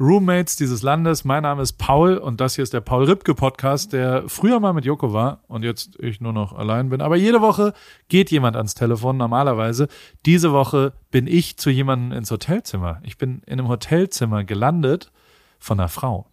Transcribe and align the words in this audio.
Roommates 0.00 0.56
dieses 0.56 0.80
Landes. 0.82 1.26
Mein 1.26 1.42
Name 1.42 1.60
ist 1.60 1.74
Paul 1.74 2.16
und 2.16 2.40
das 2.40 2.54
hier 2.54 2.62
ist 2.62 2.72
der 2.72 2.80
Paul 2.80 3.04
Ripke 3.04 3.34
Podcast, 3.34 3.92
der 3.92 4.26
früher 4.28 4.58
mal 4.58 4.72
mit 4.72 4.86
Joko 4.86 5.12
war 5.12 5.44
und 5.46 5.62
jetzt 5.62 6.00
ich 6.00 6.22
nur 6.22 6.32
noch 6.32 6.54
allein 6.54 6.88
bin. 6.88 7.02
Aber 7.02 7.16
jede 7.16 7.42
Woche 7.42 7.74
geht 8.08 8.30
jemand 8.30 8.56
ans 8.56 8.74
Telefon 8.74 9.18
normalerweise. 9.18 9.88
Diese 10.24 10.52
Woche 10.52 10.94
bin 11.10 11.26
ich 11.26 11.58
zu 11.58 11.68
jemandem 11.68 12.16
ins 12.16 12.30
Hotelzimmer. 12.30 13.00
Ich 13.02 13.18
bin 13.18 13.42
in 13.44 13.60
einem 13.60 13.68
Hotelzimmer 13.68 14.42
gelandet 14.42 15.12
von 15.58 15.78
einer 15.78 15.90
Frau. 15.90 16.26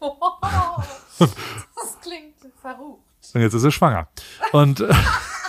das 1.18 2.00
klingt 2.00 2.36
verrucht. 2.62 3.02
Und 3.34 3.42
jetzt 3.42 3.52
ist 3.52 3.60
sie 3.60 3.72
schwanger. 3.72 4.08
Und 4.52 4.82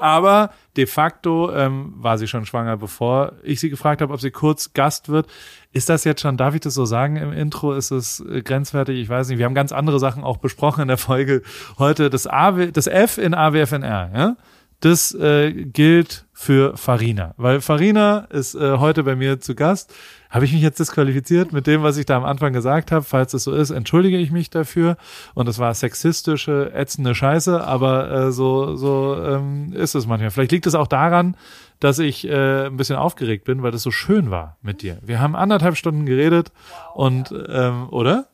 aber 0.00 0.50
de 0.76 0.86
facto 0.86 1.52
ähm, 1.52 1.94
war 1.96 2.18
sie 2.18 2.26
schon 2.26 2.46
schwanger, 2.46 2.76
bevor 2.76 3.32
ich 3.42 3.60
sie 3.60 3.70
gefragt 3.70 4.02
habe, 4.02 4.12
ob 4.12 4.20
sie 4.20 4.30
kurz 4.30 4.72
Gast 4.72 5.08
wird. 5.08 5.26
Ist 5.72 5.88
das 5.88 6.04
jetzt 6.04 6.20
schon, 6.20 6.36
darf 6.36 6.54
ich 6.54 6.60
das 6.60 6.74
so 6.74 6.84
sagen 6.84 7.16
im 7.16 7.32
Intro? 7.32 7.74
Ist 7.74 7.90
es 7.90 8.20
äh, 8.20 8.42
grenzwertig? 8.42 8.98
Ich 8.98 9.08
weiß 9.08 9.28
nicht. 9.28 9.38
Wir 9.38 9.46
haben 9.46 9.54
ganz 9.54 9.72
andere 9.72 9.98
Sachen 9.98 10.24
auch 10.24 10.38
besprochen 10.38 10.82
in 10.82 10.88
der 10.88 10.98
Folge 10.98 11.42
heute. 11.78 12.10
Das, 12.10 12.26
AW, 12.26 12.70
das 12.72 12.86
F 12.86 13.18
in 13.18 13.34
AWFNR, 13.34 14.10
ja? 14.14 14.36
Das 14.80 15.14
äh, 15.14 15.52
gilt 15.52 16.26
für 16.34 16.76
Farina, 16.76 17.34
weil 17.38 17.62
Farina 17.62 18.26
ist 18.28 18.54
äh, 18.54 18.76
heute 18.76 19.04
bei 19.04 19.16
mir 19.16 19.40
zu 19.40 19.54
Gast. 19.54 19.94
Habe 20.36 20.44
ich 20.44 20.52
mich 20.52 20.60
jetzt 20.60 20.78
disqualifiziert 20.78 21.54
mit 21.54 21.66
dem, 21.66 21.82
was 21.82 21.96
ich 21.96 22.04
da 22.04 22.14
am 22.14 22.26
Anfang 22.26 22.52
gesagt 22.52 22.92
habe? 22.92 23.06
Falls 23.06 23.32
es 23.32 23.44
so 23.44 23.54
ist, 23.54 23.70
entschuldige 23.70 24.18
ich 24.18 24.30
mich 24.30 24.50
dafür. 24.50 24.98
Und 25.32 25.48
es 25.48 25.58
war 25.58 25.72
sexistische, 25.72 26.72
ätzende 26.74 27.14
Scheiße, 27.14 27.64
aber 27.64 28.10
äh, 28.10 28.32
so, 28.32 28.76
so 28.76 29.16
ähm, 29.18 29.72
ist 29.72 29.94
es 29.94 30.06
manchmal. 30.06 30.30
Vielleicht 30.30 30.52
liegt 30.52 30.66
es 30.66 30.74
auch 30.74 30.88
daran, 30.88 31.38
dass 31.80 31.98
ich 31.98 32.28
äh, 32.28 32.66
ein 32.66 32.76
bisschen 32.76 32.96
aufgeregt 32.96 33.44
bin, 33.44 33.62
weil 33.62 33.70
das 33.70 33.82
so 33.82 33.90
schön 33.90 34.30
war 34.30 34.58
mit 34.60 34.82
dir. 34.82 34.98
Wir 35.00 35.20
haben 35.20 35.34
anderthalb 35.34 35.74
Stunden 35.74 36.04
geredet 36.04 36.52
wow, 36.68 36.96
und 36.96 37.30
ja. 37.30 37.68
ähm, 37.68 37.88
oder? 37.88 38.26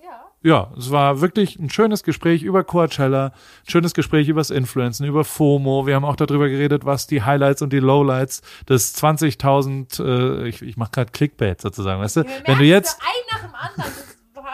Ja, 0.42 0.73
es 0.77 0.91
war 0.91 1.20
wirklich 1.20 1.58
ein 1.58 1.70
schönes 1.70 2.03
Gespräch 2.03 2.42
über 2.42 2.64
Coachella, 2.64 3.27
ein 3.27 3.70
schönes 3.70 3.94
Gespräch 3.94 4.28
übers 4.28 4.50
Influencen, 4.50 5.06
über 5.06 5.25
FOMO. 5.25 5.86
Wir 5.86 5.94
haben 5.94 6.05
auch 6.05 6.17
darüber 6.17 6.48
geredet, 6.48 6.84
was 6.84 7.06
die 7.06 7.22
Highlights 7.22 7.62
und 7.62 7.72
die 7.72 7.78
Lowlights 7.78 8.42
des 8.69 8.97
20.000, 8.97 10.02
äh, 10.02 10.48
ich, 10.48 10.62
ich 10.62 10.77
mache 10.77 10.91
gerade 10.92 11.12
Clickbait 11.12 11.61
sozusagen, 11.61 12.00
weißt 12.00 12.17
du? 12.17 12.25
Wenn 12.44 12.58
du 12.58 12.64
jetzt 12.64 13.00
ein 13.00 13.36
nach 13.36 13.47
dem 13.47 13.55
anderen, 13.55 13.92
das 13.92 14.12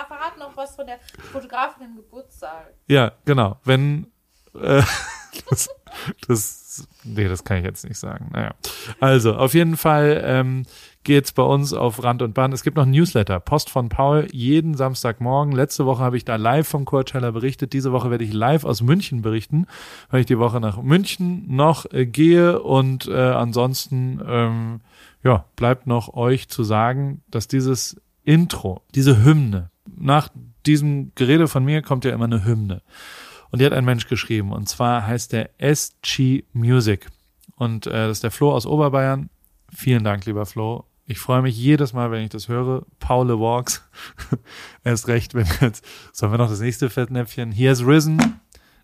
verraten 0.09 0.41
noch 0.41 0.57
was 0.57 0.75
von 0.75 0.87
der 0.87 0.99
Fotografin 1.33 1.85
im 1.85 1.97
Geburtstag. 1.97 2.75
Ja, 2.87 3.13
genau. 3.25 3.59
Wenn 3.65 4.11
äh, 4.55 4.83
das, 5.51 5.69
das, 6.27 6.58
nee, 7.15 7.29
das 7.29 7.45
kann 7.45 7.59
ich 7.59 7.65
jetzt 7.65 7.87
nicht 7.89 7.99
sagen. 7.99 8.31
Naja, 8.33 8.55
also 9.01 9.35
auf 9.35 9.55
jeden 9.55 9.77
Fall. 9.77 10.23
Ähm, 10.25 10.65
geht's 11.09 11.33
bei 11.33 11.43
uns 11.43 11.73
auf 11.73 12.03
Rand 12.05 12.21
und 12.21 12.35
Band. 12.35 12.53
Es 12.53 12.63
gibt 12.63 12.77
noch 12.77 12.85
ein 12.85 12.91
Newsletter, 12.91 13.41
Post 13.41 13.71
von 13.71 13.89
Paul, 13.89 14.29
jeden 14.31 14.75
Samstagmorgen. 14.75 15.55
Letzte 15.55 15.87
Woche 15.87 16.03
habe 16.03 16.19
ich 16.19 16.27
da 16.27 16.37
live 16.37 16.69
vom 16.69 16.85
Coachella 16.85 17.31
berichtet. 17.31 17.73
Diese 17.73 17.93
Woche 17.93 18.11
werde 18.11 18.25
ich 18.25 18.33
live 18.35 18.65
aus 18.65 18.83
München 18.83 19.23
berichten, 19.23 19.67
weil 20.11 20.21
ich 20.21 20.27
die 20.27 20.39
Woche 20.39 20.61
nach 20.61 20.83
München 20.83 21.47
noch 21.49 21.91
äh, 21.93 22.05
gehe. 22.05 22.61
Und 22.61 23.09
äh, 23.09 23.15
ansonsten, 23.15 24.21
ähm, 24.27 24.81
ja, 25.25 25.47
bleibt 25.57 25.87
noch 25.87 26.13
euch 26.13 26.49
zu 26.49 26.63
sagen, 26.63 27.23
dass 27.31 27.49
dieses 27.49 27.99
Intro, 28.25 28.83
diese 28.95 29.25
Hymne, 29.25 29.71
nach 29.97 30.29
diesem 30.67 31.13
Gerede 31.15 31.49
von 31.49 31.65
mir 31.65 31.81
kommt 31.81 32.05
ja 32.05 32.13
immer 32.13 32.27
eine 32.27 32.45
Hymne. 32.45 32.83
Und 33.51 33.61
die 33.61 33.67
hat 33.67 33.73
ein 33.73 33.85
Mensch 33.85 34.09
geschrieben. 34.09 34.53
Und 34.53 34.69
zwar 34.69 35.07
heißt 35.07 35.33
der 35.33 35.51
SG 35.59 36.45
Music. 36.53 37.09
Und 37.57 37.87
äh, 37.87 37.91
das 37.91 38.19
ist 38.19 38.25
der 38.25 38.31
Flo 38.31 38.53
aus 38.53 38.67
Oberbayern. 38.67 39.31
Vielen 39.75 40.05
Dank, 40.05 40.27
lieber 40.27 40.47
Flo. 40.47 40.85
Ich 41.07 41.19
freue 41.19 41.41
mich 41.41 41.57
jedes 41.57 41.95
Mal, 41.95 42.11
wenn 42.11 42.23
ich 42.23 42.31
das 42.31 42.49
höre. 42.49 42.85
Paul 43.01 43.29
Walks. 43.29 43.83
Erst 44.85 45.09
recht, 45.09 45.35
wenn 45.35 45.47
jetzt, 45.61 45.85
sollen 46.13 46.33
wir 46.33 46.39
noch 46.39 46.51
das 46.51 46.61
nächste 46.61 46.91
Fettnäpfchen? 46.91 47.51
He 47.51 47.69
has 47.69 47.85
risen. 47.85 48.41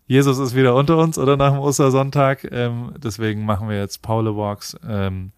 Jesus 0.07 0.37
ist 0.39 0.55
wieder 0.55 0.75
unter 0.75 0.97
uns 0.97 1.17
oder 1.17 1.37
nach 1.37 1.51
dem 1.51 1.59
Ostersonntag. 1.59 2.47
Ähm, 2.51 2.93
deswegen 2.97 3.45
machen 3.45 3.69
wir 3.69 3.77
jetzt 3.77 4.01
Paul 4.01 4.35
Walks. 4.35 4.77
Ähm, 4.87 5.31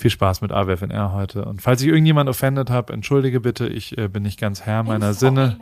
viel 0.00 0.10
Spaß 0.10 0.40
mit 0.40 0.50
AWFNR 0.50 1.12
heute. 1.12 1.44
Und 1.44 1.62
falls 1.62 1.82
ich 1.82 1.88
irgendjemand 1.88 2.28
offended 2.28 2.70
habe, 2.70 2.92
entschuldige 2.92 3.40
bitte, 3.40 3.66
ich 3.68 3.96
äh, 3.98 4.08
bin 4.08 4.22
nicht 4.22 4.40
ganz 4.40 4.62
Herr 4.62 4.82
meiner 4.82 5.14
Sinne. 5.14 5.58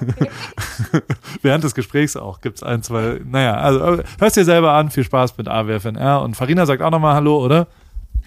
Während 1.42 1.62
des 1.64 1.74
Gesprächs 1.74 2.16
auch 2.16 2.40
gibt's 2.40 2.62
ein, 2.62 2.82
zwei, 2.82 3.20
naja, 3.24 3.54
also 3.54 4.02
hörst 4.18 4.36
dir 4.36 4.44
selber 4.44 4.72
an, 4.72 4.90
viel 4.90 5.04
Spaß 5.04 5.36
mit 5.38 5.48
AWFNR. 5.48 6.22
Und 6.22 6.34
Farina 6.36 6.66
sagt 6.66 6.82
auch 6.82 6.90
nochmal 6.90 7.14
Hallo, 7.14 7.44
oder? 7.44 7.68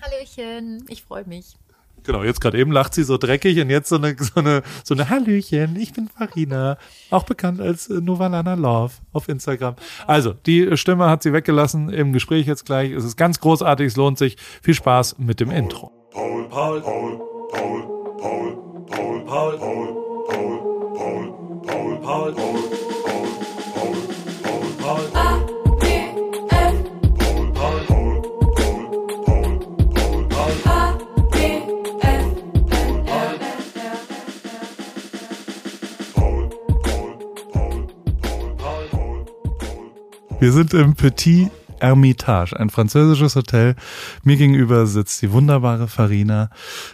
Hallöchen, 0.01 0.85
ich 0.89 1.03
freue 1.03 1.25
mich. 1.25 1.57
Genau, 2.03 2.23
jetzt 2.23 2.41
gerade 2.41 2.57
eben 2.57 2.71
lacht 2.71 2.93
sie 2.93 3.03
so 3.03 3.17
dreckig 3.17 3.59
und 3.59 3.69
jetzt 3.69 3.89
so 3.89 3.95
eine, 3.95 4.15
so 4.19 4.39
eine, 4.39 4.63
so 4.83 4.93
eine 4.93 5.09
Hallöchen, 5.09 5.75
ich 5.75 5.93
bin 5.93 6.09
Farina, 6.09 6.77
auch 7.09 7.23
bekannt 7.23 7.61
als 7.61 7.89
äh, 7.89 8.01
Novalana 8.01 8.55
Love 8.55 8.93
auf 9.11 9.29
Instagram. 9.29 9.75
Also, 10.07 10.33
die 10.45 10.75
Stimme 10.77 11.09
hat 11.09 11.23
sie 11.23 11.33
weggelassen 11.33 11.89
im 11.89 12.13
Gespräch 12.13 12.45
jetzt 12.45 12.65
gleich. 12.65 12.91
Es 12.91 13.03
ist 13.03 13.17
ganz 13.17 13.39
großartig, 13.39 13.87
es 13.87 13.95
lohnt 13.95 14.17
sich. 14.17 14.37
Viel 14.61 14.73
Spaß 14.73 15.17
mit 15.19 15.39
dem 15.39 15.51
Intro. 15.51 15.91
Paul, 16.11 16.47
Paul, 16.49 16.81
Paul, 16.81 17.19
Paul, 17.51 17.83
Paul, 18.19 19.25
Paul, 19.25 19.25
Paul, 19.25 19.57
Paul, 19.57 19.57
Paul, 19.57 20.63
Paul, 20.95 21.63
Paul, 21.65 21.99
Paul, 22.01 22.33
Paul. 22.33 22.62
Wir 40.43 40.51
sind 40.51 40.73
im 40.73 40.93
Petit 40.93 41.49
Hermitage, 41.79 42.59
ein 42.59 42.69
französisches 42.69 43.37
Hotel. 43.37 43.77
Mir 44.23 44.35
gegenüber 44.35 44.87
sitzt 44.87 45.21
die 45.21 45.31
wunderbare 45.31 45.87
Farina. 45.87 46.49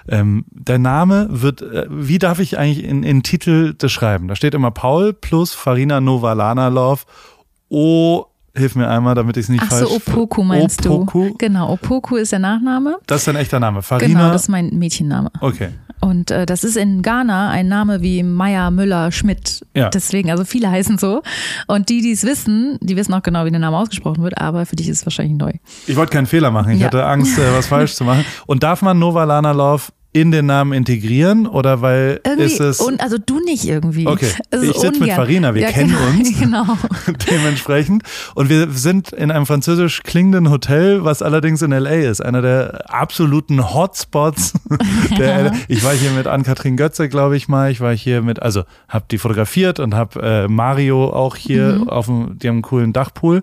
Ähm, 0.07 0.45
der 0.51 0.77
Name 0.77 1.25
wird, 1.31 1.63
äh, 1.63 1.87
wie 1.89 2.19
darf 2.19 2.37
ich 2.37 2.59
eigentlich 2.59 2.83
in, 2.83 3.01
in 3.01 3.23
Titel 3.23 3.73
das 3.75 3.91
schreiben? 3.91 4.27
Da 4.27 4.35
steht 4.35 4.53
immer 4.53 4.69
Paul 4.69 5.13
plus 5.13 5.55
Farina 5.55 5.99
Novalana 5.99 6.67
Love. 6.67 7.01
O 7.69 8.27
Hilf 8.55 8.75
mir 8.75 8.87
einmal, 8.87 9.15
damit 9.15 9.35
ich 9.37 9.45
es 9.45 9.49
nicht 9.49 9.63
Ach 9.63 9.69
falsch... 9.69 9.87
Ach 9.87 9.99
so, 9.99 10.11
Opoku 10.11 10.43
meinst 10.43 10.85
Opoku? 10.85 11.29
du? 11.29 11.37
Genau, 11.39 11.71
Opoku 11.71 12.17
ist 12.17 12.31
der 12.31 12.39
Nachname. 12.39 12.97
Das 13.07 13.21
ist 13.21 13.27
dein 13.27 13.35
echter 13.35 13.59
Name, 13.59 13.81
Farina? 13.81 14.19
Genau, 14.19 14.31
das 14.31 14.43
ist 14.43 14.49
mein 14.49 14.77
Mädchenname. 14.77 15.31
Okay. 15.41 15.69
Und 16.01 16.31
äh, 16.31 16.45
das 16.45 16.63
ist 16.63 16.77
in 16.77 17.01
Ghana 17.01 17.49
ein 17.49 17.67
Name 17.67 18.01
wie 18.01 18.23
Meier, 18.23 18.71
Müller, 18.71 19.11
Schmidt. 19.11 19.65
Ja. 19.75 19.89
Deswegen, 19.89 20.31
also 20.31 20.45
viele 20.45 20.69
heißen 20.69 20.97
so. 20.97 21.21
Und 21.67 21.89
die, 21.89 22.01
die 22.01 22.11
es 22.11 22.23
wissen, 22.23 22.77
die 22.81 22.95
wissen 22.95 23.13
auch 23.13 23.23
genau, 23.23 23.45
wie 23.45 23.51
der 23.51 23.59
Name 23.59 23.77
ausgesprochen 23.77 24.23
wird, 24.23 24.39
aber 24.39 24.65
für 24.65 24.75
dich 24.75 24.89
ist 24.89 24.99
es 24.99 25.05
wahrscheinlich 25.05 25.37
neu. 25.37 25.51
Ich 25.87 25.95
wollte 25.95 26.13
keinen 26.13 26.27
Fehler 26.27 26.51
machen. 26.51 26.71
Ich 26.73 26.79
ja. 26.79 26.87
hatte 26.87 27.05
Angst, 27.05 27.37
äh, 27.37 27.53
was 27.53 27.67
falsch 27.67 27.95
zu 27.95 28.03
machen. 28.03 28.25
Und 28.45 28.63
darf 28.63 28.81
man 28.81 28.97
Novalana 28.99 29.51
Love 29.51 29.83
in 30.19 30.31
den 30.31 30.45
Namen 30.45 30.73
integrieren 30.73 31.47
oder 31.47 31.81
weil 31.81 32.21
irgendwie 32.25 32.43
ist 32.43 32.59
es. 32.59 32.79
Un, 32.79 32.99
also 32.99 33.17
du 33.17 33.39
nicht 33.43 33.67
irgendwie. 33.67 34.07
Okay. 34.07 34.31
Ich 34.51 34.77
sitze 34.77 34.99
mit 34.99 35.11
Farina, 35.11 35.53
wir 35.53 35.63
ja, 35.63 35.71
kennen 35.71 35.89
genau, 35.89 36.07
uns. 36.07 36.39
Genau. 36.39 36.77
dementsprechend. 37.29 38.03
Und 38.35 38.49
wir 38.49 38.69
sind 38.71 39.11
in 39.11 39.31
einem 39.31 39.45
französisch 39.45 40.03
klingenden 40.03 40.49
Hotel, 40.49 41.03
was 41.03 41.21
allerdings 41.21 41.61
in 41.61 41.71
LA 41.71 41.89
ist. 41.89 42.21
Einer 42.21 42.41
der 42.41 42.93
absoluten 42.93 43.73
Hotspots. 43.73 44.53
der, 45.17 45.45
ja. 45.45 45.51
Ich 45.67 45.83
war 45.83 45.93
hier 45.93 46.11
mit 46.11 46.27
Ann-Kathrin 46.27 46.77
Götze, 46.77 47.09
glaube 47.09 47.37
ich 47.37 47.47
mal. 47.47 47.71
Ich 47.71 47.81
war 47.81 47.95
hier 47.95 48.21
mit, 48.21 48.41
also 48.41 48.63
habe 48.87 49.05
die 49.11 49.17
fotografiert 49.17 49.79
und 49.79 49.93
habe 49.93 50.21
äh, 50.21 50.47
Mario 50.47 51.09
auch 51.09 51.35
hier 51.35 51.79
mhm. 51.79 51.89
auf 51.89 52.05
dem, 52.05 52.39
die 52.39 52.47
haben 52.47 52.55
einen 52.55 52.61
coolen 52.61 52.93
Dachpool. 52.93 53.41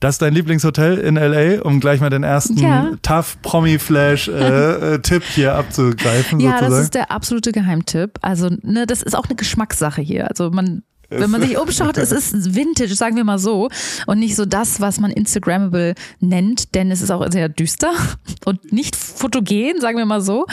Das 0.00 0.16
ist 0.16 0.22
dein 0.22 0.34
Lieblingshotel 0.34 0.98
in 0.98 1.14
LA, 1.16 1.62
um 1.62 1.80
gleich 1.80 2.00
mal 2.00 2.10
den 2.10 2.22
ersten 2.22 2.58
ja. 2.58 2.90
Tough 3.02 3.38
Promi 3.40 3.78
Flash 3.78 4.28
äh, 4.28 4.94
äh, 4.94 4.98
Tipp 4.98 5.22
hier 5.22 5.54
abzugreifen. 5.54 6.38
Ja, 6.38 6.52
sozusagen. 6.52 6.70
das 6.70 6.80
ist 6.82 6.94
der 6.94 7.10
absolute 7.10 7.52
Geheimtipp. 7.52 8.18
Also, 8.20 8.50
ne, 8.62 8.86
das 8.86 9.02
ist 9.02 9.16
auch 9.16 9.24
eine 9.24 9.36
Geschmackssache 9.36 10.02
hier. 10.02 10.28
Also 10.28 10.50
man 10.50 10.82
wenn 11.08 11.30
man 11.30 11.40
sich 11.40 11.58
umschaut, 11.58 11.96
es 11.98 12.12
ist 12.12 12.54
Vintage, 12.54 12.94
sagen 12.94 13.16
wir 13.16 13.24
mal 13.24 13.38
so. 13.38 13.68
Und 14.06 14.18
nicht 14.18 14.36
so 14.36 14.44
das, 14.44 14.80
was 14.80 15.00
man 15.00 15.10
Instagrammable 15.10 15.94
nennt, 16.20 16.74
denn 16.74 16.90
es 16.90 17.00
ist 17.00 17.10
auch 17.10 17.24
sehr 17.30 17.48
düster 17.48 17.92
und 18.44 18.72
nicht 18.72 18.96
fotogen, 18.96 19.80
sagen 19.80 19.98
wir 19.98 20.06
mal 20.06 20.20
so. 20.20 20.46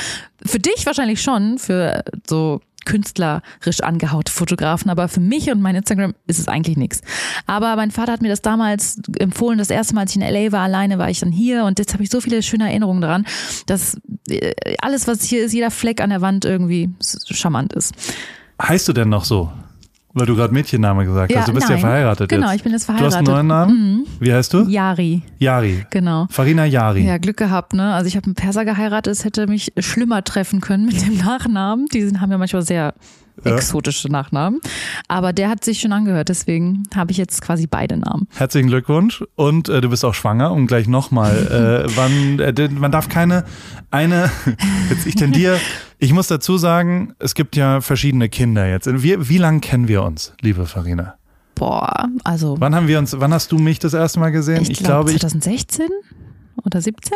Für 0.46 0.60
dich 0.60 0.86
wahrscheinlich 0.86 1.22
schon, 1.22 1.58
für 1.58 2.04
so 2.28 2.62
künstlerisch 2.86 3.82
angehaute 3.82 4.32
Fotografen, 4.32 4.90
aber 4.90 5.08
für 5.08 5.20
mich 5.20 5.52
und 5.52 5.62
mein 5.62 5.76
Instagram 5.76 6.14
ist 6.28 6.40
es 6.40 6.48
eigentlich 6.48 6.78
nichts. 6.78 7.02
Aber 7.46 7.76
mein 7.76 7.92
Vater 7.92 8.12
hat 8.12 8.22
mir 8.22 8.30
das 8.30 8.42
damals 8.42 9.00
empfohlen, 9.20 9.58
das 9.58 9.70
erste 9.70 9.96
Mal, 9.96 10.02
als 10.02 10.16
ich 10.16 10.22
in 10.22 10.28
LA 10.28 10.52
war, 10.52 10.62
alleine 10.62 10.98
war 10.98 11.10
ich 11.10 11.20
dann 11.20 11.32
hier 11.32 11.66
und 11.66 11.80
jetzt 11.80 11.94
habe 11.94 12.04
ich 12.04 12.10
so 12.10 12.22
viele 12.22 12.44
schöne 12.44 12.70
Erinnerungen 12.70 13.02
daran, 13.02 13.26
dass 13.66 13.98
äh, 14.30 14.54
alles, 14.82 15.08
was 15.08 15.24
hier 15.24 15.46
ist, 15.46 15.54
jeder 15.54 15.72
Fleck 15.72 16.02
an 16.02 16.10
der 16.10 16.22
Wand 16.22 16.46
irgendwie 16.46 16.90
charmant 17.02 17.74
ist. 17.74 17.94
Heißt 18.62 18.88
du 18.88 18.94
denn 18.94 19.10
noch 19.10 19.26
so? 19.26 19.52
Weil 20.16 20.28
du 20.28 20.36
gerade 20.36 20.54
Mädchenname 20.54 21.06
gesagt 21.06 21.32
Ja, 21.32 21.40
hast. 21.40 21.48
Du 21.48 21.54
bist 21.54 21.68
ja 21.68 21.74
nein. 21.76 21.82
verheiratet 21.82 22.30
Genau, 22.30 22.48
jetzt. 22.48 22.58
ich 22.58 22.64
bin 22.64 22.72
jetzt 22.72 22.88
Du 22.88 22.94
hast 22.94 23.00
einen 23.16 23.26
verheiratet. 23.26 23.28
neuen 23.34 23.48
Namen? 23.48 23.94
Mhm. 23.98 24.06
Wie 24.20 24.32
heißt 24.34 24.54
du? 24.54 24.68
Yari, 24.68 25.24
Yari. 25.40 25.86
genau. 25.90 26.28
Farina 26.30 26.66
Yari. 26.66 27.04
Ja, 27.06 27.18
Glück 27.18 27.38
gehabt, 27.38 27.74
ne? 27.74 27.94
Also 27.94 28.08
ich 28.08 28.16
habe 28.16 28.26
einen 28.26 28.36
Perser 28.36 28.64
geheiratet, 28.64 29.12
es 29.12 29.26
hätte 29.26 29.48
mich 29.48 29.74
schlimmer 29.80 30.24
treffen 30.24 30.62
können 30.62 30.86
mit 30.86 31.02
dem 31.06 31.18
Nachnamen. 31.18 31.88
Die 31.88 32.04
haben 32.20 32.30
ja 32.32 32.38
manchmal 32.38 32.62
sehr 32.62 32.94
Ja. 33.44 33.56
exotische 33.56 34.10
Nachnamen. 34.10 34.60
Aber 35.08 35.34
der 35.34 35.50
hat 35.50 35.66
sich 35.66 35.80
schon 35.82 35.92
angehört, 35.92 36.30
deswegen 36.30 36.84
habe 36.96 37.10
ich 37.12 37.18
jetzt 37.18 37.42
quasi 37.42 37.66
beide 37.66 37.98
Namen. 37.98 38.28
Herzlichen 38.36 38.68
Glückwunsch 38.70 39.24
und 39.34 39.68
äh, 39.70 39.82
du 39.82 39.90
bist 39.90 40.06
auch 40.06 40.14
schwanger 40.14 40.52
und 40.52 40.68
gleich 40.68 40.88
nochmal, 40.88 41.88
äh, 41.88 41.92
wann, 41.96 42.38
äh, 42.40 42.70
man 42.70 42.92
darf 42.92 43.10
keine, 43.10 43.46
eine, 43.90 44.30
jetzt 44.92 45.08
ich 45.08 45.16
tendiere, 45.16 45.60
ich 46.04 46.14
muss 46.14 46.28
dazu 46.28 46.58
sagen, 46.58 47.14
es 47.20 47.34
gibt 47.34 47.56
ja 47.56 47.80
verschiedene 47.82 48.28
Kinder 48.30 48.68
jetzt. 48.68 48.88
Wie, 49.04 49.30
wie 49.30 49.38
lange 49.38 49.60
kennen 49.62 49.88
wir 49.88 50.04
uns, 50.04 50.34
liebe 50.42 50.66
Farina? 50.66 51.16
Boah, 51.56 52.10
also 52.24 52.58
Wann 52.60 52.76
haben 52.76 52.88
wir 52.88 53.00
uns, 53.00 53.18
wann 53.20 53.34
hast 53.34 53.52
du 53.52 53.58
mich 53.58 53.80
das 53.80 53.94
erste 53.94 54.20
Mal 54.20 54.32
gesehen? 54.32 54.62
ich, 54.64 54.72
ich 54.72 54.80
glaube 54.80 55.06
glaube, 55.06 55.12
ich, 55.12 55.20
2016 55.22 55.88
oder 56.66 56.82
17? 56.82 57.14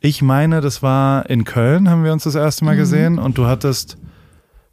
ich 0.00 0.22
meine, 0.22 0.60
das 0.60 0.82
war 0.82 1.28
in 1.28 1.44
Köln, 1.44 1.90
haben 1.90 2.04
wir 2.04 2.12
uns 2.12 2.24
das 2.24 2.36
erste 2.36 2.64
Mal 2.64 2.74
Mhm. 2.74 2.78
gesehen 2.78 3.18
und 3.18 3.36
du 3.38 3.46
hattest, 3.46 3.98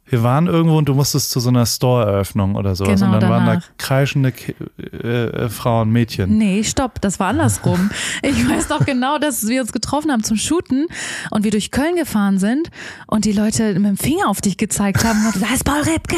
wir 0.06 0.22
waren 0.22 0.46
irgendwo 0.46 0.76
und 0.78 0.88
du 0.88 0.94
musstest 0.94 1.30
zu 1.30 1.40
so 1.40 1.48
einer 1.48 1.64
Store-Eröffnung 1.66 2.56
oder 2.56 2.74
sowas 2.74 3.00
Genau, 3.00 3.14
und 3.14 3.20
dann 3.22 3.30
waren 3.30 3.46
da 3.46 3.52
danach. 3.54 3.68
kreischende 3.78 4.32
Ki 4.32 4.54
äh, 4.78 5.06
äh, 5.06 5.48
Frauen, 5.48 5.90
Mädchen. 5.90 6.36
Nee, 6.36 6.62
stopp, 6.64 7.00
das 7.00 7.18
war 7.20 7.28
andersrum. 7.28 7.90
Ich 8.22 8.48
weiß 8.48 8.68
noch 8.68 8.84
genau, 8.86 9.18
dass 9.18 9.46
wir 9.48 9.60
uns 9.60 9.72
getroffen 9.72 10.10
haben 10.12 10.22
zum 10.24 10.36
Shooten 10.36 10.86
und 11.30 11.44
wir 11.44 11.50
durch 11.50 11.70
Köln 11.70 11.96
gefahren 11.96 12.38
sind 12.38 12.68
und 13.06 13.24
die 13.24 13.32
Leute 13.32 13.74
mit 13.74 13.84
dem 13.86 13.96
Finger 13.96 14.28
auf 14.28 14.40
dich 14.40 14.56
gezeigt 14.56 15.04
haben 15.04 15.26
und 15.26 15.36
da 15.42 15.54
ist 15.54 15.64
Paul 15.64 15.80
Ripke. 15.82 16.16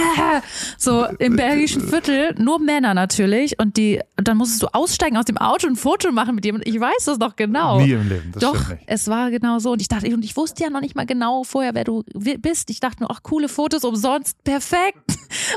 So 0.79 1.05
im 1.19 1.37
belgischen 1.37 1.83
Viertel, 1.89 2.35
nur 2.39 2.59
Männer 2.61 2.95
natürlich 2.95 3.59
und 3.59 3.77
die 3.77 4.01
und 4.17 4.29
dann 4.29 4.37
musstest 4.37 4.63
du 4.63 4.69
aussteigen 4.73 5.17
aus 5.17 5.25
dem 5.27 5.37
Auto 5.39 5.67
und 5.67 5.75
ein 5.75 5.77
Foto 5.77 6.11
machen 6.13 6.35
mit 6.35 6.45
jemandem. 6.45 6.73
Ich 6.73 6.81
weiß 6.81 7.05
das 7.07 7.19
noch 7.19 7.37
genau. 7.37 7.81
Nie 7.81 7.93
im 7.93 8.09
Leben, 8.09 8.31
das 8.33 8.41
Doch, 8.43 8.55
stimmt 8.57 8.71
nicht. 8.81 8.83
es 8.87 9.09
war 9.09 9.31
genau 9.31 9.59
so. 9.59 9.73
Und 9.73 9.81
ich 9.81 9.89
dachte, 9.89 10.13
und 10.15 10.25
ich 10.25 10.37
wusste 10.37 10.63
ja 10.65 10.71
noch 10.71 10.81
nicht 10.81 10.95
mal 10.97 11.07
genau 11.07 11.45
vorher, 11.45 11.75
wer 11.75 11.85
du 11.85 12.03
bist. 12.15 12.71
Ich 12.71 12.81
dachte 12.81 13.01
nur, 13.03 13.11
ach, 13.11 13.23
coole 13.23 13.49
Fotos 13.49 13.76
umsonst, 13.85 14.43
perfekt. 14.45 15.17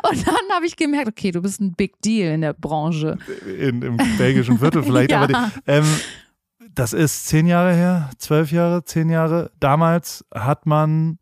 Und 0.10 0.28
dann 0.28 0.36
habe 0.56 0.66
ich 0.66 0.76
gemerkt, 0.76 1.08
okay, 1.08 1.32
du 1.32 1.42
bist 1.42 1.60
ein 1.62 1.74
Big 1.74 2.02
Deal 2.02 2.34
in 2.34 2.42
der 2.42 2.54
Branche. 2.54 3.18
in, 3.46 3.82
im 3.82 3.98
belgischen 4.18 4.60
Viertel 4.60 4.84
vielleicht, 4.84 5.12
Ja. 5.12 5.22
aber 5.24 5.28
die, 5.28 5.62
ähm, 5.68 5.86
das 6.76 6.94
ist 6.94 7.26
zehn 7.28 7.48
Jahre 7.48 7.74
her, 7.74 8.10
zwölf 8.18 8.52
Jahre, 8.52 8.84
zehn 8.86 9.10
Jahre. 9.10 9.52
Damals 9.60 10.24
hat 10.34 10.66
man, 10.66 11.18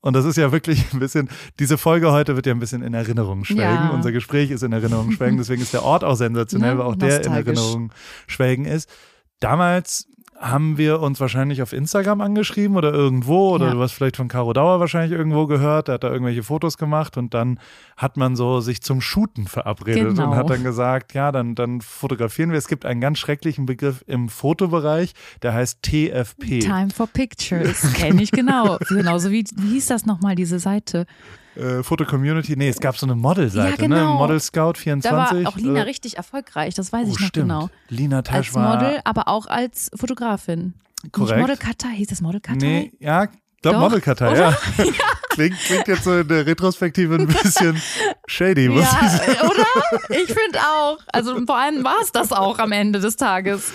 und 0.00 0.14
das 0.14 0.24
ist 0.24 0.36
ja 0.36 0.52
wirklich 0.52 0.92
ein 0.92 0.98
bisschen, 0.98 1.28
diese 1.58 1.78
Folge 1.78 2.12
heute 2.12 2.36
wird 2.36 2.46
ja 2.46 2.52
ein 2.52 2.58
bisschen 2.60 2.82
in 2.82 2.94
Erinnerung 2.94 3.44
schwelgen. 3.44 3.62
Ja. 3.86 3.90
Unser 3.90 4.12
Gespräch 4.12 4.50
ist 4.50 4.62
in 4.62 4.72
Erinnerung 4.72 5.10
schwelgen, 5.12 5.36
deswegen 5.38 5.62
ist 5.62 5.72
der 5.72 5.82
Ort 5.82 6.04
auch 6.04 6.16
sensationell, 6.16 6.74
Ne? 6.74 6.78
weil 6.78 6.86
auch 6.86 6.96
der 6.96 7.24
in. 7.24 7.32
Erinnerung 7.32 7.92
schwelgen 8.26 8.66
ist. 8.66 8.88
Damals 9.40 10.06
haben 10.50 10.76
wir 10.76 11.00
uns 11.00 11.20
wahrscheinlich 11.20 11.62
auf 11.62 11.72
Instagram 11.72 12.20
angeschrieben 12.20 12.76
oder 12.76 12.92
irgendwo 12.92 13.50
oder 13.54 13.68
Ja. 13.68 13.72
du 13.72 13.80
hast 13.80 13.92
vielleicht 13.92 14.16
von 14.18 14.28
Caro 14.28 14.52
Dauer 14.52 14.78
wahrscheinlich 14.78 15.16
irgendwo 15.18 15.46
gehört, 15.46 15.88
der 15.88 15.94
hat 15.94 16.04
da 16.04 16.10
irgendwelche 16.10 16.42
Fotos 16.42 16.76
gemacht 16.76 17.16
und 17.16 17.32
dann 17.32 17.58
hat 17.96 18.16
man 18.18 18.36
so 18.36 18.60
sich 18.60 18.82
zum 18.82 19.00
Shooten 19.00 19.46
verabredet 19.46 20.08
Genau. 20.16 20.30
und 20.30 20.36
hat 20.36 20.50
dann 20.50 20.62
gesagt, 20.62 21.14
ja, 21.14 21.32
dann, 21.32 21.54
dann 21.54 21.80
fotografieren 21.80 22.50
wir. 22.50 22.58
Es 22.58 22.68
gibt 22.68 22.84
einen 22.84 23.00
ganz 23.00 23.18
schrecklichen 23.18 23.64
Begriff 23.64 24.04
im 24.06 24.28
Fotobereich, 24.28 25.14
der 25.42 25.54
heißt 25.54 25.82
TFP. 25.82 26.58
Time 26.60 26.90
for 26.94 27.06
Pictures, 27.06 27.92
kenne 27.94 28.22
ich 28.22 28.30
genau. 28.30 28.76
Genauso 28.88 29.30
wie, 29.30 29.44
wie 29.56 29.72
hieß 29.72 29.86
das 29.86 30.04
nochmal, 30.04 30.34
diese 30.34 30.58
Seite? 30.58 31.06
Äh, 31.56 31.82
Foto 31.82 32.04
Community, 32.04 32.56
nee, 32.56 32.68
es 32.68 32.78
gab 32.80 32.96
so 32.96 33.06
eine 33.06 33.14
Modelseite, 33.14 33.70
Ja, 33.70 33.76
genau. 33.76 34.12
ne? 34.14 34.18
Model 34.18 34.40
Scout 34.40 34.72
Da 34.74 34.80
24. 34.80 35.12
war 35.44 35.48
auch 35.52 35.56
Lina 35.56 35.78
äh, 35.80 35.82
richtig 35.82 36.16
erfolgreich, 36.16 36.74
das 36.74 36.92
weiß 36.92 37.06
oh, 37.06 37.12
ich 37.12 37.20
noch 37.20 37.28
stimmt. 37.28 37.48
genau. 37.48 37.70
Lina 37.88 38.18
Als 38.18 38.28
Tasch 38.28 38.54
war 38.54 38.74
Model, 38.76 39.00
aber 39.04 39.28
auch 39.28 39.46
als 39.46 39.90
Fotografin. 39.94 40.74
korrekt. 41.12 41.32
Nicht 41.36 41.40
Modelkartei, 41.40 41.88
hieß 41.96 42.08
das 42.08 42.20
Modelkartei? 42.20 42.66
Nee, 42.66 42.92
ja, 42.98 43.28
Doch, 43.62 43.78
Modelkartei, 43.78 44.30
oder? 44.32 44.50
ja. 44.78 44.84
klingt, 45.30 45.56
klingt 45.60 45.88
jetzt 45.88 46.04
so 46.04 46.18
in 46.18 46.28
der 46.28 46.44
Retrospektive 46.46 47.14
ein 47.14 47.26
bisschen 47.28 47.80
shady, 48.26 48.68
muss 48.68 48.82
Ja, 48.82 49.00
ich 49.02 49.10
sagen. 49.12 49.48
oder? 49.48 50.16
Ich 50.22 50.26
finde 50.26 50.58
auch. 50.58 50.98
Also 51.12 51.46
vor 51.46 51.56
allem 51.58 51.82
war 51.84 51.96
es 52.02 52.10
das 52.12 52.32
auch 52.32 52.58
am 52.58 52.72
Ende 52.72 53.00
des 53.00 53.16
Tages. 53.16 53.72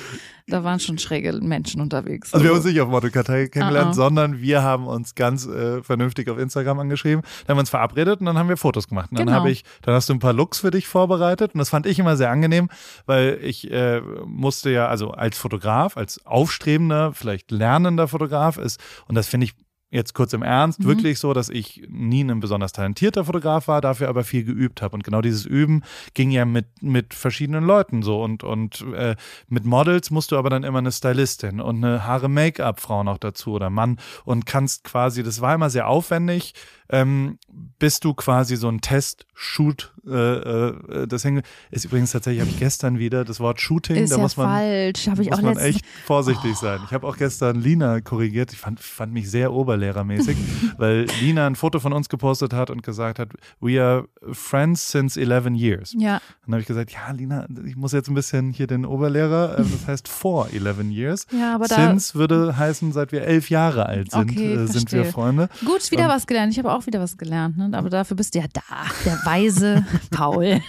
Da 0.50 0.63
waren 0.63 0.80
schon 0.80 0.98
schräge 0.98 1.31
Menschen 1.42 1.81
unterwegs. 1.81 2.34
Also 2.34 2.44
wir 2.44 2.50
haben 2.51 2.57
uns 2.57 2.66
nicht 2.66 2.80
auf 2.81 2.90
Modelkartei 2.90 3.48
kennengelernt, 3.48 3.88
Ah, 3.88 3.92
ah. 3.92 3.94
sondern 3.94 4.42
wir 4.42 4.63
haben 4.63 4.88
uns 4.88 5.16
ganz 5.16 5.46
äh, 5.48 5.81
vernünftig 5.84 6.30
auf 6.30 6.38
Instagram 6.38 6.80
angeschrieben. 6.80 7.22
Dann 7.46 7.54
haben 7.54 7.57
wir 7.57 7.62
uns 7.62 7.69
verabredet 7.69 8.19
und 8.19 8.25
dann 8.25 8.38
haben 8.38 8.50
wir 8.50 8.57
Fotos 8.57 8.88
gemacht. 8.88 9.12
Und 9.12 9.19
dann 9.19 9.28
Genau. 9.28 9.38
habe 9.40 9.51
ich, 9.51 9.63
dann 9.81 9.94
hast 9.96 10.10
du 10.10 10.13
ein 10.13 10.19
paar 10.19 10.34
Looks 10.34 10.60
für 10.60 10.72
dich 10.72 10.88
vorbereitet 10.88 11.54
und 11.54 11.60
das 11.60 11.69
fand 11.69 11.86
ich 11.86 12.00
immer 12.00 12.18
sehr 12.18 12.30
angenehm, 12.31 12.69
weil 13.06 13.40
ich 13.42 13.69
äh, 13.72 14.01
musste 14.25 14.69
ja, 14.72 14.88
also 14.88 15.12
als 15.12 15.38
Fotograf, 15.38 15.98
als 15.98 16.25
aufstrebender, 16.25 17.13
vielleicht 17.13 17.52
lernender 17.52 18.07
Fotograf 18.07 18.57
ist, 18.57 18.80
und 19.07 19.16
das 19.16 19.28
finde 19.28 19.45
ich 19.45 19.54
jetzt 19.92 20.14
kurz 20.14 20.34
im 20.34 20.44
Ernst, 20.44 20.80
Mhm. 20.80 20.86
wirklich 20.86 21.20
so, 21.20 21.34
dass 21.34 21.50
ich 21.50 21.84
nie 21.90 22.24
ein 22.24 22.40
besonders 22.40 22.72
talentierter 22.74 23.26
Fotograf 23.26 23.68
war, 23.68 23.82
dafür 23.82 24.08
aber 24.10 24.24
viel 24.24 24.44
geübt 24.44 24.82
habe. 24.82 24.94
Und 24.96 25.04
genau 25.04 25.22
dieses 25.22 25.46
Üben 25.46 25.84
ging 26.14 26.30
ja 26.32 26.46
mit, 26.46 26.68
mit 26.82 27.14
verschiedenen 27.14 27.64
Leuten 27.64 28.04
so. 28.04 28.22
Und, 28.24 28.44
und 28.44 28.86
äh, 28.94 29.16
mit 29.48 29.66
Models 29.66 30.12
musst 30.12 30.32
du 30.32 30.38
aber 30.38 30.50
dann 30.50 30.64
immer 30.64 30.80
eine 30.80 30.92
Stylistin 30.92 31.60
und 31.60 31.84
eine 31.84 32.06
Haare-Make-up-Frau 32.06 33.04
noch 33.04 33.18
dazu 33.18 33.54
oder 33.54 33.70
Mann 33.70 33.98
und 34.26 34.46
kannst 34.46 34.84
quasi, 34.84 35.24
das 35.24 35.42
war 35.42 35.56
immer 35.56 35.70
sehr 35.70 35.88
aufwendig, 35.88 36.54
ähm, 36.92 37.38
bis 37.78 38.00
du 38.00 38.14
quasi 38.16 38.56
so 38.56 38.68
ein 38.68 38.82
Test-Shoot, 38.82 39.94
äh, 40.08 40.12
äh, 40.12 41.08
das 41.08 41.24
hängt, 41.24 41.46
ist 41.70 41.86
übrigens 41.86 42.12
tatsächlich, 42.12 42.42
habe 42.42 42.50
ich 42.50 42.58
gestern 42.60 42.98
wieder 42.98 43.24
das 43.26 43.40
Wort 43.40 43.62
Shooting, 43.62 43.96
ist 43.98 44.12
da 44.12 44.16
ja 44.16 44.22
muss 44.22 44.38
man 44.38 44.48
falsch. 44.48 45.08
Habe 45.08 45.22
ich 45.22 45.30
muss 45.30 45.38
auch 45.40 45.44
man 45.44 45.58
echt 45.58 45.86
vorsichtig 46.06 46.56
sein. 46.56 46.80
Ich 46.86 46.92
habe 46.92 47.06
auch 47.08 47.18
gestern 47.18 47.62
Lina 47.62 48.02
korrigiert. 48.02 48.54
Ich 48.54 48.58
fand, 48.60 48.80
fand 48.80 49.14
mich 49.14 49.30
sehr 49.30 49.54
oberlehrermäßig, 49.80 50.38
weil 50.78 51.06
Lina 51.22 51.48
ein 51.48 51.56
Foto 51.56 51.80
von 51.80 51.94
uns 51.94 52.10
gepostet 52.10 52.54
hat 52.54 52.70
und 52.70 52.84
gesagt 52.84 53.20
hat, 53.20 53.30
we 53.60 53.81
are 53.81 54.06
friends 54.34 54.92
since 54.92 55.20
11 55.20 55.48
years. 55.56 55.94
Ja, 55.98 56.22
Dann 56.46 56.54
habe 56.54 56.62
ich 56.62 56.68
gesagt, 56.68 56.92
ja, 56.92 57.12
Lina, 57.12 57.48
ich 57.66 57.76
muss 57.76 57.92
jetzt 57.94 58.10
ein 58.10 58.14
bisschen 58.14 58.52
hier 58.52 58.68
den 58.68 58.86
Oberlehrer, 58.86 59.58
äh, 59.60 59.64
das 59.64 59.88
heißt 59.88 60.08
for 60.08 60.50
11 60.54 60.84
years. 60.92 61.26
ja, 61.31 61.56
aber 61.56 61.68
da. 61.68 61.76
Since 61.76 62.16
würde 62.16 62.58
heißen, 62.58 62.92
seit 62.92 63.12
wir 63.12 63.22
elf 63.24 63.50
Jahre 63.50 63.86
alt 63.86 64.12
sind, 64.12 64.31
Okay, 64.31 64.54
äh, 64.54 64.68
sind 64.68 64.92
wir. 64.92 65.06
Freunde. 65.06 65.50
Gut, 65.66 65.90
wieder 65.92 66.04
Und- 66.04 66.10
was 66.10 66.28
gelernt. 66.28 66.52
Ich 66.52 66.60
habe 66.60 66.72
auch 66.74 66.86
wieder 66.86 67.00
was 67.00 67.18
gelernt. 67.18 67.58
Ne? 67.58 67.70
Aber 67.74 67.90
dafür 67.90 68.16
bist 68.18 68.36
du 68.36 68.40
ja 68.40 68.46
da. 68.54 68.62
Der 69.06 69.14
weise 69.26 69.86
Paul. 70.12 70.60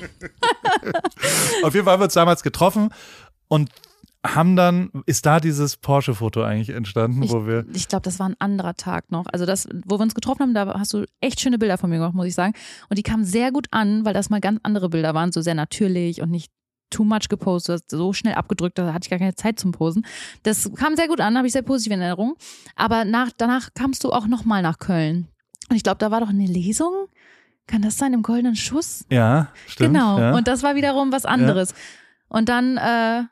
Auf 1.62 1.74
jeden 1.74 1.84
Fall 1.84 1.94
haben 1.94 2.00
wir 2.00 2.04
uns 2.04 2.14
damals 2.14 2.42
getroffen 2.42 2.90
und 3.48 3.70
haben 4.24 4.54
dann, 4.54 4.90
ist 5.06 5.24
da 5.24 5.40
dieses 5.40 5.76
Porsche-Foto 5.76 6.42
eigentlich 6.42 6.70
entstanden, 6.70 7.22
Ich, 7.22 7.30
wo 7.30 7.46
wir 7.46 7.64
ich 7.72 7.88
glaube, 7.88 8.02
das 8.02 8.18
war 8.18 8.28
ein 8.28 8.36
anderer 8.38 8.74
Tag 8.74 9.10
noch. 9.10 9.26
Also 9.32 9.46
das, 9.46 9.66
wo 9.86 9.98
wir 9.98 10.02
uns 10.02 10.14
getroffen 10.14 10.42
haben, 10.42 10.54
da 10.54 10.78
hast 10.78 10.92
du 10.92 11.06
echt 11.20 11.40
schöne 11.40 11.58
Bilder 11.58 11.78
von 11.78 11.88
mir 11.88 11.96
gemacht, 11.96 12.14
muss 12.14 12.26
ich 12.26 12.34
sagen. 12.34 12.52
Und 12.90 12.98
die 12.98 13.02
kamen 13.02 13.24
sehr 13.24 13.50
gut 13.50 13.68
an, 13.70 14.04
weil 14.04 14.12
das 14.12 14.28
mal 14.28 14.40
ganz 14.40 14.60
andere 14.62 14.90
Bilder 14.90 15.14
waren, 15.14 15.32
so 15.32 15.40
sehr 15.40 15.54
natürlich 15.54 16.20
und 16.20 16.30
nicht 16.30 16.52
too 16.90 17.04
much 17.04 17.28
gepostet, 17.28 17.84
so 17.88 18.12
schnell 18.12 18.34
abgedrückt, 18.34 18.76
da 18.76 18.92
hatte 18.92 19.06
ich 19.06 19.10
gar 19.10 19.18
keine 19.18 19.34
Zeit 19.36 19.58
zum 19.58 19.72
Posen. 19.72 20.04
Das 20.42 20.70
kam 20.74 20.96
sehr 20.96 21.08
gut 21.08 21.20
an, 21.20 21.36
habe 21.36 21.46
ich 21.46 21.52
sehr 21.52 21.62
positive 21.62 21.94
Erinnerungen. 21.94 22.34
Aber 22.76 23.04
nach, 23.04 23.30
danach 23.36 23.70
kamst 23.74 24.04
du 24.04 24.12
auch 24.12 24.26
nochmal 24.26 24.60
nach 24.60 24.78
Köln. 24.78 25.28
Und 25.70 25.76
ich 25.76 25.82
glaube, 25.82 25.98
da 25.98 26.10
war 26.10 26.20
doch 26.20 26.28
eine 26.28 26.46
Lesung. 26.46 27.06
Kann 27.66 27.82
das 27.82 27.96
sein, 27.96 28.12
im 28.12 28.22
Goldenen 28.22 28.56
Schuss? 28.56 29.06
Ja, 29.08 29.52
stimmt. 29.66 29.94
Genau. 29.94 30.18
Ja. 30.18 30.34
Und 30.34 30.48
das 30.48 30.64
war 30.64 30.74
wiederum 30.74 31.12
was 31.12 31.24
anderes. 31.24 31.72
Und 32.28 32.48
dann 32.48 32.76
äh, 32.76 33.22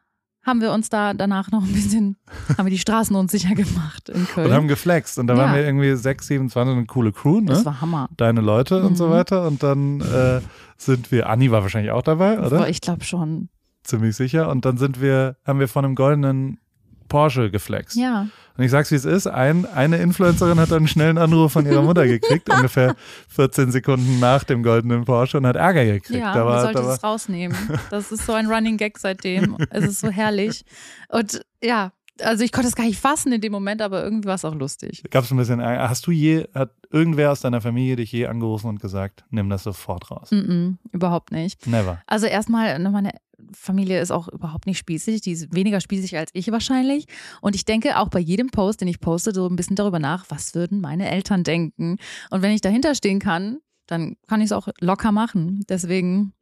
haben 0.42 0.60
wir 0.60 0.72
uns 0.72 0.88
da 0.88 1.12
danach 1.14 1.50
noch 1.50 1.62
ein 1.62 1.72
bisschen, 1.72 2.16
haben 2.56 2.66
wir 2.66 2.70
die 2.70 2.78
Straßen 2.78 3.14
unsicher 3.14 3.54
gemacht 3.54 4.08
in 4.08 4.26
Köln. 4.26 4.46
und 4.48 4.52
haben 4.54 4.68
geflext. 4.68 5.18
Und 5.18 5.26
da 5.26 5.34
Ja. 5.34 5.40
waren 5.40 5.54
wir 5.54 5.64
irgendwie 5.64 5.94
6, 5.94 6.26
27, 6.26 6.76
eine 6.76 6.86
coole 6.86 7.12
Crew, 7.12 7.40
das 7.42 7.60
ne? 7.60 7.64
war 7.66 7.80
Hammer. 7.80 8.08
Deine 8.16 8.40
Leute 8.40 8.82
und 8.84 8.96
so 8.96 9.08
Mhm. 9.08 9.10
weiter. 9.10 9.46
Und 9.46 9.62
dann 9.62 10.00
äh, 10.00 10.40
sind 10.76 11.10
wir, 11.12 11.28
Anni 11.28 11.50
war 11.50 11.62
wahrscheinlich 11.62 11.92
auch 11.92 12.02
dabei, 12.02 12.38
oder? 12.40 12.58
Boah, 12.58 12.68
ich 12.68 12.80
glaube 12.80 13.04
schon. 13.04 13.48
Ziemlich 13.84 14.16
sicher. 14.16 14.48
Und 14.50 14.64
dann 14.64 14.76
sind 14.78 15.00
wir, 15.00 15.36
haben 15.46 15.60
wir 15.60 15.68
von 15.68 15.84
einem 15.84 15.94
goldenen 15.94 16.58
Porsche 17.08 17.50
geflext. 17.50 17.96
Ja. 17.96 18.28
Und 18.56 18.64
ich 18.64 18.70
sag's 18.72 18.90
wie 18.90 18.96
es 18.96 19.04
ist, 19.04 19.28
ein, 19.28 19.66
eine 19.66 19.98
Influencerin 19.98 20.58
hat 20.58 20.72
dann 20.72 20.78
einen 20.78 20.88
schnellen 20.88 21.16
Anruf 21.16 21.52
von 21.52 21.64
ihrer 21.64 21.82
Mutter 21.82 22.06
gekriegt, 22.06 22.50
ungefähr 22.52 22.96
14 23.28 23.70
Sekunden 23.70 24.18
nach 24.18 24.42
dem 24.42 24.64
goldenen 24.64 25.04
Porsche 25.04 25.38
und 25.38 25.46
hat 25.46 25.54
Ärger 25.56 25.84
gekriegt. 25.84 26.20
Ja, 26.20 26.34
da 26.34 26.44
man 26.44 26.54
war, 26.54 26.62
sollte 26.62 26.82
da 26.82 26.94
es 26.94 27.04
rausnehmen. 27.04 27.56
Das 27.90 28.10
ist 28.10 28.26
so 28.26 28.32
ein 28.32 28.46
Running 28.46 28.76
Gag 28.76 28.98
seitdem. 28.98 29.56
es 29.70 29.84
ist 29.84 30.00
so 30.00 30.10
herrlich. 30.10 30.64
Und 31.08 31.40
ja, 31.62 31.92
also 32.22 32.44
ich 32.44 32.52
konnte 32.52 32.68
es 32.68 32.74
gar 32.76 32.84
nicht 32.84 32.98
fassen 32.98 33.32
in 33.32 33.40
dem 33.40 33.52
Moment, 33.52 33.82
aber 33.82 34.02
irgendwie 34.02 34.28
war 34.28 34.34
es 34.34 34.44
auch 34.44 34.54
lustig. 34.54 35.02
gab's 35.10 35.30
ein 35.30 35.36
bisschen 35.36 35.60
Ärger. 35.60 35.88
Hast 35.88 36.06
du 36.06 36.10
je, 36.10 36.46
hat 36.54 36.72
irgendwer 36.90 37.32
aus 37.32 37.40
deiner 37.40 37.60
Familie 37.60 37.96
dich 37.96 38.12
je 38.12 38.26
angerufen 38.26 38.68
und 38.68 38.80
gesagt, 38.80 39.24
nimm 39.30 39.48
das 39.50 39.62
sofort 39.62 40.10
raus? 40.10 40.30
Mm 40.30 40.36
-mm, 40.36 40.76
überhaupt 40.92 41.32
nicht. 41.32 41.66
Never. 41.66 42.02
Also 42.06 42.26
erstmal, 42.26 42.78
ne, 42.78 42.90
meine 42.90 43.10
Familie 43.52 44.00
ist 44.00 44.10
auch 44.10 44.28
überhaupt 44.28 44.66
nicht 44.66 44.78
spießig. 44.78 45.20
Die 45.20 45.32
ist 45.32 45.54
weniger 45.54 45.80
spießig 45.80 46.16
als 46.16 46.30
ich 46.34 46.50
wahrscheinlich. 46.50 47.06
Und 47.40 47.54
ich 47.54 47.64
denke 47.64 47.98
auch 47.98 48.08
bei 48.08 48.18
jedem 48.18 48.48
Post, 48.50 48.80
den 48.80 48.88
ich 48.88 49.00
poste, 49.00 49.32
so 49.32 49.46
ein 49.46 49.56
bisschen 49.56 49.76
darüber 49.76 49.98
nach, 49.98 50.26
was 50.28 50.54
würden 50.54 50.80
meine 50.80 51.10
Eltern 51.10 51.44
denken? 51.44 51.98
Und 52.30 52.42
wenn 52.42 52.52
ich 52.52 52.60
dahinter 52.60 52.94
stehen 52.94 53.18
kann, 53.18 53.58
dann 53.86 54.16
kann 54.26 54.40
ich 54.40 54.46
es 54.46 54.52
auch 54.52 54.68
locker 54.80 55.12
machen. 55.12 55.64
Deswegen 55.68 56.32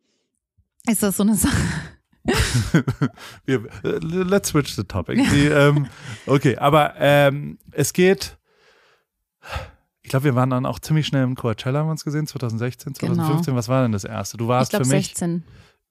ist 0.88 1.02
das 1.02 1.16
so 1.16 1.22
eine 1.22 1.34
Sache. 1.36 1.62
Äh, 3.46 3.58
let's 4.00 4.48
switch 4.50 4.74
the 4.74 4.84
topic. 4.84 5.16
Die, 5.16 5.46
ähm, 5.46 5.86
okay, 6.26 6.56
aber 6.56 6.94
ähm, 6.98 7.58
es 7.72 7.92
geht. 7.92 8.36
Ich 10.02 10.10
glaube, 10.10 10.24
wir 10.24 10.34
waren 10.34 10.50
dann 10.50 10.66
auch 10.66 10.78
ziemlich 10.78 11.06
schnell 11.06 11.24
im 11.24 11.34
Coachella, 11.34 11.80
haben 11.80 11.86
wir 11.88 11.92
uns 11.92 12.04
gesehen, 12.04 12.26
2016, 12.26 12.94
2015. 12.94 13.44
Genau. 13.46 13.56
Was 13.56 13.68
war 13.68 13.82
denn 13.82 13.92
das 13.92 14.04
erste? 14.04 14.36
Du 14.36 14.48
warst 14.48 14.68
Ich 14.72 14.76
glaube 14.78 14.84
für 14.88 14.96
mich 14.96 15.06
16. 15.08 15.42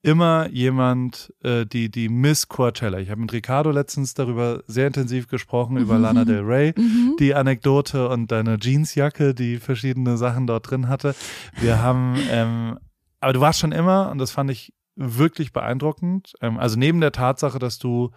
immer 0.02 0.48
jemand, 0.50 1.32
äh, 1.42 1.66
die, 1.66 1.90
die 1.90 2.08
Miss 2.08 2.48
Coachella. 2.48 2.98
Ich 2.98 3.10
habe 3.10 3.20
mit 3.20 3.32
Ricardo 3.32 3.70
letztens 3.70 4.14
darüber 4.14 4.62
sehr 4.66 4.86
intensiv 4.86 5.28
gesprochen, 5.28 5.76
über 5.76 5.98
Lana 5.98 6.24
Del 6.24 6.40
Rey, 6.40 6.72
Mhm. 6.76 7.16
die 7.18 7.34
Anekdote 7.34 8.08
und 8.08 8.30
deine 8.32 8.56
Jeansjacke, 8.60 9.34
die 9.34 9.58
verschiedene 9.58 10.16
Sachen 10.16 10.46
dort 10.46 10.70
drin 10.70 10.88
hatte. 10.88 11.14
Wir 11.60 11.82
haben, 11.82 12.16
ähm, 12.30 12.78
aber 13.20 13.32
du 13.34 13.40
warst 13.40 13.58
schon 13.60 13.72
immer, 13.72 14.10
und 14.10 14.18
das 14.18 14.30
fand 14.30 14.50
ich 14.50 14.72
wirklich 14.96 15.52
beeindruckend, 15.52 16.32
ähm, 16.40 16.58
also 16.58 16.78
neben 16.78 17.00
der 17.00 17.12
Tatsache, 17.12 17.58
dass 17.58 17.78
du 17.78 18.10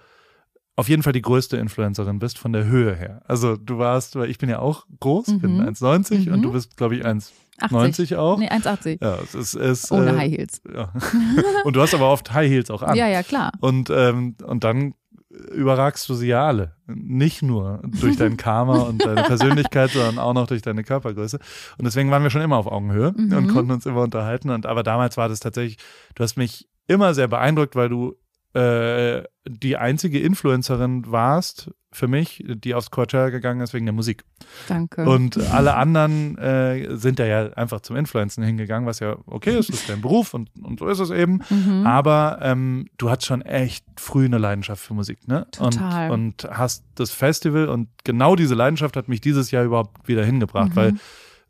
auf 0.76 0.88
jeden 0.88 1.04
Fall 1.04 1.12
die 1.12 1.22
größte 1.22 1.58
Influencerin 1.58 2.20
bist 2.20 2.38
von 2.40 2.54
der 2.54 2.64
Höhe 2.66 2.96
her. 2.96 3.22
Also 3.26 3.58
du 3.58 3.78
warst, 3.80 4.16
weil 4.16 4.30
ich 4.30 4.38
bin 4.38 4.50
ja 4.50 4.60
auch 4.60 4.86
groß, 5.02 5.26
bin 5.40 5.56
Mhm. 5.58 5.62
1,90 5.62 6.30
und 6.32 6.38
Mhm. 6.38 6.42
du 6.42 6.52
bist, 6.54 6.78
glaube 6.78 6.96
ich, 6.96 7.06
80. 7.06 7.34
1,90 7.60 8.16
auch. 8.18 8.40
Nee, 8.40 8.48
1,80. 8.50 9.00
Ja, 9.02 9.18
es 9.22 9.36
ist, 9.36 9.56
es, 9.56 9.92
Ohne 9.92 10.12
äh, 10.12 10.18
High 10.18 10.32
Heels. 10.32 10.62
ja. 10.74 10.94
Und 11.66 11.76
du 11.76 11.82
hast 11.82 11.94
aber 11.94 12.10
oft 12.10 12.32
High 12.34 12.50
Heels 12.50 12.72
auch 12.72 12.82
an. 12.82 12.96
Ja, 12.96 13.08
ja, 13.10 13.22
klar. 13.24 13.52
Und, 13.60 13.90
ähm, 13.90 14.36
und 14.46 14.64
dann 14.64 14.94
überragst 15.30 16.10
du 16.10 16.14
sie 16.16 16.28
ja 16.28 16.46
alle. 16.48 16.76
Nicht 16.88 17.42
nur 17.44 17.82
durch 18.02 18.18
dein 18.18 18.38
Karma 18.38 18.80
und 18.80 19.06
deine 19.06 19.24
Persönlichkeit, 19.24 19.92
sondern 19.92 20.18
auch 20.20 20.34
noch 20.34 20.48
durch 20.48 20.62
deine 20.62 20.84
Körpergröße. 20.84 21.38
Und 21.78 21.86
deswegen 21.86 22.10
waren 22.12 22.24
wir 22.24 22.30
schon 22.30 22.42
immer 22.42 22.58
auf 22.58 22.68
Augenhöhe 22.68 23.14
Mhm. 23.16 23.34
und 23.34 23.48
konnten 23.50 23.72
uns 23.72 23.86
immer 23.86 24.02
unterhalten. 24.02 24.50
Und 24.50 24.66
aber 24.66 24.84
damals 24.84 25.18
war 25.18 25.30
das 25.30 25.40
tatsächlich, 25.40 25.78
du 26.16 26.24
hast 26.24 26.36
mich 26.38 26.68
immer 26.88 27.14
sehr 27.14 27.28
beeindruckt, 27.28 27.76
weil 27.76 27.90
du 27.90 28.16
äh, 28.54 29.24
die 29.48 29.78
einzige 29.78 30.20
Influencerin 30.20 31.12
warst 31.12 31.70
für 31.92 32.08
mich, 32.08 32.44
die 32.48 32.76
aufs 32.76 32.92
Coachella 32.92 33.30
gegangen 33.30 33.62
ist 33.62 33.74
wegen 33.74 33.86
der 33.86 33.94
Musik. 33.94 34.24
Danke. 34.68 35.10
Und 35.10 35.38
alle 35.52 35.76
anderen 35.76 36.38
äh, 36.38 36.96
sind 36.96 37.18
da 37.20 37.26
ja 37.26 37.52
einfach 37.54 37.82
zum 37.82 37.96
Influenzen 37.96 38.44
hingegangen, 38.44 38.88
was 38.88 39.00
ja 39.00 39.18
okay 39.26 39.58
ist, 39.58 39.70
das 39.70 39.82
ist 39.82 39.90
dein 39.90 40.02
Beruf 40.02 40.34
und, 40.34 40.50
und 40.62 40.80
so 40.80 40.88
ist 40.88 41.00
es 41.00 41.10
eben. 41.10 41.42
mhm. 41.50 41.88
Aber 41.88 42.40
ähm, 42.42 42.86
du 42.98 43.10
hattest 43.10 43.28
schon 43.28 43.42
echt 43.42 43.86
früh 43.98 44.26
eine 44.26 44.38
Leidenschaft 44.38 44.84
für 44.84 44.94
Musik, 44.94 45.28
ne? 45.28 45.48
Total. 45.52 46.12
Und, 46.12 46.46
und 46.46 46.52
hast 46.58 46.84
das 46.96 47.12
Festival 47.12 47.68
und 47.70 47.90
genau 48.04 48.36
diese 48.36 48.54
Leidenschaft 48.56 48.96
hat 48.96 49.08
mich 49.08 49.22
dieses 49.22 49.50
Jahr 49.52 49.64
überhaupt 49.64 50.08
wieder 50.08 50.24
hingebracht, 50.24 50.70
Mhm. 50.72 50.76
weil 50.76 50.94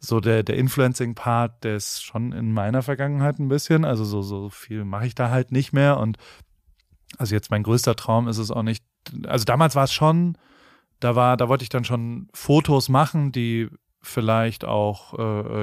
so 0.02 0.22
der, 0.22 0.44
der 0.44 0.56
Influencing-Part, 0.56 1.66
der 1.66 1.76
ist 1.76 2.02
schon 2.06 2.32
in 2.32 2.54
meiner 2.54 2.82
Vergangenheit 2.82 3.38
ein 3.40 3.50
bisschen. 3.50 3.84
Also 3.84 4.06
so, 4.06 4.22
so 4.22 4.50
viel 4.50 4.86
mache 4.86 5.06
ich 5.06 5.16
da 5.16 5.30
halt 5.30 5.52
nicht 5.52 5.74
mehr. 5.74 5.98
Und 5.98 6.18
also 7.18 7.36
jetzt 7.36 7.52
mein 7.52 7.64
größter 7.64 7.98
Traum 7.98 8.30
ist 8.30 8.38
es 8.38 8.50
auch 8.52 8.64
nicht. 8.64 8.82
Also 9.28 9.46
damals 9.46 9.76
war 9.76 9.84
es 9.86 9.94
schon, 9.94 10.38
da 11.00 11.16
war, 11.16 11.38
da 11.38 11.50
wollte 11.50 11.64
ich 11.64 11.70
dann 11.70 11.84
schon 11.86 12.28
Fotos 12.34 12.90
machen, 12.90 13.32
die 13.32 13.68
vielleicht 14.02 14.64
auch 14.64 15.14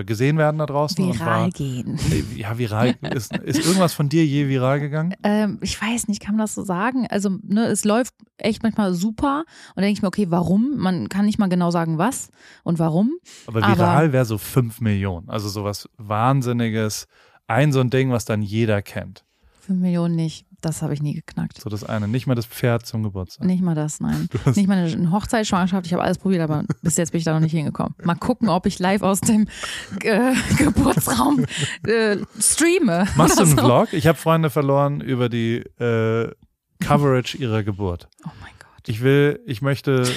äh, 0.00 0.04
gesehen 0.04 0.36
werden 0.36 0.58
da 0.58 0.66
draußen. 0.66 1.02
Viral 1.14 1.26
war, 1.44 1.50
gehen. 1.50 1.98
ja, 2.36 2.58
viral. 2.58 2.94
Ist, 3.14 3.34
ist 3.34 3.64
irgendwas 3.66 3.94
von 3.94 4.10
dir 4.10 4.26
je 4.26 4.46
viral 4.48 4.78
gegangen? 4.80 5.14
Ähm, 5.24 5.58
ich 5.62 5.80
weiß 5.80 6.08
nicht, 6.08 6.20
kann 6.22 6.36
man 6.36 6.44
das 6.44 6.54
so 6.54 6.62
sagen? 6.62 7.06
Also, 7.08 7.30
ne, 7.42 7.64
es 7.66 7.84
läuft 7.84 8.14
echt 8.36 8.62
manchmal 8.62 8.92
super 8.92 9.40
und 9.40 9.76
dann 9.76 9.82
denke 9.84 9.96
ich 9.98 10.02
mir, 10.02 10.08
okay, 10.08 10.26
warum? 10.28 10.76
Man 10.76 11.08
kann 11.08 11.24
nicht 11.24 11.38
mal 11.38 11.48
genau 11.48 11.70
sagen, 11.70 11.96
was 11.98 12.28
und 12.62 12.78
warum. 12.78 13.12
Aber 13.46 13.62
Aber- 13.64 13.76
viral 13.78 14.12
wäre 14.12 14.24
so 14.26 14.36
5 14.38 14.80
Millionen. 14.82 15.28
Also 15.30 15.48
sowas 15.48 15.88
Wahnsinniges. 15.96 17.06
Ein 17.48 17.72
so 17.72 17.80
ein 17.80 17.90
Ding, 17.90 18.10
was 18.10 18.24
dann 18.24 18.42
jeder 18.42 18.82
kennt. 18.82 19.24
Fünf 19.66 19.80
Millionen 19.80 20.14
nicht. 20.14 20.46
Das 20.60 20.80
habe 20.80 20.94
ich 20.94 21.02
nie 21.02 21.14
geknackt. 21.14 21.60
So 21.60 21.68
das 21.68 21.82
eine. 21.82 22.06
Nicht 22.06 22.28
mal 22.28 22.36
das 22.36 22.46
Pferd 22.46 22.86
zum 22.86 23.02
Geburtstag. 23.02 23.46
Nicht 23.46 23.62
mal 23.62 23.74
das, 23.74 23.98
nein. 23.98 24.28
Nicht 24.54 24.68
mal 24.68 24.78
eine 24.78 25.10
Hochzeitsschwangerschaft. 25.10 25.86
Ich 25.86 25.92
habe 25.92 26.04
alles 26.04 26.18
probiert, 26.18 26.42
aber 26.42 26.64
bis 26.82 26.96
jetzt 26.96 27.10
bin 27.10 27.18
ich 27.18 27.24
da 27.24 27.34
noch 27.34 27.40
nicht 27.40 27.50
hingekommen. 27.52 27.94
Mal 28.04 28.14
gucken, 28.14 28.48
ob 28.48 28.66
ich 28.66 28.78
live 28.78 29.02
aus 29.02 29.20
dem 29.20 29.48
äh, 30.02 30.34
Geburtsraum 30.58 31.44
äh, 31.84 32.18
streame. 32.38 33.06
Machst 33.16 33.38
du 33.38 33.42
einen 33.42 33.56
so. 33.56 33.64
Vlog? 33.64 33.92
Ich 33.92 34.06
habe 34.06 34.16
Freunde 34.16 34.50
verloren 34.50 35.00
über 35.00 35.28
die 35.28 35.56
äh, 35.80 36.30
Coverage 36.78 37.36
ihrer 37.38 37.64
Geburt. 37.64 38.08
Oh 38.24 38.30
mein 38.40 38.52
Gott. 38.60 38.88
Ich 38.88 39.02
will, 39.02 39.40
ich 39.46 39.62
möchte. 39.62 40.08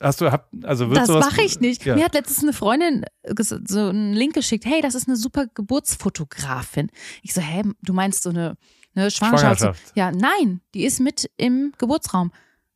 Hast 0.00 0.20
du, 0.20 0.32
hab, 0.32 0.48
also 0.64 0.92
Das 0.92 1.08
mache 1.08 1.42
ich 1.42 1.60
nicht. 1.60 1.84
Ja. 1.84 1.94
Mir 1.94 2.04
hat 2.04 2.14
letztens 2.14 2.42
eine 2.42 2.52
Freundin 2.52 3.04
so 3.36 3.88
einen 3.88 4.14
Link 4.14 4.34
geschickt. 4.34 4.64
Hey, 4.64 4.80
das 4.80 4.96
ist 4.96 5.06
eine 5.06 5.16
super 5.16 5.46
Geburtsfotografin. 5.46 6.90
Ich 7.22 7.34
so, 7.34 7.40
hä, 7.40 7.62
du 7.82 7.92
meinst 7.92 8.22
so 8.22 8.30
eine, 8.30 8.56
eine 8.94 9.10
Schwangerschaft? 9.10 9.60
Schwangerschaft. 9.60 9.96
Ja, 9.96 10.10
nein, 10.12 10.60
die 10.74 10.84
ist 10.84 11.00
mit 11.00 11.30
im 11.36 11.72
Geburtsraum. 11.78 12.32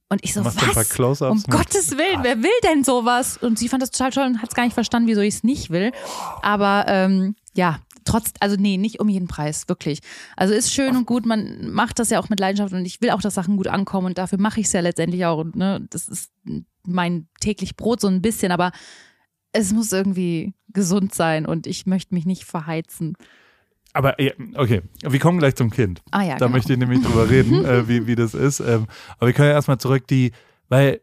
Und 0.09 0.23
ich 0.23 0.33
so, 0.35 0.42
Machst 0.42 0.59
was? 0.59 1.23
Um 1.23 1.38
mit? 1.38 1.50
Gottes 1.50 1.92
Willen, 1.92 2.23
wer 2.23 2.42
will 2.42 2.50
denn 2.62 2.85
sowas? 2.85 3.37
Und 3.37 3.59
sie 3.59 3.68
fand 3.68 3.83
das 3.83 3.90
total 3.90 4.12
toll 4.12 4.26
und 4.26 4.42
hat 4.42 4.50
es 4.50 4.54
gar 4.54 4.64
nicht 4.64 4.75
verstanden, 4.75 5.09
wieso 5.09 5.23
ich 5.23 5.35
es 5.35 5.44
nicht 5.44 5.71
will. 5.71 5.92
Aber 6.42 6.85
ähm, 6.88 7.35
ja, 7.54 7.80
trotz, 8.04 8.33
also 8.40 8.56
nee, 8.56 8.76
nicht 8.76 9.00
um 9.00 9.09
jeden 9.09 9.28
Preis, 9.28 9.68
wirklich. 9.68 10.00
Also 10.37 10.54
ist 10.54 10.73
schön 10.73 10.97
und 10.97 11.06
gut, 11.06 11.26
man 11.26 11.71
macht 11.71 11.99
das 11.99 12.11
ja 12.11 12.21
auch 12.21 12.28
mit 12.28 12.38
Leidenschaft 12.38 12.73
und 12.73 12.85
ich 12.85 13.00
will 13.00 13.11
auch, 13.11 13.23
dass 13.23 13.35
Sachen 13.35 13.56
gut 13.56 13.66
ankommen 13.66 14.09
und 14.09 14.18
dafür 14.18 14.38
mache 14.38 14.61
ich 14.61 14.66
es 14.66 14.73
ja 14.73 14.80
letztendlich 14.80 15.25
auch. 15.25 15.38
Und, 15.38 15.56
ne, 15.56 15.87
das 15.90 16.09
ist 16.09 16.30
mein 16.87 17.28
täglich 17.40 17.76
Brot 17.76 18.00
so 18.00 18.09
ein 18.09 18.23
bisschen, 18.23 18.52
aber 18.52 18.73
es 19.52 19.73
muss 19.73 19.92
irgendwie 19.92 20.54
gesund 20.68 21.14
sein 21.14 21.47
und 21.47 21.66
ich 21.66 21.87
möchte 21.87 22.14
mich 22.14 22.26
nicht 22.26 22.44
verheizen. 22.44 23.16
Aber 23.94 24.16
okay, 24.56 24.82
wir 25.02 25.18
kommen 25.20 25.38
gleich 25.38 25.54
zum 25.54 25.70
Kind. 25.70 26.02
Ah 26.10 26.22
ja, 26.22 26.32
Da 26.36 26.46
genau. 26.46 26.56
möchte 26.56 26.72
ich 26.74 26.78
nämlich 26.78 27.00
drüber 27.02 27.30
reden, 27.30 27.64
äh, 27.64 27.88
wie, 27.88 28.06
wie 28.06 28.16
das 28.16 28.34
ist. 28.34 28.60
Ähm, 28.60 28.86
aber 29.18 29.28
wir 29.28 29.32
können 29.32 29.48
ja 29.48 29.54
erstmal 29.54 29.78
zurück, 29.78 30.06
die, 30.08 30.32
weil, 30.68 31.00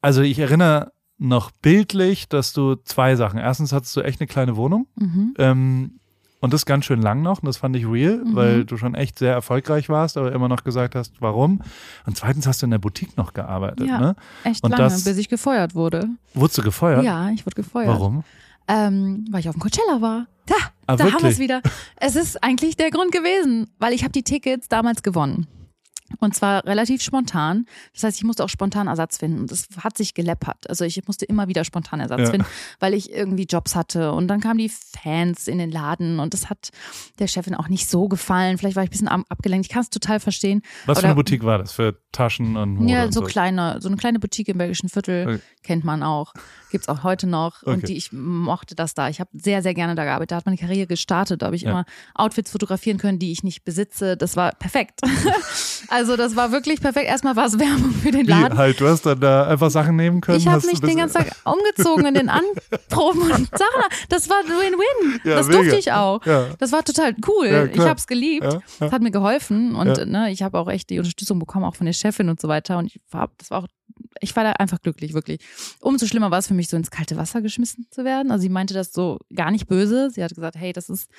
also 0.00 0.22
ich 0.22 0.38
erinnere 0.38 0.92
noch 1.18 1.50
bildlich, 1.50 2.28
dass 2.28 2.52
du 2.52 2.76
zwei 2.76 3.16
Sachen. 3.16 3.38
Erstens 3.38 3.72
hattest 3.72 3.94
du 3.96 4.00
echt 4.00 4.20
eine 4.20 4.26
kleine 4.28 4.56
Wohnung. 4.56 4.86
Mhm. 4.96 5.34
Ähm, 5.38 6.00
und 6.40 6.52
das 6.52 6.66
ganz 6.66 6.84
schön 6.84 7.00
lang 7.00 7.22
noch. 7.22 7.40
Und 7.42 7.46
das 7.46 7.56
fand 7.56 7.74
ich 7.74 7.86
real, 7.86 8.18
Mhm. 8.18 8.34
weil 8.36 8.64
du 8.64 8.76
schon 8.76 8.94
echt 8.94 9.18
sehr 9.18 9.32
erfolgreich 9.32 9.88
warst, 9.88 10.16
aber 10.18 10.30
immer 10.32 10.48
noch 10.48 10.62
gesagt 10.62 10.94
hast, 10.94 11.14
warum. 11.20 11.62
Und 12.06 12.16
zweitens 12.18 12.46
hast 12.46 12.60
du 12.62 12.66
in 12.66 12.70
der 12.70 12.78
Boutique 12.78 13.16
noch 13.16 13.32
gearbeitet. 13.32 13.88
Ja. 13.88 13.98
Ne? 13.98 14.16
Echt 14.44 14.62
Und 14.62 14.70
lange, 14.72 14.82
das- 14.84 15.04
bis 15.04 15.16
ich 15.16 15.28
gefeuert 15.30 15.74
wurde. 15.74 16.06
Wurdest 16.34 16.58
du 16.58 16.62
gefeuert? 16.62 17.02
Ja, 17.02 17.30
ich 17.30 17.46
wurde 17.46 17.56
gefeuert. 17.56 17.88
Warum? 17.88 18.24
Ähm, 18.68 19.26
weil 19.30 19.40
ich 19.40 19.48
auf 19.48 19.54
dem 19.54 19.60
Coachella 19.60 20.00
war. 20.00 20.26
Da, 20.46 20.54
Ah, 20.86 20.96
da 20.96 21.10
haben 21.12 21.22
wir 21.22 21.30
es 21.30 21.38
wieder. 21.38 21.62
Es 21.96 22.16
ist 22.16 22.42
eigentlich 22.42 22.76
der 22.76 22.90
Grund 22.90 23.10
gewesen, 23.12 23.70
weil 23.78 23.92
ich 23.94 24.02
habe 24.02 24.12
die 24.12 24.22
Tickets 24.22 24.68
damals 24.68 25.02
gewonnen. 25.02 25.46
Und 26.18 26.34
zwar 26.36 26.64
relativ 26.66 27.02
spontan. 27.02 27.66
Das 27.94 28.04
heißt, 28.04 28.18
ich 28.18 28.24
musste 28.24 28.44
auch 28.44 28.48
spontan 28.48 28.88
Ersatz 28.88 29.18
finden. 29.18 29.40
Und 29.40 29.50
das 29.50 29.66
hat 29.82 29.96
sich 29.96 30.12
geleppert. 30.14 30.68
Also 30.68 30.84
ich 30.84 31.00
musste 31.06 31.24
immer 31.24 31.48
wieder 31.48 31.64
spontan 31.64 31.98
Ersatz 32.00 32.20
Ja. 32.20 32.30
finden, 32.30 32.46
weil 32.78 32.92
ich 32.94 33.10
irgendwie 33.10 33.44
Jobs 33.44 33.74
hatte. 33.74 34.12
Und 34.12 34.28
dann 34.28 34.40
kamen 34.40 34.58
die 34.58 34.68
Fans 34.68 35.48
in 35.48 35.58
den 35.58 35.70
Laden 35.70 36.20
und 36.20 36.34
das 36.34 36.50
hat 36.50 36.70
der 37.18 37.26
Chefin 37.26 37.54
auch 37.54 37.68
nicht 37.68 37.88
so 37.88 38.06
gefallen. 38.08 38.58
Vielleicht 38.58 38.76
war 38.76 38.82
ich 38.84 38.90
ein 38.90 38.92
bisschen 38.92 39.08
ab- 39.08 39.24
abgelenkt. 39.30 39.66
Ich 39.66 39.72
kann 39.72 39.82
es 39.82 39.90
total 39.90 40.20
verstehen. 40.20 40.60
Was 40.86 40.98
für 40.98 41.00
Oder- 41.00 41.08
eine 41.08 41.14
Boutique 41.16 41.42
war 41.42 41.58
das? 41.58 41.72
Für 41.72 41.98
Taschen 42.12 42.56
und 42.56 42.76
Mode 42.76 42.92
Ja, 42.92 43.04
und 43.04 43.14
so 43.14 43.20
so? 43.20 43.26
kleine, 43.26 43.80
so 43.80 43.88
eine 43.88 43.96
kleine 43.96 44.18
Boutique 44.20 44.48
im 44.48 44.58
Belgischen 44.58 44.88
Viertel 44.90 45.26
Okay. 45.26 45.40
kennt 45.62 45.84
man 45.84 46.02
auch. 46.02 46.34
Gibt's 46.70 46.88
auch 46.88 47.02
heute 47.02 47.26
noch. 47.26 47.62
Okay. 47.62 47.70
Und 47.72 47.88
die, 47.88 47.96
ich 47.96 48.12
mochte 48.12 48.74
das 48.74 48.94
da. 48.94 49.08
Ich 49.08 49.20
habe 49.20 49.30
sehr, 49.32 49.62
sehr 49.62 49.74
gerne 49.74 49.94
da 49.94 50.04
gearbeitet. 50.04 50.32
Da 50.32 50.36
hat 50.36 50.46
meine 50.46 50.58
Karriere 50.58 50.86
gestartet. 50.86 51.40
Da 51.42 51.46
habe 51.46 51.56
ich 51.56 51.62
Ja. 51.62 51.70
immer 51.70 51.84
Outfits 52.14 52.50
fotografieren 52.50 52.98
können, 52.98 53.18
die 53.18 53.32
ich 53.32 53.42
nicht 53.42 53.64
besitze. 53.64 54.16
Das 54.16 54.36
war 54.36 54.52
perfekt. 54.52 55.00
also 55.88 56.03
das 56.16 56.36
war 56.36 56.52
wirklich 56.52 56.80
perfekt. 56.80 57.06
Erstmal 57.06 57.36
war 57.36 57.46
es 57.46 57.58
Werbung 57.58 57.90
für 57.90 58.10
den 58.10 58.26
Wie 58.26 58.30
Laden. 58.30 58.56
halt, 58.58 58.80
du 58.80 58.86
hast 58.86 59.04
dann 59.06 59.20
da 59.20 59.46
einfach 59.48 59.70
Sachen 59.70 59.96
nehmen 59.96 60.20
können? 60.20 60.38
Ich 60.38 60.46
habe 60.46 60.64
mich 60.66 60.80
den 60.80 60.96
ganzen 60.96 61.18
Tag 61.18 61.32
umgezogen 61.44 62.06
in 62.06 62.14
den 62.14 62.28
Anproben 62.28 63.22
und 63.22 63.48
Sachen. 63.58 63.82
Das 64.08 64.28
war 64.28 64.36
Win-Win. 64.44 65.20
Ja, 65.24 65.36
das 65.36 65.48
mega. 65.48 65.58
durfte 65.60 65.76
ich 65.76 65.92
auch. 65.92 66.24
Ja. 66.26 66.48
Das 66.58 66.72
war 66.72 66.84
total 66.84 67.14
cool. 67.26 67.46
Ja, 67.46 67.64
ich 67.64 67.78
habe 67.80 67.98
es 67.98 68.06
geliebt. 68.06 68.46
Das 68.78 68.92
hat 68.92 69.02
mir 69.02 69.10
geholfen 69.10 69.74
und 69.74 70.06
ne, 70.06 70.30
ich 70.30 70.42
habe 70.42 70.58
auch 70.58 70.68
echt 70.68 70.90
die 70.90 70.98
Unterstützung 70.98 71.38
bekommen, 71.38 71.64
auch 71.64 71.76
von 71.76 71.86
der 71.86 71.92
Chefin 71.92 72.28
und 72.28 72.40
so 72.40 72.48
weiter. 72.48 72.78
Und 72.78 72.86
ich 72.86 73.00
war, 73.10 73.30
das 73.38 73.50
war 73.50 73.62
auch, 73.62 73.68
ich 74.20 74.34
war 74.36 74.44
da 74.44 74.52
einfach 74.52 74.80
glücklich, 74.80 75.14
wirklich. 75.14 75.40
Umso 75.80 76.06
schlimmer 76.06 76.30
war 76.30 76.38
es 76.38 76.46
für 76.46 76.54
mich, 76.54 76.68
so 76.68 76.76
ins 76.76 76.90
kalte 76.90 77.16
Wasser 77.16 77.42
geschmissen 77.42 77.86
zu 77.90 78.04
werden. 78.04 78.30
Also 78.30 78.42
sie 78.42 78.48
meinte 78.48 78.74
das 78.74 78.92
so 78.92 79.18
gar 79.34 79.50
nicht 79.50 79.66
böse. 79.66 80.10
Sie 80.10 80.22
hat 80.22 80.34
gesagt, 80.34 80.56
hey, 80.56 80.72
das 80.72 80.88
ist 80.88 81.10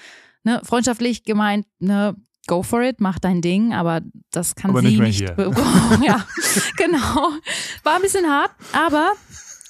ne, 0.43 0.61
freundschaftlich 0.63 1.23
gemeint, 1.23 1.65
ne, 1.79 2.15
go 2.47 2.63
for 2.63 2.81
it, 2.81 2.99
mach 3.01 3.19
dein 3.19 3.41
Ding, 3.41 3.73
aber 3.73 4.01
das 4.31 4.55
kann 4.55 4.71
Aber 4.71 4.81
sie 4.81 4.87
nicht 4.87 4.97
mehr 4.99 5.07
nicht. 5.07 5.35
be- 5.35 5.51
ja, 6.05 6.25
genau. 6.77 7.31
War 7.83 7.95
ein 7.95 8.01
bisschen 8.01 8.25
hart, 8.25 8.51
aber 8.73 9.11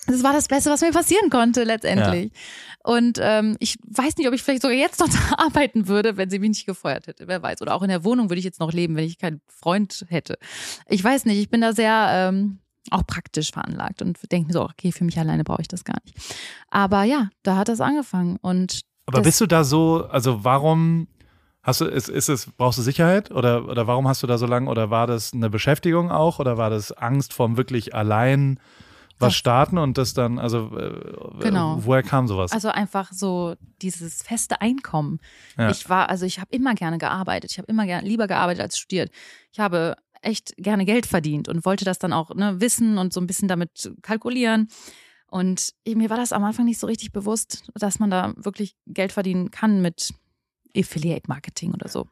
das 0.07 0.21
war 0.23 0.33
das 0.33 0.47
Beste, 0.47 0.69
was 0.69 0.81
mir 0.81 0.91
passieren 0.91 1.29
konnte 1.29 1.63
letztendlich. 1.63 2.31
Und 2.83 3.17
ähm, 3.19 3.55
ich 3.59 3.77
weiß 3.87 4.15
nicht, 4.17 4.27
ob 4.27 4.35
ich 4.35 4.43
vielleicht 4.43 4.61
sogar 4.61 4.77
jetzt 4.77 4.99
noch 4.99 5.07
da 5.37 5.43
arbeiten 5.43 5.87
würde, 5.87 6.17
wenn 6.17 6.29
sie 6.29 6.37
mich 6.39 6.49
nicht 6.49 6.65
gefeuert 6.67 7.07
hätte. 7.07 7.27
Wer 7.27 7.41
weiß. 7.41 7.61
Oder 7.61 7.73
auch 7.73 7.81
in 7.81 7.89
der 7.89 8.03
Wohnung 8.03 8.29
würde 8.29 8.37
ich 8.39 8.45
jetzt 8.45 8.59
noch 8.59 8.71
leben, 8.71 8.95
wenn 8.95 9.05
ich 9.05 9.17
keinen 9.17 9.41
Freund 9.47 10.05
hätte. 10.09 10.37
Ich 10.87 11.03
weiß 11.03 11.25
nicht, 11.25 11.39
ich 11.39 11.49
bin 11.49 11.61
da 11.61 11.73
sehr 11.73 12.07
ähm, 12.11 12.59
auch 12.91 13.07
praktisch 13.07 13.51
veranlagt 13.51 14.03
und 14.03 14.19
denke 14.31 14.47
mir 14.47 14.53
so, 14.53 14.61
okay, 14.61 14.91
für 14.91 15.03
mich 15.03 15.17
alleine 15.17 15.43
brauche 15.43 15.61
ich 15.63 15.67
das 15.67 15.83
gar 15.83 15.97
nicht. 16.05 16.15
Aber 16.69 17.01
ja, 17.03 17.29
da 17.41 17.55
hat 17.55 17.67
das 17.69 17.81
angefangen. 17.81 18.37
Und 18.43 18.81
Aber 19.07 19.21
bist 19.21 19.41
du 19.41 19.47
da 19.47 19.63
so, 19.63 20.05
also 20.11 20.43
warum 20.43 21.07
hast 21.65 21.81
du, 21.81 21.85
ist, 21.85 22.07
ist 22.07 22.29
es, 22.29 22.49
brauchst 22.57 22.77
du 22.79 22.83
Sicherheit 22.83 23.31
oder, 23.31 23.67
oder 23.67 23.87
warum 23.87 24.07
hast 24.07 24.23
du 24.23 24.27
da 24.27 24.37
so 24.37 24.45
lange 24.45 24.69
oder 24.69 24.89
war 24.89 25.07
das 25.07 25.33
eine 25.33 25.49
Beschäftigung 25.49 26.11
auch 26.11 26.39
oder 26.39 26.57
war 26.57 26.69
das 26.69 26.91
Angst 26.93 27.33
vorm 27.33 27.57
wirklich 27.57 27.93
allein 27.93 28.59
was 29.17 29.29
Das- 29.29 29.35
starten 29.37 29.77
und 29.77 29.97
das 29.97 30.13
dann, 30.13 30.39
also 30.39 30.77
äh, 30.77 31.39
Genau. 31.39 31.79
woher 31.85 32.03
kam 32.03 32.27
sowas? 32.27 32.51
Also 32.51 32.67
einfach 32.67 33.11
so 33.13 33.55
dieses 33.81 34.21
feste 34.23 34.59
Einkommen. 34.61 35.19
Ja. 35.57 35.69
Ich 35.69 35.89
war, 35.89 36.09
also 36.09 36.25
ich 36.25 36.39
habe 36.39 36.49
immer 36.51 36.73
gerne 36.75 36.97
gearbeitet. 36.97 37.51
Ich 37.51 37.57
habe 37.57 37.67
immer 37.67 37.85
gerne 37.85 38.05
lieber 38.07 38.27
gearbeitet 38.27 38.61
als 38.63 38.77
studiert. 38.77 39.09
Ich 39.53 39.59
habe 39.59 39.95
echt 40.21 40.53
gerne 40.57 40.83
Geld 40.85 41.05
verdient 41.05 41.47
und 41.47 41.65
wollte 41.65 41.85
das 41.85 41.97
dann 41.97 42.11
auch 42.11 42.35
ne, 42.35 42.59
wissen 42.59 42.97
und 42.97 43.13
so 43.13 43.21
ein 43.21 43.27
bisschen 43.27 43.47
damit 43.47 43.89
kalkulieren. 44.01 44.67
Und 45.27 45.71
mir 45.87 46.09
war 46.09 46.17
das 46.17 46.33
am 46.33 46.43
Anfang 46.43 46.65
nicht 46.65 46.79
so 46.79 46.87
richtig 46.87 47.11
bewusst, 47.13 47.69
dass 47.73 47.99
man 47.99 48.09
da 48.09 48.33
wirklich 48.35 48.75
Geld 48.85 49.11
verdienen 49.13 49.49
kann 49.49 49.81
mit 49.81 50.13
Affiliate 50.75 51.23
Marketing 51.27 51.73
oder 51.73 51.87
so. 51.87 52.07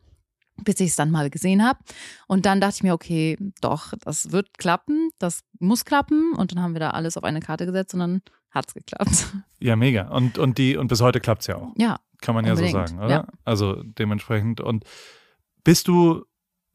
Bis 0.64 0.80
ich 0.80 0.90
es 0.92 0.96
dann 0.96 1.10
mal 1.10 1.30
gesehen 1.32 1.64
habe. 1.66 1.80
Und 2.28 2.46
dann 2.46 2.62
dachte 2.62 2.76
ich 2.78 2.84
mir, 2.84 2.94
okay, 2.94 3.38
doch, 3.62 3.94
das 4.06 4.32
wird 4.32 4.56
klappen, 4.58 5.10
das 5.18 5.42
muss 5.60 5.84
klappen. 5.84 6.34
Und 6.34 6.52
dann 6.52 6.62
haben 6.62 6.74
wir 6.74 6.80
da 6.80 6.92
alles 6.92 7.18
auf 7.18 7.24
eine 7.24 7.40
Karte 7.40 7.66
gesetzt 7.66 7.94
und 7.96 8.02
dann 8.02 8.22
hat 8.52 8.68
es 8.68 8.74
geklappt. 8.76 9.34
ja, 9.60 9.76
mega. 9.76 10.10
Und, 10.10 10.38
und 10.38 10.60
die, 10.60 10.78
und 10.78 10.88
bis 10.88 11.02
heute 11.02 11.20
klappt's 11.20 11.48
ja 11.48 11.56
auch. 11.56 11.70
Ja, 11.76 11.98
Kann 12.22 12.36
man 12.36 12.46
ja 12.46 12.56
so 12.56 12.62
Unbedingt, 12.64 12.90
sagen, 12.90 13.00
oder? 13.04 13.10
ja. 13.10 13.28
Also 13.46 13.82
dementsprechend. 13.84 14.62
Und 14.62 14.84
bist 15.64 15.88
du 15.88 16.24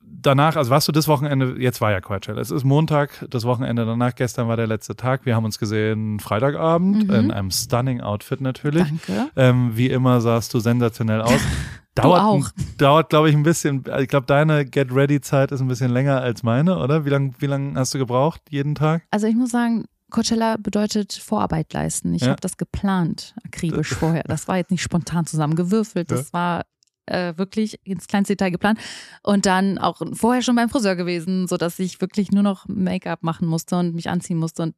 danach, 0.00 0.56
also 0.56 0.70
warst 0.70 0.88
du 0.88 0.92
das 0.92 1.06
Wochenende, 1.06 1.56
jetzt 1.60 1.80
war 1.80 1.90
ja 1.92 2.00
Coachella, 2.00 2.40
es 2.40 2.50
ist 2.50 2.64
Montag, 2.64 3.24
das 3.30 3.44
Wochenende 3.44 3.84
danach, 3.86 4.14
gestern 4.14 4.48
war 4.48 4.56
der 4.56 4.66
letzte 4.66 4.96
Tag. 4.96 5.24
Wir 5.26 5.36
haben 5.36 5.44
uns 5.44 5.58
gesehen 5.58 6.18
Freitagabend 6.18 7.06
Mhm. 7.08 7.14
in 7.14 7.30
einem 7.30 7.50
stunning 7.52 8.00
Outfit 8.00 8.40
natürlich. 8.40 8.88
danke. 8.88 9.30
Ähm, 9.36 9.76
wie 9.76 9.88
immer 9.88 10.20
sahst 10.20 10.52
du 10.54 10.58
sensationell 10.58 11.20
aus. 11.20 11.40
Dauert, 12.02 12.20
auch. 12.22 12.48
dauert 12.78 13.10
glaube 13.10 13.30
ich, 13.30 13.36
ein 13.36 13.42
bisschen. 13.42 13.84
Ich 14.00 14.08
glaube, 14.08 14.26
deine 14.26 14.64
Get 14.64 14.92
Ready-Zeit 14.94 15.52
ist 15.52 15.60
ein 15.60 15.68
bisschen 15.68 15.90
länger 15.90 16.20
als 16.20 16.42
meine, 16.42 16.78
oder? 16.78 17.04
Wie 17.04 17.10
lange 17.10 17.32
wie 17.38 17.46
lang 17.46 17.76
hast 17.76 17.94
du 17.94 17.98
gebraucht 17.98 18.40
jeden 18.50 18.74
Tag? 18.74 19.02
Also 19.10 19.26
ich 19.26 19.34
muss 19.36 19.50
sagen, 19.50 19.84
Coachella 20.10 20.56
bedeutet 20.58 21.12
Vorarbeit 21.12 21.72
leisten. 21.72 22.14
Ich 22.14 22.22
Ja. 22.22 22.28
habe 22.28 22.40
das 22.40 22.56
geplant, 22.56 23.34
akribisch 23.44 23.94
vorher. 23.94 24.22
Das 24.26 24.48
war 24.48 24.56
jetzt 24.56 24.70
nicht 24.70 24.82
spontan 24.82 25.26
zusammengewürfelt. 25.26 26.10
Das 26.10 26.32
war 26.32 26.64
äh, 27.10 27.36
wirklich 27.36 27.80
ins 27.84 28.06
kleinste 28.06 28.34
Detail 28.34 28.50
geplant. 28.50 28.78
Und 29.22 29.46
dann 29.46 29.78
auch 29.78 30.00
vorher 30.12 30.42
schon 30.42 30.56
beim 30.56 30.68
Friseur 30.68 30.96
gewesen, 30.96 31.48
sodass 31.48 31.78
ich 31.78 32.00
wirklich 32.00 32.30
nur 32.30 32.42
noch 32.42 32.66
Make-up 32.68 33.22
machen 33.22 33.48
musste 33.48 33.76
und 33.76 33.94
mich 33.94 34.08
anziehen 34.08 34.38
musste 34.38 34.62
und 34.62 34.74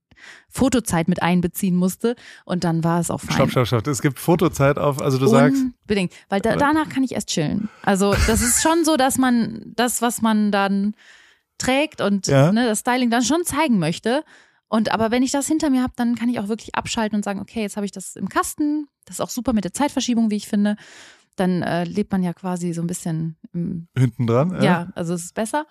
Fotozeit 0.48 1.08
mit 1.08 1.22
einbeziehen 1.22 1.76
musste. 1.76 2.14
Und 2.44 2.64
dann 2.64 2.84
war 2.84 3.00
es 3.00 3.10
auch 3.10 3.20
fein. 3.20 3.34
Stopp, 3.36 3.50
stopp, 3.50 3.66
stopp. 3.66 3.86
Es 3.86 4.02
gibt 4.02 4.18
Fotozeit 4.18 4.78
auf, 4.78 5.00
also 5.00 5.18
du 5.18 5.26
sagst, 5.26 5.62
Unbedingt, 5.82 6.12
weil 6.28 6.40
da, 6.40 6.56
danach 6.56 6.88
kann 6.88 7.02
ich 7.02 7.12
erst 7.12 7.28
chillen. 7.28 7.68
Also 7.82 8.14
das 8.26 8.42
ist 8.42 8.62
schon 8.62 8.84
so, 8.84 8.96
dass 8.96 9.18
man 9.18 9.72
das, 9.76 10.02
was 10.02 10.22
man 10.22 10.52
dann 10.52 10.94
trägt 11.58 12.00
und 12.00 12.26
Ja. 12.26 12.52
ne, 12.52 12.66
das 12.66 12.80
Styling 12.80 13.10
dann 13.10 13.22
schon 13.22 13.44
zeigen 13.44 13.78
möchte. 13.78 14.24
Und 14.68 14.92
aber 14.92 15.10
wenn 15.10 15.22
ich 15.22 15.32
das 15.32 15.48
hinter 15.48 15.68
mir 15.68 15.82
habe, 15.82 15.92
dann 15.96 16.14
kann 16.14 16.28
ich 16.28 16.38
auch 16.38 16.48
wirklich 16.48 16.74
abschalten 16.74 17.16
und 17.16 17.24
sagen, 17.24 17.40
okay, 17.40 17.60
jetzt 17.62 17.76
habe 17.76 17.86
ich 17.86 17.92
das 17.92 18.14
im 18.14 18.28
Kasten. 18.28 18.86
Das 19.04 19.16
ist 19.16 19.20
auch 19.20 19.30
super 19.30 19.52
mit 19.52 19.64
der 19.64 19.72
Zeitverschiebung, 19.72 20.30
wie 20.30 20.36
ich 20.36 20.46
finde. 20.48 20.76
Dann 21.36 21.62
äh, 21.62 21.84
lebt 21.84 22.12
man 22.12 22.22
ja 22.22 22.32
quasi 22.32 22.72
so 22.72 22.82
ein 22.82 22.86
bisschen 22.86 23.36
im, 23.52 23.88
hinten 23.96 24.26
dran. 24.26 24.62
ja. 24.62 24.88
also 24.94 25.14
es 25.14 25.24
ist 25.24 25.34
besser. 25.34 25.66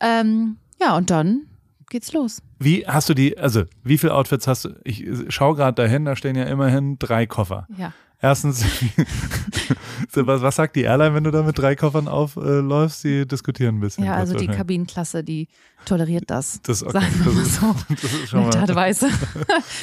Ähm, 0.00 0.56
ja, 0.80 0.96
und 0.96 1.10
dann 1.10 1.46
geht's 1.88 2.12
los. 2.12 2.42
Wie 2.58 2.86
hast 2.86 3.08
du 3.08 3.14
die, 3.14 3.38
also 3.38 3.64
wie 3.82 3.98
viele 3.98 4.14
Outfits 4.14 4.46
hast 4.46 4.64
du? 4.64 4.80
Ich 4.84 5.04
schaue 5.28 5.56
gerade 5.56 5.74
dahin, 5.74 6.04
da 6.04 6.16
stehen 6.16 6.36
ja 6.36 6.44
immerhin 6.44 6.98
drei 6.98 7.26
Koffer. 7.26 7.66
Ja. 7.76 7.92
Erstens, 8.22 8.64
was, 10.14 10.42
was 10.42 10.56
sagt 10.56 10.76
die 10.76 10.82
Airline, 10.82 11.14
wenn 11.14 11.24
du 11.24 11.30
da 11.30 11.42
mit 11.42 11.58
drei 11.58 11.74
Koffern 11.76 12.08
aufläufst? 12.08 13.04
Die 13.04 13.26
diskutieren 13.26 13.76
ein 13.76 13.80
bisschen. 13.80 14.04
Ja, 14.04 14.14
also 14.14 14.34
die. 14.36 14.46
Kabinenklasse, 14.46 15.24
die 15.24 15.48
toleriert 15.86 16.24
das. 16.26 16.60
Das, 16.70 16.82
okay, 16.82 16.92
Sagen 17.00 17.24
wir 17.24 17.32
das 17.42 17.56
so. 17.56 17.76
das 17.88 18.04
ist 18.04 18.28
schon 18.28 18.42
mal. 18.46 18.54
und 18.60 18.74
Weise. 18.74 19.08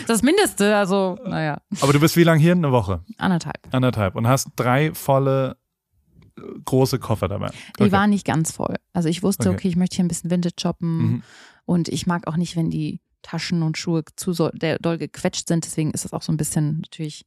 Das 0.08 0.22
Mindeste, 0.22 0.76
also, 0.76 1.18
naja, 1.26 1.60
Aber 1.82 1.94
du 1.94 2.00
bist 2.00 2.16
wie 2.16 2.24
lange 2.24 2.40
hier? 2.42 2.52
Eine 2.54 2.72
Woche? 2.72 3.02
anderthalb. 3.18 3.58
Anderthalb. 3.72 4.16
Und 4.16 4.28
hast 4.28 4.50
drei 4.56 4.94
volle 4.94 5.58
äh, 6.38 6.42
große 6.66 7.00
Koffer 7.00 7.28
dabei. 7.28 7.50
Die 7.80 7.84
Okay. 7.84 7.92
waren 7.92 8.10
nicht 8.12 8.26
ganz 8.26 8.52
voll. 8.52 8.76
Also 8.94 9.10
ich 9.10 9.24
wusste, 9.24 9.50
Okay. 9.50 9.58
okay, 9.58 9.68
ich 9.70 9.76
möchte 9.76 9.96
hier 9.96 10.06
ein 10.06 10.10
bisschen 10.10 10.30
Vintage 10.30 10.56
shoppen 10.60 10.98
Mhm. 10.98 11.24
und 11.66 11.90
ich 11.90 12.06
mag 12.08 12.28
auch 12.28 12.38
nicht, 12.38 12.56
wenn 12.56 12.70
die 12.70 13.02
Taschen 13.24 13.64
und 13.64 13.78
Schuhe 13.78 14.04
zu 14.16 14.32
so, 14.32 14.50
doll 14.82 14.98
gequetscht 14.98 15.48
sind. 15.48 15.66
Deswegen 15.66 15.92
ist 15.92 16.06
das 16.06 16.14
auch 16.14 16.22
so 16.22 16.32
ein 16.32 16.38
bisschen 16.38 16.80
natürlich, 16.82 17.26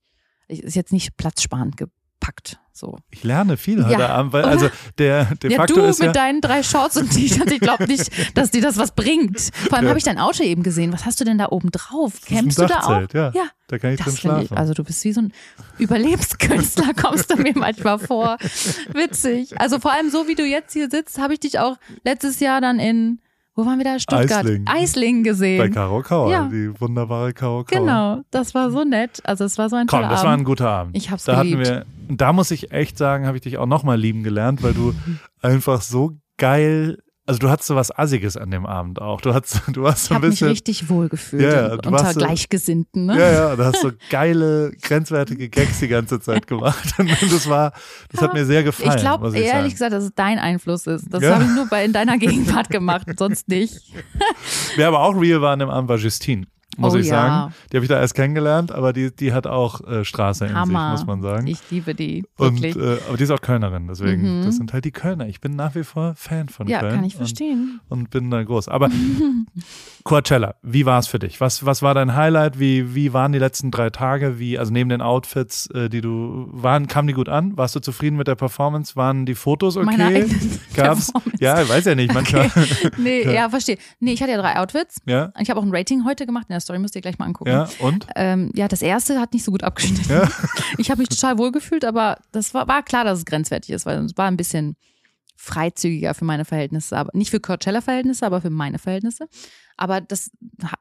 ist 0.51 0.77
jetzt 0.77 0.93
nicht 0.93 1.17
platzsparend 1.17 1.77
gepackt. 1.77 2.59
So. 2.73 2.97
Ich 3.11 3.25
lerne 3.25 3.59
viel 3.59 3.85
heute 3.85 4.01
Ja, 4.01 4.09
Abend, 4.09 4.33
weil 4.33 4.43
oder? 4.45 4.53
also 4.53 4.71
der 4.97 5.25
de 5.43 5.51
ja, 5.51 5.59
facto 5.59 5.75
du 5.75 5.81
ist 5.83 5.99
mit 5.99 6.07
ja. 6.07 6.13
deinen 6.13 6.41
drei 6.41 6.63
Shorts 6.63 6.97
und 6.97 7.11
T-Shirts, 7.11 7.53
ich 7.53 7.61
glaube 7.61 7.87
nicht, 7.87 8.11
dass 8.37 8.51
dir 8.53 8.63
das 8.63 8.79
was 8.79 8.93
bringt. 8.95 9.39
Vor 9.39 9.75
allem 9.75 9.85
Ja. 9.85 9.89
habe 9.91 9.99
ich 9.99 10.05
dein 10.05 10.19
Auto 10.19 10.43
eben 10.43 10.63
gesehen. 10.63 10.91
Was 10.93 11.05
hast 11.05 11.21
du 11.21 11.25
denn 11.25 11.37
da 11.37 11.49
oben 11.51 11.71
drauf? 11.73 12.15
Campst 12.25 12.59
du 12.59 12.65
da 12.67 12.81
auch? 12.85 13.13
Ja, 13.13 13.33
Ja, 13.35 13.45
da 13.67 13.79
kann 13.79 13.93
ich 13.93 14.01
drin 14.01 14.07
Das 14.13 14.21
finde 14.21 14.37
schlafen. 14.37 14.45
ich, 14.55 14.59
also 14.59 14.73
du 14.73 14.83
bist 14.85 15.05
wie 15.05 15.13
so 15.13 15.21
ein 15.21 15.33
Überlebenskünstler, 15.79 16.95
kommst 17.01 17.31
du 17.31 17.37
mir 17.37 17.53
manchmal 17.55 17.99
vor. 17.99 18.39
Witzig. 18.95 19.61
Also 19.61 19.79
vor 19.79 19.93
allem 19.93 20.09
so, 20.11 20.27
wie 20.27 20.35
du 20.35 20.45
jetzt 20.45 20.73
hier 20.73 20.89
sitzt, 20.91 21.19
habe 21.19 21.35
ich 21.35 21.41
dich 21.41 21.59
auch 21.59 21.77
letztes 22.05 22.41
Jahr 22.41 22.61
dann 22.63 22.79
in, 22.79 23.21
wo 23.55 23.67
waren 23.67 23.79
wir 23.79 23.85
da? 23.85 23.99
Stuttgart. 23.99 24.31
Eislingen. 24.45 24.67
Eislingen 24.69 25.23
Bei 25.23 25.29
gesehen. 25.31 25.73
Karo 25.75 26.03
Kauer, 26.03 26.31
Ja. 26.31 26.49
die 26.51 26.73
wunderbare 26.81 27.33
Karo 27.33 27.65
Kauer. 27.65 27.79
Genau, 27.81 28.21
das 28.31 28.55
war 28.55 28.71
so 28.71 28.85
nett. 28.85 29.21
Also 29.25 29.45
es 29.45 29.59
war 29.59 29.69
so 29.69 29.77
ein 29.77 29.87
Komm, 29.87 30.01
toller 30.01 30.11
das 30.13 30.25
war 30.25 30.33
ein 30.33 30.45
guter 30.45 30.69
Abend. 30.71 30.97
Ich 30.97 31.11
hab's 31.11 31.25
da 31.25 31.37
hatten 31.37 31.51
geliebt. 31.51 31.67
wir, 31.69 31.87
und 32.09 32.21
da 32.21 32.33
muss 32.33 32.51
ich 32.51 32.73
echt 32.73 32.97
sagen, 32.99 33.27
habe 33.27 33.37
ich 33.37 33.43
dich 33.43 33.59
auch 33.59 33.67
nochmal 33.67 33.99
lieben 33.99 34.23
gelernt, 34.23 34.63
weil 34.63 34.73
du 34.75 34.95
einfach 35.43 35.81
so 35.83 36.13
geil, 36.39 36.99
also 37.31 37.39
du 37.39 37.49
hattest 37.49 37.69
so 37.69 37.77
was 37.77 37.97
Assiges 37.97 38.37
an 38.37 38.51
dem 38.51 38.67
Abend 38.67 39.01
auch. 39.01 39.21
Du 39.21 39.33
hast, 39.33 39.63
du 39.73 39.87
hast 39.87 40.03
Ich 40.03 40.09
so 40.09 40.15
ein 40.15 40.17
habe 40.17 40.27
mich 40.27 40.33
bisschen. 40.41 40.49
richtig 40.49 40.89
wohl 40.89 41.09
gefühlt 41.09 41.43
Ja, 41.43 41.51
ja, 41.53 41.65
und 41.75 41.87
unter 41.87 41.93
warst 41.93 42.15
so- 42.15 42.19
Gleichgesinnten. 42.21 43.07
Ne? 43.07 43.19
Ja, 43.19 43.31
ja, 43.33 43.57
du 43.57 43.65
hast 43.65 43.81
so 43.81 43.93
geile, 44.11 44.73
grenzwertige 44.83 45.49
Gags 45.49 45.79
die 45.79 45.87
ganze 45.89 46.21
Zeit 46.21 46.47
gemacht. 46.49 46.93
Und 46.99 47.09
das 47.33 47.49
war, 47.49 47.73
das 48.11 48.21
hat 48.21 48.35
mir 48.35 48.45
sehr 48.45 48.65
gefallen. 48.65 48.97
Ich 48.97 49.01
glaube 49.03 49.29
ich 49.29 49.35
ehrlich 49.37 49.51
sagen. 49.53 49.71
gesagt, 49.71 49.93
dass 49.93 50.05
es 50.05 50.11
dein 50.15 50.39
Einfluss 50.41 50.87
ist. 50.87 51.07
Das 51.09 51.23
Ja. 51.23 51.35
habe 51.35 51.45
ich 51.45 51.51
nur 51.51 51.67
bei 51.69 51.85
in 51.85 51.93
deiner 51.93 52.19
Gegenwart 52.19 52.69
gemacht, 52.69 53.07
sonst 53.17 53.49
nicht. 53.49 53.81
Wer 54.77 54.89
aber 54.89 55.01
auch 55.01 55.13
real 55.19 55.41
war 55.41 55.53
an 55.53 55.61
dem 55.61 55.71
Abend, 55.71 55.89
war 55.89 55.97
Justine. 55.99 56.47
Muss 56.77 56.95
Oh 56.95 56.97
ich 56.97 57.07
ja. 57.09 57.15
sagen. 57.15 57.55
Die 57.73 57.77
habe 57.77 57.85
ich 57.85 57.89
da 57.89 58.01
erst 58.01 58.15
kennengelernt, 58.15 58.71
aber 58.73 58.93
die, 58.93 59.15
die 59.15 59.33
hat 59.33 59.47
auch 59.47 59.81
äh, 59.87 60.05
Straße 60.05 60.47
in 60.47 60.55
Hammer. 60.55 60.93
sich, 60.97 61.01
muss 61.01 61.07
man 61.07 61.21
sagen. 61.21 61.47
Ich 61.49 61.59
liebe 61.71 61.95
die, 61.95 62.25
und, 62.37 62.63
wirklich. 62.63 62.77
äh, 62.77 62.99
aber 63.09 63.17
die 63.17 63.25
ist 63.25 63.31
auch 63.33 63.41
Kölnerin, 63.41 63.87
deswegen, 63.89 64.41
Mhm. 64.41 64.45
das 64.45 64.57
sind 64.57 64.73
halt 64.73 64.85
die 64.85 64.93
Kölner. 64.93 65.27
Ich 65.27 65.41
bin 65.41 65.57
nach 65.57 65.75
wie 65.75 65.83
vor 65.85 66.15
Fan 66.15 66.49
von 66.49 66.69
ja, 66.69 66.81
Köln. 66.81 66.95
kann 66.95 67.05
ich 67.05 67.15
und- 67.15 67.19
verstehen. 67.19 67.81
und 67.89 68.11
bin 68.11 68.31
da 68.31 68.43
groß. 68.43 68.69
Aber 68.69 68.89
Coachella, 70.05 70.55
wie 70.63 70.87
war 70.87 70.99
es 70.99 71.07
für 71.07 71.19
dich? 71.19 71.41
Was, 71.41 71.67
was 71.67 71.83
war 71.83 71.95
dein 71.95 72.15
Highlight? 72.17 72.59
Wie, 72.59 72.95
wie 72.95 73.13
waren 73.13 73.33
die 73.33 73.39
letzten 73.39 73.71
drei 73.71 73.91
Tage? 73.91 74.39
Wie, 74.39 74.59
also 74.59 74.73
neben 74.73 74.89
den 74.89 75.03
Outfits, 75.03 75.67
äh, 75.71 75.89
die 75.89 76.01
du 76.01 76.49
waren, 76.53 76.87
kamen 76.87 77.09
die 77.09 77.15
gut 77.15 77.29
an? 77.29 77.57
Warst 77.57 77.75
du 77.77 77.81
zufrieden 77.81 78.17
mit 78.17 78.27
der 78.27 78.35
Performance? 78.35 78.97
Waren 78.97 79.27
die 79.27 79.35
Fotos 79.35 79.77
okay? 79.77 79.87
Meine 79.87 80.05
eigene 80.07 80.39
Gab's? 80.75 81.13
Ja, 81.39 81.61
ich 81.63 81.69
weiß 81.69 81.85
ja 81.85 81.95
nicht, 81.95 82.13
manchmal. 82.15 82.47
Okay. 82.47 82.91
Nee, 82.97 83.23
ja. 83.35 83.49
verstehe. 83.51 83.79
Nee, 83.99 84.13
ich 84.13 84.23
hatte 84.23 84.33
ja 84.33 84.39
drei 84.41 84.57
Outfits. 84.57 85.01
Ja, 85.07 85.33
Ich 85.39 85.51
habe 85.51 85.61
auch 85.61 85.65
ein 85.65 85.75
Rating 85.75 86.05
heute 86.05 86.27
gemacht. 86.27 86.47
In 86.49 86.55
der 86.55 86.61
Story 86.61 86.79
müsst 86.79 86.97
ihr 86.97 87.03
gleich 87.03 87.19
mal 87.19 87.27
angucken. 87.27 87.51
ja, 87.51 87.69
und? 87.81 88.07
Ähm, 88.17 88.51
ja, 88.55 88.69
das 88.69 88.83
erste 88.83 89.21
hat 89.21 89.33
nicht 89.33 89.45
so 89.45 89.51
gut 89.51 89.63
abgeschnitten. 89.65 90.11
Ja. 90.11 90.29
Ich 90.79 90.91
habe 90.91 91.01
mich 91.01 91.09
total 91.09 91.37
wohl 91.37 91.53
gefühlt, 91.53 91.85
aber 91.85 92.17
das 92.33 92.55
war, 92.55 92.67
war 92.67 92.83
klar, 92.83 93.05
dass 93.05 93.19
es 93.19 93.25
grenzwertig 93.27 93.71
ist, 93.71 93.85
weil 93.87 93.99
es 94.05 94.17
war 94.17 94.27
ein 94.29 94.37
bisschen 94.37 94.77
freizügiger 95.41 96.13
für 96.15 96.27
meine 96.27 96.45
Verhältnisse, 96.45 96.97
aber 96.97 97.11
nicht 97.15 97.31
für 97.31 97.41
Coachella-Verhältnisse, 97.41 98.27
aber 98.27 98.41
für 98.43 98.51
meine 98.51 98.79
Verhältnisse. 98.79 99.27
Aber 99.79 100.01
das 100.03 100.31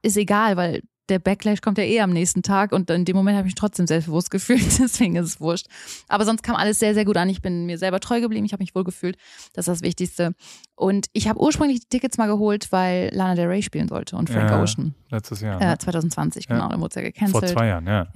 ist 0.02 0.18
egal, 0.18 0.58
weil 0.58 0.82
der 1.08 1.18
Backlash 1.18 1.62
kommt 1.62 1.78
ja 1.80 1.86
eh 1.86 2.02
am 2.02 2.12
nächsten 2.12 2.44
Tag 2.44 2.72
und 2.72 2.88
in 2.92 3.04
dem 3.06 3.16
Moment 3.16 3.36
habe 3.38 3.48
ich 3.48 3.54
mich 3.54 3.60
trotzdem 3.60 3.88
selbstbewusst 3.88 4.30
gefühlt, 4.32 4.62
deswegen 4.80 5.16
ist 5.16 5.26
es 5.28 5.42
wurscht. 5.42 5.66
Aber 6.10 6.26
sonst 6.26 6.44
kam 6.44 6.56
alles 6.56 6.78
sehr, 6.78 6.94
sehr 6.94 7.06
gut 7.06 7.16
an. 7.18 7.30
Ich 7.30 7.42
bin 7.42 7.66
mir 7.66 7.78
selber 7.78 8.00
treu 8.00 8.20
geblieben, 8.22 8.46
ich 8.46 8.52
habe 8.52 8.62
mich 8.62 8.76
wohl 8.76 8.84
gefühlt, 8.84 9.18
das 9.54 9.68
ist 9.68 9.76
das 9.78 9.82
Wichtigste. 9.82 10.36
Und 10.76 11.08
ich 11.14 11.28
habe 11.30 11.40
ursprünglich 11.40 11.80
die 11.80 11.88
Tickets 11.90 12.18
mal 12.18 12.28
geholt, 12.28 12.72
weil 12.72 13.10
Lana 13.14 13.36
Del 13.36 13.48
Rey 13.48 13.64
spielen 13.64 13.88
sollte 13.88 14.18
und 14.18 14.30
Frank 14.30 14.50
Ja, 14.52 14.62
Ocean. 14.62 14.94
Letztes 15.10 15.40
Jahr. 15.42 15.60
Äh, 15.62 15.66
Ne? 15.68 15.78
2020, 15.80 16.46
Ja. 16.50 16.56
genau, 16.56 16.70
dann 16.70 16.82
wurde 16.82 16.90
es 16.90 16.96
ja 16.96 17.02
Vor 17.02 17.12
gecancelt. 17.12 17.50
zwei 17.58 17.68
Jahren, 17.68 17.88
ja. 17.88 18.08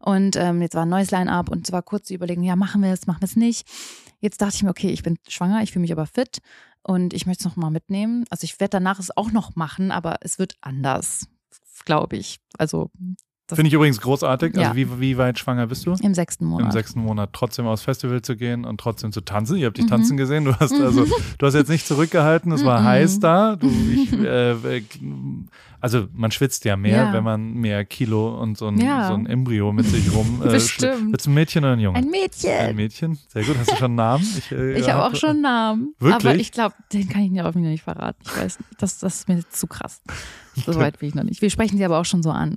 Und 0.00 0.36
ähm, 0.36 0.60
jetzt 0.60 0.74
war 0.74 0.82
ein 0.84 0.90
neues 0.90 1.10
Line-Up 1.12 1.48
und 1.50 1.66
es 1.66 1.72
war 1.72 1.82
kurz 1.82 2.08
zu 2.08 2.14
überlegen, 2.14 2.42
ja, 2.42 2.56
machen 2.56 2.82
wir 2.82 2.92
es, 2.92 3.06
machen 3.06 3.20
wir 3.22 3.26
es 3.26 3.36
nicht. 3.36 3.66
Jetzt 4.24 4.40
dachte 4.40 4.56
ich 4.56 4.62
mir, 4.62 4.70
okay, 4.70 4.88
ich 4.88 5.02
bin 5.02 5.18
schwanger, 5.28 5.62
ich 5.62 5.70
fühle 5.70 5.82
mich 5.82 5.92
aber 5.92 6.06
fit 6.06 6.38
und 6.82 7.12
ich 7.12 7.26
möchte 7.26 7.42
es 7.42 7.44
nochmal 7.44 7.70
mitnehmen. 7.70 8.24
Also 8.30 8.44
ich 8.44 8.58
werde 8.58 8.70
danach 8.70 8.98
es 8.98 9.14
auch 9.14 9.30
noch 9.30 9.54
machen, 9.54 9.90
aber 9.90 10.16
es 10.22 10.38
wird 10.38 10.54
anders, 10.62 11.28
glaube 11.84 12.16
ich. 12.16 12.40
Also 12.56 12.90
Finde 13.52 13.68
ich 13.68 13.74
übrigens 13.74 14.00
großartig. 14.00 14.56
Ja. 14.56 14.62
Also 14.70 14.76
wie, 14.76 15.00
wie 15.00 15.18
weit 15.18 15.38
schwanger 15.38 15.66
bist 15.66 15.84
du? 15.84 15.94
Im 16.02 16.14
sechsten 16.14 16.46
Monat. 16.46 16.66
Im 16.66 16.72
sechsten 16.72 17.00
Monat 17.00 17.30
trotzdem 17.34 17.66
aufs 17.66 17.82
Festival 17.82 18.22
zu 18.22 18.36
gehen 18.36 18.64
und 18.64 18.80
trotzdem 18.80 19.12
zu 19.12 19.20
tanzen. 19.20 19.58
Ihr 19.58 19.66
habt 19.66 19.76
dich 19.76 19.84
Mhm. 19.84 19.90
tanzen 19.90 20.16
gesehen. 20.16 20.46
Du 20.46 20.54
hast 20.56 20.72
also, 20.72 21.04
du 21.38 21.46
hast 21.46 21.52
jetzt 21.54 21.68
nicht 21.68 21.86
zurückgehalten. 21.86 22.50
Es 22.52 22.64
war 22.64 22.80
Mhm. 22.80 22.84
heiß 22.86 23.20
da. 23.20 23.56
Du, 23.56 23.68
ich, 23.68 24.12
äh, 24.14 24.52
äh, 24.78 24.82
also 25.80 26.06
man 26.14 26.30
schwitzt 26.30 26.64
ja 26.64 26.76
mehr, 26.76 27.04
Ja. 27.04 27.12
wenn 27.12 27.22
man 27.22 27.52
mehr 27.52 27.84
Kilo 27.84 28.40
und 28.40 28.56
so 28.56 28.68
ein, 28.68 28.78
Ja. 28.78 29.08
so 29.08 29.14
ein 29.14 29.26
Embryo 29.26 29.72
mit 29.72 29.84
sich 29.86 30.14
rum. 30.14 30.40
Äh, 30.44 30.48
Bestimmt. 30.48 31.12
Willst 31.12 31.26
du 31.26 31.30
ein 31.30 31.34
Mädchen 31.34 31.64
oder 31.64 31.74
ein 31.74 31.80
Junge? 31.80 31.98
Ein 31.98 32.08
Mädchen. 32.08 32.50
Ein 32.58 32.76
Mädchen. 32.76 33.18
Sehr 33.28 33.44
gut. 33.44 33.58
Hast 33.58 33.72
du 33.72 33.76
schon 33.76 33.84
einen 33.86 33.94
Namen? 33.96 34.24
Ich, 34.38 34.52
äh, 34.52 34.72
Ich 34.78 34.88
habe 34.88 35.02
hab- 35.02 35.12
auch 35.12 35.16
schon 35.18 35.28
einen 35.30 35.40
Namen. 35.42 35.94
Wirklich? 35.98 36.14
Aber 36.30 36.34
ich 36.36 36.50
glaube, 36.50 36.74
den 36.94 37.08
kann 37.10 37.20
ich 37.22 37.32
dir 37.32 37.44
auch 37.46 37.54
wieder 37.54 37.68
nicht 37.68 37.82
verraten. 37.84 38.22
Ich 38.24 38.34
weiß 38.34 38.58
nicht. 38.58 38.70
Das, 38.80 39.00
das 39.00 39.16
ist 39.16 39.28
mir 39.28 39.46
zu 39.50 39.66
krass. 39.66 40.00
So 40.54 40.74
weit 40.76 40.98
bin 40.98 41.10
ich 41.10 41.14
noch 41.14 41.24
nicht. 41.24 41.42
Wir 41.42 41.50
sprechen 41.50 41.76
sie 41.76 41.84
aber 41.84 41.98
auch 42.00 42.06
schon 42.06 42.22
so 42.22 42.30
an. 42.30 42.56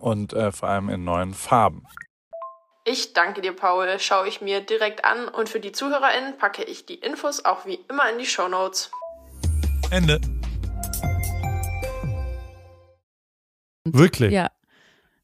und 0.00 0.32
äh, 0.32 0.52
vor 0.52 0.68
allem 0.68 0.88
in 0.88 1.04
neuen 1.04 1.34
Farben. 1.34 1.84
Ich 2.84 3.12
danke 3.12 3.40
dir, 3.40 3.54
Paul. 3.54 3.98
Schaue 3.98 4.26
ich 4.26 4.40
mir 4.40 4.60
direkt 4.60 5.04
an 5.04 5.28
und 5.28 5.48
für 5.48 5.60
die 5.60 5.72
ZuhörerInnen 5.72 6.38
packe 6.38 6.64
ich 6.64 6.86
die 6.86 6.94
Infos 6.94 7.44
auch 7.44 7.66
wie 7.66 7.78
immer 7.88 8.10
in 8.10 8.18
die 8.18 8.26
Shownotes. 8.26 8.90
Ende. 9.90 10.20
Wirklich? 13.84 14.32
Ja. 14.32 14.50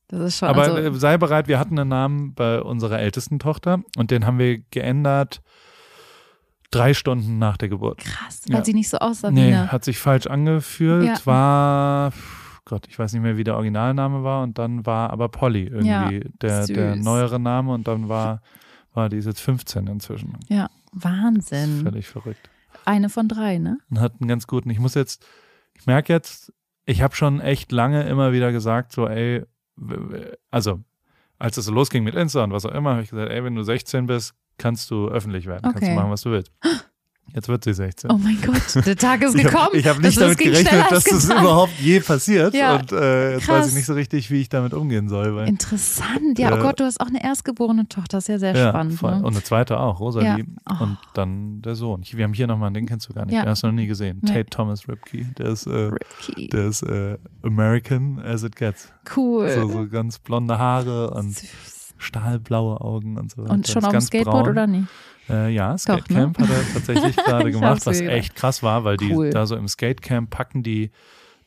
Das 0.09 0.21
ist 0.21 0.39
schon. 0.39 0.49
Aber 0.49 0.63
also, 0.63 0.77
äh, 0.77 0.95
sei 0.95 1.17
bereit, 1.19 1.49
wir 1.49 1.59
hatten 1.59 1.79
einen 1.79 1.89
Namen 1.89 2.35
bei 2.35 2.61
unserer 2.61 3.01
ältesten 3.01 3.39
Tochter 3.39 3.83
und 3.97 4.11
den 4.11 4.27
haben 4.27 4.39
wir 4.39 4.59
geändert 4.71 5.41
drei 6.71 6.95
Stunden 6.95 7.39
nach 7.39 7.57
der 7.57 7.69
Geburt. 7.69 7.99
krass, 7.99 8.43
weil 8.49 8.59
ja. 8.59 8.65
sie 8.65 8.75
nicht 8.75 8.89
so 8.89 8.99
aussah 8.99 9.31
wie 9.31 9.35
Nee, 9.35 9.55
hat 9.55 9.85
sich 9.85 9.99
falsch 9.99 10.27
angefühlt. 10.27 11.07
Ja. 11.07 11.27
War, 11.27 12.13
Gott, 12.67 12.87
ich 12.89 12.99
weiß 12.99 13.13
nicht 13.13 13.23
mehr, 13.23 13.37
wie 13.37 13.45
der 13.45 13.55
Originalname 13.55 14.25
war. 14.25 14.43
Und 14.43 14.59
dann 14.59 14.85
war 14.85 15.11
aber 15.11 15.29
Polly 15.29 15.67
irgendwie 15.67 16.17
Ja, 16.25 16.31
der, 16.43 16.67
der 16.67 16.97
neuere 16.97 17.39
Name. 17.41 17.73
Und 17.73 17.87
dann 17.89 18.09
war, 18.09 18.43
war 18.93 19.09
die 19.09 19.17
ist 19.17 19.27
jetzt 19.27 19.41
15 19.41 19.87
inzwischen. 19.87 20.37
Ja, 20.49 20.69
Wahnsinn. 20.93 21.83
Völlig 21.83 22.09
verrückt. 22.09 22.51
Eine 22.85 23.09
von 23.09 23.29
drei, 23.29 23.59
ne? 23.59 23.79
Und 23.91 24.01
hat 24.01 24.15
einen 24.21 24.29
ganz 24.29 24.47
guten, 24.47 24.69
ich 24.71 24.79
muss 24.81 24.95
jetzt, 24.95 25.25
ich 25.75 25.87
merke 25.87 26.13
jetzt, 26.13 26.53
ich 26.85 27.03
habe 27.03 27.15
schon 27.15 27.41
echt 27.41 27.73
lange 27.73 28.03
immer 28.09 28.33
wieder 28.33 28.53
gesagt, 28.53 28.93
so, 28.93 29.09
ey, 29.09 29.45
also, 30.51 30.81
als 31.39 31.57
es 31.57 31.67
so 31.67 31.73
losging 31.73 32.03
mit 32.05 32.15
Insta 32.15 32.43
und 32.45 32.53
was 32.53 32.65
auch 32.65 32.73
immer, 32.73 32.93
habe 32.93 33.03
ich 33.03 33.11
gesagt, 33.11 33.31
ey, 33.31 33.45
wenn 33.45 33.55
du 33.55 33.63
16 33.63 34.07
bist, 34.07 34.35
kannst 34.59 34.91
du 34.91 35.09
öffentlich 35.09 35.47
werden, 35.47 35.63
kannst 35.65 35.83
du 35.83 35.87
Okay. 35.87 35.95
machen, 35.95 36.11
was 36.11 36.23
du 36.23 36.31
willst. 36.31 36.51
Jetzt 37.35 37.49
wird 37.49 37.65
sie 37.65 37.75
16. 37.75 38.11
Oh 38.11 38.17
mein 38.19 38.39
Gott, 38.41 38.87
der 38.87 38.97
Tag 38.97 39.21
ist 39.23 39.35
Ich 39.37 39.43
gekommen. 39.43 39.67
habe 39.75 39.83
hab 39.85 39.99
nicht 39.99 40.19
damit 40.19 40.39
gerechnet, 40.39 40.91
dass 40.91 41.05
das 41.05 41.25
überhaupt 41.27 41.73
je 41.81 42.01
passiert. 42.01 42.55
Ja, 42.55 42.77
und 42.77 42.93
äh, 42.93 43.35
jetzt 43.35 43.45
krass. 43.45 43.59
weiß 43.63 43.69
ich 43.69 43.75
nicht 43.75 43.85
so 43.87 43.93
richtig, 43.95 44.31
wie 44.31 44.41
ich 44.41 44.49
damit 44.49 44.73
umgehen 44.73 45.09
soll. 45.11 45.47
Interessant. 45.47 46.39
Ja, 46.39 46.55
oh 46.55 46.57
Äh, 46.59 46.63
Gott, 46.63 46.81
du 46.81 46.85
hast 46.85 46.99
auch 47.01 47.09
eine 47.09 47.23
erstgeborene 47.23 47.89
Tochter. 47.89 48.17
Das 48.17 48.25
ist 48.25 48.29
ja 48.29 48.39
sehr 48.39 48.57
ja, 48.57 48.69
spannend. 48.71 49.03
Ne? 49.03 49.17
Und 49.23 49.35
eine 49.35 49.43
zweite 49.43 49.79
auch, 49.79 50.01
Rosalie. 50.01 50.29
Ja. 50.39 50.79
Oh. 50.81 50.85
Und 50.85 50.99
dann 51.13 51.61
der 51.61 51.75
Sohn. 51.75 52.01
Ich, 52.03 52.17
wir 52.17 52.25
haben 52.25 52.33
hier 52.33 52.47
nochmal, 52.47 52.73
den 52.73 52.87
kennst 52.87 53.09
du 53.09 53.13
gar 53.13 53.27
nicht. 53.27 53.35
Ja. 53.35 53.43
Den 53.43 53.51
hast 53.51 53.63
du 53.63 53.67
noch 53.67 53.75
nie 53.75 53.87
gesehen. 53.87 54.21
Nee. 54.23 54.29
Tate 54.33 54.47
Thomas 54.51 54.89
Ripke. 54.89 55.27
Der 55.37 55.47
ist, 55.47 55.67
äh, 55.67 55.91
Ricky. 56.29 56.49
der 56.49 56.67
ist 56.69 56.83
äh, 56.85 57.19
American 57.43 58.19
as 58.25 58.45
it 58.45 58.57
gets. 58.57 58.89
Cool. 59.15 59.51
So, 59.51 59.69
so 59.69 59.89
ganz 59.89 60.19
blonde 60.21 60.59
Haare 60.59 61.11
und 61.11 61.37
Süß. 61.37 61.95
stahlblaue 61.99 62.81
Augen 62.81 63.19
und 63.19 63.31
so 63.31 63.43
weiter. 63.43 63.53
Und 63.53 63.69
schon 63.69 63.85
auf 63.85 63.93
dem 63.93 64.01
Skateboard 64.01 64.45
braun. 64.45 64.51
oder 64.53 64.67
nicht? 64.67 64.87
Äh, 65.29 65.53
ja, 65.53 65.73
ne? 65.73 65.79
Skatecamp 65.79 66.39
hat 66.39 66.49
er 66.51 66.73
tatsächlich 66.75 67.17
gerade 67.25 67.51
gemacht, 67.51 67.85
was 67.87 68.01
echt 68.01 68.35
krass 68.37 68.63
war, 68.63 68.85
weil 68.85 68.97
die 68.97 69.13
Cool. 69.13 69.31
da 69.31 69.47
so 69.47 69.57
im 69.57 69.69
Skatecamp 69.69 70.31
packen 70.31 70.63
die 70.63 70.91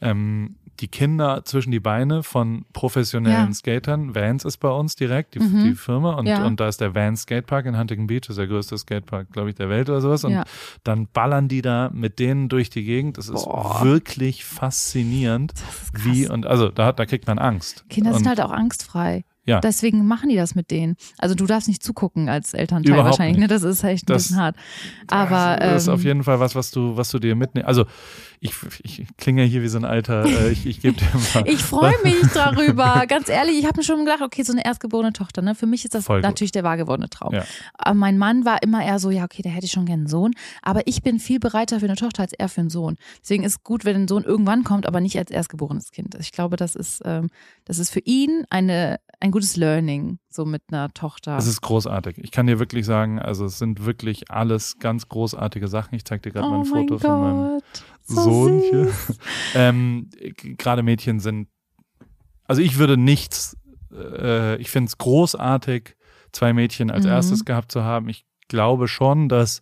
ähm, 0.02 0.56
die 0.80 0.88
Kinder 0.88 1.44
zwischen 1.44 1.72
die 1.72 1.82
Beine 1.82 2.24
von 2.24 2.64
professionellen 2.72 3.48
Ja. 3.50 3.54
Skatern. 3.54 4.16
Vans 4.16 4.46
ist 4.46 4.60
bei 4.60 4.70
uns 4.70 4.96
direkt, 4.96 5.36
die, 5.36 5.40
Mhm. 5.40 5.64
die 5.66 5.76
Firma. 5.76 6.14
Und, 6.14 6.26
Ja. 6.26 6.46
und 6.46 6.62
da 6.62 6.70
ist 6.70 6.80
der 6.80 6.96
Vans 6.96 7.24
Skatepark 7.24 7.66
in 7.66 7.78
Huntington 7.78 8.08
Beach, 8.08 8.22
das 8.22 8.30
ist 8.30 8.38
der 8.38 8.48
größte 8.48 8.78
Skatepark, 8.78 9.30
glaube 9.34 9.50
ich, 9.50 9.56
der 9.56 9.68
Welt 9.68 9.90
oder 9.90 10.00
sowas. 10.00 10.24
Und 10.24 10.32
Ja. 10.32 10.46
dann 10.86 11.08
ballern 11.12 11.50
die 11.50 11.62
da 11.62 11.90
mit 11.94 12.18
denen 12.20 12.48
durch 12.48 12.70
die 12.70 12.86
Gegend. 12.86 13.18
Das 13.18 13.28
ist 13.28 13.44
Boah. 13.44 13.82
wirklich 13.84 14.46
faszinierend. 14.46 15.52
Das 15.52 16.06
ist. 16.06 16.06
Wie 16.06 16.30
und 16.30 16.46
also 16.46 16.70
da, 16.70 16.94
da 16.94 17.06
kriegt 17.06 17.28
man 17.28 17.40
Angst. 17.40 17.84
Kinder 17.90 18.12
und, 18.12 18.18
sind 18.20 18.28
halt 18.30 18.40
auch 18.40 18.52
angstfrei. 18.52 19.26
Ja. 19.46 19.60
Deswegen 19.62 20.06
machen 20.06 20.30
die 20.30 20.36
das 20.36 20.54
mit 20.54 20.70
denen. 20.70 20.96
Also 21.18 21.34
du 21.34 21.46
darfst 21.48 21.68
nicht 21.68 21.82
zugucken 21.84 22.30
als 22.30 22.54
Elternteil 22.54 22.94
Überhaupt 22.94 23.12
wahrscheinlich. 23.18 23.38
nicht. 23.38 23.50
Ne? 23.50 23.54
Das 23.54 23.64
ist 23.64 23.84
echt 23.84 24.04
ein 24.04 24.14
Das- 24.14 24.24
bisschen 24.24 24.38
hart. 24.38 24.56
Aber 25.08 25.58
das 25.60 25.84
ist 25.84 25.88
ähm, 25.88 25.94
auf 25.96 26.04
jeden 26.04 26.24
Fall 26.24 26.40
was, 26.40 26.54
was 26.56 26.72
du, 26.72 26.96
was 26.98 27.10
du 27.10 27.20
dir 27.20 27.36
mitnimmst. 27.36 27.68
Also 27.68 27.86
ich, 28.42 28.54
ich 28.84 29.08
klinge 29.18 29.44
hier 29.44 29.62
wie 29.62 29.68
so 29.68 29.78
ein 29.78 29.86
alter, 29.86 30.26
äh, 30.26 30.52
ich, 30.52 30.66
ich 30.66 30.82
gebe 30.82 30.98
dir 30.98 31.08
mal. 31.34 31.48
Ich 31.48 31.62
freue 31.62 31.96
mich 32.04 32.22
darüber. 32.34 33.04
Ganz 33.08 33.28
ehrlich, 33.28 33.60
ich 33.60 33.66
habe 33.66 33.78
mir 33.78 33.84
schon 33.84 34.06
gedacht, 34.06 34.22
okay, 34.22 34.44
so 34.44 34.54
eine 34.54 34.64
erstgeborene 34.64 35.12
Tochter, 35.12 35.42
ne? 35.42 35.56
Für 35.56 35.66
mich 35.66 35.84
ist 35.84 35.94
das 35.94 36.06
Voll 36.06 36.22
gut. 36.22 36.30
natürlich 36.30 36.52
der 36.52 36.64
wahrgewordene 36.64 37.10
Traum. 37.10 37.34
Ja. 37.34 37.44
Aber 37.74 37.96
mein 37.96 38.18
Mann 38.18 38.46
war 38.46 38.64
immer 38.64 38.84
eher 38.84 39.00
so, 39.00 39.10
ja, 39.10 39.26
okay, 39.26 39.42
da 39.42 39.50
hätte 39.50 39.66
ich 39.66 39.72
schon 39.72 39.86
gerne 39.86 40.02
einen 40.02 40.08
Sohn. 40.08 40.34
Aber 40.62 40.88
ich 40.88 41.02
bin 41.04 41.20
viel 41.20 41.40
bereiter 41.40 41.80
für 41.80 41.86
eine 41.86 41.96
Tochter 41.96 42.22
als 42.22 42.34
er 42.34 42.48
für 42.48 42.62
einen 42.62 42.70
Sohn. 42.70 42.98
Deswegen 43.22 43.44
ist 43.44 43.64
gut, 43.64 43.84
wenn 43.84 43.96
ein 43.96 44.08
Sohn 44.08 44.24
irgendwann 44.24 44.64
kommt, 44.64 44.88
aber 44.88 45.02
nicht 45.02 45.18
als 45.18 45.32
erstgeborenes 45.32 45.92
Kind. 45.92 46.16
Ich 46.20 46.32
glaube, 46.32 46.56
das 46.56 46.76
ist, 46.76 47.02
ähm, 47.04 47.30
das 47.66 47.78
ist 47.78 47.90
für 47.90 48.02
ihn 48.06 48.46
eine, 48.50 49.00
ein 49.20 49.32
gutes 49.32 49.58
Learning, 49.58 50.20
so 50.30 50.46
mit 50.46 50.62
einer 50.72 50.94
Tochter. 50.94 51.38
Es 51.38 51.48
ist 51.48 51.62
großartig. 51.62 52.18
Ich 52.20 52.32
kann 52.32 52.48
dir 52.48 52.60
wirklich 52.60 52.86
sagen, 52.86 53.20
also 53.20 53.46
es 53.46 53.60
sind 53.60 53.86
wirklich 53.86 54.32
alles 54.32 54.80
ganz 54.80 55.10
großartige 55.10 55.68
Sachen. 55.68 55.96
Ich 55.96 56.06
zeig 56.06 56.22
dir 56.24 56.32
gerade 56.32 56.48
mal 56.48 56.60
oh 56.60 56.62
ein 56.62 56.70
mein 56.70 56.88
Foto 56.88 57.00
von 57.00 57.22
meinem 57.22 57.60
Gott. 57.60 57.84
So 58.10 58.22
Sohn 58.22 58.60
süß. 58.62 58.70
hier. 58.70 58.92
ähm, 59.56 60.10
Gerade 60.58 60.84
Mädchen 60.84 61.20
sind, 61.20 61.48
also 62.46 62.62
ich 62.62 62.78
würde 62.78 62.98
nichts, 62.98 63.58
äh, 63.94 64.56
ich 64.58 64.70
finde 64.70 64.90
es 64.90 64.98
großartig, 64.98 65.96
zwei 66.32 66.54
Mädchen 66.54 66.92
als 66.92 67.06
Mhm. 67.06 67.12
erstes 67.12 67.46
gehabt 67.46 67.72
zu 67.72 67.84
haben. 67.84 68.10
Ich 68.10 68.26
glaube 68.48 68.88
schon, 68.88 69.30
dass, 69.30 69.62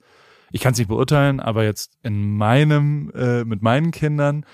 ich 0.52 0.62
kann 0.62 0.74
es 0.74 0.80
nicht 0.80 0.88
beurteilen, 0.88 1.40
aber 1.40 1.64
jetzt 1.64 1.98
in 2.04 2.36
meinem, 2.38 3.12
äh, 3.14 3.44
mit 3.44 3.62
meinen 3.62 3.92
Kindern 3.92 4.46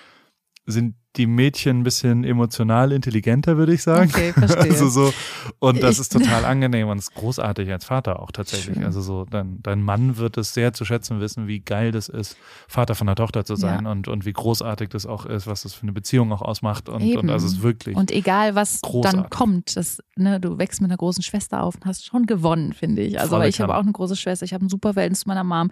sind 0.65 0.95
die 1.15 1.27
Mädchen 1.27 1.79
ein 1.79 1.83
bisschen 1.83 2.23
emotional 2.23 2.91
intelligenter, 2.91 3.55
würde 3.57 3.73
ich 3.73 3.83
sagen. 3.83 4.09
Okay, 4.13 4.33
verstehe. 4.33 4.63
Also 4.73 4.87
so, 4.89 5.13
und 5.59 5.83
das 5.83 5.95
Ich- 5.95 5.99
ist 6.01 6.11
total 6.13 6.45
angenehm 6.45 6.87
und 6.87 6.97
ist 6.97 7.13
großartig 7.13 7.71
als 7.71 7.85
Vater 7.85 8.19
auch 8.19 8.31
tatsächlich. 8.31 8.75
Schön. 8.75 8.83
Also 8.83 9.01
so, 9.01 9.25
dein, 9.25 9.61
dein 9.61 9.81
Mann 9.81 10.17
wird 10.17 10.37
es 10.37 10.53
sehr 10.53 10.73
zu 10.73 10.85
schätzen 10.85 11.19
wissen, 11.19 11.47
wie 11.47 11.59
geil 11.59 11.91
das 11.91 12.09
ist, 12.09 12.35
Vater 12.67 12.95
von 12.95 13.07
einer 13.07 13.15
Tochter 13.15 13.45
zu 13.45 13.55
sein 13.55 13.85
und, 13.85 14.07
und 14.07 14.25
wie 14.25 14.33
großartig 14.33 14.89
das 14.89 15.05
auch 15.05 15.25
ist, 15.25 15.45
was 15.45 15.63
das 15.63 15.73
für 15.73 15.83
eine 15.83 15.91
Beziehung 15.93 16.31
auch 16.31 16.41
ausmacht. 16.41 16.89
Und, 16.89 17.01
Eben. 17.01 17.19
und 17.21 17.27
das 17.27 17.43
ist 17.43 17.61
wirklich. 17.61 17.95
Und 17.95 18.09
egal, 18.11 18.55
was 18.55 18.81
dann 18.81 18.91
Großartig. 18.91 19.29
kommt, 19.29 19.75
das, 19.77 20.01
ne, 20.15 20.39
du 20.39 20.57
wächst 20.57 20.81
mit 20.81 20.89
einer 20.89 20.97
großen 20.97 21.21
Schwester 21.23 21.61
auf 21.61 21.75
und 21.75 21.85
hast 21.85 22.05
schon 22.05 22.25
gewonnen, 22.25 22.73
finde 22.73 23.03
ich. 23.03 23.19
Also 23.19 23.39
ich 23.41 23.61
habe 23.61 23.75
auch 23.75 23.81
eine 23.83 23.91
große 23.91 24.15
Schwester, 24.15 24.45
ich 24.45 24.53
habe 24.53 24.65
ein 24.65 24.69
super 24.69 24.93
Verhältnis 24.93 25.19
zu 25.21 25.27
meiner 25.27 25.43
Mom. 25.43 25.69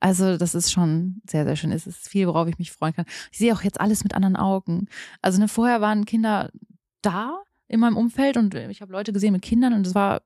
Also 0.00 0.36
das 0.38 0.54
ist 0.54 0.70
schon 0.72 1.20
sehr, 1.28 1.44
sehr 1.44 1.56
schön. 1.56 1.72
Es 1.72 1.86
ist 1.86 2.08
viel, 2.08 2.28
worauf 2.28 2.46
ich 2.48 2.58
mich 2.58 2.70
freuen 2.70 2.94
kann. 2.94 3.04
Ich 3.32 3.38
sehe 3.38 3.52
auch 3.52 3.62
jetzt 3.62 3.80
alles 3.80 4.04
mit 4.04 4.14
anderen 4.14 4.36
Augen. 4.36 4.77
Also 5.22 5.38
ne, 5.40 5.48
vorher 5.48 5.80
waren 5.80 6.04
Kinder 6.04 6.50
da 7.02 7.38
in 7.68 7.80
meinem 7.80 7.96
Umfeld 7.96 8.36
und 8.36 8.54
ich 8.54 8.80
habe 8.80 8.92
Leute 8.92 9.12
gesehen 9.12 9.32
mit 9.32 9.42
Kindern 9.42 9.72
und 9.74 9.86
es 9.86 9.94
war, 9.94 10.22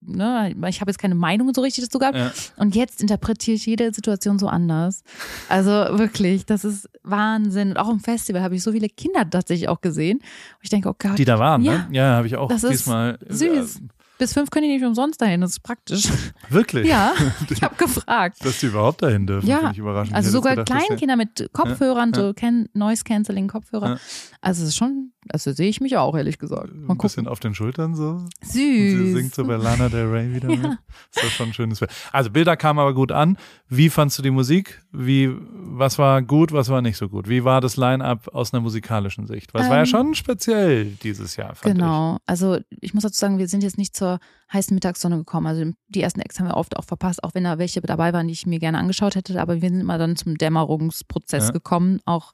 ne, 0.00 0.54
ich 0.68 0.80
habe 0.80 0.90
jetzt 0.90 0.98
keine 0.98 1.14
Meinung 1.14 1.52
so 1.54 1.60
richtig 1.60 1.84
dazu 1.84 1.98
gehabt. 1.98 2.16
ja. 2.16 2.30
Und 2.56 2.74
jetzt 2.76 3.00
interpretiere 3.02 3.56
ich 3.56 3.66
jede 3.66 3.92
Situation 3.92 4.38
so 4.38 4.46
anders. 4.48 5.02
Also 5.48 5.70
wirklich, 5.70 6.46
das 6.46 6.64
ist 6.64 6.88
Wahnsinn. 7.02 7.70
Und 7.70 7.76
auch 7.78 7.90
im 7.90 8.00
Festival 8.00 8.42
habe 8.42 8.54
ich 8.54 8.62
so 8.62 8.72
viele 8.72 8.88
Kinder 8.88 9.28
tatsächlich 9.28 9.68
auch 9.68 9.80
gesehen. 9.80 10.18
Und 10.18 10.58
ich 10.62 10.70
denke, 10.70 10.88
oh 10.88 10.94
Gott, 10.98 11.18
Die 11.18 11.24
da 11.24 11.38
waren, 11.38 11.62
Ja. 11.62 11.72
ne? 11.78 11.88
Ja, 11.92 12.16
habe 12.16 12.26
ich 12.26 12.36
auch 12.36 12.48
Das 12.48 12.64
ist 12.64 12.70
diesmal. 12.72 13.18
süß. 13.28 13.80
Bis 14.18 14.32
fünf 14.32 14.50
können 14.50 14.66
die 14.66 14.74
nicht 14.74 14.84
umsonst 14.84 15.20
dahin. 15.20 15.40
Das 15.40 15.50
ist 15.52 15.62
praktisch. 15.62 16.08
Wirklich? 16.48 16.86
Ja, 16.88 17.12
ich 17.50 17.62
habe 17.62 17.74
gefragt. 17.76 18.44
Dass 18.44 18.60
die 18.60 18.66
überhaupt 18.66 19.02
dahin 19.02 19.26
dürfen, 19.26 19.46
Ja, 19.48 19.58
finde 19.58 19.72
ich 19.72 19.78
überraschend. 19.78 20.14
Also 20.14 20.30
sogar 20.30 20.56
gedacht, 20.56 20.84
Kleinkinder 20.84 21.16
mit 21.16 21.48
Kopfhörern, 21.52 22.12
Ja, 22.14 22.20
ja. 22.20 22.26
so 22.28 22.34
can 22.34 22.68
Noise 22.74 23.04
Cancelling 23.04 23.48
Kopfhörer. 23.48 23.88
Ja. 23.88 23.98
Also 24.40 24.62
es 24.62 24.70
ist 24.70 24.76
schon, 24.76 25.12
also 25.30 25.52
sehe 25.52 25.68
ich 25.68 25.80
mich 25.80 25.96
auch, 25.96 26.16
ehrlich 26.16 26.38
gesagt. 26.38 26.74
Mal 26.74 26.92
ein 26.94 26.98
bisschen 26.98 27.24
gucken. 27.24 27.28
auf 27.28 27.40
den 27.40 27.54
Schultern 27.54 27.94
so. 27.94 28.24
Süß. 28.42 28.52
sie 28.52 29.12
singt 29.12 29.34
so 29.34 29.44
bei 29.44 29.56
Lana 29.56 29.88
Del 29.88 30.06
Rey 30.06 30.34
wieder 30.34 30.48
mit. 30.56 30.58
Ist 31.14 31.22
das 31.24 31.32
schon 31.32 31.48
ein 31.48 31.54
schönes 31.54 31.78
Bild. 31.80 31.90
Also 32.12 32.30
Bilder 32.30 32.56
kamen 32.56 32.78
aber 32.78 32.94
gut 32.94 33.12
an. 33.12 33.36
Wie 33.68 33.88
fandst 33.90 34.18
du 34.18 34.22
die 34.22 34.30
Musik? 34.30 34.82
Wie, 34.92 35.30
was 35.52 35.98
war 35.98 36.22
gut, 36.22 36.52
was 36.52 36.68
war 36.68 36.82
nicht 36.82 36.96
so 36.96 37.08
gut? 37.08 37.28
Wie 37.28 37.44
war 37.44 37.60
das 37.60 37.76
Line-Up 37.76 38.28
aus 38.34 38.52
einer 38.52 38.60
musikalischen 38.60 39.26
Sicht? 39.26 39.52
Weil 39.54 39.62
es 39.62 39.68
war 39.68 39.76
ja 39.76 39.82
Ähm, 39.82 39.86
schon 39.86 40.14
speziell 40.14 40.86
dieses 41.02 41.36
Jahr, 41.36 41.54
fand 41.54 41.74
Genau. 41.74 42.18
Also 42.26 42.58
ich 42.80 42.94
muss 42.94 43.02
dazu 43.02 43.18
sagen, 43.18 43.38
wir 43.38 43.48
sind 43.48 43.62
jetzt 43.62 43.78
nicht 43.78 43.96
zur 43.96 44.18
heißen 44.52 44.74
Mittagssonne 44.74 45.16
gekommen. 45.16 45.46
Also 45.46 45.72
die 45.88 46.00
ersten 46.02 46.20
Acts 46.20 46.38
haben 46.38 46.46
wir 46.48 46.56
oft 46.56 46.76
auch 46.76 46.84
verpasst, 46.84 47.24
auch 47.24 47.34
wenn 47.34 47.44
da 47.44 47.58
welche 47.58 47.80
dabei 47.80 48.12
waren, 48.12 48.26
die 48.28 48.32
ich 48.34 48.46
mir 48.46 48.58
gerne 48.60 48.78
angeschaut 48.78 49.16
hätte. 49.16 49.40
Aber 49.40 49.60
wir 49.60 49.68
sind 49.68 49.80
immer 49.80 49.98
dann 49.98 50.16
zum 50.16 50.36
Dämmerungsprozess 50.38 51.46
Ja. 51.46 51.50
gekommen, 51.52 52.00
auch 52.04 52.32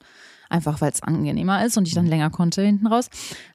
einfach, 0.51 0.81
weil 0.81 0.91
es 0.91 1.01
angenehmer 1.03 1.65
ist 1.65 1.77
und 1.77 1.87
ich 1.87 1.93
Mhm. 1.93 1.97
dann 1.97 2.05
länger 2.07 2.29
konnte 2.29 2.61
hinten 2.61 2.87
raus. 2.87 3.09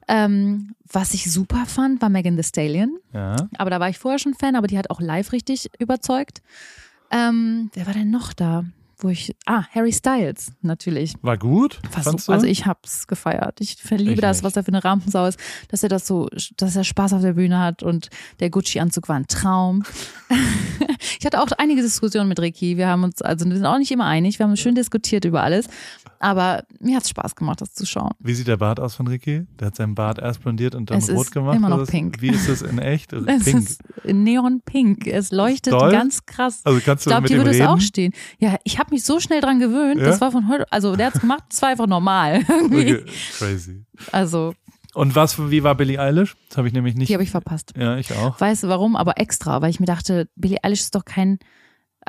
Ähm, 0.07 0.73
was 0.91 1.13
ich 1.13 1.31
super 1.31 1.65
fand, 1.65 2.01
war 2.01 2.09
Megan 2.09 2.35
Thee 2.37 2.43
Stallion. 2.43 2.97
Ja. 3.13 3.35
Aber 3.57 3.69
da 3.69 3.79
war 3.79 3.89
ich 3.89 3.97
vorher 3.99 4.19
schon 4.19 4.33
Fan, 4.33 4.55
aber 4.55 4.67
die 4.67 4.77
hat 4.77 4.89
auch 4.89 5.01
live 5.01 5.31
richtig 5.31 5.69
überzeugt. 5.79 6.41
Ähm, 7.11 7.69
wer 7.73 7.85
war 7.85 7.93
denn 7.93 8.09
noch 8.11 8.33
da? 8.33 8.65
Wo 8.99 9.09
ich, 9.09 9.35
ah, 9.45 9.63
Harry 9.75 9.93
Styles, 9.93 10.53
natürlich. 10.63 11.13
War 11.21 11.37
gut? 11.37 11.79
Super. 12.03 12.33
Also 12.33 12.47
ich 12.47 12.65
hab's 12.65 13.05
gefeiert. 13.05 13.61
Ich 13.61 13.75
verliebe 13.75 14.13
Ich 14.15 14.19
das, 14.21 14.37
nicht. 14.37 14.43
was 14.45 14.55
er 14.55 14.63
für 14.63 14.69
eine 14.69 14.83
Rampensau 14.83 15.27
ist, 15.27 15.39
dass 15.69 15.83
er 15.83 15.89
das 15.89 16.07
so, 16.07 16.27
dass 16.57 16.75
er 16.75 16.83
Spaß 16.83 17.13
auf 17.13 17.21
der 17.21 17.33
Bühne 17.33 17.59
hat 17.59 17.83
und 17.83 18.09
der 18.39 18.49
Gucci-Anzug 18.49 19.07
war 19.07 19.15
ein 19.17 19.27
Traum. 19.27 19.83
ich 21.19 21.25
hatte 21.27 21.39
auch 21.41 21.47
einige 21.59 21.83
Diskussionen 21.83 22.27
mit 22.27 22.39
Ricky. 22.39 22.77
Wir 22.77 22.87
haben 22.87 23.03
uns, 23.03 23.21
also 23.21 23.45
wir 23.45 23.55
sind 23.55 23.67
auch 23.67 23.77
nicht 23.77 23.91
immer 23.91 24.05
einig. 24.05 24.39
Wir 24.39 24.47
haben 24.47 24.57
schön 24.57 24.73
diskutiert 24.73 25.25
über 25.25 25.43
alles. 25.43 25.67
Aber 26.19 26.63
mir 26.79 26.95
hat's 26.97 27.09
Spaß 27.09 27.35
gemacht, 27.35 27.61
das 27.61 27.73
zu 27.73 27.85
schauen. 27.85 28.11
Wie 28.19 28.33
sieht 28.33 28.47
der 28.47 28.57
Bart 28.57 28.79
aus 28.79 28.95
von 28.95 29.07
Ricky? 29.07 29.45
Der 29.59 29.67
hat 29.67 29.75
seinen 29.75 29.95
Bart 29.95 30.19
erst 30.19 30.41
blondiert 30.41 30.73
und 30.75 30.89
dann 30.89 30.97
Es 30.97 31.09
rot 31.09 31.25
ist 31.25 31.31
gemacht. 31.31 31.55
immer 31.55 31.69
noch 31.69 31.85
pink. 31.87 32.21
Wie 32.21 32.29
ist 32.29 32.49
das 32.49 32.61
in 32.61 32.79
echt? 32.79 33.13
Also 33.13 33.27
Es 33.27 33.43
pink. 33.43 33.57
ist 33.69 33.81
neonpink. 34.05 35.07
Es 35.07 35.31
leuchtet 35.31 35.73
Doll? 35.73 35.91
ganz 35.91 36.25
krass. 36.25 36.61
Also 36.63 36.79
kannst 36.83 37.01
Ich 37.01 37.03
du 37.05 37.09
glaube, 37.11 37.21
mit 37.23 37.31
dir 37.31 37.37
würde 37.37 37.51
es 37.51 37.61
auch 37.61 37.79
stehen. 37.79 38.13
Ja, 38.39 38.55
ich 38.63 38.79
habe 38.79 38.91
mich 38.93 39.03
so 39.03 39.19
schnell 39.19 39.41
dran 39.41 39.59
gewöhnt. 39.59 39.99
Ja? 39.99 40.07
Das 40.07 40.21
war 40.21 40.31
von 40.31 40.47
heute, 40.49 40.71
also 40.71 40.95
der 40.95 41.07
hat's 41.07 41.19
gemacht, 41.19 41.43
das 41.49 41.61
war 41.61 41.69
einfach 41.69 41.87
normal. 41.87 42.43
Okay, 42.67 43.03
Crazy. 43.37 43.85
Also, 44.11 44.53
Und 44.93 45.15
was, 45.15 45.37
wie 45.51 45.63
war 45.63 45.75
Billie 45.75 45.99
Eilish? 45.99 46.35
Das 46.49 46.57
habe 46.57 46.67
ich 46.67 46.73
nämlich 46.73 46.95
nicht. 46.95 47.09
die 47.09 47.13
habe 47.13 47.23
ich 47.23 47.31
verpasst. 47.31 47.73
ja, 47.77 47.97
ich 47.97 48.11
auch. 48.13 48.39
Weißt 48.39 48.63
du 48.63 48.67
warum? 48.67 48.95
Aber 48.95 49.19
extra, 49.19 49.61
weil 49.61 49.69
ich 49.69 49.79
mir 49.79 49.85
dachte, 49.85 50.27
Billie 50.35 50.57
Eilish 50.63 50.81
ist 50.81 50.95
doch 50.95 51.05
kein, 51.05 51.39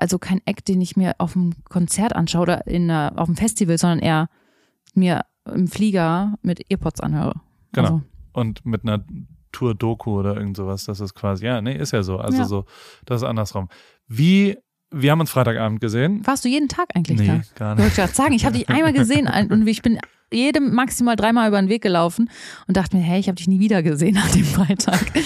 also 0.01 0.19
kein 0.19 0.41
Act, 0.47 0.69
den 0.69 0.81
ich 0.81 0.97
mir 0.97 1.15
auf 1.19 1.33
dem 1.35 1.53
Konzert 1.69 2.15
anschaue 2.15 2.43
oder 2.43 2.67
in, 2.67 2.91
einer- 2.91 3.13
auf 3.17 3.27
dem 3.27 3.37
Festival, 3.37 3.79
sondern 3.79 3.99
eher 4.01 4.29
mir 4.95 5.23
im 5.53 5.69
Flieger 5.69 6.35
mit 6.43 6.71
Earpods 6.71 7.01
anhöre. 7.01 7.35
Genau. 7.73 7.87
Also, 7.87 8.03
Und 8.33 8.65
mit 8.67 8.83
einer 8.85 9.05
Tour-Doku 9.53 10.19
oder 10.19 10.37
irgend 10.37 10.57
sowas, 10.57 10.85
das 10.85 11.01
ist 11.01 11.15
quasi, 11.15 11.47
ja, 11.47 11.61
nee, 11.61 11.77
ist 11.77 11.93
ja 11.93 12.03
so. 12.03 12.19
Also 12.19 12.39
Ja. 12.39 12.45
so, 12.45 12.65
das 13.07 13.23
ist 13.23 13.29
andersrum. 13.29 13.69
Wie, 14.07 14.57
wir 14.91 15.11
haben 15.11 15.21
uns 15.21 15.31
Freitagabend 15.31 15.81
gesehen. 15.81 16.27
warst 16.27 16.45
du 16.45 16.49
jeden 16.49 16.69
Tag 16.69 16.89
eigentlich 16.95 17.19
Nee, 17.21 17.27
da? 17.27 17.41
gar 17.55 17.73
Ich 17.73 17.77
nicht. 17.79 17.85
wollte 17.85 17.97
gerade 18.03 18.13
sagen, 18.15 18.33
ich 18.35 18.45
habe 18.45 18.57
dich 18.59 18.69
einmal 18.69 18.93
gesehen 18.93 19.27
und 19.51 19.67
ich 19.67 19.83
bin 19.83 19.99
jedem 20.33 20.75
maximal 20.75 21.17
dreimal 21.17 21.49
über 21.49 21.61
den 21.61 21.69
Weg 21.69 21.83
gelaufen 21.83 22.31
und 22.67 22.77
dachte 22.77 22.97
mir, 22.97 23.03
hey, 23.03 23.19
ich 23.21 23.29
habe 23.29 23.37
dich 23.37 23.49
nie 23.49 23.61
wieder 23.61 23.83
gesehen 23.83 24.15
nach 24.15 24.31
dem 24.31 24.45
Freitag. 24.45 25.01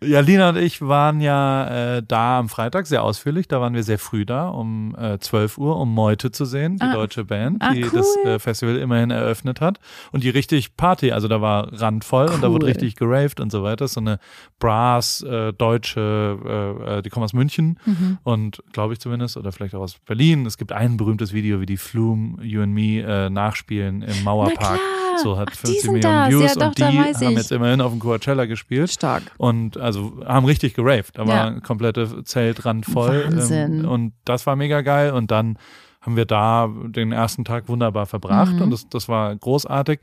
Ja, 0.00 0.20
Lina 0.20 0.50
und 0.50 0.58
ich 0.58 0.80
waren 0.80 1.20
ja 1.20 1.96
äh, 1.96 2.02
da 2.06 2.38
am 2.38 2.48
Freitag 2.48 2.86
sehr 2.86 3.02
ausführlich. 3.02 3.48
Da 3.48 3.60
waren 3.60 3.74
wir 3.74 3.82
sehr 3.82 3.98
früh 3.98 4.24
da, 4.24 4.46
um 4.48 4.94
äh, 4.96 5.18
12 5.18 5.58
Uhr, 5.58 5.76
um 5.76 5.92
Meute 5.92 6.30
zu 6.30 6.44
sehen, 6.44 6.76
die 6.76 6.84
Ah. 6.84 6.92
deutsche 6.92 7.24
Band, 7.24 7.56
Ah, 7.60 7.72
die 7.74 7.82
cool. 7.82 7.90
das 7.92 8.16
äh, 8.24 8.38
Festival 8.38 8.76
immerhin 8.76 9.10
eröffnet 9.10 9.60
hat. 9.60 9.80
Und 10.12 10.22
die 10.22 10.30
richtig 10.30 10.76
Party, 10.76 11.10
also 11.10 11.26
da 11.26 11.40
war 11.40 11.72
randvoll 11.72 12.26
und 12.28 12.44
da 12.44 12.52
wurde 12.52 12.66
Cool. 12.66 12.70
richtig 12.74 12.94
geraved 12.94 13.40
und 13.40 13.50
so 13.50 13.64
weiter. 13.64 13.88
So 13.88 13.98
eine 13.98 14.20
Brass, 14.60 15.20
äh, 15.22 15.52
deutsche, 15.52 16.38
äh, 16.86 16.98
äh, 16.98 17.02
die 17.02 17.10
kommen 17.10 17.24
aus 17.24 17.32
München 17.32 17.80
Mhm. 17.84 18.18
und 18.22 18.62
glaube 18.72 18.92
ich 18.92 19.00
zumindest, 19.00 19.36
oder 19.36 19.50
vielleicht 19.50 19.74
auch 19.74 19.80
aus 19.80 19.96
Berlin. 20.06 20.46
Es 20.46 20.58
gibt 20.58 20.70
ein 20.70 20.96
berühmtes 20.96 21.32
Video, 21.32 21.60
wie 21.60 21.66
die 21.66 21.76
Flume, 21.76 22.40
You 22.44 22.62
and 22.62 22.72
Me 22.72 23.00
äh, 23.02 23.30
nachspielen 23.30 24.02
im 24.02 24.22
Mauerpark. 24.44 24.58
klar. 24.78 24.78
So 25.22 25.36
hat 25.36 25.48
Ach, 25.50 25.56
die 25.56 25.58
50 25.58 25.80
sind 25.82 25.92
Millionen 25.94 26.14
das. 26.14 26.30
Views 26.30 26.42
Ja, 26.42 26.54
doch, 26.60 26.66
und 26.68 26.78
die 26.78 26.84
haben 26.84 27.36
jetzt 27.36 27.50
immerhin 27.52 27.80
auf 27.80 27.90
dem 27.90 27.98
Coachella 27.98 28.44
gespielt. 28.46 28.90
Stark. 28.90 29.22
Und 29.36 29.76
also 29.76 30.20
haben 30.24 30.46
richtig 30.46 30.74
geraved. 30.74 31.18
Da 31.18 31.26
war 31.26 31.52
Ja. 31.54 31.60
komplette 31.60 32.22
Zeltrand 32.24 32.86
voll. 32.86 33.24
Wahnsinn. 33.24 33.80
Ähm, 33.80 33.88
und 33.88 34.12
das 34.24 34.46
war 34.46 34.54
mega 34.54 34.80
geil. 34.82 35.12
Und 35.12 35.30
dann 35.32 35.58
haben 36.00 36.14
wir 36.16 36.24
da 36.24 36.68
den 36.86 37.10
ersten 37.10 37.44
Tag 37.44 37.68
wunderbar 37.68 38.06
verbracht 38.06 38.54
Mhm. 38.54 38.62
und 38.62 38.70
das, 38.70 38.88
das 38.88 39.08
war 39.08 39.34
großartig. 39.34 40.00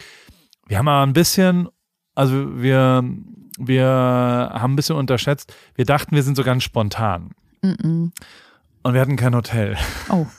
Wir 0.67 0.77
haben 0.79 0.87
aber 0.89 1.05
ein 1.05 1.13
bisschen, 1.13 1.69
also 2.13 2.61
wir, 2.61 3.03
wir 3.57 3.85
haben 3.87 4.73
ein 4.73 4.75
bisschen 4.75 4.97
unterschätzt. 4.97 5.53
Wir 5.75 5.85
dachten, 5.85 6.13
wir 6.15 6.23
sind 6.23 6.35
so 6.35 6.43
ganz 6.43 6.63
spontan. 6.63 7.29
Mhm. 7.61 8.11
Und 8.83 8.93
wir 8.93 8.99
hatten 8.99 9.15
kein 9.15 9.33
Hotel. 9.33 9.77
Oh. 10.09 10.25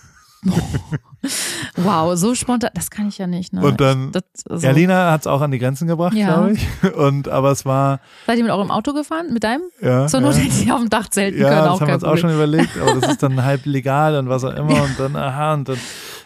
wow, 1.77 2.17
so 2.17 2.35
spontan, 2.35 2.71
das 2.75 2.91
kann 2.91 3.09
ich 3.09 3.19
ja 3.19 3.27
nicht. 3.27 3.53
Ne? 3.53 3.61
Und 3.63 3.81
dann, 3.81 4.13
das, 4.13 4.23
also, 4.49 4.67
ja, 4.67 4.73
Lina 4.73 5.11
hat 5.13 5.23
es 5.23 5.27
auch 5.27 5.41
an 5.41 5.51
die 5.51 5.59
Grenzen 5.59 5.87
gebracht, 5.89 6.15
Ja. 6.15 6.35
glaube 6.35 6.53
ich. 6.53 6.95
Und 6.95 7.29
aber 7.29 7.51
es 7.51 7.65
war, 7.65 8.01
Seid 8.27 8.39
ihr 8.39 8.45
mit 8.45 8.53
eurem 8.53 8.71
Auto 8.71 8.93
gefahren? 8.93 9.33
Mit 9.33 9.45
deinem? 9.45 9.63
ja. 9.81 10.07
Zur 10.07 10.21
Not 10.21 10.35
ja. 10.35 10.41
hätte 10.41 10.63
ich 10.63 10.73
auf 10.73 10.81
dem 10.81 10.91
Dach 10.91 11.09
zelten 11.09 11.41
Ja, 11.41 11.49
können, 11.49 11.61
das 11.61 11.69
auch 11.69 11.81
haben 11.81 11.89
wir 11.89 11.95
uns 11.95 12.05
auch 12.05 12.17
schon 12.17 12.31
überlegt, 12.33 12.71
aber 12.81 13.01
das 13.01 13.11
ist 13.13 13.23
dann 13.23 13.45
halb 13.45 13.67
legal 13.67 14.17
und 14.17 14.29
was 14.29 14.45
auch 14.45 14.55
immer 14.55 14.83
und 14.83 14.99
dann, 14.99 15.17
aha, 15.17 15.55
und 15.55 15.69
dann 15.69 15.79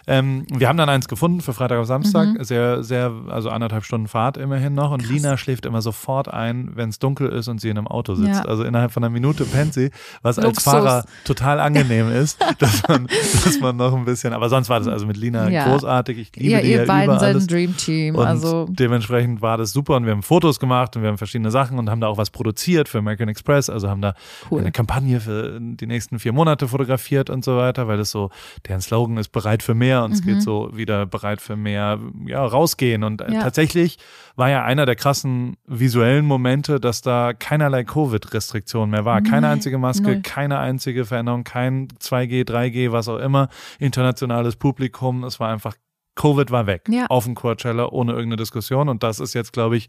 Ähm, 0.07 0.47
wir 0.53 0.69
haben 0.69 0.77
dann 0.77 0.89
eins 0.89 1.09
gefunden 1.09 1.41
für 1.41 1.53
Freitag 1.53 1.79
auf 1.79 1.87
Samstag. 1.87 2.29
Mhm. 2.39 2.45
Sehr, 2.45 2.83
sehr, 2.83 3.13
also 3.29 3.51
anderthalb 3.51 3.85
Stunden 3.85 4.09
Fahrt 4.09 4.37
immerhin 4.37 4.75
noch. 4.75 4.91
Und 4.93 5.09
Lina 5.09 5.37
schläft 5.37 5.67
immer 5.67 5.83
sofort 5.83 6.29
ein, 6.29 6.71
wenn 6.75 6.89
es 6.89 6.99
dunkel 6.99 7.29
ist 7.29 7.49
und 7.49 7.61
sie 7.61 7.69
in 7.69 7.79
einem 7.79 7.87
Auto 7.87 8.15
sitzt. 8.15 8.29
Ja. 8.31 8.45
Also 8.45 8.65
innerhalb 8.65 8.93
von 8.93 9.05
einer 9.05 9.11
Minute 9.13 9.45
pennt 9.45 9.75
sie, 9.75 9.91
was 10.23 10.39
als 10.39 10.47
Luxus. 10.47 10.65
Fahrer 10.65 11.05
total 11.25 11.61
angenehm 11.61 12.11
ist, 12.13 12.39
dass 12.59 12.87
man, 12.89 13.07
dass 13.45 13.61
man 13.61 13.77
noch 13.77 13.95
ein 13.95 14.05
bisschen, 14.05 14.33
aber 14.33 14.49
sonst 14.49 14.69
war 14.69 14.79
das 14.79 14.89
also 14.89 15.07
mit 15.07 15.17
Lina 15.17 15.49
Ja. 15.51 15.65
großartig. 15.69 16.19
Ich 16.19 16.37
liebe 16.37 16.51
Ja, 16.53 16.61
die 16.61 16.71
ihr 16.73 16.79
ja 16.81 16.85
beiden 16.87 17.15
über 17.17 17.23
alles. 17.25 17.45
ein 17.45 17.49
Dream 17.49 17.77
Team. 17.77 18.15
Und 18.17 18.27
Also 18.27 18.67
dementsprechend 18.71 19.43
war 19.43 19.59
das 19.59 19.73
super 19.73 19.97
und 19.97 20.05
wir 20.07 20.13
haben 20.13 20.23
Fotos 20.23 20.59
gemacht 20.61 20.97
und 20.97 21.03
wir 21.03 21.09
haben 21.11 21.19
verschiedene 21.19 21.51
Sachen 21.51 21.79
und 21.79 21.91
haben 21.91 22.01
da 22.01 22.07
auch 22.09 22.17
was 22.19 22.31
produziert 22.31 22.89
für 22.89 22.99
American 22.99 23.29
Express. 23.29 23.69
Also 23.71 23.89
haben 23.89 24.01
da 24.03 24.15
Cool. 24.51 24.61
eine 24.61 24.73
Kampagne 24.73 25.21
für 25.21 25.59
die 25.61 25.87
nächsten 25.87 26.19
vier 26.19 26.33
Monate 26.33 26.69
fotografiert 26.69 27.31
und 27.31 27.45
so 27.45 27.57
weiter, 27.57 27.87
weil 27.89 27.99
das 27.99 28.11
so, 28.11 28.31
deren 28.69 28.81
Slogan 28.81 29.17
ist 29.17 29.31
bereit 29.33 29.63
für 29.63 29.75
mehr 29.75 29.90
und 29.99 30.13
es 30.13 30.23
geht 30.23 30.41
so 30.43 30.71
wieder 30.73 31.05
bereit 31.07 31.41
für 31.41 31.57
mehr, 31.57 31.99
ja, 32.27 32.45
rausgehen. 32.45 33.05
Und 33.05 33.21
äh, 33.21 33.33
Ja. 33.33 33.43
tatsächlich 33.43 33.99
war 34.37 34.49
ja 34.49 34.65
einer 34.65 34.87
der 34.87 34.97
krassen 34.97 35.57
visuellen 35.67 36.25
Momente, 36.25 36.81
dass 36.81 37.03
da 37.03 37.33
keinerlei 37.33 37.85
Covid-Restriktion 37.85 38.91
mehr 38.91 39.05
war. 39.05 39.21
Keine 39.23 39.49
einzige 39.49 39.79
Maske, 39.79 40.03
Null. 40.13 40.21
keine 40.23 40.59
einzige 40.59 41.05
Veränderung, 41.05 41.45
kein 41.45 41.89
2G, 41.99 42.45
3G, 42.45 42.93
was 42.93 43.09
auch 43.09 43.19
immer, 43.19 43.49
internationales 43.79 44.57
Publikum. 44.57 45.25
Es 45.25 45.41
war 45.41 45.51
einfach 45.53 45.75
Covid 46.17 46.51
war 46.51 46.67
weg 46.67 46.83
Ja. 46.89 47.07
auf 47.09 47.25
dem 47.25 47.35
Coachella 47.35 47.87
ohne 47.89 48.13
irgendeine 48.13 48.37
Diskussion 48.37 48.89
und 48.89 49.03
das 49.03 49.21
ist 49.21 49.33
jetzt, 49.33 49.53
glaube 49.53 49.77
ich, 49.77 49.89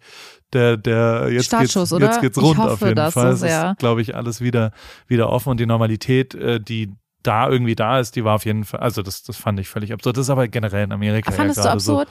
der, 0.53 0.77
der 0.77 1.27
jetzt 1.31 1.47
Startschuss, 1.47 1.89
geht's, 1.89 1.93
oder? 1.93 2.05
jetzt 2.05 2.21
geht's 2.21 2.37
Ich 2.37 2.43
rund 2.43 2.57
hoffe 2.59 2.71
auf 2.73 2.81
jeden 2.81 2.95
das 2.95 3.13
Fall. 3.13 3.35
so 3.35 3.45
es 3.45 3.51
ist, 3.53 3.77
glaube 3.79 4.01
ich, 4.01 4.15
alles 4.15 4.39
wieder, 4.39 4.71
wieder 5.07 5.29
offen 5.29 5.49
und 5.49 5.59
die 5.59 5.65
Normalität, 5.65 6.33
äh, 6.35 6.59
die 6.61 6.93
da 7.23 7.49
irgendwie 7.49 7.75
da 7.75 7.99
ist, 7.99 8.15
die 8.15 8.23
war 8.23 8.35
auf 8.35 8.45
jeden 8.45 8.63
Fall, 8.65 8.79
also 8.79 9.01
das, 9.01 9.23
das 9.23 9.37
fand 9.37 9.59
ich 9.59 9.67
völlig 9.69 9.93
absurd. 9.93 10.17
Das 10.17 10.25
ist 10.25 10.29
aber 10.29 10.47
generell 10.47 10.83
in 10.85 10.91
Amerika 10.91 11.31
fandest 11.31 11.57
ja 11.59 11.63
du 11.65 11.69
absurd? 11.71 12.07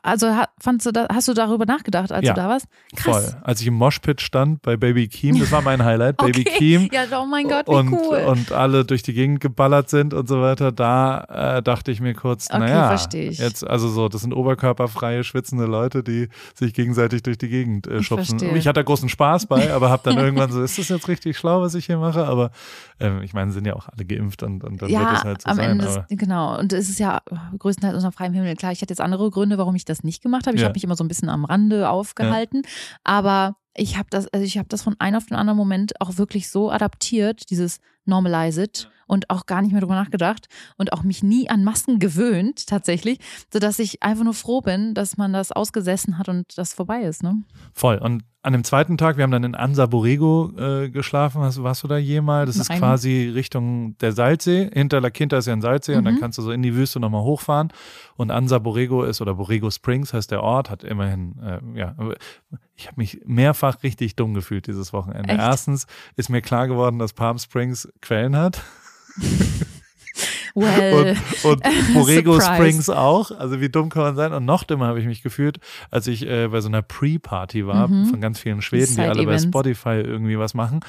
Also 0.00 0.28
ha, 0.28 0.46
fandst 0.60 0.86
du 0.86 0.92
da, 0.92 1.08
hast 1.12 1.26
du 1.26 1.34
darüber 1.34 1.66
nachgedacht, 1.66 2.12
als 2.12 2.24
Ja. 2.24 2.32
du 2.32 2.40
da 2.40 2.48
warst? 2.48 2.66
so 2.94 3.02
Krass. 3.02 3.32
voll. 3.32 3.42
Als 3.42 3.60
ich 3.60 3.66
im 3.66 3.74
Moshpit 3.74 4.20
stand 4.20 4.62
bei 4.62 4.76
Baby 4.76 5.08
Keem, 5.08 5.40
das 5.40 5.50
war 5.50 5.60
mein 5.60 5.84
Highlight, 5.84 6.16
Baby 6.18 6.42
okay. 6.48 6.56
Keem. 6.56 6.88
Ja, 6.92 7.02
oh 7.20 7.26
mein 7.26 7.48
Gott, 7.48 7.66
wie 7.66 7.72
und, 7.72 7.92
cool. 7.92 8.18
und 8.28 8.52
alle 8.52 8.84
durch 8.84 9.02
die 9.02 9.12
Gegend 9.12 9.40
geballert 9.40 9.90
sind 9.90 10.14
und 10.14 10.28
so 10.28 10.40
weiter, 10.40 10.70
da 10.70 11.56
äh, 11.58 11.62
dachte 11.64 11.90
ich 11.90 12.00
mir 12.00 12.14
kurz, 12.14 12.48
Okay, 12.48 12.60
naja, 12.60 12.94
ich. 13.12 13.38
jetzt, 13.38 13.66
also 13.66 13.88
so, 13.88 14.08
das 14.08 14.20
sind 14.20 14.32
oberkörperfreie, 14.34 15.24
schwitzende 15.24 15.64
Leute, 15.66 16.04
die 16.04 16.28
sich 16.54 16.74
gegenseitig 16.74 17.24
durch 17.24 17.36
die 17.36 17.48
Gegend 17.48 17.88
äh, 17.88 17.96
Ich 17.98 18.06
schubsen. 18.06 18.38
verstehe. 18.38 18.56
Ich 18.56 18.68
hatte 18.68 18.78
da 18.78 18.84
großen 18.84 19.08
Spaß 19.08 19.46
bei, 19.46 19.72
aber 19.72 19.90
habe 19.90 20.02
dann 20.04 20.16
irgendwann 20.16 20.52
so, 20.52 20.62
ist 20.62 20.78
das 20.78 20.90
jetzt 20.90 21.08
richtig 21.08 21.36
schlau, 21.36 21.60
was 21.60 21.74
ich 21.74 21.86
hier 21.86 21.98
mache? 21.98 22.24
Aber 22.24 22.52
ähm, 23.00 23.22
ich 23.22 23.32
meine, 23.34 23.52
sind 23.52 23.66
ja 23.66 23.74
auch 23.74 23.88
alle 23.88 24.04
geimpft 24.04 24.42
und, 24.42 24.64
und 24.64 24.82
dann 24.82 24.88
wird 24.88 25.00
ja, 25.00 25.14
es 25.14 25.24
halt 25.24 25.42
so 25.42 25.48
am 25.48 25.56
sein. 25.56 25.70
Ende, 25.70 25.86
ist, 25.86 26.18
genau. 26.18 26.58
Und 26.58 26.72
es 26.72 26.88
ist 26.88 26.98
ja 26.98 27.20
größtenteils 27.58 27.96
unter 27.96 28.12
freiem 28.12 28.32
Himmel. 28.32 28.54
Klar, 28.56 28.72
ich 28.72 28.80
hatte 28.82 28.92
jetzt 28.92 29.00
andere 29.00 29.30
Gründe, 29.30 29.58
warum 29.58 29.74
ich 29.74 29.84
das 29.84 30.02
nicht 30.02 30.22
gemacht 30.22 30.46
habe. 30.46 30.56
Ich 30.56 30.62
Ja. 30.62 30.68
habe 30.68 30.76
mich 30.76 30.84
immer 30.84 30.96
so 30.96 31.04
ein 31.04 31.08
bisschen 31.08 31.28
am 31.28 31.44
Rande 31.44 31.88
aufgehalten. 31.88 32.62
Aber 33.04 33.56
ich 33.74 33.96
habe 33.96 34.08
das, 34.10 34.26
also 34.28 34.44
ich 34.44 34.58
habe 34.58 34.68
das 34.68 34.82
von 34.82 34.96
einem 34.98 35.16
auf 35.16 35.26
den 35.26 35.36
anderen 35.36 35.56
Moment 35.56 36.00
auch 36.00 36.16
wirklich 36.18 36.50
so 36.50 36.70
adaptiert, 36.70 37.50
dieses 37.50 37.80
Normalize 38.04 38.62
it 38.62 38.90
und 39.08 39.28
auch 39.30 39.46
gar 39.46 39.60
nicht 39.62 39.72
mehr 39.72 39.80
drüber 39.80 39.96
nachgedacht 39.96 40.46
und 40.76 40.92
auch 40.92 41.02
mich 41.02 41.24
nie 41.24 41.50
an 41.50 41.64
Masken 41.64 41.98
gewöhnt, 41.98 42.68
tatsächlich, 42.68 43.18
sodass 43.52 43.80
ich 43.80 44.02
einfach 44.04 44.22
nur 44.22 44.34
froh 44.34 44.60
bin, 44.60 44.94
dass 44.94 45.16
man 45.16 45.32
das 45.32 45.50
ausgesessen 45.50 46.18
hat 46.18 46.28
und 46.28 46.56
das 46.56 46.72
vorbei 46.74 47.00
ist, 47.02 47.24
ne? 47.24 47.42
Voll. 47.74 47.98
Und 47.98 48.22
an 48.42 48.52
dem 48.52 48.62
zweiten 48.62 48.96
Tag, 48.96 49.16
wir 49.16 49.24
haben 49.24 49.32
dann 49.32 49.42
in 49.42 49.54
Ansa 49.56 49.86
Borrego 49.86 50.52
äh, 50.56 50.88
geschlafen. 50.90 51.42
Hast, 51.42 51.60
warst 51.62 51.82
du 51.82 51.88
da 51.88 51.98
jemals? 51.98 52.50
Das 52.50 52.56
ist 52.56 52.68
Nein. 52.68 52.78
quasi 52.78 53.30
Richtung 53.34 53.98
der 53.98 54.12
Salzsee. 54.12 54.70
Hinter 54.72 55.00
La 55.00 55.10
Quinta 55.10 55.36
ist 55.38 55.46
ja 55.46 55.52
ein 55.52 55.60
Salzsee 55.60 55.96
und 55.96 56.04
dann 56.04 56.14
Mhm. 56.14 56.20
kannst 56.20 56.38
du 56.38 56.42
so 56.42 56.52
in 56.52 56.62
die 56.62 56.74
Wüste 56.74 57.00
nochmal 57.00 57.22
hochfahren. 57.22 57.68
Und 58.16 58.30
Ansa 58.30 58.58
Borrego 58.60 59.02
ist, 59.02 59.20
oder 59.20 59.34
Borrego 59.34 59.70
Springs 59.70 60.14
heißt 60.14 60.30
der 60.30 60.42
Ort, 60.42 60.70
hat 60.70 60.84
immerhin, 60.84 61.36
äh, 61.42 61.78
ja, 61.78 61.94
ich 62.76 62.86
habe 62.86 62.94
mich 62.96 63.20
mehrfach 63.26 63.82
richtig 63.82 64.14
dumm 64.16 64.34
gefühlt 64.34 64.66
dieses 64.68 64.92
Wochenende. 64.92 65.30
Echt? 65.30 65.40
Erstens 65.40 65.86
ist 66.16 66.30
mir 66.30 66.40
klar 66.40 66.68
geworden, 66.68 66.98
dass 67.00 67.12
Palm 67.12 67.38
Springs 67.38 67.88
Quellen 68.00 68.36
hat. 68.36 68.62
Well, 70.54 71.16
Und, 71.44 71.62
und 71.62 71.62
Borrego 71.94 72.40
Surprise. 72.40 72.54
Springs 72.56 72.90
auch. 72.90 73.30
Also 73.30 73.60
wie 73.60 73.68
dumm 73.68 73.90
kann 73.90 74.02
man 74.02 74.16
sein? 74.16 74.32
Und 74.32 74.44
noch 74.44 74.64
dümmer 74.64 74.86
habe 74.88 74.98
ich 74.98 75.06
mich 75.06 75.22
gefühlt, 75.22 75.58
als 75.90 76.08
ich 76.08 76.26
äh, 76.26 76.48
bei 76.48 76.60
so 76.60 76.68
einer 76.68 76.82
Pre-Party 76.82 77.66
war 77.66 77.86
Mhm. 77.86 78.06
von 78.06 78.20
ganz 78.20 78.40
vielen 78.40 78.60
Schweden, 78.60 78.96
die 78.96 79.02
alle 79.02 79.24
bei. 79.24 79.38
Spotify 79.38 80.00
irgendwie 80.00 80.36
was 80.38 80.54
machen. 80.54 80.80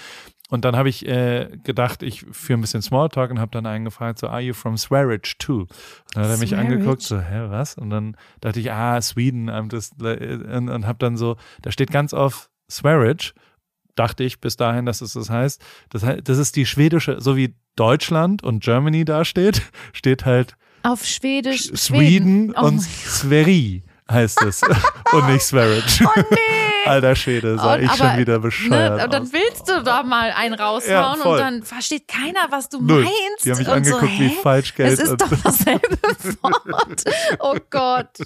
Und 0.50 0.66
dann 0.66 0.76
habe 0.76 0.90
ich 0.90 1.08
äh, 1.08 1.50
gedacht, 1.64 2.02
ich 2.02 2.26
führe 2.32 2.58
ein 2.58 2.62
bisschen 2.62 2.82
Smalltalk 2.82 3.30
und 3.30 3.40
habe 3.40 3.52
dann 3.52 3.68
einen 3.68 3.86
gefragt, 3.86 4.18
so, 4.18 4.28
are 4.28 4.42
you 4.42 4.56
from 4.56 4.76
Swearidge 4.78 5.36
too? 5.38 5.60
Und 5.62 5.68
dann 6.16 6.24
hat 6.24 6.32
er 6.32 6.38
mich 6.40 6.50
Swearidge? 6.50 6.74
angeguckt, 6.74 7.04
so, 7.04 7.20
hä, 7.20 7.46
was? 7.50 7.76
Und 7.78 7.92
dann 7.92 8.18
dachte 8.42 8.60
ich, 8.60 8.72
ah, 8.72 9.00
Sweden, 9.00 9.52
I'm 9.52 9.72
just, 9.72 10.02
und, 10.02 10.70
und 10.70 10.88
habe 10.88 10.98
dann 10.98 11.18
so, 11.18 11.38
da 11.62 11.72
steht 11.72 11.92
ganz 11.92 12.16
auf 12.16 12.50
Swearidge, 12.72 13.34
dachte 14.00 14.24
ich 14.24 14.40
bis 14.40 14.56
dahin, 14.58 14.86
dass 14.86 15.02
es 15.02 15.14
das 15.14 15.30
heißt. 15.30 15.62
Das, 15.90 16.04
heißt, 16.04 16.22
das 16.28 16.38
ist 16.38 16.56
die 16.56 16.66
schwedische, 16.66 17.20
so 17.20 17.36
wie 17.36 17.56
Deutschland 17.76 18.44
und 18.44 18.64
Germany 18.64 19.06
da 19.06 19.26
steht, 19.26 19.62
halt 20.26 20.56
auf 20.84 21.06
Schwedisch. 21.06 21.72
Sweden 21.76 22.54
Oh 22.56 22.66
und 22.68 22.80
Sveri 22.82 23.84
heißt 24.10 24.42
es 24.44 24.62
und 25.12 25.28
nicht 25.28 25.42
Swearidge. 25.44 26.06
Oh 26.06 26.22
nee! 26.32 26.38
Alter 26.86 27.16
Schäde, 27.16 27.58
sah 27.58 27.76
Und 27.76 27.82
ich 27.84 27.90
aber, 27.90 27.98
schon 27.98 28.18
wieder 28.18 28.40
bescheuert 28.40 28.98
Ne, 28.98 29.04
und 29.04 29.14
dann 29.14 29.32
willst 29.34 29.68
du 29.70 29.84
da 29.84 30.02
mal 30.04 30.32
einen 30.32 30.58
Ja, 30.58 30.66
raushauen 30.68 31.20
voll. 31.22 31.34
und 31.34 31.40
dann 31.40 31.64
versteht 31.64 32.08
keiner, 32.08 32.48
was 32.50 32.70
du 32.70 32.82
Null. 32.82 33.04
meinst. 33.04 33.46
Die 33.46 33.52
haben 33.52 33.58
mich 33.60 33.68
und 33.68 33.74
angeguckt 33.74 34.02
so, 34.02 34.08
wie 34.20 34.28
hä? 34.30 34.36
Falschgeld. 34.42 34.94
Es 34.94 35.00
ist 35.00 35.18
doch 35.22 35.30
dasselbe 35.44 35.98
Wort. 36.42 37.04
Oh 37.40 37.58
Gott. 37.70 38.18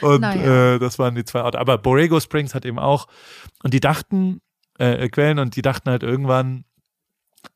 und 0.00 0.20
naja. 0.22 0.74
äh, 0.74 0.78
das 0.78 0.98
waren 0.98 1.14
die 1.14 1.24
zwei 1.24 1.42
Orte. 1.42 1.58
Aber 1.58 1.78
Borrego 1.78 2.18
Springs 2.18 2.54
hat 2.54 2.64
eben 2.64 2.78
auch, 2.78 3.06
und 3.62 3.74
die 3.74 3.80
dachten, 3.80 4.40
äh, 4.80 5.08
Quellen, 5.08 5.38
und 5.38 5.56
die 5.56 5.62
dachten 5.62 5.90
halt 5.90 6.02
irgendwann, 6.02 6.64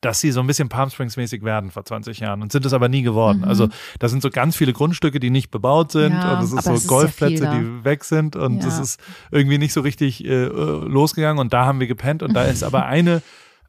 dass 0.01 0.21
sie 0.21 0.31
so 0.33 0.41
ein 0.41 0.47
bisschen 0.47 0.71
Palm 0.71 0.89
Springs 0.89 1.17
mäßig 1.19 1.43
werden 1.43 1.71
vor 1.71 1.85
20 1.85 2.19
Jahren 2.21 2.41
und 2.41 2.51
sind 2.53 2.65
es 2.65 2.73
aber 2.73 2.89
nie 2.89 3.03
geworden. 3.03 3.39
Mhm. 3.41 3.45
Also 3.45 3.69
da 3.99 4.09
sind 4.09 4.23
so 4.23 4.31
ganz 4.31 4.57
viele 4.57 4.73
Grundstücke, 4.73 5.21
die 5.21 5.29
nicht 5.29 5.51
bebaut 5.51 5.93
sind 5.93 6.13
Ja, 6.15 6.39
und 6.39 6.45
es 6.45 6.53
ist 6.53 6.65
so 6.65 6.73
es 6.73 6.83
ist 6.83 6.89
Golfplätze, 6.89 7.45
da. 7.45 7.59
die 7.59 7.85
weg 7.85 8.03
sind 8.05 8.35
und 8.35 8.63
Ja. 8.63 8.69
es 8.69 8.79
ist 8.79 9.01
irgendwie 9.31 9.59
nicht 9.59 9.75
so 9.75 9.83
richtig 9.83 10.25
äh, 10.25 10.45
losgegangen 10.47 11.39
und 11.39 11.53
da 11.53 11.67
haben 11.67 11.81
wir 11.81 11.87
gepennt 11.87 12.23
und 12.23 12.33
da 12.33 12.45
ist 12.45 12.63
aber 12.63 12.87
eine 12.87 13.21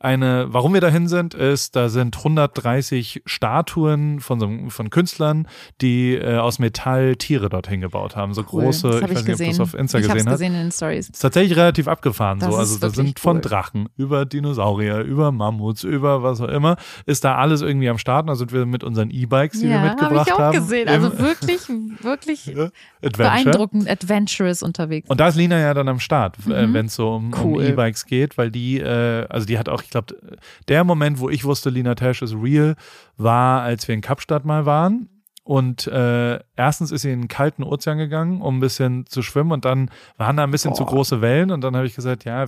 eine, 0.05 0.45
warum 0.49 0.73
wir 0.73 0.81
dahin 0.81 1.07
sind, 1.09 1.33
ist, 1.33 1.75
da 1.75 1.89
sind 1.89 2.15
130 2.17 3.23
Statuen 3.25 4.19
von, 4.19 4.39
so, 4.39 4.49
von 4.69 4.89
Künstlern, 4.89 5.47
die 5.81 6.13
äh, 6.15 6.37
aus 6.37 6.59
Metall 6.59 7.15
Tiere 7.15 7.49
dorthin 7.49 7.81
gebaut 7.81 8.15
haben. 8.15 8.33
So 8.33 8.41
Cool. 8.43 8.63
große, 8.65 8.87
Das 8.87 8.95
ich 8.97 9.03
hab 9.03 9.09
weiß 9.15 9.23
nicht, 9.25 9.33
ob 9.33 9.45
du 9.45 9.51
es 9.51 9.59
auf 9.59 9.73
Insta 9.73 9.97
ich 9.99 10.07
gesehen 10.07 10.27
hast. 10.27 10.33
gesehen 10.33 10.53
in 10.53 10.59
den 10.61 10.71
Stories. 10.71 11.09
Ist 11.09 11.19
tatsächlich 11.21 11.57
relativ 11.57 11.87
abgefahren 11.87 12.39
Das 12.39 12.53
so. 12.53 12.57
Also 12.57 12.79
da 12.79 12.89
sind 12.89 13.19
von 13.19 13.37
cool. 13.37 13.41
Drachen 13.41 13.89
über 13.97 14.25
Dinosaurier, 14.25 14.99
über 15.01 15.31
Mammuts, 15.31 15.83
über 15.83 16.23
was 16.23 16.39
auch 16.39 16.47
immer, 16.49 16.77
ist 17.05 17.23
da 17.23 17.35
alles 17.35 17.61
irgendwie 17.61 17.89
am 17.89 17.97
Start. 17.97 18.29
Da 18.29 18.35
sind 18.35 18.53
wir 18.53 18.65
mit 18.65 18.83
unseren 18.83 19.09
E-Bikes, 19.09 19.59
die 19.59 19.65
wir 19.65 19.71
Ja, 19.71 19.79
habe 19.79 19.89
mitgebracht 19.89 20.27
ich 20.27 20.33
auch 20.33 20.39
haben. 20.39 20.57
gesehen. 20.59 20.87
Also 20.87 21.17
wirklich, 21.17 21.61
wirklich 22.03 22.47
Adventure. 23.01 23.11
beeindruckend 23.17 23.89
adventurous 23.89 24.63
unterwegs. 24.63 25.09
Und 25.09 25.19
da 25.19 25.27
ist 25.27 25.35
Lina 25.35 25.59
ja 25.59 25.73
dann 25.73 25.87
am 25.87 25.99
Start, 25.99 26.37
äh, 26.47 26.67
Mhm. 26.67 26.73
wenn 26.73 26.85
es 26.85 26.95
so 26.95 27.09
um, 27.15 27.33
um 27.33 27.53
Cool. 27.55 27.63
E-Bikes 27.65 28.05
geht, 28.05 28.37
weil 28.37 28.51
die, 28.51 28.79
äh, 28.79 29.25
also 29.29 29.45
die 29.45 29.57
hat 29.57 29.69
auch, 29.69 29.81
ich 29.81 29.89
glaube, 29.95 30.39
der 30.67 30.83
Moment, 30.83 31.19
wo 31.19 31.29
ich 31.29 31.45
wusste, 31.45 31.69
Lina 31.69 31.95
Tash 31.95 32.21
ist 32.21 32.35
real, 32.35 32.75
war, 33.17 33.61
als 33.61 33.87
wir 33.87 33.95
in 33.95 34.01
Kapstadt 34.01 34.45
mal 34.45 34.65
waren. 34.65 35.09
Und 35.47 35.85
äh, 35.85 36.39
erstens 36.55 36.89
ist 36.91 37.03
sie 37.03 37.11
in 37.11 37.21
den 37.21 37.27
kalten 37.27 37.61
Ozean 37.61 37.99
gegangen, 37.99 38.41
um 38.41 38.57
ein 38.57 38.59
bisschen 38.59 39.05
zu 39.05 39.21
schwimmen 39.21 39.51
und 39.51 39.63
dann 39.63 39.91
waren 40.17 40.37
da 40.37 40.43
ein 40.43 40.49
bisschen 40.49 40.73
zu 40.73 40.83
Boah. 40.85 40.89
große 40.93 41.21
Wellen 41.21 41.51
und 41.51 41.61
dann 41.63 41.75
habe 41.75 41.85
ich 41.85 41.93
gesagt, 41.93 42.25
ja, 42.25 42.47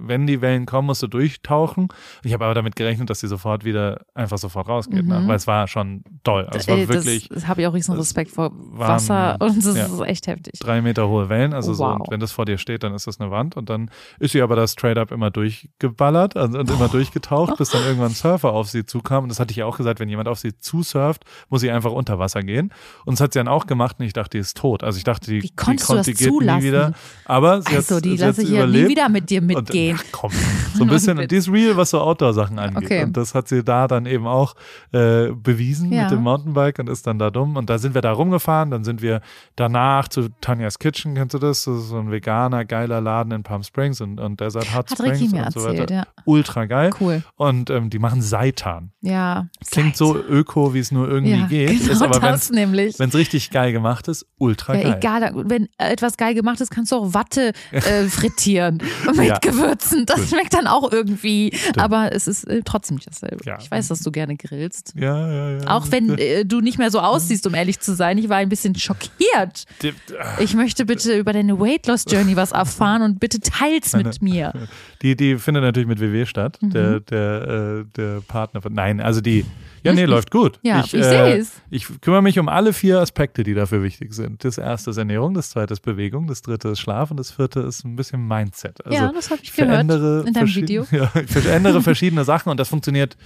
wenn 0.00 0.26
die 0.26 0.40
Wellen 0.40 0.64
kommen, 0.64 0.86
musst 0.86 1.02
du 1.02 1.08
durchtauchen. 1.08 1.88
Ich 2.24 2.32
habe 2.32 2.46
aber 2.46 2.54
damit 2.54 2.74
gerechnet, 2.74 3.10
dass 3.10 3.20
sie 3.20 3.28
sofort 3.28 3.66
wieder 3.66 4.00
einfach 4.14 4.38
sofort 4.38 4.66
rausgeht, 4.66 5.04
ne? 5.04 5.20
Mhm. 5.20 5.28
weil 5.28 5.36
es 5.36 5.46
war 5.46 5.68
schon 5.68 6.04
toll. 6.24 6.46
Also 6.46 6.58
es 6.58 6.68
war 6.68 6.88
wirklich 6.88 7.28
das 7.28 7.46
habe 7.46 7.60
ich 7.60 7.66
auch 7.66 7.74
riesen 7.74 7.94
Respekt 7.94 8.30
vor 8.30 8.50
waren- 8.54 8.88
Wasser 8.94 9.36
und 9.40 9.58
das 9.66 9.76
ja. 9.76 9.84
ist 9.84 10.00
echt 10.00 10.26
heftig. 10.26 10.54
drei 10.58 10.80
Meter 10.80 11.08
hohe 11.08 11.28
Wellen, 11.28 11.52
also 11.52 11.74
so, 11.74 11.84
Wow. 11.84 12.00
und 12.00 12.10
wenn 12.10 12.20
das 12.20 12.32
vor 12.32 12.46
dir 12.46 12.56
steht, 12.56 12.82
dann 12.82 12.94
ist 12.94 13.06
das 13.06 13.20
eine 13.20 13.30
Wand 13.30 13.58
und 13.58 13.68
dann 13.68 13.90
ist 14.20 14.32
sie 14.32 14.40
aber 14.40 14.56
das 14.56 14.72
Straight-Up 14.72 15.12
immer 15.12 15.30
durchgeballert 15.30 16.34
also, 16.34 16.58
und 16.58 16.70
immer 16.70 16.88
durchgetaucht, 16.88 17.58
bis 17.58 17.68
dann 17.68 17.82
irgendwann 17.82 18.12
ein 18.12 18.14
Surfer 18.14 18.54
auf 18.54 18.68
sie 18.70 18.86
zukam 18.86 19.24
und 19.24 19.28
das 19.28 19.38
hatte 19.38 19.50
ich 19.50 19.58
ja 19.58 19.66
auch 19.66 19.76
gesagt, 19.76 20.00
wenn 20.00 20.08
jemand 20.08 20.28
auf 20.28 20.38
sie 20.38 20.56
zusurft, 20.58 21.24
muss 21.50 21.60
sie 21.60 21.70
einfach 21.70 21.92
unter 21.92 22.05
Wasser 22.18 22.40
gehen 22.42 22.72
und 23.04 23.14
das 23.14 23.20
hat 23.20 23.32
sie 23.32 23.38
dann 23.40 23.48
auch 23.48 23.66
gemacht 23.66 23.96
und 23.98 24.06
ich 24.06 24.12
dachte, 24.12 24.30
die 24.36 24.40
ist 24.40 24.56
tot, 24.56 24.82
also 24.84 24.96
ich 24.98 25.04
dachte, 25.04 25.30
die, 25.30 25.42
Wie 25.42 25.48
die, 25.48 25.56
konntest 25.56 25.88
du 25.90 25.94
das 25.96 26.06
zulassen? 26.06 26.58
nie 26.60 26.66
wieder, 26.68 26.92
aber 27.24 27.62
sie 27.62 27.76
Also, 27.76 27.96
hat 27.96 28.04
die 28.04 28.16
sie 28.16 28.24
lasse 28.24 28.42
ich 28.42 28.50
ja 28.50 28.66
nie 28.66 28.88
wieder 28.88 29.08
mit 29.08 29.28
dir 29.30 29.40
Und, 29.40 29.46
mitgehen. 29.48 29.98
ach 30.00 30.04
komm, 30.12 30.30
so 30.74 30.84
ein 30.84 30.88
bisschen. 30.90 31.18
und 31.18 31.30
die 31.30 31.36
ist 31.36 31.50
real, 31.50 31.76
was 31.76 31.90
so 31.90 32.00
Outdoor-Sachen 32.00 32.58
angeht. 32.58 32.84
Okay. 32.84 33.04
Und 33.04 33.16
das 33.16 33.34
hat 33.34 33.48
sie 33.48 33.62
da 33.64 33.86
dann 33.88 34.06
eben 34.06 34.26
auch 34.26 34.54
äh, 34.92 35.28
bewiesen 35.32 35.92
Ja. 35.92 36.02
mit 36.04 36.12
dem 36.12 36.22
Mountainbike 36.22 36.78
und 36.78 36.88
ist 36.88 37.06
dann 37.06 37.18
da 37.18 37.30
dumm. 37.30 37.56
Und 37.56 37.68
da 37.70 37.78
sind 37.78 37.94
wir 37.94 38.02
da 38.02 38.12
rumgefahren. 38.12 38.70
Dann 38.70 38.84
sind 38.84 39.02
wir 39.02 39.20
danach 39.56 40.08
zu 40.08 40.28
Tanya's 40.40 40.78
Kitchen, 40.78 41.14
kennst 41.14 41.34
du 41.34 41.38
das? 41.38 41.64
Das 41.64 41.74
ist 41.76 41.88
so 41.88 41.98
ein 41.98 42.10
veganer, 42.10 42.64
geiler 42.64 43.00
Laden 43.00 43.32
in 43.32 43.42
Palm 43.42 43.62
Springs 43.62 44.00
und, 44.00 44.20
und 44.20 44.40
Desert 44.40 44.64
Hot 44.74 44.90
Hat 44.90 44.98
Springs 44.98 45.20
Ricky 45.20 45.34
mir 45.34 45.44
und 45.46 45.52
so 45.52 45.60
erzählt, 45.60 45.80
weiter. 45.90 45.94
ja. 45.94 46.06
Ultra 46.24 46.64
geil. 46.66 46.90
Cool. 47.00 47.22
Und 47.36 47.70
ähm, 47.70 47.90
die 47.90 47.98
machen 47.98 48.22
Seitan. 48.22 48.90
Ja. 49.00 49.46
Klingt 49.70 49.96
so 49.96 50.16
öko, 50.16 50.74
wie 50.74 50.78
es 50.80 50.92
nur 50.92 51.08
irgendwie 51.08 51.32
Ja, 51.38 51.46
geht. 51.46 51.80
genau. 51.80 51.92
Ist, 51.96 52.02
Genau 52.12 52.16
aber 52.26 52.38
nämlich. 52.50 52.98
wenn 52.98 53.08
es 53.08 53.14
richtig 53.14 53.50
geil 53.50 53.72
gemacht 53.72 54.08
ist, 54.08 54.26
ultra 54.38 54.74
Ja, 54.74 54.82
geil. 54.82 54.94
egal, 54.98 55.32
wenn 55.48 55.68
etwas 55.78 56.16
geil 56.16 56.34
gemacht 56.34 56.60
ist, 56.60 56.70
kannst 56.70 56.92
du 56.92 56.96
auch 56.96 57.14
Watte 57.14 57.52
äh, 57.72 58.04
frittieren 58.08 58.82
mit 59.16 59.26
Ja. 59.26 59.38
Gewürzen. 59.38 60.06
Das 60.06 60.28
schmeckt 60.30 60.54
dann 60.54 60.66
auch 60.66 60.90
irgendwie. 60.92 61.52
Aber 61.76 62.12
es 62.12 62.26
ist 62.28 62.44
äh, 62.44 62.62
trotzdem 62.64 62.96
nicht 62.96 63.08
dasselbe. 63.08 63.38
Ja. 63.44 63.58
Ich 63.60 63.70
weiß, 63.70 63.88
dass 63.88 64.00
du 64.00 64.10
gerne 64.10 64.36
grillst. 64.36 64.94
Ja, 64.96 65.28
ja, 65.30 65.50
ja. 65.58 65.66
Auch 65.68 65.90
wenn 65.90 66.16
äh, 66.18 66.44
du 66.44 66.60
nicht 66.60 66.78
mehr 66.78 66.90
so 66.90 67.00
aussiehst, 67.00 67.46
um 67.46 67.54
ehrlich 67.54 67.80
zu 67.80 67.94
sein. 67.94 68.18
Ich 68.18 68.28
war 68.28 68.36
ein 68.38 68.48
bisschen 68.48 68.74
schockiert. 68.74 69.64
Die- 69.82 69.92
Ich 70.40 70.54
möchte 70.54 70.84
bitte 70.84 71.16
über 71.18 71.32
deine 71.32 71.58
Weight 71.60 71.86
Loss 71.86 72.04
Journey 72.08 72.36
was 72.36 72.52
erfahren 72.52 73.02
und 73.02 73.20
bitte 73.20 73.40
teils 73.40 73.94
mit 73.94 74.22
mir. 74.22 74.52
Die, 75.02 75.14
die 75.14 75.36
findet 75.36 75.62
natürlich 75.62 75.86
mit 75.86 76.00
WW 76.00 76.24
statt, 76.26 76.58
Mhm. 76.62 76.70
der, 76.70 77.00
der, 77.00 77.42
äh, 77.42 77.84
der 77.96 78.20
Partner 78.26 78.62
von. 78.62 78.72
Nein, 78.72 79.00
also 79.00 79.20
die. 79.20 79.44
Ja, 79.86 79.92
nee, 79.92 80.04
läuft 80.04 80.30
gut. 80.30 80.58
Ja, 80.62 80.80
ich 80.84 80.92
äh, 80.94 81.02
seh's. 81.36 81.52
Ich 81.70 81.86
kümmere 82.00 82.22
mich 82.22 82.38
um 82.38 82.48
alle 82.48 82.72
vier 82.72 83.00
Aspekte, 83.00 83.42
die 83.42 83.54
dafür 83.54 83.82
wichtig 83.82 84.12
sind. 84.12 84.44
Das 84.44 84.58
erste 84.58 84.90
ist 84.90 84.96
Ernährung, 84.96 85.34
das 85.34 85.50
zweite 85.50 85.72
ist 85.72 85.80
Bewegung, 85.80 86.26
das 86.26 86.42
dritte 86.42 86.68
ist 86.68 86.80
Schlaf 86.80 87.10
und 87.10 87.16
das 87.18 87.30
vierte 87.30 87.60
ist 87.60 87.84
ein 87.84 87.96
bisschen 87.96 88.26
Mindset. 88.26 88.84
Also 88.84 88.96
Ja, 88.98 89.12
das 89.12 89.30
hab 89.30 89.38
ich 89.40 89.50
ich 89.50 89.56
gehört 89.56 89.80
in 89.80 90.32
deinem 90.32 90.54
Video. 90.54 90.86
Ja, 90.90 91.10
ich 91.14 91.30
verändere 91.30 91.82
verschiedene 91.82 92.24
Sachen 92.24 92.50
und 92.50 92.58
das 92.60 92.68
funktioniert 92.68 93.16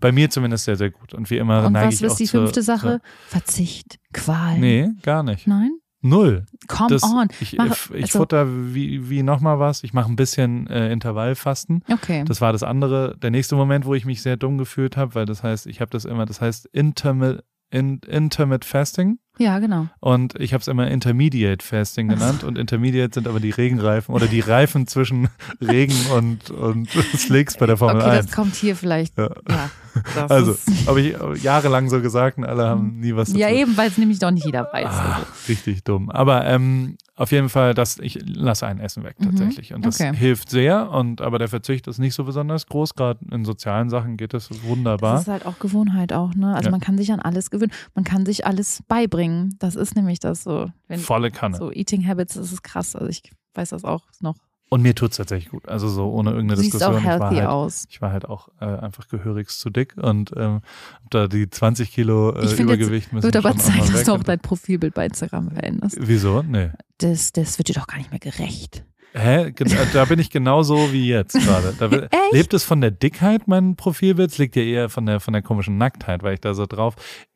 bei 0.00 0.10
mir 0.12 0.28
zumindest 0.30 0.64
sehr, 0.64 0.76
sehr 0.76 0.90
gut. 0.90 1.14
Und 1.14 1.30
wie 1.30 1.38
immer 1.38 1.66
Und 1.66 1.72
neige 1.74 1.86
was 1.88 1.94
ich 1.94 2.02
ist 2.02 2.12
auch 2.12 2.16
die 2.16 2.24
zur- 2.26 2.40
fünfte 2.42 2.62
Sache? 2.62 3.00
Verzicht, 3.28 3.98
Qual. 4.12 4.58
nee, 4.58 4.88
gar 5.02 5.22
nicht. 5.22 5.46
Nein? 5.46 5.70
Null. 6.02 6.46
Come 6.68 6.88
Das, 6.90 7.02
on. 7.04 7.28
Ich, 7.40 7.56
Mach- 7.56 7.90
ich, 7.90 8.02
also- 8.02 8.18
futter 8.18 8.46
wie, 8.74 9.08
wie 9.08 9.22
nochmal 9.22 9.58
was. 9.58 9.84
Ich 9.84 9.92
mache 9.92 10.10
ein 10.10 10.16
bisschen 10.16 10.66
äh, 10.66 10.92
Intervallfasten. 10.92 11.84
Okay. 11.90 12.24
Das 12.26 12.40
war 12.40 12.52
das 12.52 12.62
andere. 12.62 13.16
Der 13.18 13.30
nächste 13.30 13.54
Moment, 13.56 13.84
wo 13.86 13.94
ich 13.94 14.04
mich 14.04 14.20
sehr 14.20 14.36
dumm 14.36 14.58
gefühlt 14.58 14.96
habe, 14.96 15.14
weil 15.14 15.26
das 15.26 15.42
heißt, 15.42 15.66
ich 15.66 15.80
habe 15.80 15.90
das 15.90 16.04
immer, 16.04 16.26
das 16.26 16.40
heißt 16.40 16.66
Intermittent, 16.72 17.44
in, 17.70 18.00
Intermittent 18.00 18.64
Fasting 18.64 19.18
ja, 19.38 19.58
genau. 19.58 19.88
und 20.00 20.34
ich 20.38 20.52
habe 20.52 20.60
es 20.60 20.68
immer 20.68 20.88
Intermediate 20.88 21.64
Fasting 21.64 22.08
genannt 22.08 22.44
und 22.44 22.58
Intermediate 22.58 23.14
sind 23.14 23.26
aber 23.26 23.40
die 23.40 23.50
Regenreifen 23.50 24.14
oder 24.14 24.26
die 24.26 24.40
Reifen 24.40 24.86
zwischen 24.86 25.28
Regen 25.60 25.96
und, 26.16 26.50
und 26.50 26.90
Slicks 27.16 27.56
bei 27.56 27.66
der 27.66 27.76
Formel 27.76 28.02
okay, 28.02 28.10
1. 28.10 28.26
das 28.26 28.34
kommt 28.34 28.54
hier 28.54 28.76
vielleicht. 28.76 29.16
Ja. 29.18 29.30
Ja, 29.48 30.26
Also, 30.28 30.56
habe 30.86 31.00
ich 31.00 31.14
jahrelang 31.42 31.90
so 31.90 32.00
gesagt 32.00 32.38
und 32.38 32.44
alle 32.44 32.66
haben 32.66 33.00
nie 33.00 33.14
was 33.14 33.28
dazu. 33.28 33.38
ja 33.40 33.50
eben, 33.50 33.76
weil 33.76 33.88
es 33.88 33.98
nämlich 33.98 34.18
doch 34.18 34.30
nicht 34.30 34.46
jeder 34.46 34.68
weiß. 34.72 34.86
Ah, 34.88 35.14
Also. 35.16 35.26
richtig 35.48 35.84
dumm. 35.84 36.08
Aber 36.10 36.46
ähm, 36.46 36.96
auf 37.22 37.30
jeden 37.30 37.48
Fall, 37.48 37.72
das, 37.72 37.98
ich 38.00 38.18
lasse 38.26 38.66
ein 38.66 38.80
Essen 38.80 39.04
weg 39.04 39.14
tatsächlich. 39.22 39.72
Und 39.72 39.86
das 39.86 40.00
Mhm. 40.00 40.08
Okay. 40.08 40.16
hilft 40.16 40.50
sehr. 40.50 40.90
Und 40.90 41.20
aber 41.20 41.38
der 41.38 41.46
Verzicht 41.46 41.86
ist 41.86 41.98
nicht 41.98 42.14
so 42.14 42.24
besonders 42.24 42.66
groß. 42.66 42.94
Gerade 42.94 43.20
in 43.30 43.44
sozialen 43.44 43.90
Sachen 43.90 44.16
geht 44.16 44.34
das 44.34 44.50
wunderbar. 44.64 45.12
Das 45.14 45.22
ist 45.22 45.28
halt 45.28 45.46
auch 45.46 45.58
Gewohnheit 45.60 46.12
auch, 46.12 46.34
ne? 46.34 46.52
Also 46.54 46.66
Ja. 46.66 46.70
man 46.72 46.80
kann 46.80 46.98
sich 46.98 47.12
an 47.12 47.20
alles 47.20 47.50
gewöhnen. 47.50 47.70
Man 47.94 48.04
kann 48.04 48.26
sich 48.26 48.44
alles 48.44 48.82
beibringen. 48.88 49.54
Das 49.60 49.76
ist 49.76 49.94
nämlich 49.94 50.18
das 50.18 50.42
so. 50.42 50.70
Volle 50.98 51.30
Kanne. 51.30 51.56
so 51.56 51.70
Eating 51.70 52.06
Habits, 52.06 52.34
das 52.34 52.52
ist 52.52 52.62
krass. 52.62 52.96
Also 52.96 53.08
ich 53.08 53.22
weiß 53.54 53.70
das 53.70 53.84
auch 53.84 54.02
noch. 54.20 54.36
Und 54.72 54.80
mir 54.80 54.94
tut's 54.94 55.18
tatsächlich 55.18 55.50
gut. 55.50 55.68
Also 55.68 55.86
so 55.86 56.10
ohne 56.10 56.30
irgendeine 56.30 56.58
siehst 56.58 56.72
Diskussion. 56.72 56.94
auch 56.94 56.98
ich, 56.98 57.04
war 57.04 57.20
healthy 57.28 57.36
halt, 57.40 57.48
aus. 57.48 57.84
ich 57.90 58.00
war 58.00 58.10
halt 58.10 58.24
auch 58.24 58.48
äh, 58.58 58.64
einfach 58.64 59.06
gehörigst 59.06 59.60
zu 59.60 59.68
dick 59.68 59.98
und 59.98 60.32
ähm, 60.34 60.62
da 61.10 61.28
die 61.28 61.50
20 61.50 61.92
Kilo 61.92 62.30
äh, 62.30 62.44
Ich 62.44 62.54
finde, 62.54 62.72
jetzt 62.72 62.80
Übergewicht 62.80 63.12
müssen 63.12 63.24
Wird 63.24 63.36
aber 63.36 63.54
Zeit, 63.58 63.86
dass 63.92 64.04
du 64.04 64.12
auch 64.12 64.22
dein 64.22 64.40
Profilbild 64.40 64.94
bei 64.94 65.04
Instagram 65.04 65.50
veränderst. 65.50 65.98
Wieso? 66.00 66.40
Nee. 66.40 66.70
Das, 66.96 67.32
das 67.32 67.58
wird 67.58 67.68
dir 67.68 67.74
doch 67.74 67.86
gar 67.86 67.98
nicht 67.98 68.12
mehr 68.12 68.18
gerecht. 68.18 68.82
Hä? 69.12 69.52
Da 69.92 70.06
bin 70.06 70.18
ich 70.18 70.30
genauso 70.30 70.90
wie 70.90 71.06
jetzt 71.06 71.34
gerade. 71.34 71.74
Da? 71.78 72.08
Lebt 72.32 72.54
es 72.54 72.64
von 72.64 72.80
der 72.80 72.92
Dickheit, 72.92 73.48
mein 73.48 73.76
Profilbild? 73.76 74.30
Es 74.30 74.38
liegt 74.38 74.56
ja 74.56 74.62
eher 74.62 74.88
von 74.88 75.04
der, 75.04 75.20
von 75.20 75.34
der 75.34 75.42
komischen 75.42 75.76
Nacktheit, 75.76 76.22
weil 76.22 76.32
ich 76.32 76.40
da 76.40 76.54
so 76.54 76.64
drauf. 76.64 76.94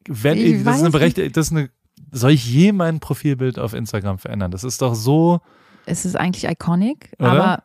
Wenn, 0.09 0.39
Ich 0.39 0.65
das 0.65 0.81
ist 0.81 0.95
eine 0.95 1.31
das 1.31 1.49
ist 1.49 1.53
eine, 1.53 1.69
soll 2.13 2.31
ich 2.31 2.51
je 2.51 2.73
mein 2.73 2.99
Profilbild 2.99 3.59
auf 3.59 3.75
Instagram 3.75 4.17
verändern? 4.17 4.53
Das 4.53 4.65
ist 4.65 4.81
doch 4.81 4.95
so, 4.95 5.43
Es 5.87 6.05
ist 6.05 6.17
eigentlich 6.17 6.51
iconic, 6.51 7.13
Oder? 7.19 7.31
aber 7.31 7.63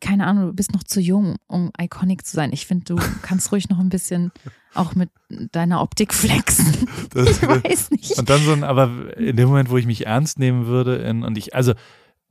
keine 0.00 0.26
Ahnung, 0.26 0.46
du 0.46 0.52
bist 0.54 0.72
noch 0.72 0.82
zu 0.82 1.00
jung, 1.00 1.36
um 1.46 1.70
iconic 1.78 2.26
zu 2.26 2.34
sein. 2.34 2.52
Ich 2.52 2.66
finde, 2.66 2.84
du 2.84 2.96
kannst 3.22 3.52
ruhig 3.52 3.68
noch 3.68 3.78
ein 3.78 3.88
bisschen 3.90 4.32
auch 4.74 4.94
mit 4.94 5.10
deiner 5.28 5.82
Optik 5.82 6.14
flexen. 6.14 6.86
das, 7.12 7.42
Ich 7.42 7.42
weiß 7.42 7.90
nicht. 7.90 8.18
und 8.18 8.30
dann 8.30 8.42
so 8.42 8.52
ein, 8.52 8.64
aber 8.64 9.16
in 9.16 9.36
dem 9.36 9.48
Moment, 9.48 9.70
wo 9.70 9.76
ich 9.76 9.86
mich 9.86 10.06
ernst 10.06 10.38
nehmen 10.38 10.66
würde 10.66 10.96
in, 10.96 11.22
und 11.22 11.36
ich, 11.36 11.54
also, 11.54 11.74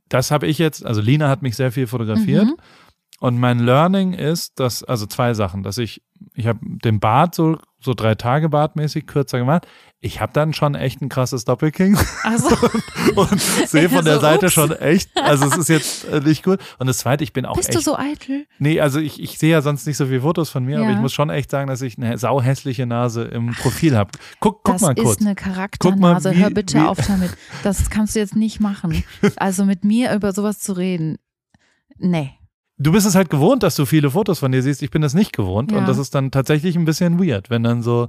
das 0.08 0.32
habe 0.32 0.48
ich 0.48 0.58
jetzt, 0.58 0.86
also 0.86 1.02
Lina 1.02 1.30
hat 1.30 1.42
mich 1.42 1.56
sehr 1.56 1.72
viel 1.72 1.86
fotografiert. 1.86 2.46
Mhm. 2.46 2.58
Und 3.20 3.38
mein 3.38 3.60
Learning 3.60 4.14
ist, 4.14 4.60
dass, 4.60 4.84
also 4.84 5.06
zwei 5.06 5.34
Sachen, 5.34 5.62
dass 5.62 5.78
ich, 5.78 6.02
ich 6.34 6.48
habe 6.48 6.60
den 6.64 7.00
Bart 7.00 7.36
so, 7.36 7.58
so 7.80 7.94
drei 7.94 8.16
Tage 8.16 8.50
Bartmäßig 8.50 9.08
kürzer 9.08 9.38
gemacht. 9.38 9.68
Ich 10.02 10.22
habe 10.22 10.32
dann 10.32 10.54
schon 10.54 10.76
echt 10.76 11.02
ein 11.02 11.10
krasses 11.10 11.44
Doppelking 11.44 11.98
Also, 12.24 12.48
und 13.16 13.42
sehe 13.42 13.90
von 13.90 13.98
So, 13.98 14.04
der 14.06 14.20
Seite 14.22 14.46
ups. 14.46 14.54
schon 14.54 14.72
echt, 14.72 15.10
also 15.18 15.46
es 15.48 15.58
ist 15.58 15.68
jetzt 15.68 16.06
äh, 16.06 16.22
nicht 16.22 16.44
gut. 16.44 16.60
Und 16.78 16.88
das 16.88 17.00
zweite, 17.00 17.22
ich 17.26 17.34
bin 17.34 17.46
auch 17.46 17.58
bist 17.58 17.68
echt, 17.68 17.78
du 17.78 17.82
so 17.82 17.98
eitel? 17.98 18.46
nee, 18.60 18.80
also 18.80 19.00
ich, 19.00 19.22
ich 19.22 19.38
sehe 19.38 19.52
ja 19.52 19.62
sonst 19.62 19.86
nicht 19.88 19.98
so 19.98 20.06
viele 20.06 20.22
Fotos 20.22 20.50
von 20.50 20.64
mir, 20.64 20.78
aber 20.78 20.86
Ja. 20.88 20.94
ich 20.94 21.00
muss 21.00 21.12
schon 21.12 21.30
echt 21.30 21.52
sagen, 21.52 21.68
dass 21.68 21.82
ich 21.82 21.98
eine 21.98 22.18
sauhässliche 22.18 22.86
Nase 22.86 23.24
im 23.24 23.52
Profil 23.56 23.98
habe. 23.98 24.12
Guck, 24.40 24.64
guck 24.64 24.76
das 24.76 24.82
mal 24.84 24.96
kurz. 24.96 25.12
ist 25.12 25.20
eine 25.20 25.32
mal, 25.32 25.36
Charakternase. 25.36 26.32
wie- 26.32 26.38
Hör 26.44 26.50
bitte 26.52 26.78
wie- 26.78 26.84
auf 26.86 27.06
damit. 27.06 27.32
Das 27.64 27.90
kannst 27.90 28.16
du 28.16 28.20
jetzt 28.20 28.36
nicht 28.38 28.62
machen. 28.62 29.04
Also 29.36 29.66
mit 29.66 29.84
mir 29.84 30.14
über 30.16 30.32
sowas 30.32 30.60
zu 30.60 30.74
reden. 30.74 31.18
Nee. 31.98 32.32
Du 32.78 32.94
bist 32.94 33.06
es 33.06 33.16
halt 33.16 33.30
gewohnt, 33.30 33.64
dass 33.64 33.76
du 33.76 33.86
viele 33.86 34.10
Fotos 34.12 34.40
von 34.40 34.54
dir 34.54 34.64
siehst. 34.64 34.82
Ich 34.82 34.92
bin 34.92 35.02
das 35.02 35.14
nicht 35.14 35.34
gewohnt. 35.36 35.72
Ja. 35.74 35.80
Und 35.80 35.88
das 35.90 35.98
ist 35.98 36.16
dann 36.16 36.32
tatsächlich 36.32 36.78
ein 36.78 36.86
bisschen 36.86 37.20
weird, 37.20 37.50
wenn 37.50 37.64
dann 37.64 37.82
so, 37.82 38.08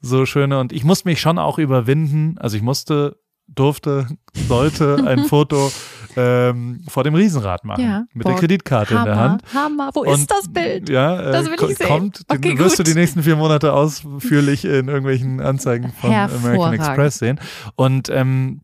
so 0.00 0.26
schöne, 0.26 0.58
und 0.60 0.72
ich 0.72 0.84
musste 0.84 1.08
mich 1.08 1.20
schon 1.20 1.38
auch 1.38 1.58
überwinden. 1.58 2.36
Also 2.38 2.56
ich 2.56 2.62
musste, 2.62 3.16
durfte, 3.48 4.06
sollte 4.48 5.02
ein 5.06 5.24
Foto 5.24 5.70
ähm, 6.16 6.82
vor 6.88 7.04
dem 7.04 7.14
Riesenrad 7.14 7.64
machen. 7.64 7.82
Ja. 7.84 8.04
Mit 8.12 8.24
Boah, 8.24 8.30
der 8.30 8.38
Kreditkarte 8.40 8.94
in 8.94 9.04
der 9.04 9.14
Hammer, 9.16 9.30
Hand. 9.30 9.42
Hammer. 9.54 9.90
Wo 9.94 10.00
Und, 10.00 10.14
ist 10.20 10.30
das 10.30 10.48
Bild? 10.52 10.88
Ja, 10.88 11.20
äh, 11.20 11.32
Das 11.32 11.46
will 11.46 11.52
ich 11.54 11.58
ko- 11.60 11.66
sehen. 11.68 11.86
kommt, 11.86 12.30
den 12.30 12.36
Okay, 12.38 12.58
wirst 12.58 12.76
gut. 12.76 12.86
du 12.86 12.90
die 12.92 12.98
nächsten 12.98 13.22
vier 13.22 13.36
Monate 13.36 13.72
ausführlich 13.72 14.64
in 14.64 14.88
irgendwelchen 14.88 15.40
Anzeigen 15.40 15.92
von 16.00 16.12
American. 16.12 16.72
Express 16.74 17.18
sehen. 17.18 17.40
Und 17.76 18.08
ähm, 18.08 18.62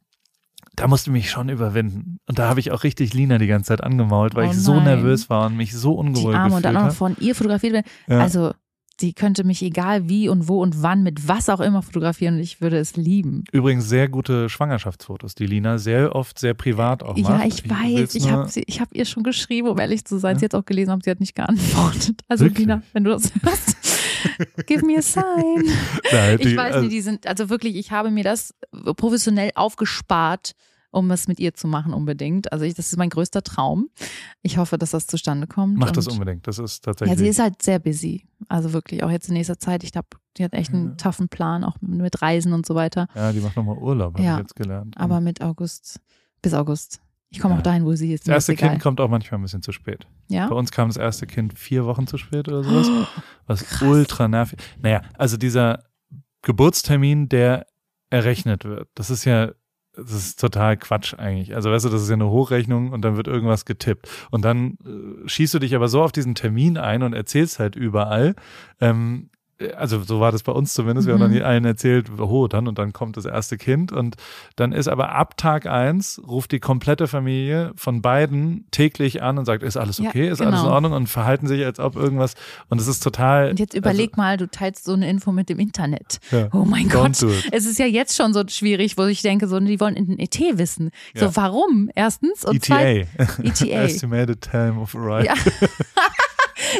da 0.77 0.89
musste 0.89 1.11
ich 1.11 1.13
mich 1.13 1.31
schon 1.31 1.49
überwinden. 1.49 2.19
Und 2.27 2.41
da 2.41 2.49
habe 2.49 2.59
ich 2.59 2.73
auch 2.73 2.83
richtig 2.83 3.15
Lina 3.15 3.39
die 3.39 3.47
ganze 3.47 3.69
Zeit 3.69 3.85
angemault, 3.85 4.35
weil 4.35 4.49
Oh 4.49 4.51
ich 4.51 4.57
so 4.59 4.81
nervös 4.81 5.31
war 5.31 5.47
und 5.47 5.57
mich 5.57 5.73
so 5.73 5.93
Die 5.93 5.99
ungewohl 6.09 6.35
Arme 6.35 6.57
und 6.57 6.63
gefühlt 6.63 6.65
dann 6.65 6.77
auch 6.77 6.81
noch 6.81 6.87
habe. 6.89 6.95
von 6.97 7.17
ihr 7.21 7.35
fotografiert 7.37 7.73
werden. 7.75 7.87
Ja. 8.09 8.19
Also, 8.19 8.53
sie 9.01 9.13
könnte 9.13 9.45
mich 9.45 9.63
egal 9.63 10.09
wie 10.09 10.29
und 10.29 10.49
wo 10.49 10.61
und 10.63 10.83
wann 10.83 11.03
mit 11.03 11.27
was 11.29 11.49
auch 11.49 11.61
immer 11.61 11.83
fotografieren 11.83 12.35
und 12.37 12.41
ich 12.41 12.61
würde 12.61 12.79
es 12.79 12.97
lieben. 12.97 13.45
Übrigens 13.53 13.89
sehr 13.89 14.09
gute 14.09 14.49
Schwangerschaftsfotos, 14.49 15.35
die 15.35 15.47
Lina 15.47 15.79
sehr 15.79 16.15
oft 16.15 16.39
sehr 16.39 16.55
privat 16.55 17.03
auch 17.03 17.17
macht. 17.17 17.41
Ja, 17.41 17.45
ich 17.47 17.69
weiß. 17.69 18.15
Ich 18.15 18.31
habe 18.31 18.49
ich 18.55 18.81
hab 18.81 18.95
ihr 18.95 19.05
schon 19.05 19.23
geschrieben, 19.23 19.69
um 19.69 19.79
ehrlich 19.79 20.05
zu 20.05 20.19
sein. 20.19 20.39
Sie 20.39 20.45
hat 20.45 20.55
auch 20.55 20.65
gelesen, 20.65 20.91
aber 20.91 21.01
sie 21.05 21.11
hat 21.11 21.21
nicht 21.21 21.35
geantwortet. 21.35 22.23
Also, 22.29 22.45
Wirklich? 22.45 22.61
Lina, 22.67 22.83
wenn 22.93 23.05
du 23.05 23.11
das 23.11 23.33
hörst, 23.43 23.77
give 24.67 24.85
me 24.87 24.97
a 24.97 25.03
sign. 25.03 25.25
Nein, 26.13 26.37
Ich 26.41 26.47
die- 26.49 26.57
weiß 26.57 26.75
also, 26.75 26.81
nicht, 26.87 26.93
die 26.93 27.01
sind, 27.01 27.27
also 27.27 27.51
wirklich, 27.51 27.77
ich 27.77 27.91
habe 27.91 28.11
mir 28.11 28.25
das 28.25 28.55
professionell 28.97 29.51
aufgespart, 29.55 30.53
um 30.95 31.11
es 31.11 31.29
mit 31.29 31.41
ihr 31.41 31.55
zu 31.55 31.67
machen 31.69 31.93
unbedingt. 31.93 32.53
Also 32.53 32.65
ich, 32.65 32.75
das 32.75 32.87
ist 32.93 32.97
mein 32.97 33.11
größter 33.11 33.43
Traum. 33.43 33.89
Ich 34.43 34.59
hoffe, 34.59 34.79
dass 34.79 34.91
das 34.93 35.07
zustande 35.07 35.47
kommt. 35.47 35.77
Mach 35.77 35.91
das 35.91 36.07
unbedingt. 36.09 36.47
Das 36.47 36.59
ist 36.59 36.85
Ja, 36.87 36.93
tatsächlich. 36.93 37.19
sie 37.19 37.29
ist 37.29 37.39
halt 37.41 37.61
sehr 37.63 37.79
busy. 37.79 38.25
Also 38.49 38.73
wirklich, 38.73 39.03
auch 39.03 39.11
jetzt 39.11 39.29
in 39.29 39.35
nächster 39.35 39.59
Zeit. 39.59 39.85
Ich 39.85 39.93
glaube, 39.93 40.09
die 40.37 40.45
hat 40.45 40.53
echt 40.55 40.73
einen 40.73 40.91
Ja. 40.91 40.95
toughen 40.97 41.29
Plan, 41.29 41.65
auch 41.65 41.77
mit 41.81 42.21
Reisen 42.23 42.53
und 42.53 42.65
so 42.67 42.75
weiter. 42.75 43.09
ja, 43.15 43.33
die 43.33 43.41
macht 43.41 43.57
nochmal 43.57 43.77
Urlaub, 43.79 44.15
habe 44.15 44.23
Ja, 44.25 44.35
ich 44.35 44.41
jetzt 44.43 44.57
gelernt. 44.57 44.97
Aber 44.99 45.21
mit 45.21 45.41
August, 45.43 46.01
bis 46.43 46.55
August. 46.55 47.01
Ich 47.31 47.41
komme 47.41 47.55
Ja. 47.55 47.59
auch 47.59 47.65
dahin, 47.65 47.85
wo 47.85 47.95
sie 47.97 48.13
ist. 48.13 48.29
das 48.29 48.49
erste. 48.49 48.55
Kind 48.55 48.81
kommt 48.81 49.01
auch 49.01 49.09
manchmal 49.09 49.41
ein 49.41 49.43
bisschen 49.43 49.63
zu 49.63 49.73
spät. 49.73 50.07
Ja? 50.29 50.47
Bei 50.49 50.55
uns 50.55 50.71
kam 50.71 50.89
das 50.89 50.97
erste 50.97 51.27
Kind 51.27 51.59
vier 51.59 51.85
Wochen 51.85 52.07
zu 52.07 52.17
spät 52.17 52.47
oder 52.47 52.63
sowas. 52.63 52.89
Was 53.47 53.65
Krass. 53.65 53.83
ultra 53.83 54.29
nervig. 54.29 54.61
Naja, 54.81 55.03
also 55.19 55.37
dieser 55.37 55.83
Geburtstermin, 56.43 57.29
der 57.29 57.67
errechnet 58.11 58.65
wird, 58.65 58.89
das 58.95 59.11
ist 59.11 59.25
ja, 59.25 59.51
das 59.97 60.13
ist 60.13 60.41
total 60.41 60.77
Quatsch 60.77 61.15
eigentlich. 61.15 61.55
Also 61.55 61.71
weißt 61.71 61.85
du, 61.85 61.89
das 61.89 62.03
ist 62.03 62.09
ja 62.09 62.15
eine 62.15 62.31
Hochrechnung 62.31 62.93
und 62.93 63.03
dann 63.03 63.17
wird 63.17 63.29
irgendwas 63.29 63.65
getippt. 63.65 64.09
Und 64.31 64.45
dann 64.45 64.79
äh, 64.85 65.29
schießt 65.29 65.55
du 65.55 65.59
dich 65.59 65.75
aber 65.75 65.89
so 65.89 66.03
auf 66.03 66.13
diesen 66.13 66.35
Termin 66.35 66.79
ein 66.79 67.03
und 67.03 67.13
erzählst 67.13 67.59
halt 67.59 67.77
überall. 67.77 68.35
Ähm, 68.81 69.31
also 69.77 70.03
so 70.03 70.19
war 70.21 70.33
das 70.33 70.43
bei 70.43 70.53
uns 70.53 70.75
zumindest. 70.75 71.07
Wir 71.07 71.15
haben 71.15 71.29
Mhm. 71.31 71.35
dann 71.35 71.43
allen 71.43 71.65
erzählt, 71.65 72.11
oh, 72.19 72.49
dann 72.49 72.67
und 72.67 72.79
dann 72.79 72.93
kommt 72.93 73.17
das 73.17 73.25
erste 73.25 73.57
Kind. 73.57 73.93
Und 73.93 74.17
dann 74.57 74.73
ist 74.73 74.89
aber 74.89 75.11
ab 75.15 75.37
Tag 75.37 75.67
eins 75.67 76.21
ruft 76.27 76.51
die 76.53 76.59
komplette 76.61 77.07
Familie 77.07 77.73
von 77.77 78.03
beiden 78.03 78.67
täglich 78.73 79.23
an 79.23 79.39
und 79.39 79.45
sagt, 79.45 79.63
ist 79.63 79.77
alles 79.77 79.99
Ja, 79.99 80.09
okay, 80.09 80.29
ist 80.29 80.41
alles 80.41 80.55
in 80.59 80.63
genau. 80.65 80.75
Ordnung 80.75 80.93
und 80.93 81.07
verhalten 81.09 81.47
sich, 81.47 81.65
als 81.65 81.79
ob 81.79 81.95
irgendwas. 81.97 82.35
Und 82.69 82.81
es 82.81 82.89
ist 82.89 83.03
total. 83.03 83.51
Und 83.51 83.61
jetzt 83.61 83.75
überleg 83.75 84.17
mal, 84.17 84.37
du 84.37 84.49
teilst 84.49 84.85
so 84.85 84.93
eine 84.93 85.09
Info 85.09 85.31
mit 85.33 85.49
dem 85.49 85.59
Internet. 85.61 86.19
Also, 86.33 86.45
ja, 86.45 86.49
Oh 86.53 86.65
mein 86.65 86.89
Gott. 86.89 87.23
Es 87.53 87.65
ist 87.67 87.79
ja 87.79 87.87
jetzt 87.87 88.17
schon 88.17 88.33
so 88.35 88.43
schwierig, 88.49 88.99
wo 88.99 89.05
ich 89.05 89.23
denke, 89.23 89.47
so, 89.47 89.61
die 89.61 89.79
wollen 89.81 89.95
in 89.97 90.07
den 90.07 90.19
ET 90.19 90.39
wissen. 90.59 90.91
So, 91.15 91.27
Ja. 91.27 91.37
warum? 91.37 91.91
Erstens. 91.95 92.45
Und 92.45 92.57
ETA. 92.57 92.81
ETA. 93.43 93.67
Estimated 93.85 94.41
Time 94.41 94.81
of 94.81 94.95
Arrival. 94.97 95.25
Ja. 95.27 95.35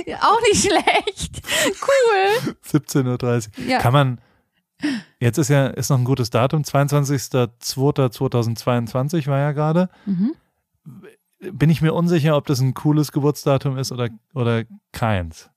Ja, 0.07 0.19
auch 0.23 0.41
nicht 0.43 0.61
schlecht. 0.63 1.43
Cool. 1.83 2.55
17.30 2.71 3.59
Uhr. 3.59 3.65
Ja. 3.67 3.79
Kann 3.79 3.93
man, 3.93 4.21
jetzt 5.21 5.39
ist 5.39 5.49
ja 5.49 5.67
ist 5.69 5.91
noch 5.91 5.99
ein 5.99 6.05
gutes 6.05 6.31
Datum, 6.31 6.63
22.02.2022 6.63 9.27
war 9.27 9.39
ja 9.39 9.53
gerade. 9.53 9.89
Mhm. 10.07 10.35
Bin 11.53 11.69
ich 11.71 11.83
mir 11.83 11.93
unsicher, 11.93 12.37
ob 12.37 12.47
das 12.47 12.61
ein 12.61 12.75
cooles 12.75 13.13
Geburtsdatum 13.13 13.77
ist 13.79 13.93
oder, 13.93 14.09
oder 14.35 14.65
keins. 14.93 15.51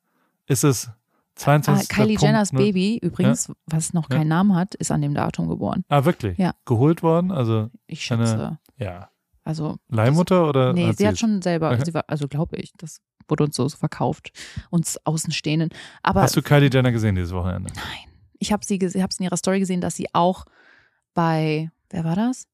Ist 0.48 0.64
es 0.64 0.88
Ah, 0.90 0.94
22. 1.40 1.90
Kylie 1.90 2.08
Punkt 2.16 2.22
Jenners 2.24 2.52
null- 2.52 2.64
Baby, 2.64 2.98
übrigens, 2.98 3.52
was 3.68 3.94
noch 3.94 4.10
Ja. 4.10 4.18
keinen 4.18 4.30
Namen 4.30 4.56
hat, 4.56 4.74
ist 4.74 4.92
an 4.92 5.04
dem 5.04 5.14
Datum 5.14 5.48
geboren. 5.48 5.84
Ah, 5.88 6.04
wirklich? 6.04 6.36
Ja. 6.40 6.54
Geholt 6.66 7.04
worden? 7.04 7.32
Also, 7.32 7.70
Ich 7.86 8.12
Eine- 8.12 8.26
schätze. 8.26 8.58
ja. 8.78 9.10
Also, 9.44 9.78
Leihmutter 9.88 10.50
oder? 10.50 10.74
nee, 10.74 10.92
sie 10.94 11.08
hat 11.08 11.20
schon 11.20 11.44
selber, 11.44 11.70
Okay. 11.72 11.84
sie 11.86 11.94
war, 11.94 12.06
also 12.08 12.28
glaube 12.28 12.58
ich, 12.58 12.74
das 12.78 13.02
wurde 13.30 13.44
uns 13.46 13.56
so 13.56 13.68
verkauft, 13.70 14.32
uns 14.70 14.98
Außenstehenden. 15.06 15.70
Aber 16.04 16.22
Hast 16.22 16.36
du 16.36 16.42
Kylie 16.42 16.70
Jenner 16.72 16.92
gesehen 16.92 17.16
dieses 17.16 17.32
Wochenende? 17.34 17.72
nein, 17.76 18.12
ich 18.40 18.52
habe 18.52 18.66
sie, 18.66 18.78
gese- 18.78 19.02
hab's 19.02 19.20
in 19.20 19.26
ihrer 19.26 19.38
Story 19.38 19.60
gesehen, 19.60 19.82
dass 19.82 19.96
sie 19.96 20.08
auch 20.14 20.46
bei, 21.14 21.72
wer 21.90 22.04
war 22.04 22.16
das? 22.16 22.48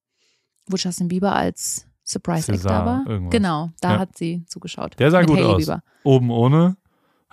Wo 0.68 0.78
Justin 0.78 1.08
Bieber 1.10 1.36
als 1.36 1.88
Surprise 2.04 2.52
Act 2.52 2.64
da 2.66 2.70
César, 2.82 2.86
war. 2.86 3.04
irgendwas. 3.08 3.32
Genau, 3.32 3.70
da 3.82 3.94
Ja. 3.94 4.00
hat 4.00 4.18
sie 4.18 4.46
zugeschaut. 4.48 4.98
Der 5.00 5.12
sah 5.12 5.20
Mit 5.20 5.28
gut 5.28 5.38
Hailey 5.38 5.50
aus. 5.54 5.58
Bieber. 5.58 5.84
Oben 6.04 6.32
ohne 6.32 6.76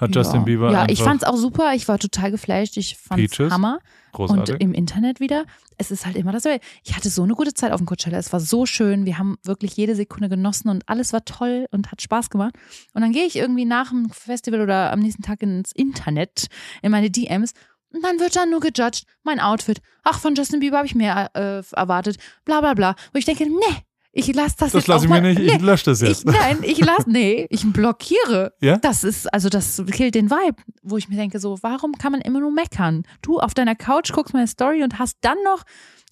hat 0.00 0.14
Justin 0.14 0.40
ja. 0.40 0.44
Bieber 0.44 0.72
Ja, 0.72 0.86
ich 0.88 1.02
fand's 1.02 1.24
auch 1.24 1.36
super. 1.36 1.74
Ich 1.74 1.86
war 1.88 1.98
total 1.98 2.30
geflasht. 2.30 2.76
Ich 2.76 2.96
fand's 2.96 3.36
Peaches. 3.36 3.52
Hammer. 3.52 3.80
großartig. 4.12 4.54
Und 4.54 4.62
im 4.62 4.72
Internet 4.72 5.20
wieder, 5.20 5.44
es 5.76 5.90
ist 5.90 6.06
halt 6.06 6.16
immer 6.16 6.32
dasselbe. 6.32 6.64
Ich 6.84 6.96
hatte 6.96 7.10
so 7.10 7.22
eine 7.22 7.34
gute 7.34 7.52
Zeit 7.52 7.72
auf 7.72 7.80
dem 7.80 7.86
Coachella. 7.86 8.18
Es 8.18 8.32
war 8.32 8.40
so 8.40 8.64
schön. 8.64 9.04
Wir 9.04 9.18
haben 9.18 9.36
wirklich 9.44 9.76
jede 9.76 9.94
Sekunde 9.94 10.28
genossen 10.28 10.70
und 10.70 10.88
alles 10.88 11.12
war 11.12 11.24
toll 11.24 11.66
und 11.70 11.92
hat 11.92 12.00
Spaß 12.00 12.30
gemacht. 12.30 12.54
Und 12.94 13.02
dann 13.02 13.12
gehe 13.12 13.26
ich 13.26 13.36
irgendwie 13.36 13.66
nach 13.66 13.90
dem 13.90 14.10
Festival 14.10 14.62
oder 14.62 14.90
am 14.92 15.00
nächsten 15.00 15.22
Tag 15.22 15.42
ins 15.42 15.72
Internet, 15.72 16.46
in 16.82 16.90
meine 16.90 17.10
DMs. 17.10 17.52
Und 17.92 18.02
dann 18.02 18.20
wird 18.20 18.36
dann 18.36 18.50
nur 18.50 18.60
gejudged, 18.60 19.04
mein 19.22 19.40
Outfit. 19.40 19.80
Ach, 20.04 20.18
von 20.18 20.34
Justin 20.34 20.60
Bieber 20.60 20.78
habe 20.78 20.86
ich 20.86 20.94
mehr 20.94 21.30
äh, 21.34 21.62
erwartet. 21.76 22.16
Bla 22.44 22.60
bla 22.60 22.74
bla. 22.74 22.94
Wo 23.12 23.18
ich 23.18 23.24
denke, 23.24 23.44
nee, 23.44 23.84
ich 24.12 24.34
lasse 24.34 24.56
das, 24.58 24.72
das 24.72 24.72
jetzt 24.72 24.88
lasse 24.88 25.00
auch 25.00 25.04
ich 25.04 25.10
mir 25.10 25.20
nicht, 25.22 25.40
ich 25.40 25.58
nee, 25.58 25.64
lösche 25.64 25.84
das 25.84 26.02
ich, 26.02 26.08
jetzt. 26.08 26.26
nein, 26.26 26.58
ich 26.62 26.78
lasse, 26.78 27.08
nee, 27.08 27.46
ich 27.48 27.64
blockiere. 27.72 28.52
Ja? 28.60 28.76
Das 28.78 29.04
ist, 29.04 29.32
also 29.32 29.48
das 29.48 29.82
killt 29.92 30.14
den 30.14 30.30
Vibe, 30.30 30.60
wo 30.82 30.96
ich 30.96 31.08
mir 31.08 31.16
denke, 31.16 31.38
so, 31.38 31.58
warum 31.62 31.92
kann 31.92 32.12
man 32.12 32.20
immer 32.20 32.40
nur 32.40 32.50
meckern? 32.50 33.04
Du 33.22 33.38
auf 33.38 33.54
deiner 33.54 33.76
Couch 33.76 34.12
guckst 34.12 34.34
meine 34.34 34.48
Story 34.48 34.82
und 34.82 34.98
hast 34.98 35.18
dann 35.20 35.38
noch 35.44 35.62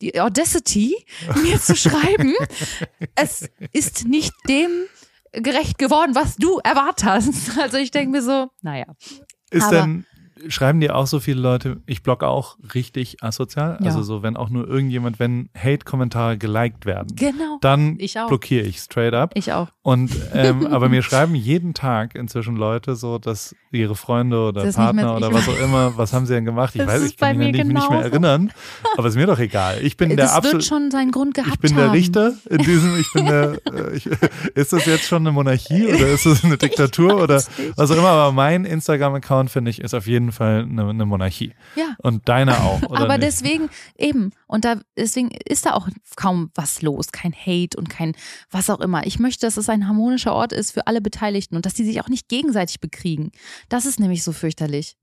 die 0.01 0.21
Audacity, 0.21 0.95
mir 1.43 1.61
zu 1.61 1.75
schreiben, 1.75 2.35
es 3.17 3.49
ist 3.73 4.07
nicht 4.07 4.33
dem 4.49 4.71
gerecht 5.33 5.79
geworden, 5.79 6.15
was 6.15 6.37
du 6.37 6.59
erwartet 6.63 7.05
hast. 7.05 7.59
Also 7.61 7.79
ich 7.79 7.91
denke 7.91 8.13
mir 8.13 8.23
so, 8.23 8.49
naja. 8.63 8.87
Ist 9.51 9.71
denn, 9.71 10.07
schreiben 10.49 10.81
dir 10.81 10.95
auch 10.97 11.07
so 11.07 11.21
viele 11.21 11.41
Leute, 11.41 11.79
ich 11.87 12.03
blogge 12.03 12.27
auch 12.27 12.57
richtig 12.75 13.23
asozial? 13.23 13.79
Ja. 13.81 13.87
Also 13.87 14.03
so, 14.03 14.23
wenn 14.23 14.37
auch 14.37 14.51
nur 14.51 14.69
irgendjemand, 14.69 15.19
wenn 15.19 15.49
Hate-Kommentare 15.57 16.39
geliked 16.39 16.87
werden, 16.87 17.09
Genau. 17.17 17.59
dann 17.61 17.97
Ich 17.99 18.15
blockiere 18.15 18.65
ich 18.67 18.79
straight 18.79 19.15
up. 19.15 19.33
Ich 19.35 19.53
auch. 19.53 19.69
Und 19.83 20.11
ähm, 20.35 20.67
aber 20.71 20.89
mir 20.89 21.03
schreiben 21.03 21.35
jeden 21.35 21.75
Tag 21.75 22.15
inzwischen 22.15 22.57
Leute 22.57 22.95
so, 22.95 23.19
dass 23.19 23.55
ihre 23.71 23.95
Freunde 23.95 24.39
oder 24.41 24.65
Das 24.65 24.77
Partner 24.77 25.17
oder 25.17 25.33
was 25.33 25.49
auch 25.49 25.61
immer, 25.61 25.97
was 25.97 26.13
haben 26.13 26.27
sie 26.27 26.35
denn 26.35 26.45
gemacht? 26.45 26.75
Ich 26.75 26.81
Das 26.83 26.89
weiß, 26.89 27.03
ich 27.03 27.17
kann 27.17 27.37
mich 27.37 27.53
mir 27.53 27.65
nicht, 27.65 27.91
mehr 27.91 28.01
erinnern, 28.01 28.51
aber 28.97 29.09
ist 29.09 29.17
mir 29.17 29.27
doch 29.27 29.39
egal. 29.39 29.79
Ich 29.83 29.97
bin 29.97 30.11
der 30.11 30.19
Das 30.19 30.43
wird 30.43 30.65
schon 30.65 30.91
seinen 30.91 31.11
Grund 31.11 31.35
gehabt 31.35 31.55
ich 31.55 31.61
bin 31.61 31.77
der. 31.77 31.93
Richter 31.93 32.33
in 32.49 32.59
diesem, 32.59 32.99
ich 32.99 33.13
bin 33.13 33.27
der, 33.27 33.59
äh, 33.73 33.97
ich, 33.97 34.07
ist 34.55 34.73
das 34.73 34.87
jetzt 34.87 35.05
schon 35.05 35.23
eine 35.23 35.33
Monarchie 35.33 35.87
oder 35.87 36.09
ist 36.09 36.27
das 36.27 36.45
eine 36.45 36.57
Diktatur 36.59 37.23
oder 37.23 37.43
was 37.77 37.91
auch 37.91 37.97
immer, 37.97 38.09
aber 38.09 38.33
mein 38.33 38.65
Instagram-Account, 38.65 39.51
finde 39.51 39.71
ich, 39.71 39.81
ist 39.81 39.95
auf 39.95 40.07
jeden 40.07 40.28
Fall 40.33 40.63
eine, 40.63 40.89
eine 40.89 41.07
Monarchie. 41.07 41.53
Ja. 41.77 41.95
Und 42.03 42.29
deiner 42.29 42.61
auch, 42.63 42.83
Aber 42.91 43.19
nicht? 43.19 43.23
deswegen 43.23 43.69
eben 43.97 44.33
und 44.47 44.65
da 44.65 44.77
deswegen 44.97 45.31
ist 45.31 45.67
da 45.67 45.75
auch 45.75 45.89
kaum 46.17 46.51
was 46.55 46.83
los, 46.83 47.13
kein 47.13 47.33
Hate 47.33 47.77
und 47.79 47.89
kein 47.91 48.15
was 48.51 48.71
auch 48.71 48.81
immer. 48.81 49.07
Ich 49.07 49.19
möchte, 49.19 49.47
dass 49.47 49.57
es 49.57 49.69
ein 49.69 49.87
harmonischer 49.87 50.33
Ort 50.35 50.53
ist 50.53 50.73
für 50.73 50.87
alle 50.87 51.01
Beteiligten 51.01 51.57
und 51.57 51.67
dass 51.67 51.75
die 51.75 51.85
sich 51.85 52.01
auch 52.01 52.09
nicht 52.09 52.29
gegenseitig 52.29 52.81
bekriegen. 52.81 53.31
Das 53.69 53.87
ist 53.87 54.01
nämlich 54.01 54.23
so 54.25 54.33
fürchterlich. 54.33 54.97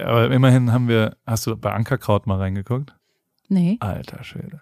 Aber 0.00 0.30
immerhin 0.30 0.72
haben 0.72 0.88
wir, 0.88 1.16
hast 1.26 1.46
du 1.46 1.56
bei 1.56 1.72
Ankerkraut 1.72 2.26
mal 2.26 2.38
reingeguckt? 2.38 2.94
Nee. 3.48 3.76
Alter 3.80 4.24
Schwede. 4.24 4.60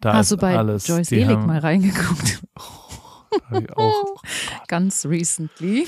Da 0.00 0.14
Hast 0.14 0.30
du 0.32 0.36
bei 0.36 0.56
alles, 0.56 0.86
Joyce 0.86 1.08
die 1.08 1.16
Elig 1.20 1.28
haben- 1.36 1.46
mal 1.46 1.58
reingeguckt? 1.58 2.42
hab 3.50 3.62
ich 3.62 3.76
auch, 3.76 4.22
Ganz 4.68 5.06
recently. 5.06 5.86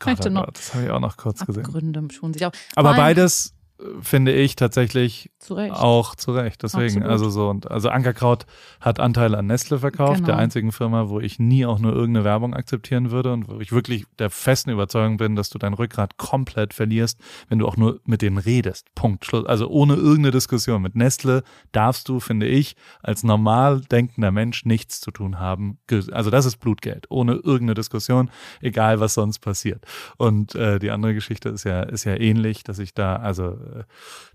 Gott, 0.00 0.18
Heute 0.18 0.28
oh 0.28 0.32
noch. 0.32 0.50
Das 0.50 0.74
habe 0.74 0.84
ich 0.84 0.90
auch 0.90 1.00
noch 1.00 1.16
kurz 1.16 1.44
gesehen. 1.44 1.64
Abgründe 1.64 2.08
schon 2.12 2.32
sich 2.32 2.44
auch. 2.44 2.52
Aber 2.74 2.94
beides 2.94 3.54
finde 4.00 4.32
ich 4.32 4.56
tatsächlich 4.56 5.30
Zu 5.38 5.54
Recht. 5.54 5.74
Auch 5.74 6.14
zu 6.14 6.32
Recht, 6.32 6.62
deswegen. 6.62 7.02
Absolut. 7.02 7.08
Also 7.10 7.30
so 7.30 7.48
und 7.48 7.70
also 7.70 7.88
Ankerkraut 7.90 8.46
hat 8.80 8.98
Anteile 9.00 9.38
an 9.38 9.46
Nestle 9.46 9.78
verkauft, 9.78 10.16
Genau. 10.16 10.26
der 10.26 10.36
einzigen 10.38 10.72
Firma, 10.72 11.08
wo 11.08 11.20
ich 11.20 11.38
nie 11.38 11.64
auch 11.64 11.78
nur 11.78 11.92
irgendeine 11.92 12.24
Werbung 12.24 12.54
akzeptieren 12.54 13.10
würde 13.10 13.32
und 13.32 13.48
wo 13.48 13.60
ich 13.60 13.70
wirklich 13.72 14.04
der 14.18 14.30
festen 14.30 14.70
Überzeugung 14.70 15.16
bin, 15.16 15.36
dass 15.36 15.50
du 15.50 15.58
dein 15.58 15.74
Rückgrat 15.74 16.16
komplett 16.16 16.74
verlierst, 16.74 17.20
wenn 17.48 17.58
du 17.58 17.68
auch 17.68 17.76
nur 17.76 18.00
mit 18.04 18.22
denen 18.22 18.38
redest. 18.38 18.86
Punkt. 18.94 19.24
Schluss. 19.24 19.46
Also 19.46 19.68
ohne 19.68 19.94
irgendeine 19.94 20.32
Diskussion. 20.32 20.82
Mit 20.82 20.96
Nestle 20.96 21.42
darfst 21.72 22.08
du, 22.08 22.20
finde 22.20 22.46
ich, 22.46 22.74
als 23.02 23.22
normal 23.22 23.80
denkender 23.82 24.30
Mensch 24.32 24.64
nichts 24.64 25.00
zu 25.00 25.10
tun 25.10 25.38
haben. 25.38 25.78
Also 26.10 26.30
das 26.30 26.46
ist 26.46 26.56
Blutgeld, 26.56 27.06
ohne 27.10 27.34
irgendeine 27.34 27.74
Diskussion, 27.74 28.30
egal 28.60 29.00
was 29.00 29.14
sonst 29.14 29.38
passiert. 29.38 29.84
Und 30.16 30.54
äh, 30.54 30.78
die 30.78 30.90
andere 30.90 31.14
Geschichte 31.14 31.48
ist 31.48 31.64
ja 31.64 31.82
ist 31.82 32.04
ja 32.04 32.16
ähnlich, 32.16 32.64
dass 32.64 32.78
ich 32.78 32.92
da 32.94 33.16
also 33.16 33.56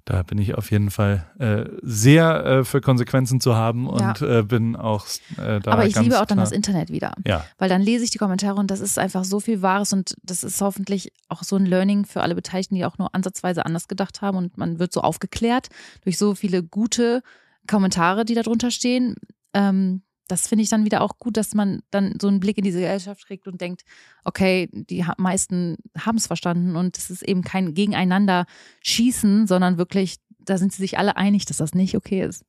da 0.06 0.24
bin 0.24 0.38
ich 0.38 0.56
auf 0.56 0.72
jeden 0.72 0.92
Fall 0.92 1.26
äh, 1.40 1.66
sehr 1.82 2.46
äh, 2.46 2.64
für 2.64 2.82
Konsequenzen 2.82 3.40
zu 3.40 3.56
haben 3.56 3.88
und 3.88 4.22
äh, 4.22 4.44
bin 4.44 4.76
auch 4.76 5.06
äh, 5.38 5.60
da 5.60 5.72
Aber 5.72 5.86
ich 5.86 6.00
liebe 6.00 6.20
auch 6.20 6.26
dann 6.26 6.38
das 6.38 6.52
Internet 6.52 6.90
wieder. 6.90 7.14
Ja, 7.26 7.46
Weil 7.58 7.70
dann 7.70 7.82
lese 7.82 8.04
ich 8.04 8.10
die 8.10 8.18
Kommentare 8.18 8.60
und 8.60 8.70
das 8.72 8.80
ist 8.80 9.00
einfach 9.00 9.24
so 9.24 9.40
viel 9.40 9.62
Wahres 9.62 9.94
und 9.94 10.16
das 10.24 10.44
ist 10.44 10.62
hoffentlich 10.62 11.12
auch 11.30 11.44
so 11.44 11.56
ein 11.56 11.66
Learning 11.66 12.06
für 12.06 12.22
alle 12.22 12.36
Beteiligten, 12.36 12.76
die 12.76 12.86
auch 12.86 12.98
nur 12.98 13.14
ansatzweise 13.16 13.66
anders 13.66 13.88
gedacht 13.88 14.22
haben 14.22 14.38
und 14.38 14.58
man 14.58 14.80
wird 14.80 14.92
so 14.94 15.02
aufgeklärt 15.02 15.70
durch 16.04 16.18
so 16.18 16.36
viele 16.36 16.64
gute 16.64 17.22
Kommentare, 17.68 18.26
die 18.26 18.36
da 18.36 18.44
drunter 18.44 18.72
stehen. 18.72 19.16
Ähm, 19.54 20.02
das 20.28 20.48
finde 20.48 20.64
ich 20.64 20.70
dann 20.70 20.86
wieder 20.86 21.02
auch 21.02 21.20
gut, 21.20 21.38
dass 21.38 21.54
man 21.54 21.82
dann 21.92 22.18
so 22.22 22.28
einen 22.28 22.40
Blick 22.40 22.58
in 22.58 22.64
diese 22.64 22.80
Gesellschaft 22.80 23.26
kriegt 23.26 23.48
und 23.48 23.60
denkt, 23.60 23.84
okay, 24.24 24.70
die 24.72 25.06
meisten 25.18 25.78
haben 25.98 26.18
es 26.18 26.28
verstanden 26.28 26.76
und 26.76 26.98
es 26.98 27.10
ist 27.10 27.24
eben 27.24 27.42
kein 27.42 27.74
Gegeneinander 27.74 28.46
schießen, 28.82 29.48
sondern 29.48 29.78
wirklich, 29.78 30.18
da 30.40 30.58
sind 30.58 30.72
sie 30.72 30.82
sich 30.82 30.98
alle 30.98 31.18
einig, 31.18 31.46
dass 31.46 31.58
das 31.58 31.74
nicht 31.74 31.96
okay 31.96 32.24
ist. 32.24 32.46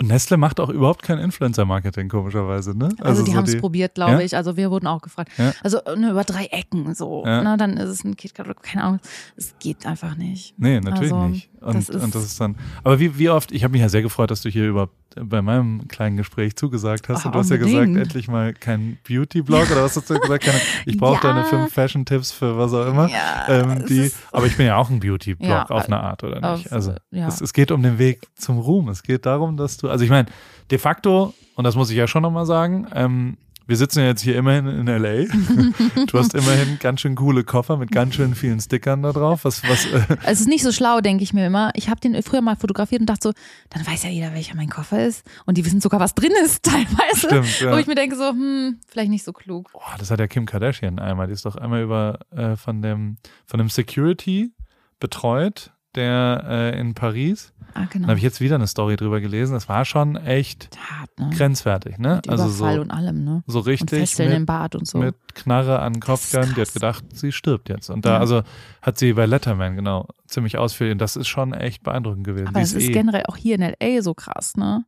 Und 0.00 0.08
Nestle 0.08 0.36
macht 0.36 0.58
auch 0.60 0.70
überhaupt 0.70 1.02
kein 1.02 1.18
Influencer-Marketing, 1.18 2.08
komischerweise, 2.08 2.76
ne? 2.76 2.88
Also, 3.00 3.24
die 3.24 3.30
so 3.30 3.36
haben 3.36 3.44
es 3.44 3.56
probiert, 3.58 3.94
glaube 3.94 4.12
Ja? 4.12 4.20
ich. 4.20 4.34
Also 4.36 4.56
wir 4.56 4.70
wurden 4.70 4.86
auch 4.88 5.00
gefragt. 5.02 5.30
Ja. 5.38 5.52
Also 5.62 5.78
ne, 5.96 6.10
über 6.10 6.24
drei 6.24 6.46
Ecken 6.46 6.94
so. 6.94 7.22
Ja. 7.24 7.42
Na, 7.42 7.56
dann 7.56 7.76
ist 7.76 7.88
es 7.88 8.04
ein 8.04 8.16
KitKat 8.16 8.46
oder 8.46 8.54
keine 8.60 8.82
Ahnung. 8.84 9.00
Es 9.36 9.54
geht 9.60 9.86
einfach 9.86 10.16
nicht. 10.16 10.54
Nee, 10.58 10.80
natürlich 10.80 11.12
Also, 11.12 11.28
nicht. 11.28 11.48
Und 11.60 11.76
das 11.76 11.88
und 11.90 12.14
das 12.14 12.24
ist 12.24 12.40
dann. 12.40 12.56
Aber 12.82 12.98
wie, 13.00 13.16
wie 13.18 13.30
oft, 13.30 13.50
ich 13.52 13.64
habe 13.64 13.72
mich 13.72 13.80
ja 13.80 13.88
sehr 13.88 14.02
gefreut, 14.02 14.30
dass 14.30 14.42
du 14.42 14.50
hier 14.50 14.68
über 14.68 14.90
bei 15.16 15.40
meinem 15.42 15.86
kleinen 15.86 16.16
Gespräch 16.16 16.56
zugesagt 16.56 17.08
hast. 17.08 17.24
Ah, 17.24 17.28
und 17.28 17.34
du 17.36 17.38
hast 17.38 17.48
ja 17.50 17.56
gesagt, 17.56 17.86
endlich 17.86 18.26
mal 18.26 18.52
kein 18.52 18.98
Beauty-Blog 19.08 19.70
oder 19.70 19.84
was 19.84 19.96
hast 19.96 20.10
du 20.10 20.18
gesagt? 20.18 20.42
Keine, 20.44 20.58
ich 20.86 20.98
brauche 20.98 21.22
deine 21.22 21.44
fünf 21.44 21.72
Fashion-Tipps 21.72 22.32
für 22.32 22.58
was 22.58 22.72
auch 22.74 22.84
immer. 22.88 23.08
Ja, 23.08 23.44
ähm, 23.48 23.86
die, 23.86 24.10
aber 24.32 24.46
ich 24.46 24.56
bin 24.56 24.66
ja 24.66 24.76
auch 24.76 24.90
ein 24.90 24.98
Beauty-Blog 24.98 25.70
auf 25.70 25.86
eine 25.86 26.00
Art, 26.00 26.24
oder 26.24 26.40
nicht? 26.54 26.66
auf- 26.66 26.72
Also 26.72 26.94
es, 27.12 27.40
es 27.40 27.52
geht 27.52 27.70
um 27.70 27.80
den 27.82 27.98
Weg 28.00 28.26
zum 28.34 28.58
Ruhm. 28.58 28.88
Es 28.88 29.04
geht 29.04 29.24
darum, 29.24 29.56
dass 29.56 29.76
du, 29.76 29.83
also 29.88 30.04
ich 30.04 30.10
meine, 30.10 30.28
de 30.70 30.78
facto, 30.78 31.34
und 31.54 31.64
das 31.64 31.76
muss 31.76 31.90
ich 31.90 31.96
ja 31.96 32.06
schon 32.06 32.22
nochmal 32.22 32.46
sagen, 32.46 32.86
ähm, 32.94 33.36
wir 33.66 33.76
sitzen 33.76 34.00
ja 34.00 34.06
jetzt 34.06 34.20
hier 34.20 34.36
immerhin 34.36 34.66
in 34.66 34.86
LA. 34.86 35.24
du 36.06 36.18
hast 36.18 36.34
immerhin 36.34 36.78
ganz 36.80 37.00
schön 37.00 37.14
coole 37.14 37.44
Koffer 37.44 37.78
mit 37.78 37.90
ganz 37.90 38.14
schön 38.14 38.34
vielen 38.34 38.60
Stickern 38.60 39.02
da 39.02 39.12
drauf. 39.12 39.44
Was, 39.44 39.66
was, 39.66 39.86
äh, 39.86 40.16
Es 40.24 40.40
ist 40.40 40.48
nicht 40.48 40.62
so 40.62 40.70
schlau, 40.70 41.00
denke 41.00 41.24
ich 41.24 41.32
mir 41.32 41.46
immer. 41.46 41.70
Ich 41.74 41.88
habe 41.88 42.00
den 42.00 42.20
früher 42.22 42.42
mal 42.42 42.56
fotografiert 42.56 43.00
und 43.00 43.06
dachte 43.06 43.28
so, 43.28 43.32
dann 43.70 43.86
weiß 43.86 44.04
ja 44.04 44.10
jeder, 44.10 44.34
welcher 44.34 44.54
mein 44.54 44.68
Koffer 44.68 45.06
ist. 45.06 45.26
Und 45.46 45.56
die 45.56 45.64
wissen 45.64 45.80
sogar, 45.80 45.98
was 45.98 46.14
drin 46.14 46.32
ist 46.44 46.62
teilweise. 46.62 47.26
Stimmt, 47.26 47.60
ja. 47.60 47.72
Wo 47.72 47.78
ich 47.78 47.86
mir 47.86 47.94
denke 47.94 48.16
so, 48.16 48.28
hm, 48.28 48.80
vielleicht 48.86 49.10
nicht 49.10 49.24
so 49.24 49.32
klug. 49.32 49.72
Boah, 49.72 49.94
das 49.98 50.10
hat 50.10 50.20
ja 50.20 50.26
Kim 50.26 50.44
Kardashian 50.44 50.98
einmal. 50.98 51.28
Die 51.28 51.32
ist 51.32 51.46
doch 51.46 51.56
einmal 51.56 51.82
über 51.82 52.18
äh, 52.32 52.56
von 52.56 52.82
dem 52.82 53.16
von 53.46 53.58
dem 53.58 53.70
Security 53.70 54.52
betreut, 55.00 55.72
der 55.96 56.44
äh, 56.48 56.80
in 56.80 56.94
Paris. 56.94 57.52
Ah, 57.76 57.86
genau. 57.90 58.04
Da 58.06 58.10
habe 58.10 58.18
ich 58.18 58.22
jetzt 58.24 58.40
wieder 58.40 58.54
eine 58.54 58.68
Story 58.68 58.94
drüber 58.96 59.20
gelesen. 59.20 59.52
Das 59.54 59.68
war 59.68 59.84
schon 59.84 60.14
echt 60.16 60.68
Hart, 60.78 61.10
ne? 61.18 61.30
grenzwertig, 61.36 61.98
ne? 61.98 62.16
Mit 62.16 62.28
Also 62.28 62.44
Überfall 62.44 62.76
so, 62.76 62.80
und 62.82 62.90
allem, 62.92 63.24
ne? 63.24 63.42
so 63.48 63.58
Und 63.58 63.66
richtig 63.66 63.90
Fesseln 63.90 64.30
im 64.32 64.38
mit, 64.42 64.46
Bad 64.46 64.76
und 64.76 64.86
so. 64.86 64.98
mit 64.98 65.16
Knarre 65.34 65.80
an 65.80 65.94
den 65.94 66.00
Kopf 66.00 66.30
gegangen. 66.30 66.52
Die 66.56 66.60
hat 66.60 66.72
gedacht, 66.72 67.04
sie 67.12 67.32
stirbt 67.32 67.68
jetzt. 67.68 67.90
Und 67.90 68.04
da, 68.04 68.10
Ja. 68.14 68.18
also 68.20 68.42
hat 68.80 68.98
sie 68.98 69.12
bei 69.14 69.26
Letterman, 69.26 69.74
genau, 69.74 70.06
ziemlich 70.28 70.56
ausführlich. 70.56 70.92
Und 70.92 71.00
das 71.00 71.16
ist 71.16 71.26
schon 71.26 71.52
echt 71.52 71.82
beeindruckend 71.82 72.24
gewesen. 72.24 72.46
Aber 72.48 72.60
es 72.60 72.74
ist 72.74 72.88
eh, 72.88 72.92
generell 72.92 73.24
auch 73.26 73.36
hier 73.36 73.56
in 73.56 73.62
L.A. 73.62 74.02
so 74.02 74.14
krass, 74.14 74.56
ne? 74.56 74.84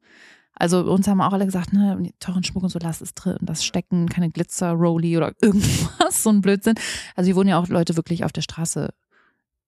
Also 0.59 0.81
uns 0.91 1.07
haben 1.07 1.21
auch 1.21 1.35
alle 1.35 1.45
gesagt, 1.45 1.75
ne, 1.75 2.11
teuren 2.19 2.43
Schmuck 2.43 2.63
und 2.63 2.71
so, 2.71 2.79
lass 2.81 3.03
es 3.03 3.13
drin, 3.13 3.37
das 3.43 3.63
stecken, 3.63 4.09
keine 4.09 4.31
Glitzer, 4.31 4.71
Rolli 4.73 5.15
oder 5.17 5.33
irgendwas, 5.43 6.23
so 6.23 6.31
ein 6.31 6.41
Blödsinn. 6.41 6.77
Also 7.15 7.27
hier 7.27 7.37
wurden 7.37 7.49
ja 7.49 7.59
auch 7.59 7.69
Leute 7.69 7.95
wirklich 7.97 8.25
auf 8.25 8.33
der 8.33 8.41
Straße 8.41 8.89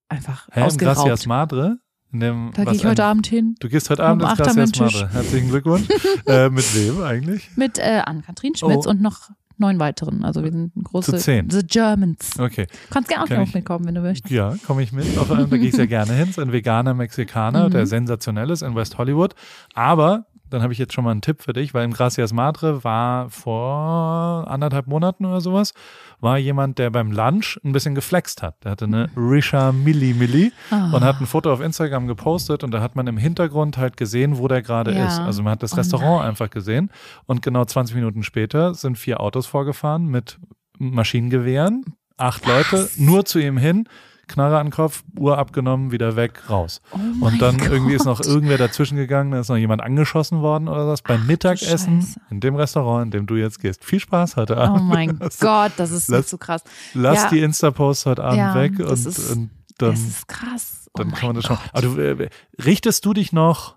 einfach 0.09 0.47
Hä, 0.51 0.61
ausgeraubt. 0.63 0.97
Gracias 0.99 1.25
Madre? 1.25 1.77
Dem, 2.11 2.51
Da 2.55 2.63
gehe 2.65 2.73
ich 2.73 2.85
heute 2.85 3.03
ein- 3.03 3.09
Abend 3.11 3.27
hin. 3.27 3.55
Du 3.59 3.69
gehst 3.69 3.89
heute 3.91 4.03
Abend 4.03 4.23
Um 4.23 4.29
ins 4.29 4.37
Gracias. 4.39 4.79
Madre. 4.79 5.09
Herzlichen 5.13 5.49
Glückwunsch. 5.49 5.87
äh, 6.25 6.49
mit 6.49 6.75
wem 6.75 7.03
eigentlich? 7.03 7.49
Mit 7.55 7.77
äh, 7.77 8.01
Ann-Kathrin 8.03 8.55
Schmitz 8.55 8.87
Oh. 8.87 8.89
und 8.89 9.01
noch 9.01 9.29
neun 9.57 9.77
weiteren. 9.79 10.23
Also 10.25 10.41
wir 10.43 10.51
sind 10.51 10.71
eine 10.75 10.83
große 10.85 11.11
Zu 11.11 11.17
zehn. 11.19 11.49
The 11.51 11.61
Germans. 11.67 12.31
Okay. 12.39 12.65
Kannst 12.89 13.09
gerne 13.09 13.23
auch 13.25 13.27
Kann 13.27 13.37
noch 13.41 13.47
ich- 13.47 13.53
mitkommen, 13.53 13.85
wenn 13.85 13.93
du 13.93 14.01
möchtest. 14.01 14.31
Ja, 14.33 14.55
komme 14.65 14.81
ich 14.81 14.91
mit. 14.91 15.17
Auf, 15.19 15.29
einem, 15.29 15.49
da 15.49 15.57
gehe 15.57 15.67
ich 15.67 15.75
sehr 15.75 15.85
gerne 15.87 16.13
hin. 16.13 16.23
Es 16.23 16.29
ist 16.29 16.39
ein 16.39 16.51
veganer 16.51 16.93
Mexikaner, 16.95 17.67
Mhm. 17.67 17.71
der 17.73 17.85
sensationell 17.85 18.49
ist 18.49 18.63
in 18.63 18.73
West 18.73 18.97
Hollywood. 18.97 19.35
Aber, 19.75 20.25
dann 20.49 20.61
habe 20.61 20.73
ich 20.73 20.79
jetzt 20.79 20.93
schon 20.93 21.03
mal 21.03 21.11
einen 21.11 21.21
Tipp 21.21 21.41
für 21.41 21.53
dich, 21.53 21.73
weil 21.73 21.85
im 21.85 21.93
Gracias 21.93 22.33
Madre 22.33 22.83
war 22.83 23.29
vor 23.29 24.45
anderthalb 24.47 24.87
Monaten 24.87 25.25
oder 25.25 25.41
sowas, 25.41 25.73
war 26.19 26.37
jemand, 26.37 26.79
der 26.79 26.89
beim 26.89 27.11
Lunch 27.11 27.59
ein 27.63 27.71
bisschen 27.71 27.95
geflext 27.95 28.41
hat. 28.41 28.63
Der 28.63 28.71
hatte 28.71 28.85
eine 28.85 29.09
Risha 29.15 29.71
Milli 29.71 30.13
Milli 30.13 30.51
Ah. 30.71 30.91
und 30.93 31.03
hat 31.03 31.19
ein 31.21 31.25
Foto 31.25 31.51
auf 31.51 31.61
Instagram 31.61 32.07
gepostet 32.07 32.63
und 32.63 32.71
da 32.71 32.81
hat 32.81 32.95
man 32.95 33.07
im 33.07 33.17
Hintergrund 33.17 33.77
halt 33.77 33.97
gesehen, 33.97 34.37
wo 34.37 34.47
der 34.47 34.61
gerade 34.61 34.93
Ja. 34.93 35.07
ist. 35.07 35.19
Also 35.19 35.43
man 35.43 35.51
hat 35.53 35.63
das 35.63 35.73
Oh 35.73 35.77
Restaurant 35.77 36.19
nein. 36.19 36.29
einfach 36.29 36.49
gesehen 36.49 36.89
und 37.25 37.41
genau 37.41 37.65
20 37.65 37.95
Minuten 37.95 38.23
später 38.23 38.73
sind 38.73 38.97
vier 38.97 39.19
Autos 39.19 39.45
vorgefahren 39.47 40.07
mit 40.07 40.37
Maschinengewehren, 40.77 41.85
acht 42.17 42.45
Leute, 42.45 42.89
nur 42.97 43.25
zu 43.25 43.39
ihm 43.39 43.57
hin, 43.57 43.87
Knarre 44.29 44.57
an 44.59 44.67
den 44.67 44.71
Kopf, 44.71 45.03
Uhr 45.19 45.37
abgenommen, 45.37 45.91
wieder 45.91 46.15
weg, 46.15 46.49
raus. 46.49 46.79
Oh 46.93 46.97
Und 47.25 47.41
dann 47.41 47.59
irgendwie 47.59 47.95
ist 47.95 48.05
noch 48.05 48.19
Gott. 48.21 48.27
irgendwer 48.27 48.57
dazwischen 48.57 48.95
gegangen, 48.95 49.31
da 49.31 49.41
ist 49.41 49.49
noch 49.49 49.57
jemand 49.57 49.81
angeschossen 49.81 50.41
worden 50.41 50.69
oder 50.69 50.87
was 50.87 51.01
beim 51.01 51.27
Mittagessen 51.27 52.01
Scheiße. 52.01 52.21
in 52.29 52.39
dem 52.39 52.55
Restaurant, 52.55 53.05
in 53.05 53.11
dem 53.11 53.27
du 53.27 53.35
jetzt 53.35 53.59
gehst. 53.59 53.83
Viel 53.83 53.99
Spaß 53.99 54.37
heute 54.37 54.55
Abend. 54.55 54.79
Oh 54.79 54.83
mein 54.83 55.19
Gott, 55.41 55.73
das 55.75 55.91
ist 55.91 56.07
lass- 56.07 56.29
so 56.29 56.37
krass. 56.37 56.63
Lass 56.93 57.23
Ja. 57.23 57.29
die 57.29 57.39
Insta-Posts 57.41 58.05
heute 58.05 58.23
Abend 58.23 58.37
Ja, 58.37 58.55
weg 58.55 58.73
das 58.77 59.05
und, 59.05 59.07
ist- 59.07 59.31
und 59.31 59.49
dann, 59.77 59.91
das 59.91 59.99
ist 59.99 60.27
krass. 60.27 60.89
Oh 60.93 60.99
dann 61.03 61.11
kann 61.13 61.27
man 61.27 61.35
das 61.35 61.45
schon. 61.45 61.57
Gott. 61.57 61.69
Aber 61.73 61.81
du, 61.81 61.99
äh, 62.23 62.29
richtest 62.63 63.05
du 63.05 63.13
dich 63.13 63.33
noch, 63.33 63.75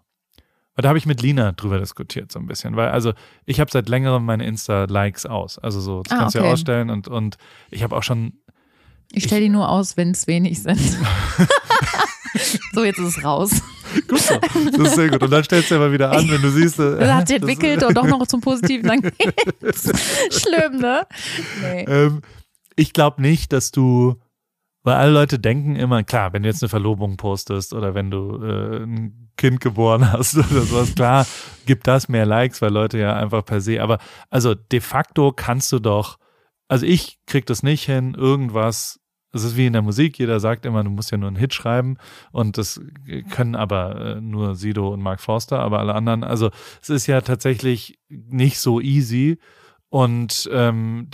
weil 0.75 0.83
da 0.83 0.89
habe 0.89 0.99
ich 0.99 1.05
mit 1.07 1.21
Lina 1.21 1.53
drüber 1.53 1.79
diskutiert 1.79 2.33
so 2.33 2.39
ein 2.39 2.47
bisschen, 2.47 2.77
weil 2.77 2.89
also 2.89 3.13
ich 3.45 3.61
habe 3.61 3.71
seit 3.71 3.89
längerem 3.91 4.25
meine 4.25 4.47
Insta-Likes 4.47 5.27
aus. 5.27 5.59
Also 5.59 5.81
so, 5.81 6.03
das 6.03 6.13
Ah, 6.13 6.19
kannst 6.21 6.35
du 6.35 6.39
ja 6.39 6.45
okay. 6.45 6.53
ausstellen 6.55 6.89
und, 6.91 7.09
und 7.09 7.37
ich 7.71 7.83
habe 7.83 7.95
auch 7.95 8.03
schon 8.03 8.33
Ich 9.11 9.25
stelle 9.25 9.43
die 9.43 9.49
nur 9.49 9.69
aus, 9.69 9.97
wenn 9.97 10.13
es 10.13 10.27
wenig 10.27 10.63
sind. 10.63 10.79
so, 12.73 12.85
jetzt 12.85 12.99
ist 12.99 13.19
es 13.19 13.25
raus. 13.25 13.63
Mal, 14.09 14.41
das 14.71 14.89
ist 14.89 14.95
sehr 14.95 15.11
gut. 15.11 15.23
Und 15.23 15.31
dann 15.31 15.45
stellst 15.45 15.71
du 15.71 15.75
ja 15.75 15.81
mal 15.81 15.93
wieder 15.93 16.11
an, 16.13 16.29
wenn 16.31 16.41
du 16.41 16.51
siehst, 16.51 16.79
äh, 16.79 16.99
Das 16.99 17.13
hat 17.13 17.29
sich 17.29 17.37
entwickelt 17.39 17.83
und 17.83 17.97
doch 17.97 18.07
noch 18.07 18.27
zum 18.27 18.41
Positiven. 18.41 18.89
Dann 18.89 19.01
geht's. 19.03 19.91
Schlimm, 20.43 20.79
ne? 20.79 21.07
Nee. 21.61 21.85
Ähm, 21.85 22.23
ich 22.77 22.93
glaube 22.93 23.21
nicht, 23.21 23.53
dass 23.53 23.71
du, 23.71 24.17
weil 24.83 24.95
alle 24.95 25.13
Leute 25.13 25.39
denken 25.39 25.77
immer, 25.77 26.03
klar, 26.05 26.33
wenn 26.33 26.43
du 26.43 26.49
jetzt 26.49 26.63
eine 26.63 26.71
Verlobung 26.71 27.17
postest 27.17 27.75
oder 27.75 27.95
wenn 27.95 28.11
du 28.11 28.43
äh, 28.43 28.83
ein 28.83 29.31
Kind 29.37 29.61
geboren 29.61 30.11
hast 30.11 30.37
oder 30.39 30.63
sowas, 30.63 30.95
klar, 30.95 31.27
gibt 31.67 31.87
das 31.87 32.09
mehr 32.09 32.27
Likes, 32.27 32.63
weil 32.63 32.73
Leute 32.73 32.99
ja 32.99 33.15
einfach 33.15 33.45
per 33.45 33.61
se, 33.61 33.83
aber 33.83 33.99
also 34.31 34.55
de 34.55 34.81
facto 34.81 35.33
kannst 35.33 35.71
du 35.73 35.79
doch, 35.79 36.19
also 36.73 36.87
ich 36.87 37.19
krieg 37.27 37.45
das 37.45 37.63
nicht 37.63 37.85
hin, 37.85 38.15
irgendwas, 38.15 38.99
es 39.31 39.45
ist 39.45 39.59
wie 39.59 39.67
in 39.67 39.75
der 39.75 39.83
Musik, 39.83 40.19
jeder 40.19 40.41
sagt 40.41 40.65
immer, 40.65 40.83
du 40.83 40.89
musst 40.89 41.11
ja 41.11 41.19
nur 41.19 41.27
einen 41.27 41.37
Hit 41.37 41.53
schreiben 41.53 41.99
und 42.31 42.57
das 42.57 42.81
können 43.31 43.57
aber 43.57 44.17
äh, 44.17 44.21
nur 44.23 44.55
Sido 44.55 44.89
und 44.89 45.03
Mark 45.03 45.21
Forster, 45.21 45.59
aber 45.59 45.81
alle 45.81 45.95
anderen, 45.95 46.25
also 46.25 46.49
es 46.81 46.89
ist 46.89 47.07
ja 47.07 47.21
tatsächlich 47.21 47.99
nicht 48.09 48.59
so 48.59 48.81
easy 48.81 49.39
und 49.91 50.49
ähm, 50.51 51.11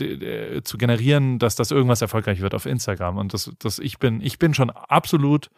zu 0.63 0.79
generieren, 0.79 1.41
dass 1.41 1.57
das 1.57 1.73
irgendwas 1.73 2.03
erfolgreich 2.03 2.41
wird 2.41 2.55
auf 2.55 2.65
Instagram. 2.65 3.17
Und 3.17 3.35
das, 3.35 3.51
das 3.59 3.81
ich 3.81 3.99
bin, 3.99 4.21
ich 4.21 4.39
bin 4.39 4.55
schon 4.55 4.71
absolut 4.71 5.51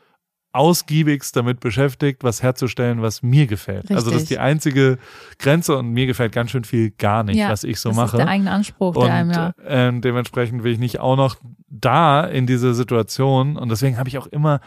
ausgiebigst 0.53 1.37
damit 1.37 1.61
beschäftigt, 1.61 2.25
was 2.25 2.43
herzustellen, 2.43 3.03
was 3.03 3.23
mir 3.23 3.47
gefällt. 3.47 3.91
Also 3.91 4.07
das 4.11 4.23
ist 4.23 4.23
Richtig. 4.23 4.29
die 4.29 4.39
einzige 4.39 4.99
Grenze 5.39 5.77
und 5.77 5.91
mir 5.91 6.07
gefällt 6.07 6.33
ganz 6.33 6.51
schön 6.51 6.65
viel 6.65 6.91
gar 6.91 7.23
nicht, 7.23 7.37
Ja, 7.37 7.49
was 7.51 7.63
ich 7.65 7.79
so 7.79 7.91
das 7.91 7.97
mache. 7.97 8.17
ist 8.17 8.19
der 8.19 8.29
eigene 8.29 8.51
Anspruch, 8.51 8.97
und 8.97 9.05
der 9.05 9.15
einem 9.15 9.31
ja. 9.31 9.55
ähm, 9.67 10.01
dementsprechend 10.01 10.65
will 10.65 10.73
ich 10.73 10.79
nicht 10.79 10.99
auch 11.01 11.17
noch 11.17 11.37
da 11.69 12.25
in 12.25 12.47
diese 12.47 12.75
Situation. 12.75 13.57
Und 13.57 13.69
deswegen 13.69 13.97
habe 13.97 14.09
ich 14.09 14.19
auch 14.19 14.27
immer, 14.27 14.61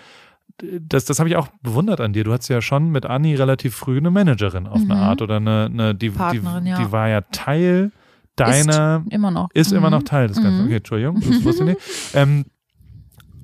das, 0.62 1.04
das 1.06 1.20
habe 1.20 1.28
ich 1.30 1.36
auch 1.36 1.48
bewundert 1.62 2.00
an 2.00 2.14
dir. 2.14 2.24
Du 2.24 2.32
hattest 2.32 2.50
ja 2.50 2.62
schon 2.62 2.90
mit 2.92 3.06
Anni 3.06 3.36
relativ 3.36 3.76
früh 3.76 3.98
eine 3.98 4.12
Managerin 4.12 4.68
auf 4.68 4.76
eine 4.78 4.86
Mhm. 4.86 5.02
Art 5.02 5.22
oder 5.22 5.38
eine, 5.38 5.66
eine 5.66 5.96
die, 5.96 6.12
Partnerin, 6.12 6.64
die, 6.64 6.70
ja. 6.72 6.78
die 6.78 6.92
war 6.92 7.10
ja 7.10 7.22
Teil 7.22 7.92
deiner, 8.36 9.04
Immer 9.10 9.32
noch. 9.32 9.50
ist 9.54 9.72
immer 9.74 9.88
Mhm. 9.88 9.92
noch 9.96 10.04
Teil 10.04 10.28
des 10.28 10.38
Ganzen. 10.42 10.60
Mhm. 10.62 10.66
Okay, 10.66 10.76
Entschuldigung, 10.78 11.20
das 11.22 11.44
wusste 11.44 11.64
ich 11.64 11.70
nicht. 11.76 11.82
Ähm, 12.16 12.46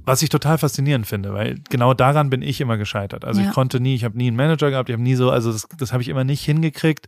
was 0.10 0.24
ich 0.24 0.30
total 0.30 0.58
faszinierend 0.58 1.06
finde, 1.06 1.34
weil 1.34 1.56
genau 1.70 1.94
daran 1.94 2.32
bin 2.32 2.42
ich 2.42 2.60
immer 2.62 2.78
gescheitert. 2.78 3.24
Also 3.26 3.42
Ja. 3.42 3.48
ich 3.48 3.54
konnte 3.54 3.80
nie, 3.80 3.94
ich 3.94 4.04
habe 4.04 4.18
nie 4.18 4.28
einen 4.28 4.36
Manager 4.36 4.72
gehabt, 4.72 4.90
ich 4.90 4.94
habe 4.94 5.04
nie 5.04 5.14
so, 5.16 5.30
also 5.30 5.52
das, 5.52 5.68
das 5.78 5.94
habe 5.94 6.02
ich 6.02 6.10
immer 6.10 6.24
nicht 6.24 6.44
hingekriegt, 6.44 7.06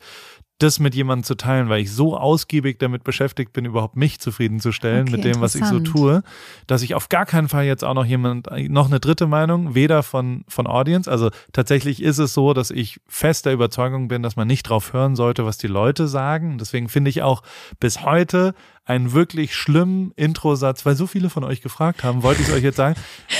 das 0.64 0.80
mit 0.80 0.96
jemandem 0.96 1.24
zu 1.24 1.36
teilen, 1.36 1.70
weil 1.70 1.82
ich 1.82 1.92
so 1.92 2.18
ausgiebig 2.18 2.80
damit 2.80 3.04
beschäftigt 3.04 3.54
bin, 3.54 3.66
überhaupt 3.66 3.96
mich 3.96 4.20
zufriedenzustellen 4.20 5.04
Okay, 5.08 5.12
mit 5.12 5.24
dem, 5.24 5.42
was 5.42 5.56
ich 5.56 5.66
so 5.66 5.80
tue, 5.80 6.24
dass 6.68 6.82
ich 6.82 6.96
auf 6.96 7.10
gar 7.10 7.26
keinen 7.26 7.48
Fall 7.50 7.66
jetzt 7.66 7.84
auch 7.84 7.94
noch 7.94 8.06
jemand, 8.06 8.48
noch 8.70 8.88
eine 8.88 9.00
dritte 9.00 9.28
Meinung, 9.28 9.76
weder 9.76 10.04
von, 10.04 10.44
von 10.48 10.68
Audience, 10.68 11.10
also 11.10 11.30
tatsächlich 11.54 12.02
ist 12.02 12.18
es 12.18 12.34
so, 12.34 12.54
dass 12.54 12.72
ich 12.72 13.00
fest 13.08 13.46
der 13.46 13.54
Überzeugung 13.54 14.08
bin, 14.08 14.24
dass 14.24 14.36
man 14.36 14.48
nicht 14.48 14.64
drauf 14.64 14.94
hören 14.94 15.16
sollte, 15.16 15.46
was 15.46 15.58
die 15.58 15.68
Leute 15.68 16.08
sagen. 16.08 16.58
Deswegen 16.58 16.90
finde 16.90 17.10
ich 17.10 17.22
auch 17.22 17.44
bis 17.80 18.04
heute 18.06 18.54
einen 18.84 19.14
wirklich 19.14 19.56
schlimmen 19.56 20.12
Introsatz, 20.16 20.86
weil 20.86 20.96
so 20.96 21.06
viele 21.08 21.30
von 21.30 21.44
euch 21.44 21.62
gefragt 21.62 22.04
haben, 22.04 22.24
wollte 22.24 22.42
ich 22.42 22.48
es 22.50 22.54
euch 22.54 22.64
jetzt 22.64 22.78
sagen. 22.78 22.96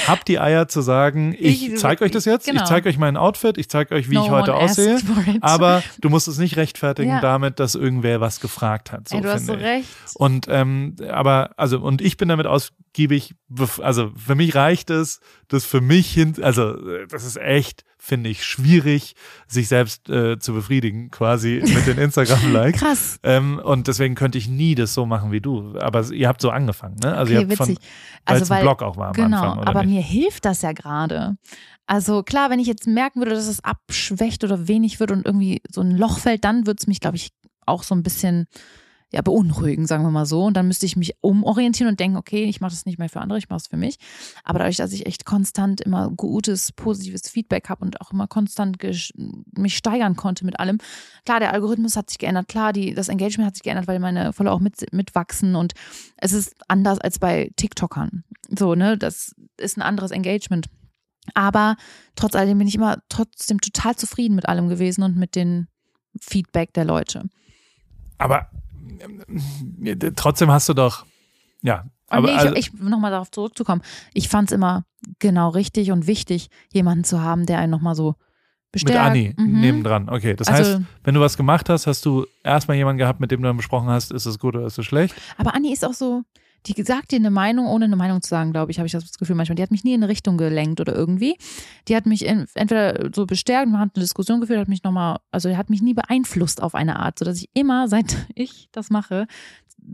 Habt 0.08 0.28
die 0.28 0.40
Eier 0.40 0.68
zu 0.68 0.82
sagen, 0.82 1.34
ich, 1.38 1.68
Ich- 1.74 1.78
zeige 1.80 2.06
euch 2.06 2.12
das 2.12 2.26
jetzt, 2.26 2.46
genau. 2.46 2.62
ich 2.62 2.68
zeige 2.70 2.88
euch 2.88 2.98
mein 3.00 3.18
Outfit, 3.18 3.58
ich 3.58 3.68
zeige 3.68 3.96
euch, 3.96 4.10
wie 4.10 4.16
No 4.16 4.26
ich 4.26 4.30
heute 4.30 4.54
aussehe, 4.54 5.00
aber 5.42 5.82
du 6.00 6.10
musst 6.10 6.28
es 6.28 6.38
nicht 6.38 6.58
rechtfertigen 6.58 7.11
Ja. 7.12 7.22
damit, 7.22 7.60
dass 7.60 7.76
irgendwer 7.76 8.22
was 8.22 8.40
gefragt 8.40 8.92
hat. 8.92 9.08
So 9.10 9.16
Ey, 9.18 9.22
du 9.22 9.32
hast 9.32 9.46
so 9.46 9.54
recht. 9.54 9.88
Und 10.16 10.48
ähm, 10.50 10.96
aber 11.10 11.52
also 11.58 11.80
und 11.80 12.02
ich 12.02 12.18
bin 12.18 12.30
damit 12.30 12.48
ausgiebig, 12.48 13.36
also 13.82 14.12
für 14.16 14.36
mich 14.36 14.56
reicht 14.56 14.90
es, 14.90 15.20
das 15.48 15.66
für 15.66 15.82
mich 15.82 16.12
hin, 16.12 16.36
also 16.42 16.76
das 17.08 17.24
ist 17.24 17.38
echt, 17.38 17.84
finde 17.98 18.30
ich, 18.30 18.44
schwierig, 18.46 19.16
sich 19.48 19.68
selbst 19.68 20.10
äh, 20.10 20.40
zu 20.40 20.54
befriedigen, 20.54 21.12
quasi 21.12 21.62
mit 21.64 21.86
den 21.88 21.98
Instagram-Likes. 22.00 22.80
Krass. 22.80 23.20
Ähm, 23.24 23.60
und 23.64 23.88
deswegen 23.88 24.16
könnte 24.16 24.38
ich 24.38 24.48
nie 24.48 24.76
das 24.76 24.94
so 24.94 25.06
machen 25.06 25.32
wie 25.32 25.42
du. 25.42 25.78
Aber 25.80 26.10
ihr 26.12 26.28
habt 26.28 26.42
so 26.42 26.50
angefangen, 26.50 26.96
ne? 27.04 27.14
Also 27.16 27.34
Okay, 27.34 27.44
ihr 27.44 27.48
habt 27.48 27.58
von, 27.58 27.68
witzig. 27.70 27.84
weil 28.26 28.36
Also 28.38 28.50
weil, 28.50 28.62
Blog 28.64 28.82
auch 28.82 28.98
war 28.98 29.08
am 29.10 29.14
genau, 29.14 29.44
Anfang, 29.52 29.68
aber 29.68 29.84
nicht? 29.84 29.94
mir 29.96 30.02
hilft 30.02 30.46
das 30.46 30.62
ja 30.62 30.72
gerade. 30.72 31.36
Also 31.92 32.24
klar, 32.24 32.50
wenn 32.50 32.60
ich 32.62 32.68
jetzt 32.68 32.88
merken 32.88 33.20
würde, 33.20 33.32
dass 33.32 33.48
es 33.48 33.66
abschwächt 33.66 34.46
oder 34.46 34.70
wenig 34.70 35.02
wird 35.02 35.12
und 35.12 35.26
irgendwie 35.26 35.62
so 35.70 35.82
ein 35.82 35.92
Loch 35.92 36.20
fällt, 36.20 36.46
dann 36.46 36.66
würde 36.66 36.78
es 36.80 36.88
mich, 36.88 37.02
glaube 37.02 37.18
ich, 37.18 37.34
auch 37.66 37.84
so 37.84 37.94
ein 37.94 38.02
bisschen 38.02 38.48
ja, 39.12 39.22
beunruhigen, 39.22 39.86
sagen 39.88 40.06
wir 40.06 40.10
mal 40.10 40.26
so. 40.26 40.46
Und 40.46 40.56
dann 40.56 40.68
müsste 40.68 40.86
ich 40.86 40.96
mich 40.96 41.16
umorientieren 41.20 41.92
und 41.92 42.00
denken, 42.00 42.16
okay, 42.16 42.46
ich 42.46 42.62
mache 42.62 42.72
das 42.72 42.86
nicht 42.86 42.98
mehr 42.98 43.10
für 43.10 43.20
andere, 43.20 43.38
ich 43.40 43.50
mache 43.50 43.58
es 43.58 43.68
für 43.68 43.76
mich. 43.76 43.98
Aber 44.46 44.60
dadurch, 44.60 44.78
dass 44.78 44.94
ich 44.94 45.06
echt 45.06 45.26
konstant 45.26 45.82
immer 45.82 46.10
gutes, 46.12 46.72
positives 46.72 47.28
Feedback 47.30 47.68
habe 47.68 47.84
und 47.84 48.00
auch 48.00 48.14
immer 48.14 48.28
konstant 48.28 48.78
mich 49.58 49.76
steigern 49.76 50.16
konnte 50.16 50.46
mit 50.46 50.62
allem. 50.62 50.78
Klar, 51.26 51.42
der 51.42 51.52
Algorithmus 51.52 51.98
hat 51.98 52.10
sich 52.10 52.20
geändert, 52.20 52.48
klar, 52.48 52.72
die, 52.72 52.94
das 52.94 53.10
Engagement 53.10 53.48
hat 53.48 53.56
sich 53.56 53.64
geändert, 53.64 53.88
weil 53.88 54.00
meine 54.00 54.32
Follower 54.32 54.54
auch 54.54 54.62
mit, 54.62 54.94
mitwachsen 54.94 55.58
und 55.58 55.74
es 56.16 56.32
ist 56.32 56.56
anders 56.70 57.00
als 57.00 57.20
bei 57.20 57.52
TikTokern. 57.58 58.24
So, 58.58 58.76
ne, 58.76 58.98
das 58.98 59.36
ist 59.58 59.78
ein 59.78 59.82
anderes 59.82 60.12
Engagement. 60.12 60.70
Aber 61.34 61.76
trotz 62.16 62.36
alledem 62.36 62.58
bin 62.58 62.68
ich 62.68 62.76
immer 62.76 62.98
trotzdem 63.10 63.62
total 63.62 63.96
zufrieden 63.96 64.36
mit 64.36 64.48
allem 64.48 64.70
gewesen 64.70 65.04
und 65.04 65.16
mit 65.18 65.36
dem 65.36 65.68
Feedback 66.20 66.74
der 66.74 66.86
Leute. 66.86 67.30
Aber 68.18 68.50
ähm, 69.00 69.24
trotzdem 70.16 70.52
hast 70.52 70.68
du 70.70 70.74
doch, 70.74 71.06
ja. 71.62 71.82
Und 71.82 72.18
Aber 72.18 72.28
nee, 72.28 72.38
also, 72.38 72.56
ich, 72.56 72.74
ich 72.74 72.80
nochmal 72.82 73.12
darauf 73.12 73.32
zurückzukommen. 73.32 73.82
Ich 74.14 74.28
fand 74.28 74.50
es 74.52 74.56
immer 74.56 74.84
genau 75.20 75.50
richtig 75.50 75.92
und 75.92 76.08
wichtig, 76.08 76.50
jemanden 76.74 77.04
zu 77.06 77.22
haben, 77.22 77.46
der 77.46 77.60
einen 77.60 77.72
nochmal 77.72 77.96
so 77.96 78.10
mit 78.10 78.84
bestärkt. 78.84 79.00
Anni 79.00 79.34
Mhm. 79.38 79.62
nebendran. 79.62 80.10
Okay, 80.10 80.36
das 80.36 80.48
Also- 80.50 80.74
heißt, 80.76 80.82
wenn 81.04 81.14
du 81.16 81.22
was 81.22 81.38
gemacht 81.38 81.70
hast, 81.70 81.88
hast 81.88 82.06
du 82.06 82.26
erstmal 82.44 82.78
jemanden 82.78 82.98
gehabt, 83.00 83.20
mit 83.22 83.32
dem 83.32 83.42
du 83.42 83.48
dann 83.48 83.58
besprochen 83.58 83.88
hast, 83.90 84.12
ist 84.12 84.26
es 84.26 84.40
gut 84.40 84.56
oder 84.56 84.66
ist 84.66 84.78
es 84.78 84.86
schlecht? 84.86 85.16
Aber 85.38 85.54
Anni 85.56 85.72
ist 85.72 85.86
auch 85.86 85.94
so, 85.94 86.24
die 86.68 86.82
sagt 86.84 87.12
dir 87.12 87.16
eine 87.18 87.32
Meinung, 87.32 87.66
ohne 87.68 87.86
eine 87.86 87.96
Meinung 87.96 88.22
zu 88.22 88.30
sagen, 88.30 88.52
glaube 88.52 88.72
ich, 88.72 88.78
habe 88.78 88.86
ich 88.86 88.92
das 88.92 89.18
Gefühl 89.18 89.36
manchmal. 89.36 89.56
Die 89.56 89.64
hat 89.64 89.72
mich 89.72 89.84
nie 89.84 89.94
in 89.94 90.04
eine 90.04 90.12
Richtung 90.12 90.38
gelenkt 90.38 90.80
oder 90.80 90.94
irgendwie. 90.94 91.38
Die 91.88 91.96
hat 91.96 92.06
mich 92.06 92.28
en- 92.28 92.46
entweder 92.54 93.10
so 93.14 93.26
bestärkt, 93.26 93.70
man 93.70 93.80
hat 93.82 93.92
eine 93.96 94.04
Diskussion 94.04 94.42
geführt, 94.42 94.60
hat 94.60 94.68
mich 94.68 94.84
nochmal, 94.84 95.20
also 95.32 95.56
hat 95.58 95.70
mich 95.70 95.82
nie 95.82 95.94
beeinflusst 95.94 96.62
auf 96.62 96.76
eine 96.76 97.00
Art, 97.00 97.18
sodass 97.20 97.38
ich 97.38 97.50
immer, 97.54 97.88
seit 97.90 98.16
ich 98.36 98.70
das 98.72 98.90
mache, 98.90 99.26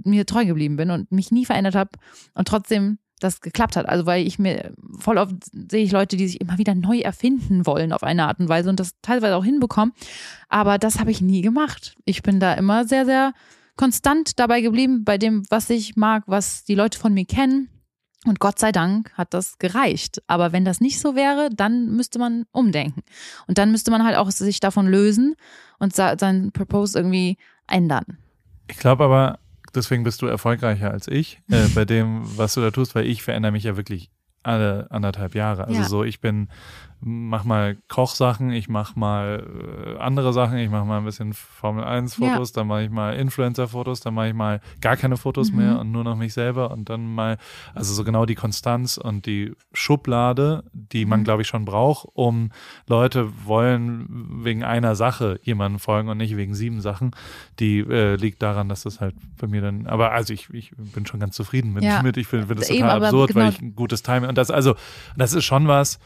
mir 0.04 0.26
treu 0.26 0.46
geblieben 0.46 0.76
bin 0.76 0.92
und 0.92 1.12
mich 1.12 1.32
nie 1.32 1.46
verändert 1.46 1.76
habe 1.76 1.92
und 2.34 2.48
trotzdem 2.48 3.00
das 3.20 3.42
geklappt 3.42 3.76
hat. 3.78 3.88
Also 3.90 4.06
weil 4.06 4.28
ich 4.28 4.38
mir 4.38 4.74
voll 5.00 5.18
oft 5.18 5.34
sehe 5.72 5.84
ich 5.84 5.92
Leute, 5.92 6.18
die 6.18 6.28
sich 6.28 6.40
immer 6.42 6.58
wieder 6.60 6.76
neu 6.76 7.00
erfinden 7.00 7.66
wollen 7.66 7.92
auf 7.92 8.04
eine 8.04 8.28
Art 8.28 8.40
und 8.40 8.48
Weise 8.50 8.70
und 8.70 8.80
das 8.80 8.92
teilweise 9.02 9.36
auch 9.38 9.44
hinbekommen. 9.46 9.94
Aber 10.50 10.78
das 10.78 11.00
habe 11.00 11.10
ich 11.10 11.22
nie 11.22 11.42
gemacht. 11.42 11.96
Ich 12.06 12.22
bin 12.22 12.40
da 12.40 12.54
immer 12.54 12.86
sehr, 12.86 13.06
sehr 13.06 13.34
konstant 13.78 14.40
dabei 14.40 14.62
geblieben 14.62 15.04
bei 15.04 15.18
dem, 15.18 15.44
was 15.50 15.70
ich 15.70 15.96
mag, 15.96 16.24
was 16.28 16.64
die 16.66 16.76
Leute 16.76 17.00
von 17.00 17.14
mir 17.14 17.26
kennen. 17.26 17.70
Und 18.26 18.40
Gott 18.40 18.60
sei 18.60 18.72
Dank 18.72 19.14
hat 19.14 19.34
das 19.34 19.58
gereicht. 19.58 20.22
Aber 20.28 20.52
wenn 20.52 20.66
das 20.66 20.82
nicht 20.82 21.00
so 21.00 21.16
wäre, 21.16 21.50
dann 21.56 21.96
müsste 21.96 22.20
man 22.20 22.46
umdenken. 22.52 23.04
Und 23.48 23.58
dann 23.58 23.72
müsste 23.72 23.92
man 23.92 24.04
halt 24.04 24.18
auch 24.18 24.32
sich 24.32 24.60
davon 24.60 24.88
lösen 24.88 25.36
und 25.80 25.96
seinen 25.96 26.52
Propose 26.52 26.98
irgendwie 26.98 27.38
ändern. 27.68 28.18
Ich 28.68 28.78
glaube 28.78 29.06
aber, 29.06 29.40
deswegen 29.74 30.04
bist 30.04 30.22
du 30.22 30.26
erfolgreicher 30.26 30.92
als 30.92 31.08
ich 31.08 31.40
äh, 31.50 31.68
bei 31.74 31.86
dem, 31.86 32.24
was 32.38 32.56
du 32.56 32.62
da 32.62 32.72
tust, 32.72 32.96
weil 32.96 33.06
ich 33.06 33.24
verändere 33.24 33.54
mich 33.54 33.64
ja 33.64 33.78
wirklich 33.78 34.10
alle 34.48 34.88
anderthalb 34.90 35.36
Jahre. 35.36 35.66
Also 35.66 35.82
Ja. 35.82 35.88
so, 35.88 36.04
ich 36.04 36.20
bin, 36.22 36.48
mach 37.00 37.44
mal 37.44 37.78
Kochsachen, 37.90 38.52
ich 38.52 38.70
mach 38.70 38.96
mal 38.96 39.46
äh, 39.96 40.00
andere 40.02 40.34
Sachen, 40.34 40.58
ich 40.58 40.70
mach 40.72 40.84
mal 40.84 40.98
ein 40.98 41.06
bisschen 41.06 41.34
Formel 41.34 41.84
1 41.84 42.16
Fotos, 42.16 42.54
dann 42.54 42.66
mache 42.68 42.84
ich 42.84 42.90
mal 42.90 43.14
Influencer 43.16 43.68
Fotos, 43.68 44.00
dann 44.00 44.16
mache 44.16 44.30
ich 44.30 44.34
mal 44.34 44.62
gar 44.82 44.98
keine 44.98 45.16
Fotos 45.18 45.52
Mhm. 45.52 45.58
mehr 45.58 45.80
und 45.80 45.92
nur 45.92 46.04
noch 46.04 46.16
mich 46.16 46.34
selber 46.34 46.72
und 46.72 46.90
dann 46.90 47.14
mal, 47.14 47.38
also 47.76 47.94
so 47.94 48.04
genau 48.04 48.26
die 48.26 48.34
Konstanz 48.34 48.98
und 48.98 49.28
die 49.28 49.54
Schublade, 49.74 50.64
die 50.74 51.06
man 51.06 51.20
Mhm. 51.20 51.24
glaube 51.24 51.42
ich 51.44 51.48
schon 51.48 51.66
braucht, 51.66 52.08
um 52.14 52.50
Leute 52.88 53.30
wollen 53.46 54.06
wegen 54.44 54.64
einer 54.64 54.96
Sache 54.96 55.40
jemanden 55.44 55.80
folgen 55.80 56.10
und 56.10 56.18
nicht 56.18 56.36
wegen 56.36 56.54
sieben 56.56 56.82
Sachen, 56.82 57.12
die 57.60 57.80
äh, 57.80 58.16
liegt 58.16 58.42
daran, 58.42 58.70
dass 58.70 58.84
das 58.84 59.00
halt 59.00 59.16
bei 59.40 59.48
mir 59.48 59.62
dann, 59.62 59.88
aber 59.88 60.12
also 60.12 60.34
ich, 60.34 60.50
ich 60.54 60.72
bin 60.78 61.06
schon 61.06 61.20
ganz 61.20 61.36
zufrieden 61.36 61.74
mit, 61.74 61.84
Ja. 61.84 62.02
mit 62.04 62.18
ich 62.18 62.28
finde 62.28 62.48
find 62.48 62.60
das 62.60 62.70
Eben, 62.70 62.80
total 62.82 62.96
aber 62.98 63.06
absurd, 63.08 63.30
genau- 63.30 63.42
weil 63.46 63.50
ich 63.52 63.62
ein 63.62 63.76
gutes 63.76 64.04
Timing 64.04 64.30
und 64.30 64.37
das, 64.38 64.52
also, 64.52 64.76
das 65.16 65.34
ist 65.34 65.46
schon 65.46 65.68
was, 65.68 66.00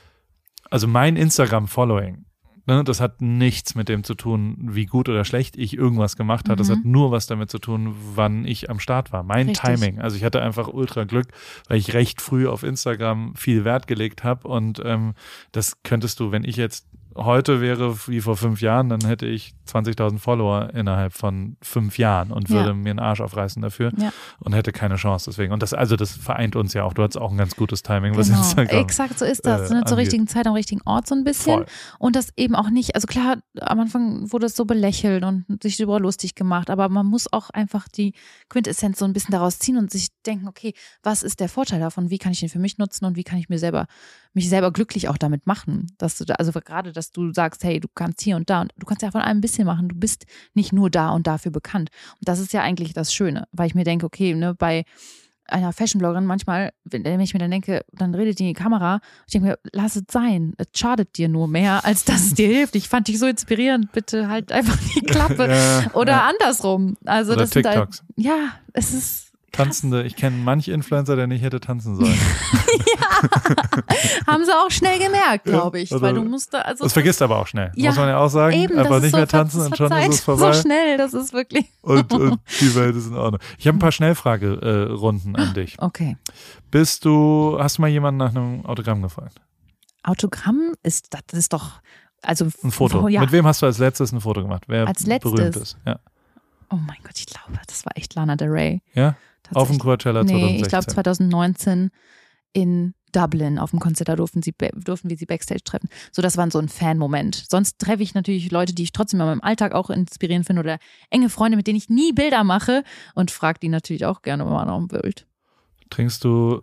also 0.69 0.87
mein 0.87 1.15
Instagram-Following, 1.17 2.25
ne, 2.65 2.83
das 2.83 3.01
hat 3.01 3.21
nichts 3.21 3.75
mit 3.75 3.89
dem 3.89 4.03
zu 4.03 4.13
tun, 4.15 4.57
wie 4.71 4.85
gut 4.85 5.09
oder 5.09 5.25
schlecht 5.25 5.57
ich 5.57 5.75
irgendwas 5.75 6.15
gemacht 6.15 6.47
habe. 6.47 6.57
Das 6.57 6.69
Mhm. 6.69 6.73
hat 6.73 6.85
nur 6.85 7.11
was 7.11 7.25
damit 7.27 7.49
zu 7.49 7.59
tun, 7.59 7.95
wann 8.15 8.45
ich 8.45 8.69
am 8.69 8.79
Start 8.79 9.11
war. 9.11 9.23
Mein 9.23 9.49
Richtig. 9.49 9.65
Timing. 9.79 9.99
Also 9.99 10.15
ich 10.15 10.23
hatte 10.23 10.41
einfach 10.41 10.67
ultra 10.67 11.03
Glück, 11.03 11.27
weil 11.67 11.77
ich 11.77 11.93
recht 11.93 12.21
früh 12.21 12.47
auf 12.47 12.63
Instagram 12.63 13.35
viel 13.35 13.65
Wert 13.65 13.87
gelegt 13.87 14.23
habe 14.23 14.47
und 14.47 14.81
ähm, 14.85 15.13
das 15.51 15.81
könntest 15.83 16.19
du, 16.19 16.31
wenn 16.31 16.43
ich 16.43 16.55
jetzt 16.55 16.87
heute 17.15 17.61
wäre 17.61 17.95
wie 18.07 18.21
vor 18.21 18.37
fünf 18.37 18.61
Jahren, 18.61 18.89
dann 18.89 19.05
hätte 19.05 19.25
ich 19.25 19.53
20.000 19.67 20.19
Follower 20.19 20.69
innerhalb 20.73 21.13
von 21.13 21.57
fünf 21.61 21.97
Jahren 21.97 22.31
und 22.31 22.49
Ja. 22.49 22.55
würde 22.55 22.73
mir 22.73 22.89
einen 22.91 22.99
Arsch 22.99 23.21
aufreißen 23.21 23.61
dafür 23.61 23.91
Ja. 23.97 24.11
und 24.39 24.53
hätte 24.53 24.71
keine 24.71 24.95
Chance 24.95 25.29
deswegen. 25.29 25.53
Und 25.53 25.61
das, 25.63 25.73
also 25.73 25.95
das 25.95 26.11
vereint 26.11 26.55
uns 26.55 26.73
ja 26.73 26.83
auch. 26.83 26.93
Du 26.93 27.03
hattest 27.03 27.17
auch 27.19 27.31
ein 27.31 27.37
ganz 27.37 27.55
gutes 27.55 27.81
Timing, 27.83 28.15
was 28.17 28.27
Genau, 28.27 28.39
Instagram. 28.39 28.79
exakt 28.79 29.19
so 29.19 29.25
ist 29.25 29.45
das. 29.45 29.71
äh, 29.71 29.73
ne? 29.73 29.83
Zur 29.85 29.97
richtigen 29.97 30.27
Zeit 30.27 30.47
am 30.47 30.53
richtigen 30.53 30.81
Ort 30.85 31.07
so 31.07 31.15
ein 31.15 31.23
bisschen. 31.23 31.53
Voll. 31.59 31.65
Und 31.99 32.15
das 32.15 32.29
eben 32.37 32.55
auch 32.55 32.69
nicht, 32.69 32.95
also 32.95 33.07
klar, 33.07 33.37
am 33.59 33.79
Anfang 33.79 34.31
wurde 34.31 34.45
es 34.47 34.55
so 34.55 34.65
belächelt 34.65 35.23
und 35.23 35.45
sich 35.63 35.77
darüber 35.77 35.99
lustig 35.99 36.35
gemacht, 36.35 36.69
aber 36.69 36.89
man 36.89 37.05
muss 37.05 37.31
auch 37.31 37.49
einfach 37.51 37.87
die 37.87 38.13
Quintessenz 38.49 38.99
so 38.99 39.05
ein 39.05 39.13
bisschen 39.13 39.31
daraus 39.31 39.59
ziehen 39.59 39.77
und 39.77 39.91
sich 39.91 40.09
denken, 40.25 40.47
okay, 40.47 40.73
was 41.03 41.23
ist 41.23 41.39
der 41.39 41.49
Vorteil 41.49 41.79
davon? 41.79 42.09
Wie 42.09 42.17
kann 42.17 42.31
ich 42.31 42.39
den 42.39 42.49
für 42.49 42.59
mich 42.59 42.77
nutzen 42.77 43.05
und 43.05 43.15
wie 43.15 43.23
kann 43.23 43.37
ich 43.39 43.49
mir 43.49 43.59
selber, 43.59 43.87
mich 44.33 44.49
selber 44.49 44.71
glücklich 44.71 45.09
auch 45.09 45.17
damit 45.17 45.45
machen? 45.47 45.87
Dass 45.97 46.17
du 46.17 46.25
da, 46.25 46.35
also 46.35 46.51
gerade, 46.51 46.91
dass 46.91 47.11
du 47.11 47.33
sagst, 47.33 47.63
hey, 47.63 47.79
du 47.79 47.87
kannst 47.93 48.21
hier 48.21 48.35
und 48.35 48.49
da 48.49 48.61
und 48.61 48.73
du 48.77 48.85
kannst 48.85 49.01
ja 49.01 49.11
von 49.11 49.21
allem 49.21 49.37
ein 49.37 49.41
bisschen 49.41 49.65
machen. 49.65 49.89
Du 49.89 49.95
bist 49.95 50.25
nicht 50.53 50.73
nur 50.73 50.89
da 50.89 51.09
und 51.09 51.27
dafür 51.27 51.51
bekannt. 51.51 51.89
Und 52.19 52.27
das 52.27 52.39
ist 52.39 52.53
ja 52.53 52.61
eigentlich 52.61 52.93
das 52.93 53.13
Schöne, 53.13 53.47
weil 53.51 53.67
ich 53.67 53.75
mir 53.75 53.83
denke, 53.83 54.05
okay, 54.05 54.33
ne, 54.33 54.53
bei 54.55 54.85
einer 55.47 55.73
Fashion-Bloggerin 55.73 56.25
manchmal, 56.25 56.71
wenn 56.85 57.03
wenn 57.03 57.19
ich 57.19 57.33
mir 57.33 57.39
dann 57.39 57.51
denke, 57.51 57.83
dann 57.91 58.15
redet 58.15 58.39
die 58.39 58.43
in 58.43 58.49
die 58.49 58.53
Kamera, 58.61 59.01
ich 59.27 59.33
denke 59.33 59.49
mir, 59.49 59.59
lass 59.73 59.95
es 59.95 60.03
sein, 60.09 60.53
es 60.57 60.67
schadet 60.73 61.17
dir 61.17 61.27
nur 61.27 61.47
mehr, 61.47 61.83
als 61.83 62.05
dass 62.05 62.21
es 62.23 62.33
dir 62.33 62.47
hilft. 62.53 62.75
Ich 62.75 62.87
fand 62.87 63.07
dich 63.09 63.19
so 63.19 63.25
inspirierend, 63.27 63.91
bitte 63.91 64.29
halt 64.29 64.51
einfach 64.51 64.77
die 64.95 65.01
Klappe. 65.05 65.49
Ja, 65.49 65.91
Oder 65.93 66.13
ja. 66.13 66.29
andersrum. 66.29 66.95
Also 67.05 67.33
Oder 67.33 67.41
das 67.41 67.55
halt, 67.55 67.65
TikToks. 67.65 68.03
ja, 68.15 68.53
es 68.73 68.93
ist, 68.93 69.30
Tanzende, 69.51 70.03
ich 70.03 70.15
kenne 70.15 70.37
manch 70.37 70.67
Influencer, 70.69 71.15
der 71.15 71.27
nicht 71.27 71.41
hätte 71.43 71.59
tanzen 71.59 71.95
sollen. 71.95 72.17
haben 74.27 74.45
sie 74.45 74.51
auch 74.51 74.71
schnell 74.71 74.97
gemerkt, 74.99 75.45
glaube 75.45 75.79
ich, 75.79 75.91
also 75.91 76.01
weil 76.01 76.13
du 76.13 76.23
musst 76.23 76.53
da, 76.53 76.61
also 76.61 76.83
Das 76.83 76.93
vergisst 76.93 77.21
aber 77.21 77.37
auch 77.37 77.47
schnell, 77.47 77.71
Ja, 77.75 77.89
muss 77.91 77.97
man 77.99 78.07
ja 78.09 78.17
auch 78.17 78.29
sagen. 78.29 78.55
eben, 78.55 78.77
ist 78.77 78.89
nicht 78.89 79.11
so 79.11 79.17
mehr 79.17 79.27
tanzen 79.27 79.61
und 79.61 79.77
schon 79.77 79.91
ist 79.91 80.07
es 80.15 80.21
vorbei. 80.21 80.53
So 80.53 80.61
schnell, 80.61 80.97
das 80.97 81.13
ist 81.13 81.33
wirklich, 81.33 81.65
und, 81.81 82.11
und 82.13 82.39
die 82.61 82.75
Welt 82.75 82.95
ist 82.95 83.07
in 83.07 83.15
Ordnung. 83.15 83.41
Ich 83.57 83.67
habe 83.67 83.77
ein 83.77 83.79
paar 83.79 83.91
Schnellfragerunden 83.91 85.35
an 85.35 85.53
dich. 85.53 85.77
okay. 85.79 86.17
Bist 86.71 87.05
du, 87.05 87.57
hast 87.59 87.77
du 87.77 87.81
mal 87.81 87.89
jemanden 87.89 88.17
nach 88.19 88.29
einem 88.29 88.65
Autogramm 88.65 89.01
gefragt? 89.01 89.41
Autogramm 90.03 90.73
ist, 90.83 91.09
das 91.13 91.37
ist 91.37 91.53
doch, 91.53 91.81
also 92.21 92.45
Ein 92.63 92.71
Foto. 92.71 93.07
Ja. 93.07 93.21
Mit 93.21 93.31
wem 93.31 93.45
hast 93.45 93.61
du 93.61 93.65
als 93.65 93.77
letztes 93.77 94.11
ein 94.13 94.21
Foto 94.21 94.41
gemacht? 94.41 94.63
Wer 94.67 94.87
Als 94.87 95.05
letztes? 95.05 95.31
berühmt 95.31 95.55
ist? 95.57 95.77
Ja. 95.85 95.99
Oh 96.69 96.77
mein 96.77 96.97
Gott, 97.03 97.17
ich 97.17 97.25
glaube, 97.25 97.59
das 97.67 97.85
war 97.85 97.91
echt 97.95 98.15
Lana 98.15 98.35
Del 98.35 98.49
Rey. 98.49 98.81
ja? 98.93 99.15
Auf 99.53 99.69
dem. 99.69 99.79
Coachella 99.79 100.25
2016. 100.25 100.55
Nee, 100.55 100.61
ich 100.61 100.67
glaube 100.67 100.87
2019 100.87 101.91
in 102.53 102.93
Dublin 103.11 103.59
auf 103.59 103.71
dem 103.71 103.79
Konzert, 103.79 104.09
da 104.09 104.15
durften, 104.15 104.41
sie, 104.41 104.53
durften 104.85 105.09
wir 105.09 105.17
sie 105.17 105.25
Backstage 105.25 105.63
treffen. 105.63 105.89
So, 106.11 106.21
das 106.21 106.37
war 106.37 106.49
so 106.49 106.59
ein 106.59 106.69
Fan-Moment. 106.69 107.45
Sonst 107.49 107.79
treffe 107.79 108.03
ich 108.03 108.13
natürlich 108.13 108.51
Leute, 108.51 108.73
die 108.73 108.83
ich 108.83 108.91
trotzdem 108.91 109.19
in 109.19 109.25
meinem 109.27 109.41
Alltag 109.41 109.73
auch 109.73 109.89
inspirierend 109.89 110.45
finde 110.45 110.61
oder 110.61 110.79
enge 111.09 111.29
Freunde, 111.29 111.57
mit 111.57 111.67
denen 111.67 111.77
ich 111.77 111.89
nie 111.89 112.13
Bilder 112.13 112.43
mache 112.43 112.83
und 113.15 113.31
frage 113.31 113.59
die 113.59 113.69
natürlich 113.69 114.05
auch 114.05 114.21
gerne 114.21 114.45
mal 114.45 114.65
noch 114.65 114.79
ein 114.79 114.87
Bild. 114.87 115.27
Trinkst 115.89 116.23
du 116.23 116.61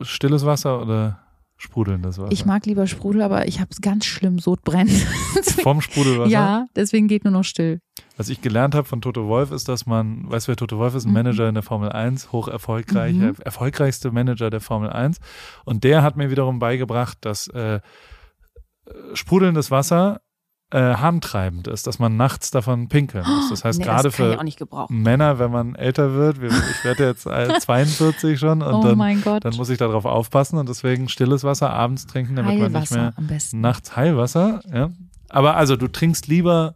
stilles 0.00 0.44
Wasser 0.44 0.82
oder 0.82 1.20
sprudelndes 1.56 2.18
Wasser? 2.18 2.32
Ich 2.32 2.44
mag 2.44 2.66
lieber 2.66 2.86
Sprudel, 2.86 3.22
aber 3.22 3.46
ich 3.46 3.60
habe 3.60 3.70
ganz 3.80 4.04
schlimm 4.04 4.38
Sodbrennen. 4.38 4.94
Vom 5.62 5.80
Sprudelwasser? 5.80 6.30
ja, 6.30 6.66
deswegen 6.74 7.06
geht 7.06 7.24
nur 7.24 7.32
noch 7.32 7.44
still. 7.44 7.80
Was 8.18 8.28
ich 8.28 8.42
gelernt 8.42 8.74
habe 8.74 8.86
von 8.86 9.00
Toto 9.00 9.26
Wolf 9.28 9.50
ist, 9.52 9.68
dass 9.68 9.86
man, 9.86 10.30
weißt 10.30 10.46
du, 10.46 10.50
wer 10.50 10.56
Toto 10.56 10.76
Wolf 10.78 10.94
ist? 10.94 11.04
Ein 11.06 11.08
Mhm. 11.10 11.14
Manager 11.14 11.48
in 11.48 11.54
der 11.54 11.62
Formel 11.62 11.90
1, 11.90 12.32
hoch 12.32 12.48
erfolgreich, 12.48 13.14
Mhm. 13.14 13.36
erfolgreichste 13.44 14.10
Manager 14.10 14.50
der 14.50 14.60
Formel 14.60 14.90
1. 14.90 15.18
Und 15.64 15.84
der 15.84 16.02
hat 16.02 16.16
mir 16.16 16.30
wiederum 16.30 16.58
beigebracht, 16.58 17.16
dass 17.22 17.46
äh, 17.48 17.80
sprudelndes 19.14 19.70
Wasser 19.70 20.20
äh, 20.70 20.96
harntreibend 20.96 21.66
ist, 21.66 21.86
dass 21.86 21.98
man 21.98 22.18
nachts 22.18 22.50
davon 22.50 22.88
pinkeln 22.90 23.24
muss. 23.26 23.48
Das 23.48 23.64
heißt, 23.64 23.78
Nee, 23.78 23.86
gerade 23.86 24.10
für. 24.10 24.38
Männer, 24.90 25.38
wenn 25.38 25.50
man 25.50 25.74
älter 25.74 26.12
wird, 26.12 26.42
wir- 26.42 26.50
ich 26.50 26.84
werde 26.84 27.06
jetzt 27.06 27.24
äh, 27.24 27.48
42 27.60 28.38
schon 28.38 28.60
und 28.60 28.74
oh 28.74 28.82
dann, 28.82 28.98
mein 28.98 29.22
Gott. 29.22 29.46
dann 29.46 29.54
muss 29.56 29.70
ich 29.70 29.78
darauf 29.78 30.04
aufpassen 30.04 30.58
und 30.58 30.68
deswegen 30.68 31.08
stilles 31.08 31.42
Wasser 31.42 31.70
abends 31.70 32.06
trinken, 32.06 32.36
damit 32.36 32.58
man 32.58 32.72
nicht 32.72 32.74
Heilwasser 32.90 32.96
mehr 33.00 33.12
am 33.16 33.26
besten. 33.28 33.60
nachts 33.62 33.96
Heilwasser. 33.96 34.60
Ja. 34.70 34.90
Aber 35.30 35.56
also 35.56 35.76
du 35.76 35.88
trinkst 35.88 36.26
lieber 36.26 36.74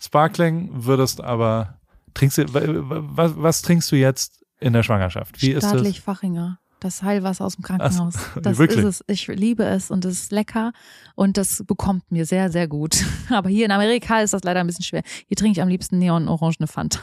Sparkling, 0.00 0.70
würdest 0.72 1.20
aber 1.20 1.78
trinkst 2.14 2.38
du, 2.38 2.54
wa- 2.54 2.60
wa- 2.90 3.02
was, 3.04 3.32
was 3.36 3.62
trinkst 3.62 3.90
du 3.92 3.96
jetzt 3.96 4.44
in 4.58 4.72
der 4.72 4.82
Schwangerschaft? 4.82 5.40
Wie 5.42 5.50
ist 5.52 5.62
das? 5.64 5.70
Staatlich 5.72 6.00
Fachinger. 6.00 6.58
Das 6.80 7.02
Heilwasser 7.02 7.44
aus 7.44 7.56
dem 7.56 7.62
Krankenhaus. 7.64 8.14
so, 8.14 8.40
Das 8.40 8.56
wirklich? 8.56 8.78
ist 8.84 9.02
es. 9.02 9.04
Ich 9.06 9.26
liebe 9.28 9.64
es 9.64 9.90
und 9.90 10.04
es 10.06 10.22
ist 10.22 10.32
lecker 10.32 10.72
und 11.14 11.36
das 11.36 11.62
bekommt 11.66 12.10
mir 12.10 12.24
sehr, 12.24 12.50
sehr 12.50 12.66
gut. 12.68 13.04
Aber 13.28 13.50
hier 13.50 13.66
in 13.66 13.70
Amerika 13.70 14.20
ist 14.22 14.32
das 14.32 14.42
leider 14.44 14.60
ein 14.60 14.66
bisschen 14.66 14.84
schwer. 14.84 15.02
Hier 15.28 15.36
trinke 15.36 15.58
ich 15.58 15.62
am 15.62 15.68
liebsten 15.68 15.98
Neon-Orangene 15.98 16.66
Fanta. 16.66 17.00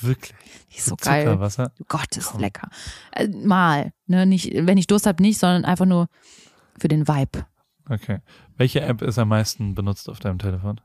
Wirklich? 0.00 0.34
Die 0.72 0.78
ist 0.78 0.86
so 0.86 0.96
geil. 0.96 1.24
Zuckerwasser? 1.26 1.70
Gott, 1.86 2.16
ist 2.16 2.32
Komm. 2.32 2.40
lecker. 2.40 2.68
Äh, 3.12 3.28
mal, 3.28 3.92
ne, 4.08 4.26
nicht, 4.26 4.50
wenn 4.52 4.76
ich 4.78 4.88
Durst 4.88 5.06
habe, 5.06 5.22
nicht, 5.22 5.38
sondern 5.38 5.64
einfach 5.64 5.86
nur 5.86 6.08
für 6.76 6.88
den 6.88 7.06
Vibe. 7.06 7.46
Okay. 7.88 8.18
Welche 8.56 8.80
App 8.80 9.00
ist 9.02 9.18
am 9.20 9.28
meisten 9.28 9.76
benutzt 9.76 10.08
auf 10.08 10.18
deinem 10.18 10.40
Telefon? 10.40 10.80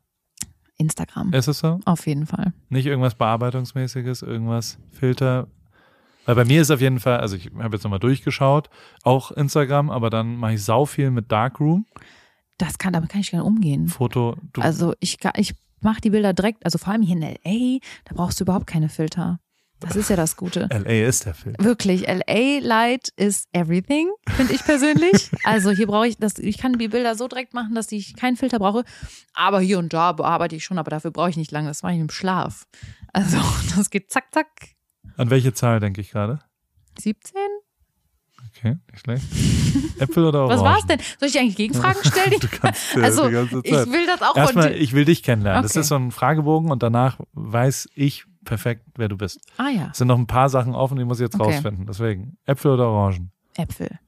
Instagram. 0.79 1.31
Ist 1.33 1.47
es 1.47 1.59
so? 1.59 1.79
Auf 1.85 2.07
jeden 2.07 2.25
Fall. 2.25 2.53
Nicht 2.69 2.87
irgendwas 2.87 3.13
Bearbeitungsmäßiges, 3.15 4.23
irgendwas 4.23 4.79
Filter? 4.91 5.47
Weil 6.25 6.35
bei 6.35 6.45
mir 6.45 6.61
ist 6.61 6.71
auf 6.71 6.81
jeden 6.81 6.99
Fall, 6.99 7.19
also 7.19 7.35
ich 7.35 7.51
habe 7.59 7.75
jetzt 7.75 7.83
nochmal 7.83 7.99
durchgeschaut, 7.99 8.69
auch 9.03 9.31
Instagram, 9.31 9.89
aber 9.89 10.09
dann 10.09 10.35
mache 10.35 10.53
ich 10.53 10.63
sau 10.63 10.85
viel 10.85 11.11
mit 11.11 11.31
Darkroom, 11.31 11.85
Das 12.57 12.77
kann, 12.77 12.93
damit 12.93 13.09
kann 13.09 13.21
ich 13.21 13.31
gerne 13.31 13.45
umgehen. 13.45 13.87
Foto. 13.87 14.35
Du, 14.53 14.61
Also 14.61 14.93
ich, 14.99 15.17
ich 15.37 15.53
mache 15.81 16.01
die 16.01 16.09
Bilder 16.09 16.33
direkt, 16.33 16.65
also 16.65 16.77
vor 16.77 16.93
allem 16.93 17.01
hier 17.01 17.15
in 17.15 17.21
LA, 17.21 17.79
da 18.05 18.15
brauchst 18.15 18.39
du 18.39 18.43
überhaupt 18.43 18.67
keine 18.67 18.89
Filter. 18.89 19.39
Das 19.81 19.95
ist 19.95 20.09
ja 20.09 20.15
das 20.17 20.35
Gute. 20.35 20.67
LA 20.71 21.07
ist 21.07 21.25
der 21.25 21.33
Film. 21.33 21.55
Wirklich, 21.59 22.01
LA 22.07 22.59
Light 22.59 23.09
is 23.15 23.45
everything, 23.53 24.09
finde 24.35 24.53
ich 24.53 24.63
persönlich. 24.65 25.29
Also 25.45 25.71
hier 25.71 25.87
brauche 25.87 26.07
ich 26.07 26.17
das, 26.17 26.37
ich 26.37 26.57
kann 26.57 26.73
die 26.73 26.89
Bilder 26.89 27.15
so 27.15 27.27
direkt 27.29 27.53
machen, 27.53 27.75
dass 27.75 27.91
ich 27.91 28.15
keinen 28.15 28.35
Filter 28.35 28.59
brauche. 28.59 28.83
Aber 29.33 29.61
hier 29.61 29.79
und 29.79 29.93
da 29.93 30.11
bearbeite 30.11 30.55
ich 30.55 30.65
schon, 30.65 30.77
aber 30.79 30.91
dafür 30.91 31.11
brauche 31.11 31.29
ich 31.29 31.37
nicht 31.37 31.51
lange. 31.51 31.69
Das 31.69 31.81
mache 31.83 31.93
ich 31.93 31.99
im 31.99 32.09
Schlaf. 32.09 32.65
Also 33.13 33.37
das 33.75 33.89
geht 33.89 34.11
zack, 34.11 34.25
zack. 34.33 34.47
An 35.17 35.29
welche 35.29 35.53
Zahl 35.53 35.79
denke 35.79 36.01
ich 36.01 36.11
gerade? 36.11 36.39
17? 36.99 37.37
Okay, 38.57 38.77
nicht 38.91 39.01
schlecht. 39.03 39.23
Äpfel 39.99 40.25
oder 40.25 40.43
Orangen? 40.43 40.59
Was 40.59 40.65
war's 40.65 40.85
denn? 40.87 40.99
Soll 41.19 41.29
ich 41.29 41.39
eigentlich 41.39 41.55
Gegenfragen 41.55 42.01
stellen? 42.03 42.39
Kannst 42.59 42.97
äh, 42.97 43.01
also 43.01 43.27
ich 43.27 43.33
will 43.63 44.05
das 44.05 44.21
auch 44.21 44.33
von 44.33 44.41
Erstmal, 44.41 44.69
dir. 44.71 44.75
ich 44.77 44.91
will 44.93 45.05
dich 45.05 45.23
kennenlernen. 45.23 45.63
Das 45.63 45.71
Okay. 45.71 45.79
ist 45.81 45.87
so 45.87 45.95
ein 45.95 46.11
Fragebogen 46.11 46.69
und 46.71 46.83
danach 46.83 47.19
weiß 47.33 47.89
ich 47.95 48.25
perfekt, 48.49 48.83
wer 48.95 49.07
du 49.07 49.15
bist. 49.15 49.39
Ah 49.57 49.69
ja, 49.69 49.89
Es 49.91 49.99
sind 49.99 50.07
noch 50.07 50.17
ein 50.17 50.27
paar 50.27 50.49
Sachen 50.49 50.73
offen, 50.75 50.97
die 50.97 51.05
muss 51.05 51.19
ich 51.19 51.25
jetzt 51.25 51.39
Okay. 51.39 51.53
rausfinden. 51.53 51.85
Deswegen, 51.85 52.37
Äpfel 52.45 52.71
oder 52.71 52.87
Orangen? 52.89 53.31
Äpfel. 53.55 53.99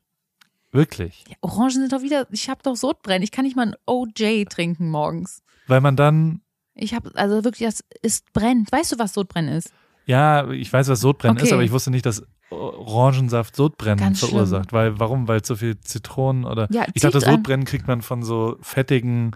Wirklich? 0.71 1.25
Ja, 1.29 1.35
Orangen 1.41 1.71
sind 1.71 1.93
doch 1.93 2.01
wieder, 2.01 2.27
ich 2.31 2.49
habe 2.49 2.61
doch 2.63 2.75
Sodbrennen. 2.75 3.23
Ich 3.23 3.31
kann 3.31 3.45
nicht 3.45 3.55
mal 3.55 3.67
ein 3.67 3.75
OJ 3.85 4.45
trinken 4.45 4.89
morgens. 4.89 5.41
Weil 5.67 5.81
man 5.81 5.95
dann, 5.95 6.41
Ich 6.73 6.93
habe, 6.93 7.11
also 7.15 7.43
wirklich, 7.43 7.67
das 7.69 7.83
ist 8.01 8.31
brennt. 8.33 8.71
Weißt 8.71 8.91
du, 8.91 8.99
was 8.99 9.13
Sodbrennen 9.13 9.53
ist? 9.55 9.71
ja, 10.05 10.49
ich 10.49 10.71
weiß, 10.73 10.87
was 10.89 10.99
Sodbrennen 11.01 11.37
ist, 11.37 11.43
Okay. 11.43 11.53
aber 11.53 11.63
ich 11.63 11.71
wusste 11.71 11.91
nicht, 11.91 12.05
dass 12.05 12.23
Orangensaft 12.49 13.55
Sodbrennen 13.55 13.97
Ganz 13.99 14.19
schlimm. 14.19 14.31
verursacht. 14.31 14.73
Weil, 14.73 14.99
warum? 14.99 15.27
Weil 15.29 15.43
so 15.45 15.55
viel 15.55 15.79
Zitronen 15.79 16.43
oder. 16.45 16.67
Ja, 16.71 16.85
ich 16.93 17.01
dachte, 17.01 17.21
Sodbrennen 17.21 17.65
kriegt 17.65 17.87
man 17.87 18.01
von 18.01 18.23
so 18.23 18.57
fettigen 18.61 19.31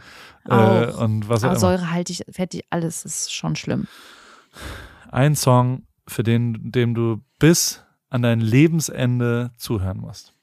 äh, 0.49 0.51
Auch. 0.53 0.99
und 1.01 1.29
was 1.29 1.43
auch 1.43 1.49
Aber 1.49 1.53
immer. 1.53 1.59
säurehaltig, 1.77 2.23
fettig, 2.29 2.65
alles 2.71 3.05
ist 3.05 3.33
schon 3.33 3.55
schlimm. 3.55 3.87
Ein 5.11 5.35
Song, 5.35 5.83
für 6.07 6.23
den, 6.23 6.71
dem 6.71 6.93
du 6.93 7.21
bis 7.39 7.83
an 8.09 8.21
dein 8.21 8.39
Lebensende 8.39 9.51
zuhören 9.57 9.99
musst. 9.99 10.33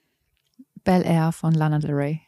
Bel 0.85 1.03
Air 1.05 1.33
von 1.33 1.55
Lana 1.55 1.79
Del 1.79 1.93
Rey. 1.93 2.21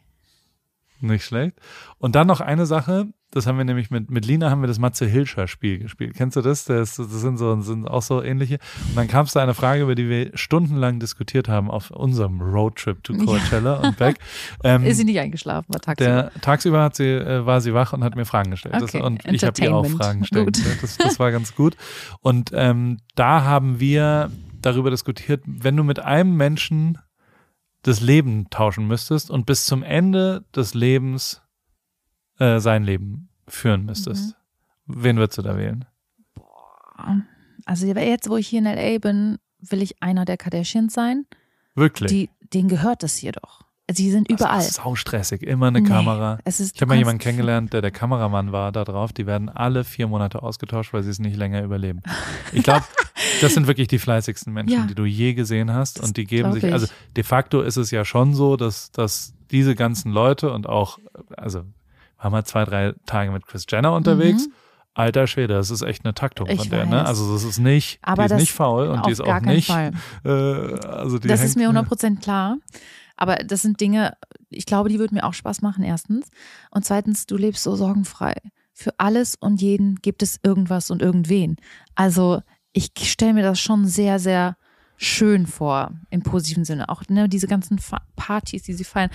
Nicht 1.00 1.24
schlecht. 1.24 1.56
Und 1.98 2.14
dann 2.14 2.26
noch 2.26 2.40
eine 2.40 2.66
Sache, 2.66 3.08
das 3.34 3.48
haben 3.48 3.58
wir 3.58 3.64
nämlich 3.64 3.90
mit, 3.90 4.10
mit 4.10 4.24
Lina 4.24 4.48
haben 4.48 4.62
wir 4.62 4.68
das 4.68 4.78
Matze 4.78 5.06
Hilscher 5.06 5.48
Spiel 5.48 5.80
gespielt. 5.80 6.14
Kennst 6.16 6.36
du 6.36 6.40
das? 6.40 6.66
Das, 6.66 6.94
das 6.94 7.10
sind 7.10 7.36
so, 7.36 7.60
sind 7.62 7.88
auch 7.88 8.02
so 8.02 8.22
ähnliche. 8.22 8.58
Und 8.88 8.96
dann 8.96 9.08
kam 9.08 9.26
es 9.26 9.32
da 9.32 9.42
eine 9.42 9.54
Frage, 9.54 9.82
über 9.82 9.96
die 9.96 10.08
wir 10.08 10.30
stundenlang 10.34 11.00
diskutiert 11.00 11.48
haben 11.48 11.68
auf 11.68 11.90
unserem 11.90 12.40
Roadtrip 12.40 13.02
to 13.02 13.14
Coachella 13.14 13.80
und 13.80 13.96
back. 13.96 14.16
Ähm, 14.62 14.84
Ist 14.84 14.98
sie 14.98 15.04
nicht 15.04 15.18
eingeschlafen, 15.18 15.72
war 15.72 15.80
tagsüber. 15.80 16.10
der, 16.10 16.40
tagsüber 16.40 16.82
hat 16.82 16.96
sie, 16.96 17.04
äh, 17.04 17.44
war 17.44 17.60
sie 17.60 17.74
wach 17.74 17.92
und 17.92 18.04
hat 18.04 18.14
mir 18.14 18.24
Fragen 18.24 18.50
gestellt. 18.50 18.74
Okay, 18.76 18.98
das, 18.98 19.06
und 19.06 19.24
ich 19.26 19.44
habe 19.44 19.60
ihr 19.60 19.74
auch. 19.74 19.86
Fragen 19.86 20.20
gestellt. 20.20 20.62
Das, 20.80 20.96
das 20.96 21.18
war 21.18 21.30
ganz 21.30 21.54
gut. 21.54 21.76
Und 22.20 22.50
ähm, 22.54 22.98
da 23.14 23.42
haben 23.42 23.80
wir 23.80 24.30
darüber 24.62 24.90
diskutiert, 24.90 25.42
wenn 25.46 25.76
du 25.76 25.84
mit 25.84 25.98
einem 25.98 26.36
Menschen 26.36 26.98
das 27.84 28.00
Leben 28.00 28.50
tauschen 28.50 28.86
müsstest 28.88 29.30
und 29.30 29.46
bis 29.46 29.66
zum 29.66 29.82
Ende 29.82 30.44
des 30.54 30.74
Lebens 30.74 31.42
äh, 32.38 32.58
sein 32.58 32.82
Leben 32.82 33.28
führen 33.46 33.84
müsstest. 33.84 34.36
Mhm. 34.86 35.02
Wen 35.04 35.16
würdest 35.16 35.38
du 35.38 35.42
da 35.42 35.56
wählen? 35.56 35.84
Also 37.66 37.86
jetzt, 37.86 38.28
wo 38.28 38.36
ich 38.36 38.48
hier 38.48 38.58
in 38.60 38.66
L.A. 38.66 38.98
bin, 38.98 39.38
will 39.60 39.82
ich 39.82 40.02
einer 40.02 40.24
der 40.24 40.36
Kardashians 40.36 40.92
sein. 40.92 41.26
Wirklich? 41.74 42.10
Die, 42.10 42.30
denen 42.52 42.68
gehört 42.68 43.02
das 43.02 43.16
hier 43.16 43.32
doch. 43.32 43.62
Die 43.90 44.10
sind 44.10 44.30
überall. 44.30 44.56
Das 44.58 44.68
ist 44.68 44.74
saustressig. 44.76 45.42
Immer 45.42 45.66
eine 45.66 45.82
Nee, 45.82 45.88
Kamera. 45.88 46.38
Es 46.44 46.58
ist, 46.58 46.74
Ich 46.76 46.80
habe 46.80 46.90
mal 46.90 46.98
jemanden 46.98 47.18
kennengelernt, 47.20 47.74
der 47.74 47.82
der 47.82 47.90
Kameramann 47.90 48.50
war 48.50 48.72
da 48.72 48.84
drauf. 48.84 49.12
Die 49.12 49.26
werden 49.26 49.50
alle 49.50 49.84
vier 49.84 50.06
Monate 50.06 50.42
ausgetauscht, 50.42 50.94
weil 50.94 51.02
sie 51.02 51.10
es 51.10 51.18
nicht 51.18 51.36
länger 51.36 51.62
überleben. 51.62 52.00
Ich 52.52 52.62
glaube, 52.62 52.84
das 53.40 53.54
sind 53.54 53.66
wirklich 53.66 53.88
die 53.88 53.98
fleißigsten 53.98 54.52
Menschen, 54.52 54.74
Ja. 54.80 54.86
die 54.86 54.94
du 54.94 55.04
je 55.04 55.34
gesehen 55.34 55.72
hast. 55.72 55.98
Das 55.98 56.06
und 56.06 56.16
die 56.16 56.24
geben 56.24 56.52
sich, 56.52 56.64
also 56.72 56.86
de 57.16 57.24
facto 57.24 57.60
ist 57.62 57.76
es 57.76 57.90
ja 57.90 58.04
schon 58.04 58.34
so, 58.34 58.56
dass, 58.56 58.90
dass 58.92 59.34
diese 59.50 59.74
ganzen 59.74 60.10
Leute 60.12 60.52
und 60.52 60.68
auch, 60.68 60.98
also 61.36 61.64
waren 62.18 62.32
wir 62.32 62.44
zwei, 62.44 62.64
drei 62.64 62.94
Tage 63.06 63.30
mit 63.30 63.46
Chris 63.46 63.66
Jenner 63.68 63.92
unterwegs. 63.94 64.48
Alter 64.96 65.26
Schwede, 65.26 65.54
das 65.54 65.70
ist 65.70 65.82
echt 65.82 66.04
eine 66.04 66.14
Taktung 66.14 66.46
Mhm. 66.46 66.52
Ich 66.54 66.60
von 66.60 66.70
der, 66.70 66.86
ne? 66.86 66.96
weiß. 66.98 67.06
Also 67.08 67.32
das 67.32 67.42
ist 67.44 67.58
nicht, 67.58 67.98
Aber 68.02 68.28
die 68.28 68.34
ist 68.34 68.40
nicht 68.40 68.52
faul 68.52 68.86
und 68.88 69.04
die 69.06 69.10
ist 69.10 69.20
auch 69.20 69.40
nicht, 69.40 69.66
Fall. 69.66 69.90
äh, 70.24 70.28
also 70.28 71.18
die 71.18 71.26
Das 71.28 71.40
hängt, 71.40 71.48
ist 71.50 71.56
mir 71.56 71.68
100% 71.68 72.20
klar. 72.22 72.56
Aber 73.16 73.36
das 73.36 73.62
sind 73.62 73.80
Dinge, 73.80 74.16
ich 74.50 74.66
glaube, 74.66 74.88
die 74.88 74.98
würden 74.98 75.14
mir 75.16 75.24
auch 75.24 75.34
Spaß 75.34 75.62
machen, 75.62 75.84
erstens. 75.84 76.28
Und 76.70 76.84
zweitens, 76.84 77.26
du 77.26 77.36
lebst 77.36 77.62
so 77.62 77.74
sorgenfrei. 77.76 78.34
Für 78.72 78.92
alles 78.98 79.36
und 79.36 79.60
jeden 79.60 79.96
gibt 79.96 80.22
es 80.22 80.38
irgendwas 80.42 80.90
und 80.90 81.00
irgendwen. 81.02 81.56
Also 81.94 82.40
ich 82.74 82.90
stelle 83.10 83.32
mir 83.32 83.42
das 83.42 83.60
schon 83.60 83.86
sehr, 83.86 84.18
sehr 84.18 84.56
schön 84.96 85.46
vor, 85.46 85.92
im 86.10 86.22
positiven 86.22 86.64
Sinne. 86.64 86.88
Auch 86.88 87.02
ne, 87.08 87.28
diese 87.28 87.46
ganzen 87.46 87.78
Partys, 88.16 88.64
die 88.64 88.74
sie 88.74 88.84
feiern. 88.84 89.10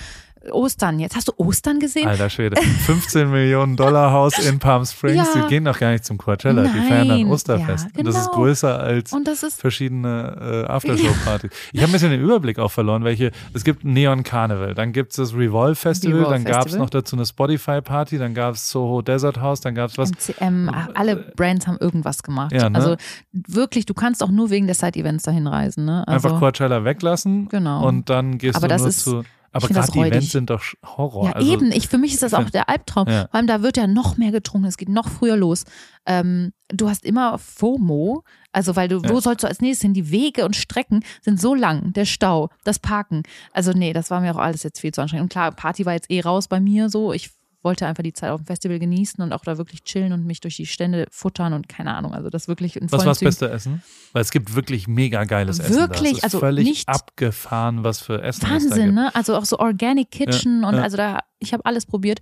Ostern 0.52 1.00
jetzt. 1.00 1.16
Hast 1.16 1.28
du 1.28 1.34
Ostern 1.38 1.80
gesehen? 1.80 2.08
Alter 2.08 2.30
Schwede. 2.30 2.60
15 2.86 3.30
Millionen 3.30 3.76
Dollar 3.76 4.12
Haus 4.12 4.38
in 4.40 4.60
Palm 4.60 4.86
Springs. 4.86 5.28
Ja. 5.36 5.42
Die 5.42 5.48
gehen 5.50 5.66
doch 5.66 5.78
gar 5.78 5.92
nicht 5.92 6.06
zum 6.06 6.18
Coachella. 6.18 6.64
die 6.64 6.70
feiern 6.88 7.08
dann 7.10 7.18
Nein. 7.22 7.28
Osterfest. 7.28 7.88
Ja, 7.94 8.00
Und 8.00 8.06
das 8.08 8.16
ist 8.16 8.26
genau. 8.28 8.36
größer 8.38 8.80
als 8.80 9.12
Und 9.14 9.28
das 9.28 9.44
ist 9.44 9.60
verschiedene 9.60 10.66
äh, 10.68 10.72
Aftershow-Partys. 10.72 11.52
Ich 11.74 11.82
habe 11.82 11.90
ein 11.90 11.94
bisschen 11.94 12.12
den 12.12 12.22
Überblick 12.22 12.58
auch 12.60 12.72
verloren, 12.72 13.04
welche. 13.04 13.32
Es 13.54 13.64
gibt 13.64 13.84
Neon 13.84 14.24
Carnival, 14.24 14.74
dann 14.76 14.94
gibt 14.94 15.12
es 15.12 15.18
das 15.18 15.34
Revolve 15.34 15.76
Festival, 15.76 16.20
Revolve 16.20 16.34
dann 16.36 16.44
gab 16.46 16.68
es 16.68 16.76
noch 16.76 16.90
dazu 16.90 17.16
eine 17.16 17.26
Spotify-Party, 17.26 18.18
dann 18.18 18.34
gab 18.34 18.56
es 18.56 18.70
Soho 18.70 19.02
Desert 19.02 19.42
House, 19.42 19.62
dann 19.62 19.76
gab 19.76 19.90
es 19.92 19.98
was. 19.98 20.12
MCM, 20.12 20.70
alle 20.94 21.16
Brands 21.36 21.68
haben 21.68 21.78
irgendwas 21.80 22.24
gemacht. 22.24 22.52
Ja, 22.54 22.70
ne? 22.70 22.78
Also 22.78 22.96
wirklich, 23.34 23.86
du 23.86 23.94
kannst 23.94 24.24
auch 24.24 24.32
nur 24.32 24.50
wegen 24.50 24.68
der 24.68 24.76
Side-Events 24.76 25.24
dahin 25.24 25.48
reisen. 25.48 25.86
Ne? 25.86 26.08
Also, 26.08 26.28
Einfach 26.30 26.40
Coachella 26.40 26.86
weglassen 26.86 27.50
Genau. 27.50 27.86
und 27.88 28.10
dann 28.10 28.38
gehst 28.38 28.56
Aber 28.56 28.68
du 28.68 28.74
das 28.74 28.82
nur 28.82 28.90
ist- 28.90 29.04
zu. 29.04 29.24
Aber 29.52 29.68
gerade 29.68 29.92
die. 29.92 30.00
Events 30.00 30.32
sind 30.32 30.50
doch 30.50 30.64
Horror. 30.86 31.26
Ja, 31.26 31.32
also, 31.34 31.52
eben. 31.54 31.72
Ich, 31.72 31.88
für 31.88 31.98
mich 31.98 32.14
ist 32.14 32.24
das 32.24 32.34
auch 32.34 32.50
der 32.50 32.70
Albtraum. 32.70 33.08
Ja. 33.08 33.22
Vor 33.28 33.36
allem, 33.36 33.48
da 33.48 33.62
wird 33.62 33.78
ja 33.78 33.88
noch 33.88 34.18
mehr 34.18 34.32
getrunken. 34.32 34.68
Es 34.68 34.78
geht 34.78 34.90
noch 34.90 35.08
früher 35.10 35.36
los. 35.38 35.64
Ähm, 36.06 36.54
du 36.70 36.90
hast 36.90 37.04
immer 37.06 37.38
FOMO. 37.38 38.24
Also, 38.52 38.76
weil 38.76 38.88
du, 38.88 39.02
wo 39.04 39.16
Ja. 39.16 39.22
sollst 39.22 39.44
du 39.44 39.48
als 39.48 39.62
nächstes 39.62 39.84
hin? 39.84 39.94
Die 39.94 40.12
Wege 40.12 40.46
und 40.46 40.56
Strecken 40.56 41.04
sind 41.22 41.40
so 41.40 41.56
lang. 41.56 41.94
Der 41.94 42.06
Stau, 42.06 42.50
das 42.64 42.80
Parken. 42.80 43.24
Also, 43.54 43.72
nee, 43.72 43.94
das 43.94 44.10
war 44.12 44.22
mir 44.22 44.34
auch 44.34 44.40
alles 44.40 44.64
jetzt 44.64 44.80
viel 44.80 44.94
zu 44.94 45.02
anstrengend. 45.02 45.24
Und 45.24 45.32
klar, 45.32 45.52
Party 45.52 45.86
war 45.86 45.94
jetzt 45.94 46.10
eh 46.12 46.22
raus 46.22 46.48
bei 46.48 46.60
mir 46.60 46.90
so. 46.90 47.14
Ich 47.14 47.32
wollte 47.62 47.86
einfach 47.88 48.04
die 48.04 48.14
Zeit 48.14 48.32
auf 48.32 48.42
dem 48.42 48.46
Festival 48.46 48.80
genießen 48.80 49.22
und 49.24 49.34
auch 49.34 49.44
da 49.44 49.58
wirklich 49.58 49.84
chillen 49.84 50.14
und 50.14 50.26
mich 50.26 50.40
durch 50.40 50.56
die 50.56 50.66
Stände 50.66 51.08
futtern 51.12 51.54
und 51.54 51.68
keine 51.68 51.94
Ahnung. 51.96 52.14
Also, 52.14 52.30
das 52.30 52.48
wirklich 52.48 52.76
in 52.78 52.92
Was 52.92 53.00
war 53.00 53.06
das 53.08 53.20
beste 53.20 53.50
Essen? 53.50 53.84
Weil 54.14 54.22
es 54.22 54.32
gibt 54.32 54.56
wirklich 54.56 54.88
mega 54.88 55.24
geiles 55.26 55.60
Essen. 55.60 55.76
Wirklich? 55.76 56.02
Da. 56.02 56.08
Es 56.12 56.18
ist 56.18 56.24
Also 56.26 56.40
völlig 56.40 56.66
nicht- 56.66 56.88
abgefahren, 56.90 57.84
was 57.84 58.00
für 58.02 58.22
Essen 58.22 58.42
es 58.44 58.48
da 58.50 58.56
Wahnsinn, 58.56 58.84
gibt. 58.86 58.96
ne? 58.96 59.14
Also 59.16 59.36
auch 59.36 59.46
so 59.46 59.60
Organic 59.60 60.12
Kitchen 60.12 60.62
Ja, 60.62 60.70
und 60.70 60.76
ja. 60.76 60.82
also 60.84 60.98
da, 60.98 61.20
ich 61.40 61.54
habe 61.54 61.66
alles 61.66 61.86
probiert. 61.86 62.20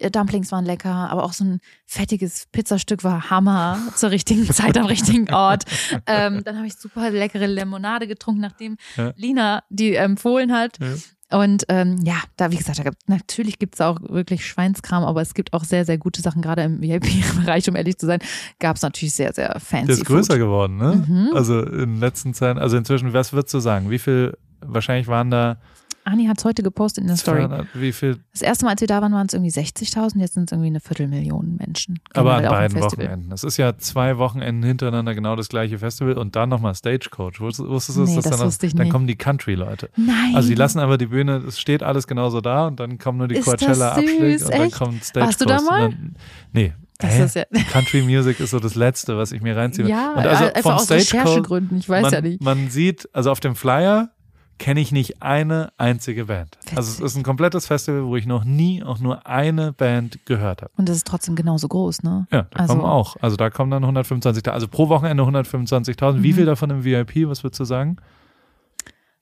Äh, 0.00 0.10
Dumplings 0.10 0.50
waren 0.50 0.64
lecker, 0.64 0.90
aber 0.92 1.22
auch 1.22 1.32
so 1.32 1.44
ein 1.44 1.60
fettiges 1.86 2.46
Pizzastück 2.50 3.04
war 3.04 3.30
Hammer 3.30 3.78
zur 3.94 4.10
richtigen 4.10 4.44
Zeit 4.52 4.76
am 4.76 4.86
richtigen 4.86 5.32
Ort. 5.32 5.66
Ähm, 6.06 6.42
dann 6.44 6.56
habe 6.56 6.66
ich 6.66 6.74
super 6.74 7.10
leckere 7.12 7.46
Limonade 7.46 8.08
getrunken, 8.08 8.40
nachdem 8.40 8.76
Ja. 8.96 9.12
Lina 9.14 9.62
die 9.70 9.94
empfohlen 9.94 10.52
hat. 10.52 10.78
Ja. 10.80 10.94
Und 11.34 11.64
ähm, 11.68 11.96
ja, 12.04 12.18
da, 12.36 12.52
wie 12.52 12.56
gesagt, 12.56 12.78
da 12.78 12.84
gab, 12.84 12.94
natürlich 13.08 13.58
gibt 13.58 13.74
es 13.74 13.80
auch 13.80 13.98
wirklich 14.08 14.46
Schweinskram, 14.46 15.02
aber 15.02 15.20
es 15.20 15.34
gibt 15.34 15.52
auch 15.52 15.64
sehr, 15.64 15.84
sehr 15.84 15.98
gute 15.98 16.22
Sachen, 16.22 16.42
gerade 16.42 16.62
im 16.62 16.80
VIP-Bereich, 16.80 17.68
um 17.68 17.74
ehrlich 17.74 17.98
zu 17.98 18.06
sein, 18.06 18.20
gab 18.60 18.76
es 18.76 18.82
natürlich 18.82 19.14
sehr, 19.14 19.32
sehr 19.32 19.58
fancy. 19.58 19.86
Der 19.86 19.96
ist 19.96 20.04
größer 20.04 20.34
Food. 20.34 20.40
geworden, 20.40 20.76
ne? 20.76 21.04
Mhm. 21.08 21.30
Also 21.34 21.60
in 21.60 21.98
letzten 21.98 22.34
Zeiten, 22.34 22.60
also 22.60 22.76
inzwischen, 22.76 23.12
was 23.12 23.32
würdest 23.32 23.52
du 23.52 23.58
sagen? 23.58 23.90
Wie 23.90 23.98
viel, 23.98 24.36
wahrscheinlich 24.60 25.08
waren 25.08 25.32
da 25.32 25.56
Anni 26.04 26.26
hat 26.26 26.38
es 26.38 26.44
heute 26.44 26.62
gepostet 26.62 27.02
in 27.02 27.08
der 27.08 27.16
Story. 27.16 27.38
200, 27.40 27.66
wie 27.74 27.92
viel, 27.92 28.18
Das 28.32 28.42
erste 28.42 28.64
Mal, 28.64 28.72
als 28.72 28.80
wir 28.80 28.88
da 28.88 29.00
waren, 29.02 29.12
waren 29.12 29.26
es 29.26 29.32
irgendwie 29.34 29.50
60.000, 29.50 30.18
jetzt 30.20 30.34
sind 30.34 30.44
es 30.44 30.52
irgendwie 30.52 30.68
eine 30.68 30.80
Viertelmillion 30.80 31.56
Menschen. 31.56 31.98
aber 32.12 32.34
an 32.34 32.44
auf 32.46 32.50
dem 32.50 32.50
beiden. 32.50 32.80
Wochenenden. 32.82 33.32
Es 33.32 33.42
ist 33.44 33.56
ja 33.56 33.76
zwei 33.78 34.18
Wochenenden 34.18 34.62
hintereinander 34.62 35.14
genau 35.14 35.34
das 35.36 35.48
gleiche 35.48 35.78
Festival 35.78 36.14
und 36.18 36.36
dann 36.36 36.48
nochmal 36.48 36.74
Stagecoach. 36.74 37.40
Wusstest, 37.40 37.96
du, 37.96 38.04
Nee, 38.04 38.14
dass 38.16 38.24
das 38.24 38.30
dann, 38.30 38.38
noch- 38.40 38.46
wusste 38.46 38.66
ich 38.66 38.74
dann 38.74 38.88
kommen 38.90 39.06
die 39.06 39.16
Country-Leute. 39.16 39.90
Nein. 39.96 40.32
Also 40.34 40.48
die 40.48 40.54
lassen 40.54 40.78
aber 40.78 40.98
die 40.98 41.06
Bühne, 41.06 41.36
es 41.48 41.58
steht 41.58 41.82
alles 41.82 42.06
genauso 42.06 42.40
da 42.40 42.66
und 42.66 42.78
dann 42.80 42.98
kommen 42.98 43.18
nur 43.18 43.28
die 43.28 43.36
das 43.36 43.44
Coachella-Abschläge 43.46 44.44
und 44.44 44.54
dann 44.54 44.70
kommt 44.70 45.04
Stagecoach. 45.04 45.26
Warst 45.26 45.40
du 45.40 45.44
da 45.46 45.60
mal? 45.62 45.80
Dann, 45.90 46.16
nee. 46.52 46.72
Das 46.98 47.34
ja- 47.34 47.44
Country 47.72 48.02
Music 48.02 48.38
ist 48.40 48.50
so 48.50 48.60
das 48.60 48.76
Letzte, 48.76 49.16
was 49.18 49.32
ich 49.32 49.42
mir 49.42 49.56
reinziehe. 49.56 49.88
Ja, 49.88 50.12
und 50.12 50.18
also 50.26 50.44
einfach 50.44 50.60
vom 50.62 50.72
aus 50.72 50.84
Stagecoach, 50.84 51.14
Recherchegründen, 51.24 51.78
ich 51.78 51.88
weiß 51.88 52.02
man, 52.02 52.12
ja 52.12 52.20
nicht. 52.20 52.40
Man 52.42 52.70
sieht, 52.70 53.08
also 53.12 53.30
auf 53.32 53.40
dem 53.40 53.56
Flyer 53.56 54.10
kenne 54.58 54.80
ich 54.80 54.92
nicht 54.92 55.22
eine 55.22 55.72
einzige 55.78 56.26
Band. 56.26 56.56
Also 56.76 56.82
es 56.82 56.88
Witzig. 56.94 57.04
ist 57.06 57.16
ein 57.16 57.22
komplettes 57.22 57.66
Festival, 57.66 58.04
wo 58.04 58.16
ich 58.16 58.26
noch 58.26 58.44
nie 58.44 58.82
auch 58.82 58.98
nur 58.98 59.26
eine 59.26 59.72
Band 59.72 60.24
gehört 60.26 60.62
habe. 60.62 60.70
Und 60.76 60.88
das 60.88 60.96
ist 60.98 61.06
trotzdem 61.06 61.34
genauso 61.34 61.68
groß, 61.68 62.02
ne? 62.02 62.26
Ja, 62.30 62.42
da 62.50 62.58
Also- 62.60 62.74
kommen 62.74 62.84
auch. 62.86 63.16
Also 63.20 63.36
da 63.36 63.50
kommen 63.50 63.70
dann 63.70 63.84
125.000. 63.84 64.52
Also 64.54 64.68
pro 64.68 64.88
Wochenende 64.88 65.24
125.000. 65.24 66.22
Wie 66.22 66.32
Mhm. 66.32 66.36
viel 66.36 66.46
davon 66.46 66.70
im 66.70 66.84
VIP? 66.84 67.28
Was 67.28 67.42
würdest 67.44 67.60
du 67.60 67.64
sagen? 67.64 67.96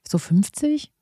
So 0.06 0.18
50? 0.18 0.92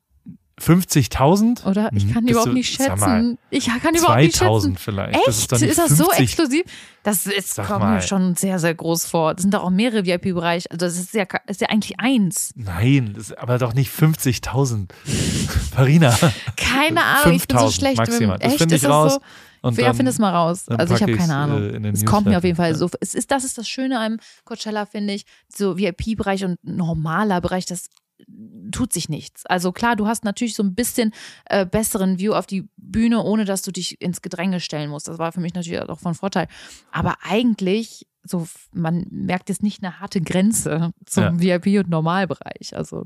50.000? 0.61 1.65
Oder? 1.65 1.89
Ich 1.93 2.03
Hm, 2.03 2.13
kann 2.13 2.23
bist 2.25 2.31
überhaupt 2.31 2.49
du- 2.49 2.53
nicht 2.53 2.77
sag 2.77 2.99
mal, 2.99 3.17
schätzen. 3.21 3.37
Ich 3.49 3.65
kann 3.65 3.95
überhaupt 3.95 4.19
nicht 4.19 4.35
2000 4.35 4.73
schätzen. 4.79 4.83
vielleicht. 4.83 5.15
Echt? 5.15 5.27
Das 5.51 5.61
ist, 5.61 5.67
nicht 5.67 5.77
das 5.77 5.89
so 5.97 6.05
50. 6.05 6.19
exklusiv? 6.23 6.63
Das 7.03 7.25
ist, 7.25 7.55
Sag 7.55 7.67
kommt 7.67 7.79
mal. 7.79 7.95
mir 7.95 8.01
schon 8.01 8.35
sehr, 8.35 8.59
sehr 8.59 8.75
groß 8.75 9.05
vor. 9.05 9.33
Das 9.33 9.41
sind 9.41 9.53
doch 9.53 9.63
auch 9.63 9.69
mehrere 9.71 10.05
VIP-Bereiche. 10.05 10.69
Also 10.69 10.85
das 10.85 10.97
ist 10.97 11.13
ja, 11.13 11.25
ist 11.47 11.61
ja 11.61 11.67
eigentlich 11.69 11.99
eins. 11.99 12.53
Nein, 12.55 13.15
ist 13.17 13.37
aber 13.37 13.57
doch 13.57 13.73
nicht 13.73 13.91
50.000. 13.91 14.89
Farina. 15.73 16.15
Keine 16.57 17.03
Ahnung, 17.03 17.35
ich 17.35 17.47
bin 17.47 17.57
so 17.57 17.65
5000 17.69 17.73
schlecht. 17.73 17.97
maximal. 17.97 18.37
Das 18.39 18.55
finde 18.55 18.75
ist 18.75 18.83
ich 18.83 18.89
raus. 18.89 19.13
so? 19.15 19.19
Und 19.63 19.79
dann- 19.79 19.95
findet 19.95 20.13
es 20.13 20.19
mal 20.19 20.31
raus? 20.31 20.67
Also 20.69 20.95
ich 20.95 21.01
habe 21.03 21.15
keine 21.15 21.35
Ahnung. 21.35 21.63
äh, 21.63 21.71
den 21.79 21.85
es 21.93 22.03
kommt 22.03 22.25
mir 22.25 22.37
auf 22.37 22.43
jeden 22.43 22.55
Fall 22.55 22.71
Newsletter. 22.71 22.91
so. 22.93 22.97
Es 22.99 23.13
ist, 23.13 23.29
das 23.29 23.43
ist 23.43 23.57
das 23.59 23.67
Schöne 23.69 23.99
am 23.99 24.17
Coachella, 24.43 24.85
finde 24.87 25.13
ich. 25.13 25.25
So 25.55 25.77
VIP-Bereich 25.77 26.43
und 26.45 26.57
normaler 26.63 27.41
Bereich, 27.41 27.65
das 27.67 27.87
tut 28.71 28.93
sich 28.93 29.09
nichts. 29.09 29.45
Also 29.45 29.71
klar, 29.71 29.95
du 29.95 30.07
hast 30.07 30.23
natürlich 30.23 30.55
so 30.55 30.63
ein 30.63 30.75
bisschen 30.75 31.13
äh, 31.45 31.65
besseren 31.65 32.19
View 32.19 32.33
auf 32.33 32.45
die 32.45 32.69
Bühne, 32.77 33.21
ohne 33.23 33.45
dass 33.45 33.61
du 33.61 33.71
dich 33.71 34.01
ins 34.01 34.21
Gedränge 34.21 34.59
stellen 34.59 34.89
musst. 34.89 35.07
Das 35.07 35.17
war 35.17 35.31
für 35.31 35.41
mich 35.41 35.53
natürlich 35.53 35.81
auch 35.81 35.99
von 35.99 36.15
Vorteil. 36.15 36.47
Aber 36.91 37.15
eigentlich, 37.23 38.07
so, 38.23 38.47
man 38.73 39.05
merkt 39.09 39.49
jetzt 39.49 39.63
nicht 39.63 39.83
eine 39.83 39.99
harte 39.99 40.21
Grenze 40.21 40.91
zum 41.05 41.39
VIP- 41.39 41.79
und 41.79 41.89
Normalbereich. 41.89 42.75
Also 42.75 43.05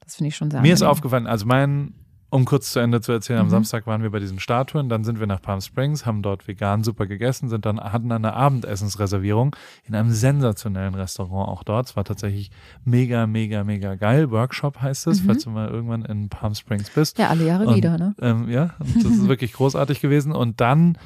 das 0.00 0.16
finde 0.16 0.28
ich 0.28 0.36
schon 0.36 0.50
sehr 0.50 0.60
Mir 0.60 0.74
ist 0.74 0.82
angenehm. 0.82 0.92
aufgefallen, 0.92 1.26
also 1.26 1.46
mein 1.46 1.94
um 2.34 2.46
kurz 2.46 2.72
zu 2.72 2.78
Ende 2.80 3.02
zu 3.02 3.12
erzählen, 3.12 3.40
am 3.40 3.46
Mhm. 3.46 3.50
Samstag 3.50 3.86
waren 3.86 4.02
wir 4.02 4.10
bei 4.10 4.18
diesen 4.18 4.40
Statuen, 4.40 4.88
dann 4.88 5.04
sind 5.04 5.20
wir 5.20 5.26
nach 5.26 5.42
Palm 5.42 5.60
Springs, 5.60 6.06
haben 6.06 6.22
dort 6.22 6.48
vegan 6.48 6.82
super 6.82 7.06
gegessen, 7.06 7.50
sind 7.50 7.66
dann, 7.66 7.78
hatten 7.78 8.08
dann 8.08 8.24
eine 8.24 8.34
Abendessensreservierung 8.34 9.54
in 9.84 9.94
einem 9.94 10.10
sensationellen 10.10 10.94
Restaurant 10.94 11.48
auch 11.50 11.62
dort. 11.62 11.90
Es 11.90 11.96
war 11.96 12.04
tatsächlich 12.04 12.50
mega, 12.84 13.26
mega, 13.26 13.64
mega 13.64 13.96
geil. 13.96 14.30
Workshop 14.30 14.80
heißt 14.80 15.08
es, 15.08 15.22
Mhm. 15.22 15.26
falls 15.26 15.44
du 15.44 15.50
mal 15.50 15.68
irgendwann 15.68 16.06
in 16.06 16.30
Palm 16.30 16.54
Springs 16.54 16.88
bist. 16.88 17.18
Ja, 17.18 17.28
alle 17.28 17.44
Jahre 17.44 17.66
Und, 17.66 17.76
wieder, 17.76 17.98
ne? 17.98 18.14
Ähm, 18.20 18.48
ja, 18.48 18.70
das 18.78 19.04
ist 19.12 19.28
wirklich 19.28 19.52
großartig 19.52 20.00
gewesen. 20.00 20.32
Und 20.32 20.62
dann 20.62 20.96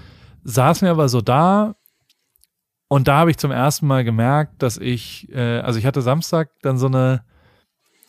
saßen 0.44 0.86
wir 0.86 0.92
aber 0.92 1.08
so 1.08 1.20
da 1.22 1.74
und 2.88 3.08
da 3.08 3.16
habe 3.18 3.32
ich 3.32 3.36
zum 3.36 3.50
ersten 3.50 3.88
Mal 3.88 4.04
gemerkt, 4.04 4.62
dass 4.62 4.78
ich, 4.78 5.28
äh, 5.34 5.58
also 5.58 5.76
ich 5.80 5.86
hatte 5.86 6.02
Samstag 6.02 6.50
dann 6.62 6.78
so 6.78 6.86
eine, 6.86 7.24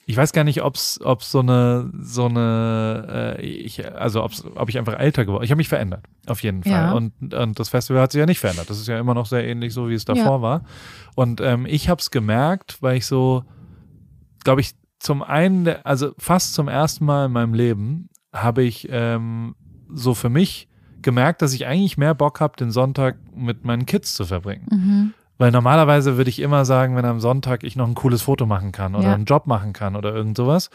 ich 0.09 0.15
weiß 0.15 0.31
gar 0.31 0.45
nicht, 0.45 0.63
ob's, 0.63 1.01
ob's 1.03 1.29
so 1.29 1.41
eine, 1.41 1.91
so 1.99 2.27
eine, 2.27 3.35
äh, 3.37 3.45
ich, 3.45 3.85
also 3.93 4.23
ob's, 4.23 4.45
ob 4.55 4.69
ich 4.69 4.77
einfach 4.77 4.97
älter 4.97 5.25
geworden, 5.25 5.43
ich 5.43 5.51
habe 5.51 5.57
mich 5.57 5.67
verändert, 5.67 6.05
auf 6.27 6.41
jeden 6.43 6.63
Fall. 6.63 6.71
Ja. 6.71 6.91
Und, 6.93 7.33
und 7.33 7.59
das 7.59 7.67
Festival 7.67 8.01
hat 8.01 8.13
sich 8.13 8.19
ja 8.19 8.25
nicht 8.25 8.39
verändert. 8.39 8.69
Das 8.69 8.79
ist 8.79 8.87
ja 8.87 8.97
immer 8.97 9.13
noch 9.13 9.25
sehr 9.25 9.45
ähnlich 9.45 9.73
so, 9.73 9.89
wie 9.89 9.95
es 9.95 10.05
davor 10.05 10.41
war. 10.41 10.63
Und 11.15 11.41
ähm, 11.41 11.65
ich 11.65 11.89
habe 11.89 11.99
es 11.99 12.09
gemerkt, 12.09 12.77
weil 12.81 12.95
ich 12.95 13.05
so, 13.05 13.43
glaube 14.45 14.61
ich, 14.61 14.75
zum 14.99 15.23
einen, 15.23 15.67
also 15.83 16.13
fast 16.17 16.53
zum 16.53 16.69
ersten 16.69 17.03
Mal 17.03 17.25
in 17.25 17.33
meinem 17.33 17.53
Leben 17.53 18.09
habe 18.31 18.63
ich 18.63 18.87
ähm, 18.89 19.55
so 19.93 20.13
für 20.13 20.29
mich 20.29 20.69
gemerkt, 21.01 21.41
dass 21.41 21.53
ich 21.53 21.67
eigentlich 21.67 21.97
mehr 21.97 22.15
Bock 22.15 22.39
habe, 22.39 22.55
den 22.55 22.71
Sonntag 22.71 23.17
mit 23.35 23.65
meinen 23.65 23.85
Kids 23.85 24.13
zu 24.13 24.23
verbringen. 24.23 24.67
Mhm. 24.71 25.13
Weil 25.37 25.51
normalerweise 25.51 26.17
würde 26.17 26.29
ich 26.29 26.39
immer 26.39 26.65
sagen, 26.65 26.95
wenn 26.95 27.05
am 27.05 27.19
Sonntag 27.19 27.63
ich 27.63 27.75
noch 27.75 27.87
ein 27.87 27.95
cooles 27.95 28.23
Foto 28.23 28.45
machen 28.45 28.71
kann 28.71 28.95
oder 28.95 29.05
Ja. 29.09 29.13
einen 29.13 29.25
Job 29.25 29.45
machen 29.47 29.73
kann 29.73 29.95
oder 29.95 30.13
irgend 30.13 30.35
sowas, 30.37 30.69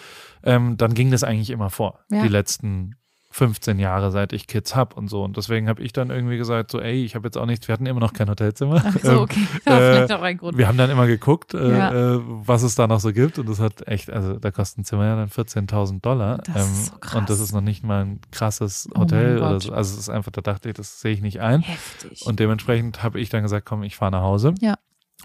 ähm, 0.44 0.76
dann 0.76 0.94
ging 0.94 1.10
das 1.10 1.24
eigentlich 1.24 1.50
immer 1.50 1.70
vor. 1.70 1.98
Ja. 2.10 2.22
Die 2.22 2.28
letzten 2.28 2.96
15 3.32 3.78
Jahre, 3.78 4.10
seit 4.10 4.32
ich 4.32 4.46
Kids 4.46 4.76
hab 4.76 4.96
und 4.96 5.08
so. 5.08 5.24
Und 5.24 5.36
deswegen 5.36 5.68
habe 5.68 5.82
ich 5.82 5.92
dann 5.92 6.10
irgendwie 6.10 6.36
gesagt, 6.36 6.70
so, 6.70 6.80
ey, 6.80 7.02
ich 7.04 7.14
habe 7.14 7.26
jetzt 7.26 7.36
auch 7.38 7.46
nichts, 7.46 7.66
wir 7.66 7.72
hatten 7.72 7.86
immer 7.86 7.98
noch 8.00 8.12
kein 8.12 8.28
Hotelzimmer. 8.28 8.82
Ach 8.84 8.94
so, 9.02 9.10
Ähm, 9.10 9.18
okay. 9.18 9.46
Ja, 9.66 9.72
äh, 9.78 9.92
vielleicht 9.94 10.12
auch 10.12 10.22
ein 10.22 10.36
Grund. 10.36 10.58
wir 10.58 10.68
haben 10.68 10.76
dann 10.78 10.90
immer 10.90 11.06
geguckt, 11.06 11.54
äh, 11.54 11.70
Ja. 11.78 12.14
äh, 12.16 12.20
was 12.22 12.62
es 12.62 12.74
da 12.74 12.86
noch 12.86 13.00
so 13.00 13.12
gibt. 13.12 13.38
Und 13.38 13.48
das 13.48 13.58
hat 13.58 13.86
echt, 13.88 14.10
also 14.10 14.34
da 14.38 14.50
kostet 14.50 14.78
ein 14.80 14.84
Zimmer 14.84 15.06
ja 15.06 15.16
dann 15.16 15.28
14.000 15.30 16.00
Dollar. 16.02 16.38
Das 16.52 16.70
ist 16.70 16.86
so 16.86 16.98
krass. 16.98 17.14
Und 17.14 17.30
das 17.30 17.40
ist 17.40 17.52
noch 17.52 17.60
nicht 17.62 17.82
mal 17.82 18.04
ein 18.04 18.20
krasses 18.30 18.88
Oh 18.94 19.00
Hotel 19.00 19.34
mein 19.40 19.48
oder 19.48 19.60
so. 19.60 19.72
Also 19.72 19.94
es 19.94 19.98
ist 20.00 20.08
einfach, 20.10 20.30
da 20.32 20.42
dachte 20.42 20.68
ich, 20.68 20.74
das 20.74 21.00
sehe 21.00 21.12
ich 21.14 21.22
nicht 21.22 21.40
ein. 21.40 21.60
Heftig. 21.62 22.26
Und 22.26 22.38
dementsprechend 22.38 23.02
habe 23.02 23.18
ich 23.18 23.30
dann 23.30 23.42
gesagt, 23.42 23.66
komm, 23.66 23.82
ich 23.82 23.96
fahre 23.96 24.12
nach 24.12 24.22
Hause. 24.22 24.54
Ja. 24.60 24.74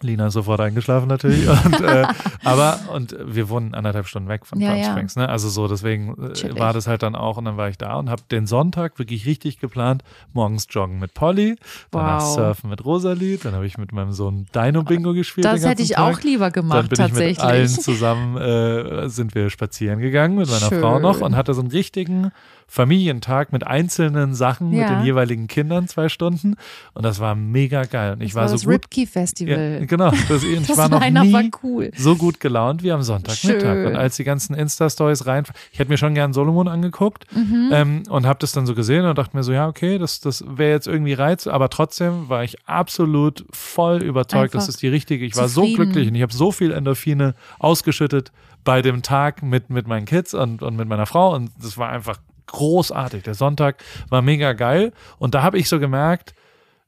Lina 0.03 0.27
ist 0.27 0.33
sofort 0.33 0.59
eingeschlafen 0.61 1.07
natürlich. 1.07 1.47
Und, 1.65 1.81
äh, 1.81 2.05
aber, 2.43 2.79
und 2.93 3.15
wir 3.25 3.49
wohnen 3.49 3.73
anderthalb 3.73 4.07
Stunden 4.07 4.29
weg 4.29 4.45
von 4.45 4.59
Ja, 4.59 4.69
Palm 4.69 4.81
ja. 4.81 4.91
Springs. 4.91 5.15
Ne? 5.15 5.27
Also 5.27 5.49
so, 5.49 5.67
deswegen 5.67 6.15
äh, 6.23 6.33
Chillig. 6.33 6.59
war 6.59 6.73
das 6.73 6.87
halt 6.87 7.03
dann 7.03 7.15
auch. 7.15 7.37
Und 7.37 7.45
dann 7.45 7.57
war 7.57 7.69
ich 7.69 7.77
da 7.77 7.95
und 7.95 8.09
habe 8.09 8.21
den 8.31 8.47
Sonntag 8.47 8.99
wirklich 8.99 9.25
richtig 9.25 9.59
geplant. 9.59 10.03
Morgens 10.33 10.67
joggen 10.69 10.99
mit 10.99 11.13
Polly, 11.13 11.55
danach 11.91 12.21
Wow. 12.21 12.35
surfen 12.35 12.69
mit 12.69 12.85
Rosalie. 12.85 13.37
Dann 13.37 13.53
habe 13.53 13.65
ich 13.65 13.77
mit 13.77 13.91
meinem 13.91 14.11
Sohn 14.11 14.45
Dino-Bingo 14.55 15.13
gespielt. 15.13 15.45
das 15.45 15.65
hätte 15.65 15.81
ich 15.81 15.91
Tag. 15.91 16.17
auch 16.17 16.21
lieber 16.21 16.51
Dann 16.51 16.53
gemacht, 16.53 16.89
bin 16.89 16.93
ich 16.93 16.99
mit 16.99 17.09
tatsächlich. 17.09 17.43
allen 17.43 17.67
zusammen, 17.67 18.37
äh, 18.37 19.09
sind 19.09 19.35
wir 19.35 19.49
spazieren 19.49 19.99
gegangen 19.99 20.37
mit 20.37 20.47
meiner 20.47 20.69
Schön. 20.69 20.79
Frau 20.81 20.99
noch 20.99 21.21
und 21.21 21.35
hatte 21.35 21.53
so 21.53 21.61
einen 21.61 21.71
richtigen 21.71 22.31
Familientag 22.67 23.51
mit 23.53 23.65
einzelnen 23.65 24.33
Sachen 24.35 24.69
mit 24.71 24.79
Ja. 24.79 24.95
den 24.97 25.05
jeweiligen 25.05 25.47
Kindern 25.47 25.87
zwei 25.87 26.09
Stunden 26.09 26.55
und 26.93 27.03
das 27.03 27.19
war 27.19 27.33
mega 27.33 27.83
geil 27.83 28.13
und 28.13 28.21
ich 28.21 28.29
das 28.31 28.35
war, 28.35 28.41
war 28.43 28.49
so 28.49 28.55
das 28.55 28.63
gut. 28.65 28.73
Ripkey 28.73 29.01
Ja, 29.03 29.07
Festival. 29.09 29.85
genau, 29.87 30.11
das, 30.27 30.43
ich 30.43 30.67
das 30.67 30.77
war 30.77 30.89
noch 30.89 30.99
nie 30.99 31.33
war 31.33 31.43
cool. 31.63 31.91
so 31.95 32.15
gut 32.15 32.39
gelaunt 32.39 32.83
wie 32.83 32.91
am 32.91 33.01
Sonntagmittag. 33.03 33.87
Und 33.87 33.95
als 33.95 34.17
die 34.17 34.23
ganzen 34.23 34.53
Insta-Stories 34.55 35.25
rein, 35.25 35.43
ich 35.71 35.79
hätte 35.79 35.89
mir 35.89 35.97
schon 35.97 36.13
gern 36.13 36.33
Solomon 36.33 36.67
angeguckt 36.67 37.25
Mhm. 37.33 37.69
ähm, 37.71 38.03
und 38.09 38.25
habe 38.25 38.39
das 38.39 38.51
dann 38.51 38.65
so 38.65 38.75
gesehen 38.75 39.05
und 39.05 39.17
dachte 39.17 39.35
mir 39.35 39.43
so, 39.43 39.51
ja, 39.53 39.67
okay, 39.67 39.97
das, 39.97 40.19
das 40.19 40.43
wäre 40.47 40.71
jetzt 40.71 40.87
irgendwie 40.87 41.13
Reiz, 41.13 41.47
aber 41.47 41.69
trotzdem 41.69 42.29
war 42.29 42.43
ich 42.43 42.57
absolut 42.67 43.45
voll 43.51 44.03
überzeugt, 44.03 44.53
das 44.53 44.63
Einfach 44.63 44.69
ist 44.69 44.81
die 44.81 44.87
richtige. 44.87 45.25
Ich 45.25 45.35
war 45.35 45.47
so 45.47 45.63
glücklich 45.73 46.07
und 46.09 46.15
ich 46.15 46.21
habe 46.21 46.33
so 46.33 46.51
viel 46.51 46.71
Endorphine 46.71 47.33
ausgeschüttet 47.59 48.31
bei 48.63 48.81
dem 48.81 49.01
Tag 49.01 49.41
mit, 49.43 49.69
mit 49.69 49.87
meinen 49.87 50.05
Kids 50.05 50.33
und, 50.33 50.61
und 50.63 50.75
mit 50.75 50.87
meiner 50.87 51.05
Frau 51.05 51.33
und 51.33 51.51
das 51.61 51.77
war 51.77 51.89
einfach 51.89 52.17
großartig. 52.47 53.23
Der 53.23 53.33
Sonntag 53.33 53.83
war 54.09 54.21
mega 54.21 54.53
geil 54.53 54.93
und 55.19 55.35
da 55.35 55.43
habe 55.43 55.57
ich 55.57 55.69
so 55.69 55.79
gemerkt, 55.79 56.33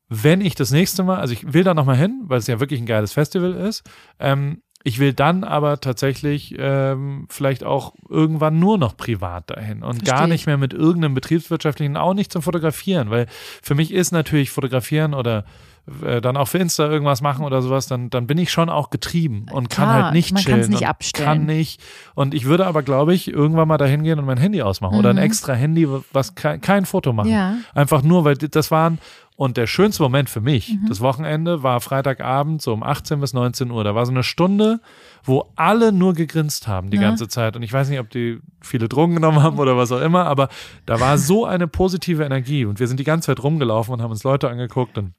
wenn 0.09 0.41
ich 0.41 0.55
das 0.55 0.71
nächste 0.71 1.03
Mal, 1.03 1.19
also 1.19 1.33
ich 1.33 1.53
will 1.53 1.63
da 1.63 1.73
nochmal 1.73 1.97
hin, 1.97 2.23
weil 2.23 2.39
es 2.39 2.47
ja 2.47 2.59
wirklich 2.59 2.81
ein 2.81 2.87
geiles 2.87 3.13
Festival 3.13 3.53
ist, 3.53 3.83
ähm, 4.19 4.61
ich 4.83 4.99
will 4.99 5.13
dann 5.13 5.43
aber 5.43 5.81
tatsächlich 5.81 6.55
ähm, 6.57 7.27
vielleicht 7.29 7.63
auch 7.65 7.93
irgendwann 8.07 8.59
nur 8.59 8.77
noch 8.77 8.95
privat 8.95 9.49
dahin 9.49 9.83
und 9.83 10.05
gar 10.05 10.19
Verstehe 10.19 10.25
ich. 10.25 10.31
nicht 10.31 10.45
mehr 10.47 10.57
mit 10.57 10.73
irgendeinem 10.73 11.13
betriebswirtschaftlichen, 11.13 11.97
auch 11.97 12.13
nicht 12.13 12.31
zum 12.31 12.41
Fotografieren, 12.41 13.09
weil 13.09 13.27
für 13.61 13.75
mich 13.75 13.93
ist 13.93 14.11
natürlich 14.11 14.51
Fotografieren 14.51 15.13
oder 15.13 15.43
äh, 16.05 16.21
dann 16.21 16.37
auch 16.37 16.47
für 16.47 16.57
Insta 16.57 16.87
irgendwas 16.89 17.21
machen 17.21 17.45
oder 17.45 17.61
sowas, 17.61 17.87
dann, 17.87 18.09
dann 18.09 18.27
bin 18.27 18.37
ich 18.37 18.51
schon 18.51 18.69
auch 18.69 18.89
getrieben 18.89 19.45
und 19.51 19.69
kann 19.69 19.89
Klar, 19.89 20.03
halt 20.05 20.13
nicht 20.13 20.33
man 20.33 20.41
chillen. 20.43 20.57
kann's 20.57 20.69
nicht 20.69 20.81
und 20.81 20.87
abstellen. 20.87 21.25
Kann 21.27 21.45
nicht. 21.45 21.81
Und 22.15 22.33
ich 22.33 22.45
würde 22.45 22.65
aber, 22.67 22.83
glaube 22.83 23.13
ich, 23.13 23.27
irgendwann 23.31 23.67
mal 23.67 23.77
dahin 23.77 24.03
gehen 24.03 24.19
und 24.19 24.25
mein 24.25 24.37
Handy 24.37 24.61
ausmachen 24.61 24.97
oder 24.97 25.09
ein 25.09 25.15
Mhm. 25.17 25.21
extra 25.23 25.53
Handy, 25.53 25.87
was 26.11 26.35
kein, 26.35 26.61
kein 26.61 26.85
Foto 26.85 27.13
machen. 27.13 27.29
Ja. 27.31 27.55
Einfach 27.73 28.01
nur, 28.03 28.25
weil 28.25 28.35
das 28.35 28.71
waren, 28.71 28.99
und 29.35 29.55
der 29.55 29.67
schönste 29.67 30.03
Moment 30.03 30.29
für 30.29 30.41
mich, 30.41 30.73
Mhm. 30.73 30.87
das 30.89 30.99
Wochenende, 30.99 31.63
war 31.63 31.79
Freitagabend, 31.79 32.61
so 32.61 32.73
um 32.73 32.83
18 32.83 33.21
bis 33.21 33.33
19 33.33 33.71
Uhr. 33.71 33.83
Da 33.85 33.95
war 33.95 34.05
so 34.05 34.11
eine 34.11 34.23
Stunde, 34.23 34.81
wo 35.23 35.51
alle 35.55 35.93
nur 35.93 36.13
gegrinst 36.13 36.67
haben 36.67 36.89
die 36.89 36.97
Ja. 36.97 37.03
ganze 37.03 37.29
Zeit. 37.29 37.55
Und 37.55 37.63
ich 37.63 37.71
weiß 37.71 37.87
nicht, 37.89 37.99
ob 37.99 38.09
die 38.09 38.39
viele 38.61 38.89
Drogen 38.89 39.13
genommen 39.15 39.41
haben 39.41 39.57
oder 39.57 39.77
was 39.77 39.93
auch 39.93 40.01
immer, 40.01 40.25
aber 40.25 40.49
da 40.85 40.99
war 40.99 41.17
so 41.17 41.45
eine 41.45 41.67
positive 41.67 42.23
Energie. 42.25 42.65
Und 42.65 42.79
wir 42.81 42.87
sind 42.89 42.99
die 42.99 43.05
ganze 43.05 43.27
Zeit 43.27 43.41
rumgelaufen 43.41 43.93
und 43.93 44.01
haben 44.01 44.11
uns 44.11 44.23
Leute 44.25 44.49
angeguckt 44.49 44.97
und 44.97 45.13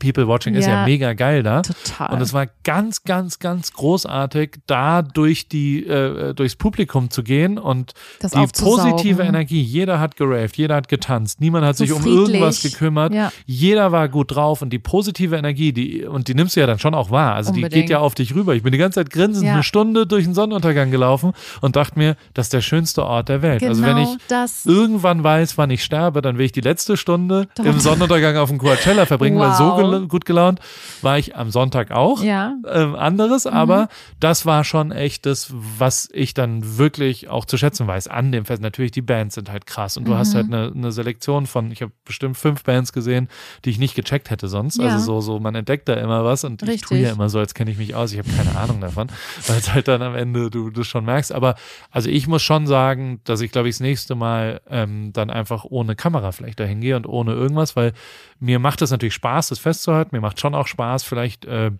People 0.00 0.26
Watching 0.26 0.54
ist 0.54 0.66
ja 0.66 0.80
Ja. 0.80 0.84
mega 0.84 1.12
geil 1.12 1.42
da. 1.42 1.62
Total. 1.62 2.12
Und 2.14 2.20
es 2.20 2.32
war 2.32 2.46
ganz, 2.64 3.04
ganz, 3.04 3.38
ganz 3.38 3.72
großartig, 3.72 4.56
da 4.66 5.02
durch 5.02 5.48
die, 5.48 5.86
äh, 5.86 6.34
durchs 6.34 6.56
Publikum 6.56 7.10
zu 7.10 7.22
gehen 7.22 7.58
und 7.58 7.92
Das 8.20 8.32
die 8.32 8.44
positive 8.60 9.22
Energie. 9.22 9.62
Jeder 9.62 10.00
hat 10.00 10.16
geraved, 10.16 10.56
jeder 10.56 10.74
hat 10.76 10.88
getanzt, 10.88 11.40
niemand 11.40 11.64
hat 11.64 11.76
So 11.76 11.84
sich 11.84 11.92
um 11.92 12.02
friedlich. 12.02 12.18
irgendwas 12.34 12.62
gekümmert. 12.62 13.14
Ja. 13.14 13.30
Jeder 13.46 13.92
war 13.92 14.08
gut 14.08 14.34
drauf 14.34 14.62
und 14.62 14.70
die 14.70 14.78
positive 14.78 15.36
Energie, 15.36 15.72
die, 15.72 16.04
und 16.04 16.28
die 16.28 16.34
nimmst 16.34 16.56
du 16.56 16.60
ja 16.60 16.66
dann 16.66 16.78
schon 16.78 16.94
auch 16.94 17.10
wahr. 17.10 17.34
Also 17.34 17.52
die 17.52 17.58
Unbedingt. 17.58 17.82
geht 17.84 17.90
ja 17.90 18.00
auf 18.00 18.14
dich 18.14 18.34
rüber. 18.34 18.54
Ich 18.54 18.62
bin 18.62 18.72
die 18.72 18.78
ganze 18.78 19.00
Zeit 19.00 19.10
grinsend 19.10 19.46
Ja. 19.46 19.54
eine 19.54 19.62
Stunde 19.62 20.06
durch 20.06 20.24
den 20.24 20.34
Sonnenuntergang 20.34 20.90
gelaufen 20.90 21.32
und 21.60 21.76
dachte 21.76 21.98
mir, 21.98 22.16
das 22.34 22.46
ist 22.46 22.52
der 22.52 22.60
schönste 22.62 23.04
Ort 23.04 23.28
der 23.28 23.42
Welt. 23.42 23.60
Genau 23.60 23.70
also 23.70 23.82
wenn 23.82 23.98
ich 23.98 24.08
das. 24.28 24.66
irgendwann 24.66 25.22
weiß, 25.22 25.56
wann 25.56 25.70
ich 25.70 25.84
sterbe, 25.84 26.20
dann 26.20 26.36
will 26.38 26.46
ich 26.46 26.52
die 26.52 26.60
letzte 26.62 26.96
Stunde 26.96 27.46
Doch. 27.56 27.64
im 27.64 27.78
Sonnenuntergang 27.78 28.36
auf 28.36 28.48
dem 28.48 28.58
Coachella 28.58 29.06
verbringen, 29.06 29.38
weil 29.38 29.54
so 29.54 29.73
Wow. 29.82 29.90
gel 29.90 30.08
gut 30.08 30.24
gelaunt 30.24 30.60
war 31.02 31.18
ich 31.18 31.36
am 31.36 31.50
Sonntag 31.50 31.90
auch. 31.90 32.22
Ja. 32.22 32.54
Ähm, 32.70 32.94
anderes, 32.94 33.44
Mhm. 33.44 33.52
aber 33.52 33.88
das 34.20 34.46
war 34.46 34.64
schon 34.64 34.92
echt 34.92 35.26
das, 35.26 35.52
was 35.52 36.08
ich 36.12 36.34
dann 36.34 36.78
wirklich 36.78 37.28
auch 37.28 37.44
zu 37.44 37.56
schätzen 37.58 37.86
weiß 37.86 38.08
an 38.08 38.32
dem 38.32 38.44
Fest. 38.44 38.62
Natürlich, 38.62 38.90
die 38.92 39.02
Bands 39.02 39.34
sind 39.34 39.50
halt 39.50 39.66
krass 39.66 39.96
und 39.96 40.06
du 40.08 40.14
hast 40.14 40.32
Mhm. 40.32 40.36
halt 40.36 40.46
eine, 40.52 40.72
eine 40.74 40.92
Selektion 40.92 41.46
von, 41.46 41.70
ich 41.70 41.82
habe 41.82 41.92
bestimmt 42.04 42.36
fünf 42.36 42.62
Bands 42.64 42.92
gesehen, 42.92 43.28
die 43.64 43.70
ich 43.70 43.78
nicht 43.78 43.94
gecheckt 43.94 44.30
hätte 44.30 44.48
sonst. 44.48 44.78
Ja. 44.78 44.86
Also 44.86 44.98
so, 45.04 45.20
so, 45.20 45.40
man 45.40 45.54
entdeckt 45.54 45.88
da 45.88 45.94
immer 45.94 46.24
was 46.24 46.44
und 46.44 46.62
ich 46.62 46.80
tue 46.82 46.96
Richtig. 46.96 47.00
ja 47.02 47.12
immer 47.12 47.28
so, 47.28 47.38
als 47.38 47.54
kenne 47.54 47.70
ich 47.70 47.78
mich 47.78 47.94
aus. 47.94 48.12
Ich 48.12 48.18
habe 48.18 48.28
keine 48.30 48.56
Ahnung 48.58 48.80
davon, 48.80 49.08
weil 49.46 49.58
es 49.58 49.72
halt 49.72 49.88
dann 49.88 50.02
am 50.02 50.14
Ende 50.14 50.50
du 50.50 50.70
das 50.70 50.86
schon 50.86 51.04
merkst. 51.04 51.32
Aber 51.32 51.54
also 51.90 52.08
ich 52.10 52.26
muss 52.26 52.42
schon 52.42 52.66
sagen, 52.66 53.20
dass 53.24 53.40
ich 53.40 53.52
glaube 53.52 53.68
ich 53.68 53.74
das 53.76 53.80
nächste 53.80 54.14
Mal 54.14 54.60
ähm, 54.68 55.12
dann 55.12 55.30
einfach 55.30 55.64
ohne 55.64 55.94
Kamera 55.96 56.32
vielleicht 56.32 56.60
dahin 56.60 56.80
gehe 56.80 56.96
und 56.96 57.06
ohne 57.06 57.32
irgendwas, 57.32 57.76
weil 57.76 57.92
mir 58.40 58.58
macht 58.58 58.82
es 58.82 58.90
natürlich 58.90 59.14
Spaß, 59.14 59.48
das 59.48 59.58
festzuhalten. 59.64 60.14
Mir 60.14 60.20
macht 60.20 60.38
schon 60.40 60.54
auch 60.54 60.68
Spaß, 60.68 61.02
vielleicht 61.02 61.44
äh, 61.44 61.72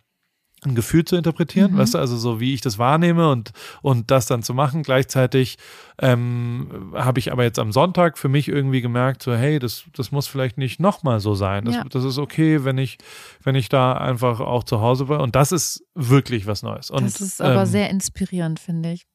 ein 0.64 0.74
Gefühl 0.74 1.04
zu 1.04 1.16
interpretieren, 1.16 1.72
Mhm. 1.72 1.78
weißt 1.78 1.94
du, 1.94 1.98
also 1.98 2.16
so 2.16 2.40
wie 2.40 2.54
ich 2.54 2.62
das 2.62 2.78
wahrnehme 2.78 3.30
und, 3.30 3.52
und 3.82 4.10
das 4.10 4.26
dann 4.26 4.42
zu 4.42 4.54
machen. 4.54 4.82
Gleichzeitig 4.82 5.58
ähm, 5.98 6.92
habe 6.94 7.20
ich 7.20 7.30
aber 7.30 7.44
jetzt 7.44 7.58
am 7.58 7.70
Sonntag 7.70 8.18
für 8.18 8.28
mich 8.28 8.48
irgendwie 8.48 8.80
gemerkt, 8.80 9.22
so 9.22 9.32
hey, 9.34 9.58
das, 9.60 9.84
das 9.94 10.10
muss 10.10 10.26
vielleicht 10.26 10.58
nicht 10.58 10.80
nochmal 10.80 11.20
so 11.20 11.34
sein. 11.34 11.64
Das, 11.64 11.74
Ja. 11.76 11.84
das 11.84 12.04
ist 12.04 12.18
okay, 12.18 12.64
wenn 12.64 12.78
ich, 12.78 12.98
wenn 13.42 13.54
ich 13.54 13.68
da 13.68 13.92
einfach 13.94 14.40
auch 14.40 14.64
zu 14.64 14.80
Hause 14.80 15.08
war. 15.08 15.20
Und 15.20 15.36
das 15.36 15.52
ist 15.52 15.84
wirklich 15.94 16.46
was 16.46 16.62
Neues. 16.62 16.90
Und, 16.90 17.04
das 17.04 17.20
ist 17.20 17.40
aber 17.40 17.62
ähm, 17.62 17.66
sehr 17.66 17.90
inspirierend, 17.90 18.58
finde 18.58 18.92
ich. 18.92 19.06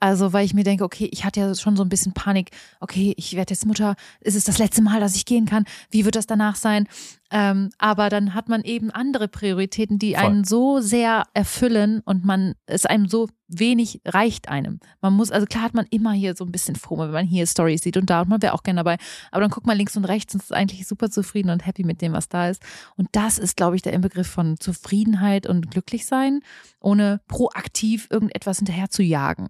Also, 0.00 0.32
weil 0.32 0.44
ich 0.44 0.54
mir 0.54 0.64
denke, 0.64 0.84
okay, 0.84 1.08
ich 1.12 1.24
hatte 1.24 1.40
ja 1.40 1.54
schon 1.54 1.76
so 1.76 1.82
ein 1.84 1.88
bisschen 1.88 2.12
Panik. 2.12 2.50
Okay, 2.80 3.14
ich 3.16 3.36
werde 3.36 3.52
jetzt 3.54 3.64
Mutter. 3.64 3.94
Ist 4.20 4.34
es 4.34 4.44
das 4.44 4.58
letzte 4.58 4.82
Mal, 4.82 5.00
dass 5.00 5.14
ich 5.14 5.24
gehen 5.26 5.46
kann? 5.46 5.64
Wie 5.90 6.04
wird 6.04 6.16
das 6.16 6.26
danach 6.26 6.56
sein? 6.56 6.88
Ähm, 7.30 7.70
aber 7.78 8.10
dann 8.10 8.34
hat 8.34 8.48
man 8.48 8.62
eben 8.62 8.90
andere 8.90 9.28
Prioritäten, 9.28 9.98
die 9.98 10.14
Voll. 10.14 10.24
einen 10.24 10.44
so 10.44 10.80
sehr 10.80 11.24
erfüllen 11.32 12.00
und 12.04 12.24
man 12.24 12.54
es 12.66 12.86
einem 12.86 13.08
so 13.08 13.28
wenig 13.58 14.00
reicht 14.04 14.48
einem. 14.48 14.80
Man 15.00 15.12
muss, 15.14 15.30
also 15.30 15.46
klar 15.46 15.64
hat 15.64 15.74
man 15.74 15.86
immer 15.90 16.12
hier 16.12 16.34
so 16.34 16.44
ein 16.44 16.52
bisschen 16.52 16.76
FOMO, 16.76 17.04
wenn 17.04 17.12
man 17.12 17.26
hier 17.26 17.46
Stories 17.46 17.82
sieht 17.82 17.96
und 17.96 18.10
da 18.10 18.22
und 18.22 18.28
man 18.28 18.42
wäre 18.42 18.54
auch 18.54 18.62
gerne 18.62 18.78
dabei. 18.78 18.96
Aber 19.30 19.40
dann 19.40 19.50
guckt 19.50 19.66
man 19.66 19.76
links 19.76 19.96
und 19.96 20.04
rechts 20.04 20.34
und 20.34 20.42
ist 20.42 20.52
eigentlich 20.52 20.86
super 20.86 21.10
zufrieden 21.10 21.50
und 21.50 21.66
happy 21.66 21.84
mit 21.84 22.02
dem, 22.02 22.12
was 22.12 22.28
da 22.28 22.48
ist. 22.48 22.62
Und 22.96 23.08
das 23.12 23.38
ist, 23.38 23.56
glaube 23.56 23.76
ich, 23.76 23.82
der 23.82 23.92
Inbegriff 23.92 24.28
von 24.28 24.58
Zufriedenheit 24.58 25.46
und 25.46 25.70
glücklich 25.70 26.06
sein, 26.06 26.40
ohne 26.80 27.20
proaktiv 27.28 28.08
irgendetwas 28.10 28.58
hinterher 28.58 28.90
zu 28.90 29.02
jagen. 29.02 29.48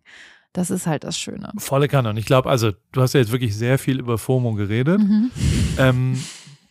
Das 0.53 0.71
ist 0.71 0.87
halt 0.87 1.03
das 1.03 1.19
Schöne. 1.19 1.53
Volle 1.59 1.89
Kanne. 1.89 2.11
Und 2.11 2.17
ich 2.17 2.27
glaube, 2.27 2.49
also 2.49 2.73
du 2.93 3.03
hast 3.03 3.13
ja 3.13 3.21
jetzt 3.21 3.33
wirklich 3.33 3.57
sehr 3.57 3.77
viel 3.77 3.99
über 3.99 4.19
FOMO 4.19 4.55
geredet. 4.55 5.01
Mhm. 5.01 5.31
Ähm, 5.79 6.25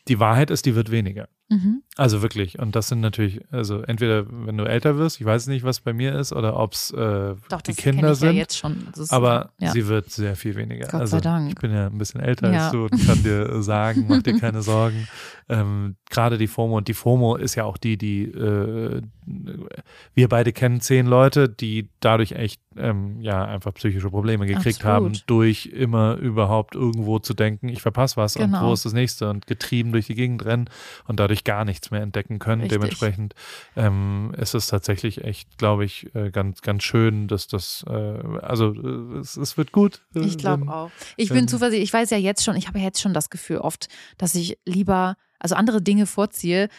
die 0.08 0.20
Wahrheit 0.20 0.52
ist, 0.52 0.66
die 0.66 0.76
wird 0.76 0.90
weniger. 0.90 1.28
Mhm. 1.50 1.84
Also 1.96 2.24
wirklich. 2.24 2.58
Und 2.58 2.76
das 2.76 2.88
sind 2.88 3.02
natürlich, 3.02 3.42
also 3.52 3.82
entweder 3.82 4.26
wenn 4.28 4.58
du 4.58 4.64
älter 4.64 4.98
wirst, 4.98 5.20
ich 5.22 5.26
weiß 5.28 5.46
nicht, 5.48 5.64
was 5.64 5.80
bei 5.80 5.94
mir 5.94 6.16
ist, 6.18 6.34
oder 6.34 6.58
ob 6.58 6.74
es 6.74 6.90
äh, 6.92 7.36
Doch, 7.50 7.62
die 7.62 7.74
Kinder 7.74 8.16
sind. 8.16 8.30
ja 8.30 8.34
jetzt 8.34 8.58
schon. 8.58 8.88
Aber 9.10 9.52
ja. 9.60 9.72
sie 9.72 9.88
wird 9.88 10.10
sehr 10.10 10.36
viel 10.36 10.56
weniger. 10.56 10.86
Gott 10.88 11.02
also 11.02 11.18
sei 11.18 11.22
Dank. 11.22 11.50
ich 11.50 11.56
bin 11.56 11.72
ja 11.72 11.86
ein 11.88 11.98
bisschen 12.00 12.20
älter 12.22 12.52
Ja. 12.52 12.64
als 12.64 12.72
du 12.72 12.86
und 12.86 13.06
kann 13.06 13.22
dir 13.22 13.62
sagen, 13.62 14.06
mach 14.10 14.24
dir 14.24 14.40
keine 14.40 14.64
Sorgen. 14.64 15.08
Ähm, 15.50 15.96
Gerade 16.10 16.38
die 16.40 16.48
FOMO 16.48 16.78
und 16.78 16.88
die 16.88 16.94
FOMO 16.96 17.36
ist 17.36 17.54
ja 17.56 17.66
auch 17.66 17.78
die, 17.78 17.98
die 17.98 18.24
äh, 18.24 19.02
wir 20.14 20.30
beide 20.30 20.52
kennen 20.52 20.82
zehn 20.82 21.06
Leute, 21.06 21.48
die 21.50 21.90
dadurch 22.00 22.34
echt 22.34 22.62
ähm, 22.76 23.20
ja 23.22 23.44
einfach 23.46 23.74
psychische 23.76 24.10
Probleme 24.10 24.46
gekriegt 24.48 24.84
haben, 24.84 25.08
Absolut. 25.08 25.24
durch 25.30 25.66
immer 25.68 26.16
überhaupt 26.16 26.76
irgendwo 26.76 27.20
zu 27.20 27.34
denken, 27.34 27.70
ich 27.70 27.82
verpasse 27.82 28.18
was 28.18 28.36
und 28.36 28.44
Genau. 28.46 28.70
wo 28.70 28.74
ist 28.74 28.86
das 28.86 28.94
nächste 28.94 29.30
und 29.30 29.48
getrieben 29.48 29.92
durch 29.92 30.08
die 30.08 30.16
Gegend 30.16 30.44
rennen 30.46 30.70
und 31.08 31.20
dadurch 31.20 31.44
gar 31.44 31.66
nichts 31.66 31.83
mehr 31.92 32.02
entdecken 32.02 32.40
können. 32.40 32.62
Richtig. 32.62 32.80
Dementsprechend 32.80 33.34
ähm, 33.76 34.34
ist 34.38 34.54
es 34.54 34.68
tatsächlich 34.68 35.24
echt, 35.24 35.58
glaube 35.58 35.86
ich, 35.86 36.14
äh, 36.16 36.32
ganz, 36.32 36.62
ganz 36.62 36.84
schön, 36.84 37.28
dass 37.28 37.48
das, 37.48 37.84
äh, 37.88 37.92
also 37.92 38.74
äh, 38.74 39.20
es, 39.20 39.38
es 39.38 39.58
wird 39.58 39.72
gut. 39.72 40.02
äh, 40.16 40.20
Ich 40.22 40.38
glaube 40.38 40.72
auch. 40.72 40.92
Ich 41.18 41.30
bin 41.30 41.48
zuversichtlich. 41.48 41.90
Ich 41.90 41.94
weiß 41.94 42.10
ja 42.12 42.18
jetzt 42.18 42.44
schon, 42.44 42.56
ich 42.56 42.68
habe 42.68 42.80
ja 42.80 42.86
jetzt 42.86 43.02
schon 43.02 43.14
das 43.14 43.30
Gefühl 43.30 43.58
oft, 43.58 43.88
dass 44.18 44.36
ich 44.36 44.58
lieber, 44.66 45.16
also 45.44 45.56
andere 45.56 45.82
Dinge 45.82 46.08
vorziehe, 46.08 46.64
äh, 46.64 46.70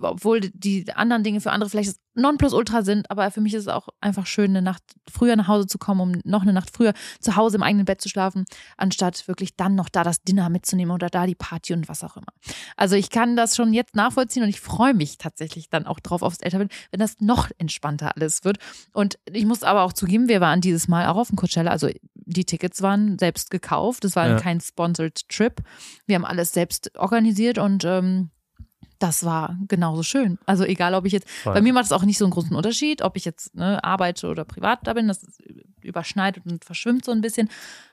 obwohl 0.00 0.40
die 0.40 0.90
anderen 0.94 1.22
Dinge 1.22 1.40
für 1.40 1.52
andere 1.52 1.70
vielleicht 1.70 1.90
das 1.90 2.00
Nonplusultra 2.14 2.82
sind, 2.82 3.10
aber 3.10 3.30
für 3.30 3.40
mich 3.40 3.54
ist 3.54 3.62
es 3.62 3.68
auch 3.68 3.88
einfach 4.00 4.26
schön, 4.26 4.50
eine 4.50 4.62
Nacht 4.62 4.82
früher 5.10 5.36
nach 5.36 5.48
Hause 5.48 5.66
zu 5.66 5.78
kommen, 5.78 6.00
um 6.00 6.20
noch 6.24 6.42
eine 6.42 6.52
Nacht 6.52 6.70
früher 6.74 6.92
zu 7.20 7.36
Hause 7.36 7.56
im 7.56 7.62
eigenen 7.62 7.84
Bett 7.84 8.00
zu 8.00 8.08
schlafen, 8.08 8.44
anstatt 8.76 9.28
wirklich 9.28 9.56
dann 9.56 9.74
noch 9.74 9.88
da 9.88 10.04
das 10.04 10.22
Dinner 10.22 10.48
mitzunehmen 10.48 10.92
oder 10.92 11.08
da 11.08 11.26
die 11.26 11.34
Party 11.34 11.72
und 11.74 11.88
was 11.88 12.02
auch 12.02 12.16
immer. 12.16 12.26
Also 12.76 12.96
ich 12.96 13.10
kann 13.10 13.36
das 13.36 13.56
schon 13.56 13.72
jetzt 13.72 13.94
nachvollziehen 13.94 14.42
und 14.42 14.48
ich 14.48 14.60
freue 14.60 14.94
mich 14.94 15.18
tatsächlich 15.18 15.70
dann 15.70 15.86
auch 15.86 16.00
drauf 16.00 16.22
aufs 16.22 16.40
Älterwerden, 16.40 16.74
wenn 16.90 17.00
das 17.00 17.20
noch 17.20 17.50
entspannter 17.58 18.16
alles 18.16 18.44
wird. 18.44 18.58
Und 18.92 19.18
ich 19.30 19.44
muss 19.44 19.62
aber 19.62 19.82
auch 19.82 19.92
zugeben, 19.92 20.28
wir 20.28 20.40
waren 20.40 20.60
dieses 20.60 20.88
Mal 20.88 21.06
auch 21.06 21.16
auf 21.16 21.28
dem 21.28 21.36
Coachella, 21.36 21.70
also 21.70 21.88
die 22.24 22.44
Tickets 22.44 22.82
waren 22.82 23.18
selbst 23.18 23.50
gekauft, 23.50 24.04
es 24.04 24.16
war 24.16 24.28
Ja. 24.28 24.36
kein 24.38 24.60
sponsored 24.60 25.28
Trip. 25.28 25.60
Wir 26.06 26.16
haben 26.16 26.24
alles 26.24 26.52
selbst 26.52 26.96
organisiert 26.98 27.58
und 27.58 27.84
ähm, 27.84 28.30
das 28.98 29.24
war 29.24 29.58
genauso 29.66 30.02
schön. 30.04 30.38
Also 30.46 30.64
egal, 30.64 30.94
ob 30.94 31.04
ich 31.06 31.12
jetzt, 31.12 31.28
Voll. 31.28 31.54
bei 31.54 31.60
mir 31.60 31.72
macht 31.72 31.86
es 31.86 31.92
auch 31.92 32.04
nicht 32.04 32.18
so 32.18 32.24
einen 32.24 32.32
großen 32.32 32.54
Unterschied, 32.54 33.02
ob 33.02 33.16
ich 33.16 33.24
jetzt 33.24 33.54
ne, 33.54 33.82
arbeite 33.82 34.28
oder 34.28 34.44
privat 34.44 34.86
da 34.86 34.92
bin, 34.94 35.08
das 35.08 35.26
überschneidet 35.80 36.46
und 36.46 36.64
verschwimmt 36.64 37.04
so 37.04 37.10
ein 37.10 37.20
bisschen. 37.20 37.48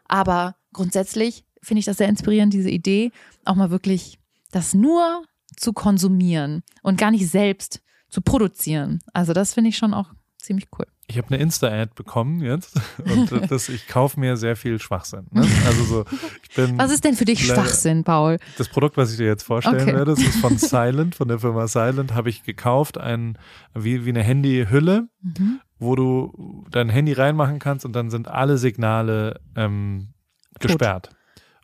Aber 0.07 0.55
grundsätzlich 0.71 1.45
finde 1.63 1.79
ich 1.79 1.85
das 1.85 1.97
sehr 1.97 2.09
inspirierend, 2.09 2.53
diese 2.53 2.69
Idee, 2.69 3.11
auch 3.45 3.55
mal 3.55 3.71
wirklich 3.71 4.19
das 4.51 4.73
nur 4.75 5.23
zu 5.57 5.73
konsumieren 5.73 6.63
und 6.83 6.97
gar 6.99 7.09
nicht 7.11 7.27
selbst 7.27 7.81
zu 8.09 8.21
produzieren. 8.21 9.01
Also 9.13 9.33
das 9.33 9.53
finde 9.55 9.69
ich 9.71 9.77
schon 9.77 9.93
auch 9.95 10.11
ziemlich 10.37 10.67
cool. 10.77 10.85
Ich 11.11 11.17
habe 11.17 11.27
eine 11.29 11.37
Insta-Ad 11.37 11.93
bekommen 11.95 12.41
jetzt 12.43 12.79
und 13.03 13.31
das, 13.51 13.67
ich 13.67 13.87
kaufe 13.87 14.19
mir 14.19 14.37
sehr 14.37 14.55
viel 14.55 14.79
Schwachsinn. 14.79 15.25
Ne? 15.31 15.41
Also 15.65 15.83
so, 15.83 16.05
ich 16.43 16.55
bin 16.55 16.77
Was 16.77 16.91
ist 16.91 17.03
denn 17.03 17.15
für 17.15 17.25
dich 17.25 17.47
leider- 17.47 17.63
Schwachsinn, 17.63 18.03
Paul? 18.03 18.37
Das 18.59 18.69
Produkt, 18.69 18.95
was 18.95 19.11
ich 19.11 19.17
dir 19.17 19.25
jetzt 19.25 19.41
vorstellen 19.43 19.81
Okay. 19.81 19.93
werde, 19.95 20.11
das 20.11 20.19
ist 20.19 20.37
von 20.39 20.57
Silent, 20.59 21.15
von 21.15 21.27
der 21.27 21.39
Firma 21.39 21.67
Silent, 21.67 22.13
habe 22.13 22.29
ich 22.29 22.43
gekauft, 22.43 22.99
ein, 22.99 23.39
wie, 23.73 24.05
wie 24.05 24.09
eine 24.09 24.21
Handyhülle, 24.23 25.07
Mhm. 25.21 25.59
wo 25.79 25.95
du 25.95 26.65
dein 26.69 26.89
Handy 26.89 27.13
reinmachen 27.13 27.57
kannst 27.59 27.85
und 27.85 27.93
dann 27.93 28.09
sind 28.11 28.27
alle 28.27 28.57
Signale 28.59 29.39
ähm, 29.55 30.13
gesperrt. 30.59 31.09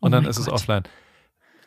Und 0.01 0.09
Oh 0.09 0.15
dann 0.15 0.25
ist 0.25 0.37
es 0.39 0.45
Gott. 0.45 0.55
offline. 0.55 0.83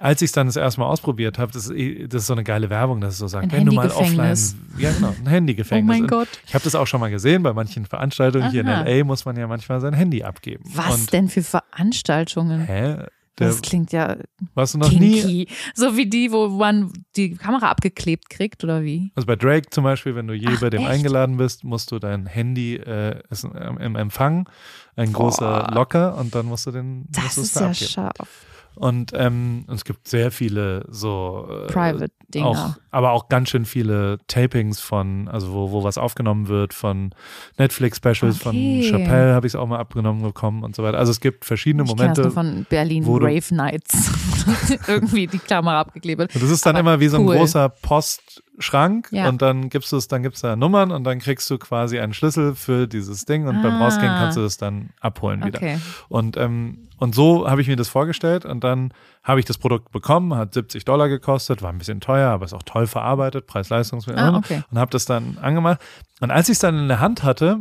Als 0.00 0.22
ich 0.22 0.26
es 0.26 0.32
dann 0.32 0.46
das 0.46 0.56
erste 0.56 0.80
Mal 0.80 0.86
ausprobiert 0.86 1.38
habe, 1.38 1.50
das, 1.52 1.64
ist 1.66 1.70
eh- 1.76 2.06
das 2.06 2.22
ist 2.22 2.26
so 2.28 2.32
eine 2.34 2.44
geile 2.44 2.70
Werbung, 2.70 3.00
dass 3.00 3.14
es 3.14 3.18
so 3.18 3.26
sagt, 3.26 3.46
Ein 3.46 3.50
wenn 3.52 3.66
du 3.66 3.72
mal 3.72 3.90
offline, 3.90 4.36
ja 4.78 4.92
genau, 4.92 5.08
ein 5.08 5.16
Oh 5.26 5.28
Handy-Gefängnis. 5.28 5.88
mein 5.88 6.02
Und 6.02 6.08
Gott. 6.10 6.28
Ich 6.46 6.54
habe 6.54 6.62
das 6.64 6.74
auch 6.74 6.86
schon 6.86 7.00
mal 7.00 7.10
gesehen 7.10 7.42
bei 7.42 7.52
manchen 7.52 7.84
Veranstaltungen 7.84 8.50
hier 8.50 8.60
in 8.60 8.68
Aha. 8.68 8.82
LA 8.82 9.04
muss 9.04 9.24
man 9.24 9.36
ja 9.36 9.46
manchmal 9.46 9.80
sein 9.80 9.94
Handy 9.94 10.22
abgeben. 10.22 10.62
Was 10.74 11.00
Und, 11.00 11.12
denn 11.12 11.28
für 11.28 11.42
Veranstaltungen? 11.42 12.60
Hä? 12.66 12.96
Der, 13.38 13.48
Das 13.50 13.62
klingt 13.62 13.92
ja 13.92 14.16
warst 14.54 14.74
du 14.74 14.78
noch 14.78 14.90
nie 14.90 15.20
kinky. 15.20 15.48
So 15.74 15.96
wie 15.96 16.06
die, 16.06 16.32
wo 16.32 16.48
man 16.48 16.92
die 17.14 17.34
Kamera 17.36 17.70
abgeklebt 17.70 18.30
kriegt, 18.30 18.64
oder 18.64 18.82
wie? 18.82 19.12
Also 19.14 19.26
bei 19.26 19.36
Drake 19.36 19.70
zum 19.70 19.84
Beispiel, 19.84 20.16
wenn 20.16 20.26
du 20.26 20.34
je 20.34 20.48
Ach, 20.50 20.60
bei 20.60 20.70
dem 20.70 20.80
echt? 20.80 20.90
eingeladen 20.90 21.36
bist, 21.36 21.62
musst 21.62 21.92
du 21.92 22.00
dein 22.00 22.26
Handy 22.26 22.74
äh, 22.76 23.20
ist 23.30 23.44
im 23.44 23.94
Empfang 23.94 24.48
ein 24.96 25.12
Boah. 25.12 25.20
großer 25.28 25.70
Locker 25.72 26.16
und 26.18 26.34
dann 26.34 26.46
musst 26.46 26.66
du 26.66 26.72
den 26.72 27.06
Das 27.10 27.38
ist 27.38 27.54
da 27.54 27.60
ja 27.60 27.66
abgeben. 27.70 27.90
scharf. 27.90 28.46
Und 28.78 29.10
ähm, 29.14 29.64
es 29.68 29.84
gibt 29.84 30.06
sehr 30.06 30.30
viele 30.30 30.84
so 30.88 31.48
äh, 31.50 31.66
Private-Dinger. 31.66 32.46
auch, 32.46 32.76
aber 32.92 33.10
auch 33.10 33.28
ganz 33.28 33.50
schön 33.50 33.64
viele 33.64 34.18
Tapings 34.28 34.80
von, 34.80 35.26
also 35.28 35.52
wo, 35.52 35.72
wo 35.72 35.82
was 35.84 35.98
aufgenommen 35.98 36.46
wird 36.46 36.74
von 36.74 37.10
Netflix-Specials, 37.58 38.36
Okay. 38.46 38.82
von 38.82 38.82
Chappelle 38.90 39.34
habe 39.34 39.46
ich 39.48 39.52
es 39.54 39.56
auch 39.56 39.66
mal 39.66 39.78
abgenommen 39.78 40.22
bekommen 40.22 40.62
und 40.62 40.76
so 40.76 40.82
weiter. 40.84 40.96
Also 40.98 41.10
es 41.10 41.20
gibt 41.20 41.44
verschiedene 41.44 41.82
Ich 41.82 41.90
das 41.90 41.96
Momente. 41.98 42.22
nur 42.22 42.30
von 42.30 42.66
Berlin 42.68 43.04
Rave 43.06 43.54
Nights. 43.54 44.12
Irgendwie 44.86 45.26
die 45.26 45.38
Kamera 45.40 45.80
abgeklebt. 45.80 46.20
Und 46.34 46.34
das 46.42 46.50
ist 46.50 46.64
dann 46.64 46.76
Aber 46.76 46.80
immer 46.92 47.00
wie 47.00 47.08
so 47.08 47.18
ein 47.18 47.26
cool. 47.26 47.36
großer 47.36 47.68
Postschrank 47.68 49.08
Ja. 49.10 49.28
und 49.28 49.42
dann 49.42 49.68
gibst 49.68 49.92
du 49.92 49.96
es, 49.96 50.08
dann 50.08 50.22
gibt's 50.22 50.40
da 50.40 50.56
Nummern 50.56 50.90
und 50.90 51.04
dann 51.04 51.18
kriegst 51.18 51.50
du 51.50 51.58
quasi 51.58 51.98
einen 51.98 52.14
Schlüssel 52.14 52.54
für 52.54 52.86
dieses 52.86 53.24
Ding 53.24 53.46
und 53.46 53.62
beim 53.62 53.72
Ah. 53.74 53.84
Rausgehen 53.86 54.08
kannst 54.12 54.36
du 54.36 54.42
das 54.42 54.56
dann 54.56 54.90
abholen 55.00 55.44
wieder. 55.44 55.58
Okay. 55.58 55.78
Und, 56.08 56.36
ähm, 56.36 56.88
und 56.98 57.14
so 57.14 57.48
habe 57.48 57.60
ich 57.60 57.68
mir 57.68 57.76
das 57.76 57.88
vorgestellt 57.88 58.44
und 58.44 58.64
dann 58.68 58.92
habe 59.24 59.40
ich 59.40 59.46
das 59.46 59.58
Produkt 59.58 59.90
bekommen, 59.90 60.34
hat 60.34 60.54
70 60.54 60.84
Dollar 60.84 61.08
gekostet, 61.08 61.60
war 61.62 61.70
ein 61.70 61.78
bisschen 61.78 62.00
teuer, 62.00 62.30
aber 62.30 62.44
ist 62.44 62.54
auch 62.54 62.62
toll 62.62 62.86
verarbeitet, 62.86 63.46
Preis-Leistungs 63.46 64.08
Ah, 64.08 64.36
okay. 64.36 64.62
und 64.70 64.78
habe 64.78 64.90
das 64.90 65.04
dann 65.04 65.38
angemacht. 65.38 65.80
Und 66.20 66.30
als 66.30 66.48
ich 66.48 66.54
es 66.54 66.58
dann 66.60 66.78
in 66.78 66.88
der 66.88 67.00
Hand 67.00 67.22
hatte, 67.22 67.58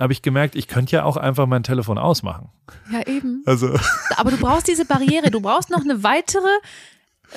habe 0.00 0.12
ich 0.12 0.22
gemerkt, 0.22 0.56
ich 0.56 0.66
könnte 0.66 0.96
ja 0.96 1.04
auch 1.04 1.16
einfach 1.16 1.46
mein 1.46 1.62
Telefon 1.62 1.98
ausmachen. 1.98 2.48
Ja, 2.90 3.06
eben. 3.06 3.42
Also, 3.46 3.74
Aber 4.16 4.30
du 4.32 4.38
brauchst 4.38 4.66
diese 4.66 4.84
Barriere. 4.86 5.30
Du 5.30 5.40
brauchst 5.40 5.70
noch 5.70 5.82
eine 5.82 6.02
weitere 6.02 6.48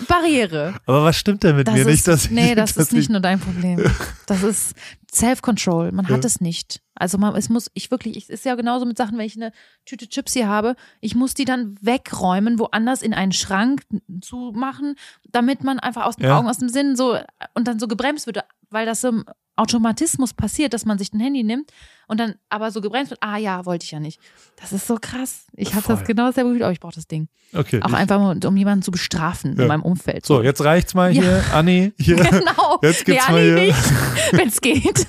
Barriere. 0.07 0.75
aber 0.85 1.03
was 1.05 1.15
stimmt 1.17 1.43
denn 1.43 1.55
mit 1.55 1.67
Das 1.67 1.73
mir 1.75 1.81
ist, 1.81 1.87
nicht, 1.87 2.07
dass 2.07 2.25
ich, 2.25 2.31
nee, 2.31 2.55
das 2.55 2.73
dass 2.75 2.87
ist 2.87 2.93
nicht 2.93 3.03
ich, 3.03 3.09
nur 3.09 3.19
dein 3.19 3.39
Problem. 3.39 3.83
Das 4.27 4.43
ist 4.43 4.75
Self-Control. 5.13 5.91
Man 5.91 6.09
hat 6.09 6.25
es 6.25 6.41
nicht. 6.41 6.81
Also 6.93 7.17
man, 7.17 7.35
es 7.35 7.49
muss, 7.49 7.71
ich 7.73 7.91
wirklich, 7.91 8.17
es 8.17 8.29
ist 8.29 8.45
ja 8.45 8.55
genauso 8.55 8.85
mit 8.85 8.97
Sachen, 8.97 9.17
wenn 9.17 9.25
ich 9.25 9.35
eine 9.35 9.51
Tüte 9.85 10.07
Chips 10.09 10.33
hier 10.33 10.47
habe, 10.47 10.75
ich 10.99 11.15
muss 11.15 11.33
die 11.33 11.45
dann 11.45 11.75
wegräumen, 11.81 12.59
woanders 12.59 13.01
in 13.01 13.13
einen 13.13 13.31
Schrank 13.31 13.83
zu 14.21 14.51
machen, 14.55 14.95
damit 15.29 15.63
man 15.63 15.79
einfach 15.79 16.05
aus 16.05 16.17
den 16.17 16.25
Ja. 16.25 16.37
Augen, 16.37 16.47
aus 16.47 16.57
dem 16.57 16.69
Sinn 16.69 16.95
so 16.95 17.17
und 17.53 17.67
dann 17.67 17.79
so 17.79 17.87
gebremst 17.87 18.25
wird, 18.27 18.39
weil 18.69 18.85
das 18.85 19.01
so 19.01 19.09
im 19.09 19.25
Automatismus 19.59 20.35
passiert, 20.35 20.73
dass 20.75 20.85
man 20.85 20.99
sich 20.99 21.11
ein 21.13 21.19
Handy 21.19 21.43
nimmt 21.43 21.71
und 22.07 22.19
dann 22.19 22.35
aber 22.47 22.69
so 22.69 22.79
gebremst 22.79 23.09
wird, 23.09 23.23
ah 23.23 23.37
ja, 23.37 23.65
wollte 23.65 23.85
ich 23.85 23.91
ja 23.91 23.99
nicht. 23.99 24.19
Das 24.61 24.71
ist 24.71 24.85
so 24.85 24.97
krass. 25.01 25.47
Ich 25.53 25.73
habe 25.73 25.83
das 25.87 26.03
genau 26.03 26.31
selber 26.31 26.49
gefühlt, 26.51 26.61
aber 26.63 26.71
ich 26.73 26.79
brauche 26.79 26.93
das 26.93 27.07
Ding. 27.07 27.27
okay. 27.55 27.81
Auch 27.81 27.91
einfach, 27.93 28.35
um 28.45 28.55
jemanden 28.55 28.83
zu 28.83 28.91
bestrafen 28.91 29.55
Ja. 29.55 29.63
in 29.63 29.67
meinem 29.67 29.81
Umfeld. 29.81 30.27
so, 30.27 30.43
jetzt 30.43 30.63
reicht's 30.63 30.93
mal 30.93 31.11
Ja. 31.11 31.21
hier, 31.23 31.43
Anni, 31.53 31.91
hier. 31.97 32.15
Genau. 32.23 32.77
Jetzt 32.83 33.03
gibt's 33.05 33.27
nee, 33.29 33.33
mal 33.33 33.39
Anni 33.41 33.49
hier- 33.49 33.67
nicht, 33.73 34.31
wenn 34.33 34.47
es 34.47 34.61
geht. 34.61 35.07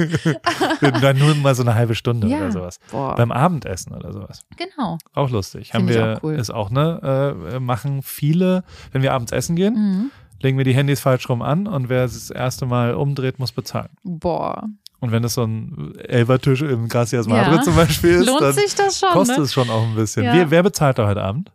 dann 1.02 1.18
nur 1.18 1.34
mal 1.34 1.54
so 1.54 1.62
eine 1.62 1.74
halbe 1.74 1.94
Stunde 1.94 2.26
Ja. 2.28 2.38
oder 2.38 2.52
sowas. 2.52 2.80
Boah. 2.90 3.16
Beim 3.16 3.30
Abendessen 3.32 3.92
oder 3.94 4.14
sowas. 4.14 4.40
genau. 4.56 4.96
Auch 5.12 5.28
lustig. 5.28 5.74
Haben 5.74 5.80
Find 5.88 5.90
ich 5.90 5.96
wir, 5.96 6.16
auch 6.16 6.22
cool. 6.22 6.34
ist 6.36 6.50
auch 6.50 6.70
ne, 6.70 7.34
äh, 7.52 7.60
machen 7.60 8.00
viele, 8.02 8.64
wenn 8.92 9.02
wir 9.02 9.12
abends 9.12 9.32
essen 9.32 9.56
gehen, 9.56 9.74
Mhm. 9.74 10.10
Legen 10.40 10.58
wir 10.58 10.64
die 10.64 10.74
Handys 10.74 11.00
falsch 11.00 11.28
rum 11.28 11.42
an 11.42 11.66
und 11.66 11.88
wer 11.88 12.04
es 12.04 12.14
das 12.14 12.30
erste 12.30 12.66
Mal 12.66 12.94
umdreht, 12.94 13.38
muss 13.38 13.52
bezahlen. 13.52 13.90
Boah. 14.02 14.68
Und 15.00 15.12
wenn 15.12 15.22
es 15.22 15.34
so 15.34 15.44
ein 15.44 15.94
Elbertisch 15.96 16.62
im 16.62 16.88
Gracias 16.88 17.26
Ja. 17.26 17.34
Madre 17.34 17.62
zum 17.62 17.76
Beispiel 17.76 18.10
ist, 18.10 18.26
Lohnt 18.26 18.40
dann 18.40 18.52
sich 18.52 18.74
das 18.74 18.98
schon, 18.98 19.10
kostet 19.10 19.38
ne? 19.38 19.44
es 19.44 19.52
schon 19.52 19.70
auch 19.70 19.84
ein 19.84 19.94
bisschen. 19.94 20.24
Ja. 20.24 20.34
Wer, 20.34 20.50
wer 20.50 20.62
bezahlt 20.62 20.98
da 20.98 21.06
heute 21.06 21.22
Abend? 21.22 21.52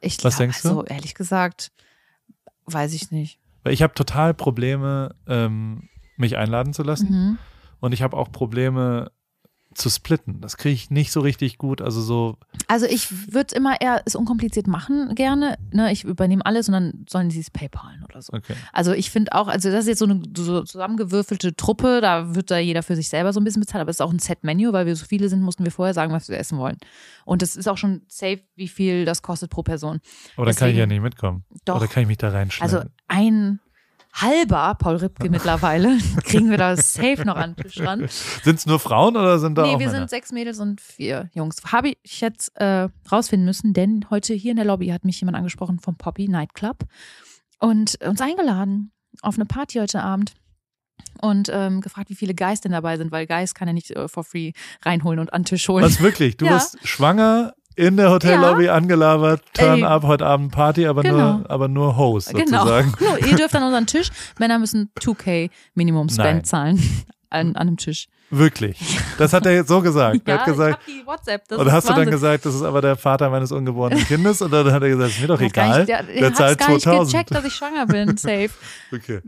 Ich 0.00 0.14
Was 0.24 0.36
glaub, 0.36 0.38
denkst 0.38 0.62
du? 0.62 0.68
Also, 0.68 0.84
ehrlich 0.86 1.14
gesagt, 1.14 1.70
weiß 2.66 2.92
ich 2.94 3.10
nicht. 3.10 3.38
Weil 3.62 3.74
ich 3.74 3.82
habe 3.82 3.94
total 3.94 4.34
Probleme, 4.34 5.14
ähm, 5.28 5.88
mich 6.16 6.36
einladen 6.36 6.72
zu 6.72 6.82
lassen. 6.82 7.10
Mhm. 7.10 7.38
Und 7.80 7.92
ich 7.92 8.02
habe 8.02 8.16
auch 8.16 8.32
Probleme 8.32 9.10
zu 9.74 9.88
splitten. 9.88 10.40
Das 10.40 10.56
kriege 10.56 10.74
ich 10.74 10.90
nicht 10.90 11.12
so 11.12 11.20
richtig 11.20 11.56
gut. 11.56 11.80
Also 11.80 12.00
so, 12.00 12.36
Also 12.66 12.86
ich 12.86 13.32
würde 13.32 13.54
immer 13.54 13.80
eher 13.80 14.02
es 14.04 14.16
unkompliziert 14.16 14.66
machen 14.66 15.14
gerne. 15.14 15.56
Ne, 15.72 15.92
ich 15.92 16.02
übernehme 16.04 16.44
alles 16.44 16.68
und 16.68 16.72
dann 16.72 17.06
sollen 17.08 17.30
sie 17.30 17.38
es 17.40 17.50
PayPalen 17.50 18.02
oder 18.04 18.20
so. 18.20 18.32
okay. 18.32 18.54
Also 18.72 18.92
ich 18.92 19.10
finde 19.10 19.32
auch, 19.32 19.46
also 19.48 19.70
das 19.70 19.82
ist 19.82 19.88
jetzt 19.88 19.98
so 20.00 20.06
eine 20.06 20.22
so 20.36 20.62
zusammengewürfelte 20.62 21.54
Truppe, 21.54 22.00
da 22.00 22.34
wird 22.34 22.50
da 22.50 22.58
jeder 22.58 22.82
für 22.82 22.96
sich 22.96 23.08
selber 23.08 23.32
so 23.32 23.38
ein 23.40 23.44
bisschen 23.44 23.60
bezahlt, 23.60 23.80
aber 23.82 23.90
es 23.90 23.96
ist 23.96 24.00
auch 24.02 24.12
ein 24.12 24.18
Set-Menü, 24.18 24.72
weil 24.72 24.86
wir 24.86 24.96
so 24.96 25.04
viele 25.06 25.28
sind, 25.28 25.40
mussten 25.42 25.64
wir 25.64 25.70
vorher 25.72 25.94
sagen, 25.94 26.12
was 26.12 26.28
wir 26.28 26.36
essen 26.38 26.58
wollen. 26.58 26.76
Und 27.24 27.42
es 27.42 27.54
ist 27.54 27.68
auch 27.68 27.78
schon 27.78 28.02
safe, 28.08 28.40
wie 28.56 28.68
viel 28.68 29.04
das 29.04 29.22
kostet 29.22 29.50
pro 29.50 29.62
Person. 29.62 30.00
Aber 30.36 30.46
dann 30.46 30.56
kann 30.56 30.68
ich 30.70 30.76
ja 30.76 30.84
Deswegen- 30.86 31.02
nicht 31.02 31.02
mitkommen. 31.12 31.44
Doch. 31.64 31.76
Oder 31.76 31.86
kann 31.86 32.02
ich 32.02 32.08
mich 32.08 32.18
da 32.18 32.26
Also 32.28 32.38
reinschneiden? 32.38 32.90
ein, 33.06 33.60
halber 34.12 34.74
Paul 34.78 34.96
Ripke 34.96 35.30
mittlerweile. 35.30 35.98
Kriegen 36.24 36.50
wir 36.50 36.58
da 36.58 36.76
safe 36.76 37.22
noch 37.24 37.36
an 37.36 37.54
den 37.54 37.64
Tisch 37.64 37.80
ran. 37.80 38.08
Sind 38.42 38.56
es 38.58 38.66
nur 38.66 38.78
Frauen 38.78 39.16
oder 39.16 39.38
sind 39.38 39.56
da 39.56 39.62
Nee, 39.62 39.68
auch 39.74 39.78
wir 39.78 39.86
Männer? 39.86 39.98
sind 40.00 40.10
sechs 40.10 40.32
Mädels 40.32 40.58
und 40.58 40.80
vier 40.80 41.30
Jungs. 41.32 41.56
Habe 41.70 41.90
ich 42.02 42.20
jetzt 42.20 42.50
äh, 42.56 42.88
rausfinden 43.10 43.46
müssen, 43.46 43.72
denn 43.72 44.06
heute 44.10 44.34
hier 44.34 44.50
in 44.50 44.56
der 44.56 44.64
Lobby 44.66 44.88
hat 44.88 45.04
mich 45.04 45.20
jemand 45.20 45.36
angesprochen 45.36 45.78
vom 45.78 45.96
Poppy 45.96 46.28
Nightclub 46.28 46.84
und 47.58 47.98
uns 48.04 48.20
eingeladen 48.20 48.92
auf 49.22 49.36
eine 49.36 49.46
Party 49.46 49.78
heute 49.78 50.02
Abend 50.02 50.32
und 51.20 51.48
ähm, 51.52 51.80
gefragt, 51.80 52.10
wie 52.10 52.14
viele 52.14 52.34
Guys 52.34 52.60
denn 52.60 52.72
dabei 52.72 52.96
sind, 52.96 53.10
weil 53.10 53.26
Guys 53.26 53.54
kann 53.54 53.68
er 53.68 53.74
nicht 53.74 53.90
äh, 53.90 54.08
for 54.08 54.24
free 54.24 54.52
reinholen 54.82 55.18
und 55.18 55.32
an 55.32 55.44
Tisch 55.44 55.68
holen. 55.68 55.84
Was 55.84 56.00
wirklich? 56.00 56.36
Du 56.36 56.46
Ja. 56.46 56.54
bist 56.54 56.78
schwanger 56.86 57.54
in 57.80 57.96
der 57.96 58.10
Hotellobby 58.10 58.68
angelabert, 58.68 59.42
turn 59.54 59.78
Ey. 59.78 59.84
up 59.84 60.02
heute 60.02 60.26
Abend 60.26 60.52
Party, 60.52 60.86
aber 60.86 61.02
Genau. 61.02 61.38
nur, 61.38 61.50
aber 61.50 61.68
nur 61.68 61.96
Host 61.96 62.28
genau. 62.34 62.58
sozusagen. 62.58 62.92
No, 63.00 63.16
ihr 63.26 63.36
dürft 63.36 63.54
an 63.56 63.62
unseren 63.62 63.86
Tisch. 63.86 64.10
Männer 64.38 64.58
müssen 64.58 64.90
2K 65.00 65.50
Minimum 65.74 66.06
Nein. 66.08 66.14
Spend 66.14 66.46
zahlen 66.46 66.76
an, 67.30 67.48
an 67.48 67.56
einem 67.56 67.76
Tisch. 67.78 68.06
Wirklich. 68.30 68.78
Das 69.18 69.32
hat 69.32 69.44
er 69.44 69.52
jetzt 69.54 69.68
so 69.68 69.80
gesagt. 69.80 70.22
er 70.24 70.34
ja, 70.34 70.40
hat 70.40 70.46
gesagt, 70.46 70.78
ich 70.86 70.94
hab 70.96 71.02
die 71.02 71.06
WhatsApp. 71.06 71.48
Das 71.48 71.58
und 71.58 71.66
ist 71.66 71.72
hast 71.72 71.88
du 71.88 71.92
dann 71.94 72.10
gesagt, 72.10 72.46
das 72.46 72.54
ist 72.54 72.62
aber 72.62 72.80
der 72.80 72.96
Vater 72.96 73.28
meines 73.28 73.50
ungeborenen 73.52 74.04
Kindes? 74.04 74.40
Und 74.40 74.52
dann 74.52 74.70
hat 74.72 74.82
er 74.82 74.88
gesagt, 74.88 75.10
ist 75.10 75.20
mir 75.20 75.26
doch 75.26 75.40
egal. 75.40 75.78
nicht, 75.78 75.88
der, 75.88 76.02
der, 76.04 76.34
zahlt 76.34 76.58
gar 76.58 76.70
nicht 76.70 76.82
2000. 76.82 77.10
gecheckt, 77.12 77.34
dass 77.34 77.44
ich 77.44 77.52
schwanger 77.54 77.86
bin. 77.86 78.16
Safe. 78.16 78.50
Okay. 78.94 79.20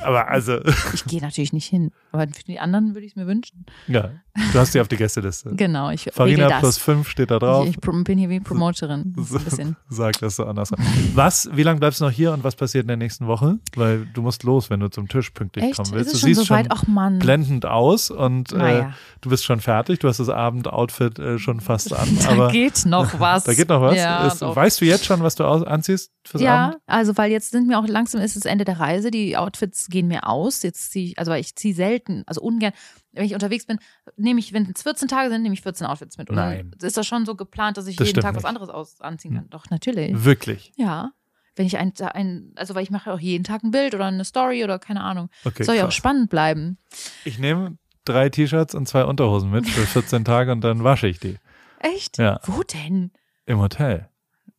Aber 0.00 0.28
also, 0.28 0.60
Ich 0.94 1.04
gehe 1.04 1.20
natürlich 1.20 1.52
nicht 1.52 1.66
hin. 1.66 1.90
Aber 2.12 2.26
für 2.26 2.44
die 2.44 2.58
anderen 2.58 2.94
würde 2.94 3.04
ich 3.06 3.12
es 3.12 3.16
mir 3.16 3.26
wünschen. 3.26 3.66
ja, 3.86 4.10
du 4.52 4.58
hast 4.58 4.72
sie 4.72 4.80
auf 4.80 4.88
die 4.88 4.96
Gästeliste. 4.96 5.50
Genau, 5.54 5.90
ich 5.90 6.08
Farina 6.12 6.58
plus 6.60 6.78
fünf 6.78 7.08
steht 7.08 7.30
da 7.30 7.38
drauf. 7.38 7.66
Ich, 7.68 7.76
ich 7.76 8.04
bin 8.04 8.18
hier 8.18 8.28
wie 8.30 8.40
Promoterin. 8.40 9.14
Ist 9.18 9.34
ein 9.34 9.44
bisschen. 9.44 9.76
Sag 9.88 10.18
das 10.20 10.36
so 10.36 10.44
anders. 10.44 10.70
Was, 11.14 11.48
wie 11.52 11.62
lange 11.62 11.80
bleibst 11.80 12.00
du 12.00 12.04
noch 12.04 12.10
hier 12.12 12.32
und 12.32 12.44
was 12.44 12.56
passiert 12.56 12.82
in 12.82 12.88
der 12.88 12.96
nächsten 12.96 13.26
Woche? 13.26 13.58
Weil 13.76 14.06
du 14.06 14.22
musst 14.22 14.42
los, 14.44 14.70
wenn 14.70 14.80
du 14.80 14.88
zum 14.88 15.08
Tisch 15.08 15.30
pünktlich 15.30 15.64
Echt? 15.66 15.76
kommen 15.76 15.86
Ist 15.88 15.92
willst. 15.94 16.06
es 16.08 16.12
Du 16.14 16.18
schon 16.20 16.34
siehst 16.34 16.46
so 16.48 16.54
weit? 16.54 16.66
schon 16.66 16.78
Ach 16.78 16.86
Mann. 16.86 17.18
blendend 17.18 17.66
aus 17.66 18.07
und 18.10 18.52
äh, 18.52 18.56
Naja. 18.56 18.94
du 19.20 19.30
bist 19.30 19.44
schon 19.44 19.60
fertig. 19.60 19.98
Du 19.98 20.08
hast 20.08 20.18
das 20.20 20.28
Abendoutfit 20.28 21.18
äh, 21.18 21.38
schon 21.38 21.60
fast 21.60 21.92
an. 21.92 22.08
Da 22.22 22.30
aber 22.30 22.48
geht 22.50 22.84
noch 22.86 23.18
was. 23.20 23.44
da 23.44 23.54
geht 23.54 23.68
noch 23.68 23.80
was. 23.80 23.96
Ja, 23.96 24.26
Ist, 24.26 24.40
weißt 24.42 24.80
du 24.80 24.84
jetzt 24.84 25.04
schon, 25.04 25.22
was 25.22 25.34
du 25.34 25.44
anziehst 25.44 26.12
fürs 26.24 26.42
ja, 26.42 26.66
Abend? 26.66 26.78
also 26.86 27.16
weil 27.16 27.30
jetzt 27.30 27.50
sind 27.50 27.66
mir 27.66 27.78
auch 27.78 27.86
langsam 27.86 28.20
ist 28.20 28.36
es 28.36 28.44
Ende 28.44 28.64
der 28.64 28.78
Reise, 28.80 29.10
die 29.10 29.36
Outfits 29.36 29.88
gehen 29.88 30.08
mir 30.08 30.26
aus. 30.26 30.62
Jetzt 30.62 30.92
ziehe 30.92 31.06
ich, 31.10 31.18
also 31.18 31.32
ich 31.32 31.54
ziehe 31.56 31.74
selten, 31.74 32.22
also 32.26 32.40
ungern, 32.40 32.72
wenn 33.12 33.24
ich 33.24 33.34
unterwegs 33.34 33.66
bin, 33.66 33.78
nehme 34.16 34.38
ich, 34.40 34.52
wenn 34.52 34.70
es 34.74 34.82
14 34.82 35.08
Tage 35.08 35.30
sind, 35.30 35.42
nehme 35.42 35.54
ich 35.54 35.62
14 35.62 35.86
Outfits 35.86 36.18
mit. 36.18 36.30
Und 36.30 36.36
Nein. 36.36 36.70
ist 36.82 36.96
das 36.96 37.06
schon 37.06 37.24
so 37.26 37.34
geplant, 37.34 37.76
dass 37.76 37.86
ich 37.86 37.96
Das 37.96 38.06
jeden 38.08 38.20
Tag 38.20 38.34
was 38.34 38.42
nicht. 38.42 38.48
anderes 38.48 38.68
aus, 38.68 39.00
anziehen 39.00 39.34
kann. 39.34 39.50
Doch, 39.50 39.70
natürlich. 39.70 40.24
Wirklich. 40.24 40.72
Ja. 40.76 41.12
Wenn 41.56 41.66
ich 41.66 41.76
ein, 41.76 41.92
ein, 42.00 42.52
also 42.54 42.76
weil 42.76 42.84
ich 42.84 42.90
mache 42.92 43.12
auch 43.12 43.18
jeden 43.18 43.42
Tag 43.42 43.64
ein 43.64 43.72
Bild 43.72 43.92
oder 43.96 44.04
eine 44.04 44.24
Story 44.24 44.62
oder 44.62 44.78
keine 44.78 45.00
Ahnung. 45.00 45.28
Okay, 45.44 45.64
Soll 45.64 45.74
ja 45.74 45.88
auch 45.88 45.90
spannend 45.92 46.30
bleiben. 46.30 46.78
Ich 47.24 47.40
nehme 47.40 47.78
drei 48.08 48.28
T-Shirts 48.28 48.74
und 48.74 48.86
zwei 48.88 49.04
Unterhosen 49.04 49.50
mit 49.50 49.68
für 49.68 49.86
14 49.86 50.24
Tage 50.24 50.52
und 50.52 50.62
dann 50.62 50.84
wasche 50.84 51.06
ich 51.08 51.20
die. 51.20 51.36
Echt? 51.80 52.18
Ja. 52.18 52.40
Wo 52.44 52.62
denn? 52.62 53.10
Im 53.46 53.60
Hotel. 53.60 54.08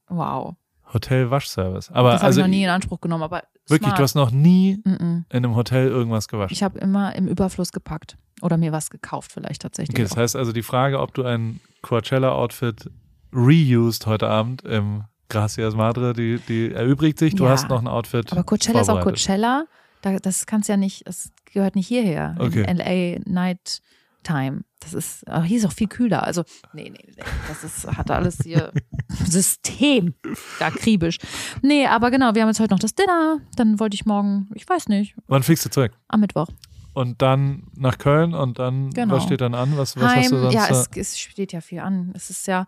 Wow. 0.08 0.56
Hotel-Waschservice. 0.94 1.92
Aber 1.92 2.12
das 2.12 2.22
habe 2.22 2.28
also 2.28 2.40
ich 2.42 2.46
noch 2.46 2.50
nie 2.50 2.64
in 2.64 2.70
Anspruch 2.70 3.00
genommen, 3.02 3.24
aber 3.24 3.44
wirklich, 3.68 3.88
smart. 3.90 4.00
du 4.00 4.04
hast 4.04 4.16
noch 4.16 4.32
nie 4.32 4.78
Mm 4.84 4.90
-mm. 4.90 5.00
in 5.02 5.26
einem 5.30 5.56
Hotel 5.56 5.88
irgendwas 5.88 6.28
gewaschen. 6.28 6.54
Ich 6.54 6.64
habe 6.64 6.80
immer 6.80 7.16
im 7.16 7.28
Überfluss 7.28 7.72
gepackt 7.72 8.18
oder 8.42 8.58
mir 8.58 8.72
was 8.72 8.90
gekauft 8.90 9.32
vielleicht 9.32 9.62
tatsächlich. 9.62 9.96
Okay, 9.96 10.04
das 10.04 10.14
auch. 10.14 10.18
heißt 10.18 10.36
also 10.36 10.52
die 10.52 10.64
Frage, 10.64 11.00
ob 11.00 11.14
du 11.14 11.24
ein 11.24 11.60
Coachella-Outfit 11.84 12.90
reused 13.34 14.08
heute 14.08 14.28
Abend 14.28 14.64
im 14.64 15.04
Gracias 15.30 15.76
Madre, 15.76 16.14
die, 16.14 16.40
die 16.48 16.72
erübrigt 16.74 17.20
sich. 17.20 17.36
Du 17.36 17.44
Ja. 17.44 17.52
hast 17.52 17.70
noch 17.70 17.80
ein 17.80 17.88
Outfit. 17.88 18.32
aber 18.32 18.44
Coachella 18.44 18.82
ist 18.82 18.90
auch. 18.90 19.02
Coachella. 19.02 19.66
Da, 20.02 20.18
das 20.18 20.46
kannst 20.48 20.70
ja 20.70 20.78
nicht, 20.78 21.06
das 21.08 21.32
gehört 21.54 21.76
nicht 21.76 21.88
hierher. 21.88 22.36
Okay. 22.40 22.66
In 22.70 22.78
LA 22.78 23.20
Night 23.32 23.82
Time. 24.24 24.64
Das 24.82 24.94
ist, 24.94 25.28
aber 25.28 25.44
hier 25.44 25.58
ist 25.58 25.66
auch 25.66 25.74
viel 25.74 25.88
kühler. 25.88 26.24
Also, 26.24 26.44
nee, 26.74 26.90
nee, 26.90 27.00
nee. 27.06 27.24
Das 27.48 27.64
ist, 27.64 27.86
hat 27.88 28.10
alles 28.12 28.38
hier 28.44 28.72
System. 29.26 30.14
Akribisch. 30.60 31.18
Nee, 31.62 31.86
aber 31.86 32.12
genau, 32.12 32.34
wir 32.36 32.42
haben 32.42 32.50
jetzt 32.50 32.60
heute 32.60 32.74
noch 32.74 32.80
das 32.80 32.96
Dinner. 32.96 33.40
Dann 33.56 33.80
wollte 33.80 33.96
ich 33.96 34.06
morgen, 34.06 34.50
ich 34.56 34.68
weiß 34.68 34.88
nicht, 34.88 35.16
Wann 35.28 35.44
fliegst 35.44 35.66
du 35.66 35.70
zurück? 35.70 35.92
am 36.08 36.22
Mittwoch. 36.22 36.48
Und 36.94 37.22
dann 37.22 37.64
nach 37.76 37.98
Köln 37.98 38.34
und 38.34 38.60
dann, 38.60 38.90
Genau. 38.92 39.16
was 39.16 39.24
steht 39.24 39.42
dann 39.42 39.54
an? 39.54 39.78
Was, 39.78 39.96
was 39.96 40.04
hast 40.04 40.32
du 40.32 40.36
Heim. 40.38 40.42
sonst? 40.44 40.54
Ja, 40.54 40.68
da- 40.68 40.82
es, 40.82 40.90
es 40.96 41.20
steht 41.20 41.54
ja 41.54 41.62
viel 41.62 41.80
an. 41.80 42.12
Es 42.16 42.30
ist 42.30 42.48
ja. 42.48 42.66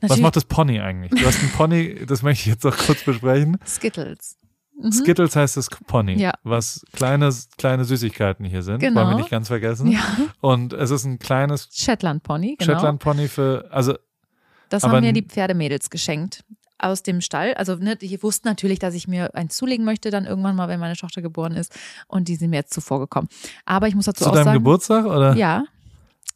was 0.00 0.18
macht 0.18 0.36
das 0.36 0.44
Pony 0.44 0.80
eigentlich? 0.80 1.10
Du 1.20 1.26
hast 1.26 1.42
ein 1.42 1.50
Pony, 1.50 2.04
das 2.06 2.22
möchte 2.22 2.42
ich 2.42 2.46
jetzt 2.54 2.64
noch 2.64 2.76
kurz 2.76 3.02
besprechen. 3.02 3.58
Skittles. 3.66 4.38
Mhm. 4.80 4.92
Skittles 4.92 5.36
heißt 5.36 5.56
das 5.56 5.68
Pony, 5.86 6.14
Ja. 6.18 6.32
was 6.42 6.84
kleine, 6.92 7.32
kleine 7.58 7.84
Süßigkeiten 7.84 8.44
hier 8.44 8.62
sind, 8.62 8.80
Genau. 8.80 9.00
wollen 9.00 9.10
wir 9.10 9.16
nicht 9.16 9.30
ganz 9.30 9.48
vergessen. 9.48 9.88
Ja, 9.92 10.00
Und 10.40 10.72
es 10.72 10.90
ist 10.90 11.04
ein 11.04 11.18
kleines 11.18 11.68
Shetland 11.72 12.22
Pony, 12.22 12.56
genau. 12.58 12.72
Shetland 12.74 13.00
Pony 13.00 13.28
für, 13.28 13.66
also 13.70 13.94
Das 14.70 14.82
haben 14.82 15.00
mir 15.00 15.12
die 15.12 15.22
Pferdemädels 15.22 15.90
geschenkt 15.90 16.44
aus 16.78 17.02
dem 17.04 17.20
Stall. 17.20 17.54
Also 17.54 17.76
ne, 17.76 17.96
die 17.96 18.20
wussten 18.22 18.48
natürlich, 18.48 18.78
dass 18.80 18.94
ich 18.94 19.06
mir 19.06 19.34
eins 19.34 19.56
zulegen 19.56 19.84
möchte, 19.84 20.10
dann 20.10 20.26
irgendwann 20.26 20.56
mal, 20.56 20.68
wenn 20.68 20.80
meine 20.80 20.96
Tochter 20.96 21.22
geboren 21.22 21.52
ist. 21.54 21.72
Und 22.08 22.26
die 22.28 22.34
sind 22.36 22.50
mir 22.50 22.56
jetzt 22.56 22.74
zuvor 22.74 22.98
gekommen. 23.00 23.28
Aber 23.64 23.86
ich 23.88 23.94
muss 23.94 24.06
dazu 24.06 24.24
zu 24.24 24.30
auch 24.30 24.34
deinem 24.34 24.44
sagen, 24.44 24.58
Geburtstag 24.58 25.06
oder? 25.06 25.34
ja, 25.36 25.64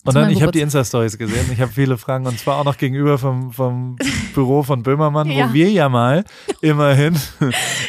Und 0.04 0.14
dann, 0.14 0.30
ich 0.30 0.40
habe 0.42 0.52
die. 0.52 0.60
Insta-Stories 0.60 1.18
gesehen. 1.18 1.50
Ich 1.52 1.60
habe 1.60 1.72
viele 1.72 1.98
Fragen 1.98 2.26
und 2.26 2.38
zwar 2.38 2.58
auch 2.58 2.64
noch 2.64 2.76
gegenüber 2.78 3.18
vom, 3.18 3.52
vom 3.52 3.96
Büro 4.34 4.62
von 4.62 4.82
Böhmermann, 4.82 5.28
Ja. 5.30 5.48
wo 5.50 5.52
wir 5.54 5.70
ja 5.70 5.88
mal 5.88 6.24
immerhin. 6.62 7.18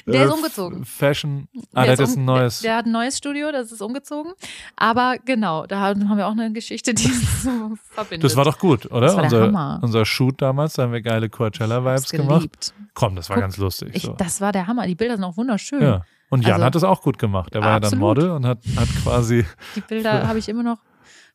Der 0.08 0.26
ist 0.26 0.30
äh, 0.32 0.34
umgezogen. 0.34 0.86
Fashion. 0.86 1.48
Ah, 1.74 1.84
Der 1.84 1.92
hat 1.94 2.00
ist 2.00 2.00
jetzt 2.00 2.16
ein 2.18 2.20
um- 2.22 2.26
neues. 2.26 2.60
Der, 2.62 2.72
der 2.72 2.78
hat 2.80 2.86
ein 2.88 2.92
neues 2.92 3.18
Studio, 3.18 3.52
das 3.52 3.72
ist 3.72 3.82
umgezogen. 3.82 4.34
Aber 4.76 5.16
genau, 5.24 5.66
da 5.68 5.80
haben 5.80 6.18
wir 6.18 6.28
auch 6.28 6.32
eine 6.32 6.52
Geschichte, 6.52 6.94
die 6.94 7.06
es 7.10 7.44
so 7.44 7.52
verbindet. 7.92 8.24
Das 8.24 8.36
war 8.36 8.44
doch 8.46 8.58
gut, 8.60 8.88
oder? 8.92 9.02
Das 9.02 9.16
war 9.16 9.24
unser, 9.24 9.42
Hammer. 9.44 9.80
unser 9.82 10.06
Shoot 10.06 10.42
damals, 10.42 10.74
da 10.74 10.84
haben 10.84 10.94
wir 10.94 11.02
geile 11.02 11.30
Coachella-Vibes 11.30 12.10
gemacht. 12.12 12.74
Komm, 12.96 13.16
das 13.16 13.30
war 13.30 13.36
Guck, 13.36 13.44
ganz 13.44 13.58
lustig. 13.58 13.92
Ich, 13.94 14.02
so. 14.04 14.14
Das 14.14 14.42
war 14.42 14.52
der 14.52 14.68
Hammer. 14.68 14.88
Die 14.88 14.96
Bilder 14.96 15.16
sind 15.16 15.24
auch 15.24 15.38
wunderschön. 15.38 15.82
ja. 15.82 16.02
Und 16.32 16.44
Jan 16.44 16.54
Also- 16.56 16.66
hat 16.66 16.76
das 16.76 16.84
auch 16.84 17.02
gut 17.02 17.18
gemacht. 17.18 17.54
Der 17.56 17.62
war 17.62 17.72
ja 17.72 17.80
dann. 17.80 17.98
Model 17.98 18.30
und 18.32 18.46
hat, 18.46 18.60
hat 18.76 18.88
quasi, 19.04 19.46
Die 19.76 19.82
Bilder 19.82 20.28
habe 20.28 20.38
ich 20.38 20.48
immer 20.48 20.62
noch 20.62 20.78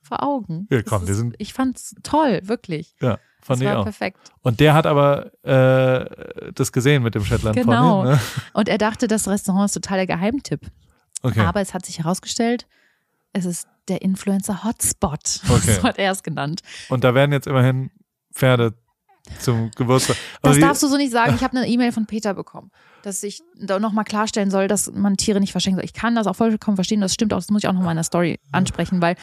vor 0.05 0.23
Augen. 0.23 0.67
Ja, 0.71 0.81
Das 0.83 0.91
komm, 0.91 1.03
ist, 1.09 1.17
sind- 1.17 1.35
ich 1.39 1.53
fand's 1.55 1.95
toll, 2.03 2.41
wirklich. 2.45 2.95
ja, 3.01 3.19
fand 3.41 3.61
das 3.61 3.61
ich 3.61 3.67
war 3.67 3.79
auch. 3.81 3.85
perfekt. 3.85 4.19
Und 4.43 4.61
der 4.61 4.75
hat 4.75 4.87
aber 4.87 5.33
äh, 5.45 6.53
das 6.55 6.73
gesehen 6.73 7.03
mit 7.03 7.15
dem 7.15 7.25
Shetland 7.25 7.57
Genau. 7.57 8.03
Pony. 8.03 8.11
Ne? 8.15 8.21
Und 8.53 8.69
er 8.69 8.79
dachte, 8.79 9.09
das 9.09 9.27
Restaurant 9.29 9.67
ist 9.67 9.75
total 9.75 9.99
der 9.99 10.07
Geheimtipp. 10.07 10.61
Okay. 11.23 11.41
Aber 11.41 11.61
es 11.61 11.73
hat 11.75 11.85
sich 11.87 11.99
herausgestellt, 11.99 12.67
es 13.33 13.45
ist 13.47 13.67
der 13.89 14.03
Influencer-Hotspot. 14.03 15.41
Okay. 15.51 15.75
So 15.75 15.83
hat 15.83 15.99
er 15.99 16.13
es 16.13 16.23
genannt. 16.23 16.61
Und 16.89 17.05
da 17.05 17.15
werden 17.15 17.33
jetzt 17.33 17.47
immerhin 17.47 17.91
Pferde 18.33 18.75
zum 19.41 19.71
Geburtstag. 19.71 20.17
Aber 20.43 20.51
Das 20.51 20.57
wie- 20.59 20.61
darfst 20.61 20.83
du 20.83 20.89
so 20.89 20.97
nicht 20.97 21.13
sagen. 21.13 21.35
Ich 21.35 21.43
habe 21.43 21.57
eine 21.57 21.67
E-Mail 21.67 21.93
von 21.93 22.05
Peter 22.07 22.35
bekommen, 22.35 22.71
dass 23.03 23.23
ich 23.23 23.43
da 23.59 23.79
nochmal 23.79 24.05
klarstellen 24.05 24.51
soll, 24.51 24.69
dass 24.69 24.91
man 24.93 25.17
Tiere 25.17 25.41
nicht 25.41 25.53
verschenken 25.53 25.79
soll. 25.79 25.85
Ich 25.87 25.95
kann 25.95 26.15
das 26.15 26.27
auch 26.27 26.37
vollkommen 26.37 26.77
verstehen, 26.77 27.01
das 27.01 27.15
stimmt 27.15 27.33
auch, 27.33 27.39
das 27.39 27.49
muss 27.51 27.63
ich 27.63 27.69
auch 27.69 27.73
nochmal 27.73 27.93
in 27.93 27.97
der 27.97 28.05
Story 28.05 28.39
ansprechen, 28.53 29.01
weil 29.01 29.17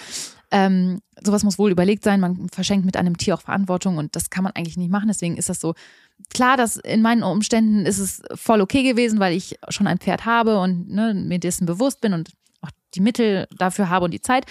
ähm, 0.52 1.00
sowas 1.24 1.44
muss 1.44 1.58
wohl 1.58 1.72
überlegt 1.72 2.04
sein. 2.04 2.20
Man 2.20 2.50
verschenkt 2.50 2.86
mit 2.86 2.98
einem 2.98 3.18
Tier 3.18 3.36
auch 3.36 3.42
Verantwortung 3.42 3.98
und 3.98 4.16
das 4.16 4.30
kann 4.30 4.44
man 4.44 4.54
eigentlich 4.54 4.78
nicht 4.78 4.92
machen. 4.92 5.08
Deswegen 5.08 5.38
ist 5.38 5.50
das 5.50 5.60
so. 5.60 5.74
Klar, 6.34 6.58
dass 6.58 6.78
in 6.78 7.02
meinen 7.02 7.24
Umständen 7.24 7.86
ist 7.86 8.00
es 8.00 8.22
voll 8.36 8.62
okay 8.62 8.84
gewesen, 8.84 9.20
weil 9.20 9.36
ich 9.36 9.58
schon 9.70 9.88
ein 9.88 9.98
Pferd 9.98 10.26
habe 10.26 10.60
und 10.60 10.90
ne, 10.90 11.14
mir 11.14 11.40
dessen 11.40 11.66
bewusst 11.66 12.02
bin 12.02 12.14
und 12.14 12.32
die 12.96 13.02
Mittel 13.02 13.48
dafür 13.58 13.90
habe 13.90 14.06
und 14.06 14.12
die 14.12 14.22
Zeit. 14.22 14.46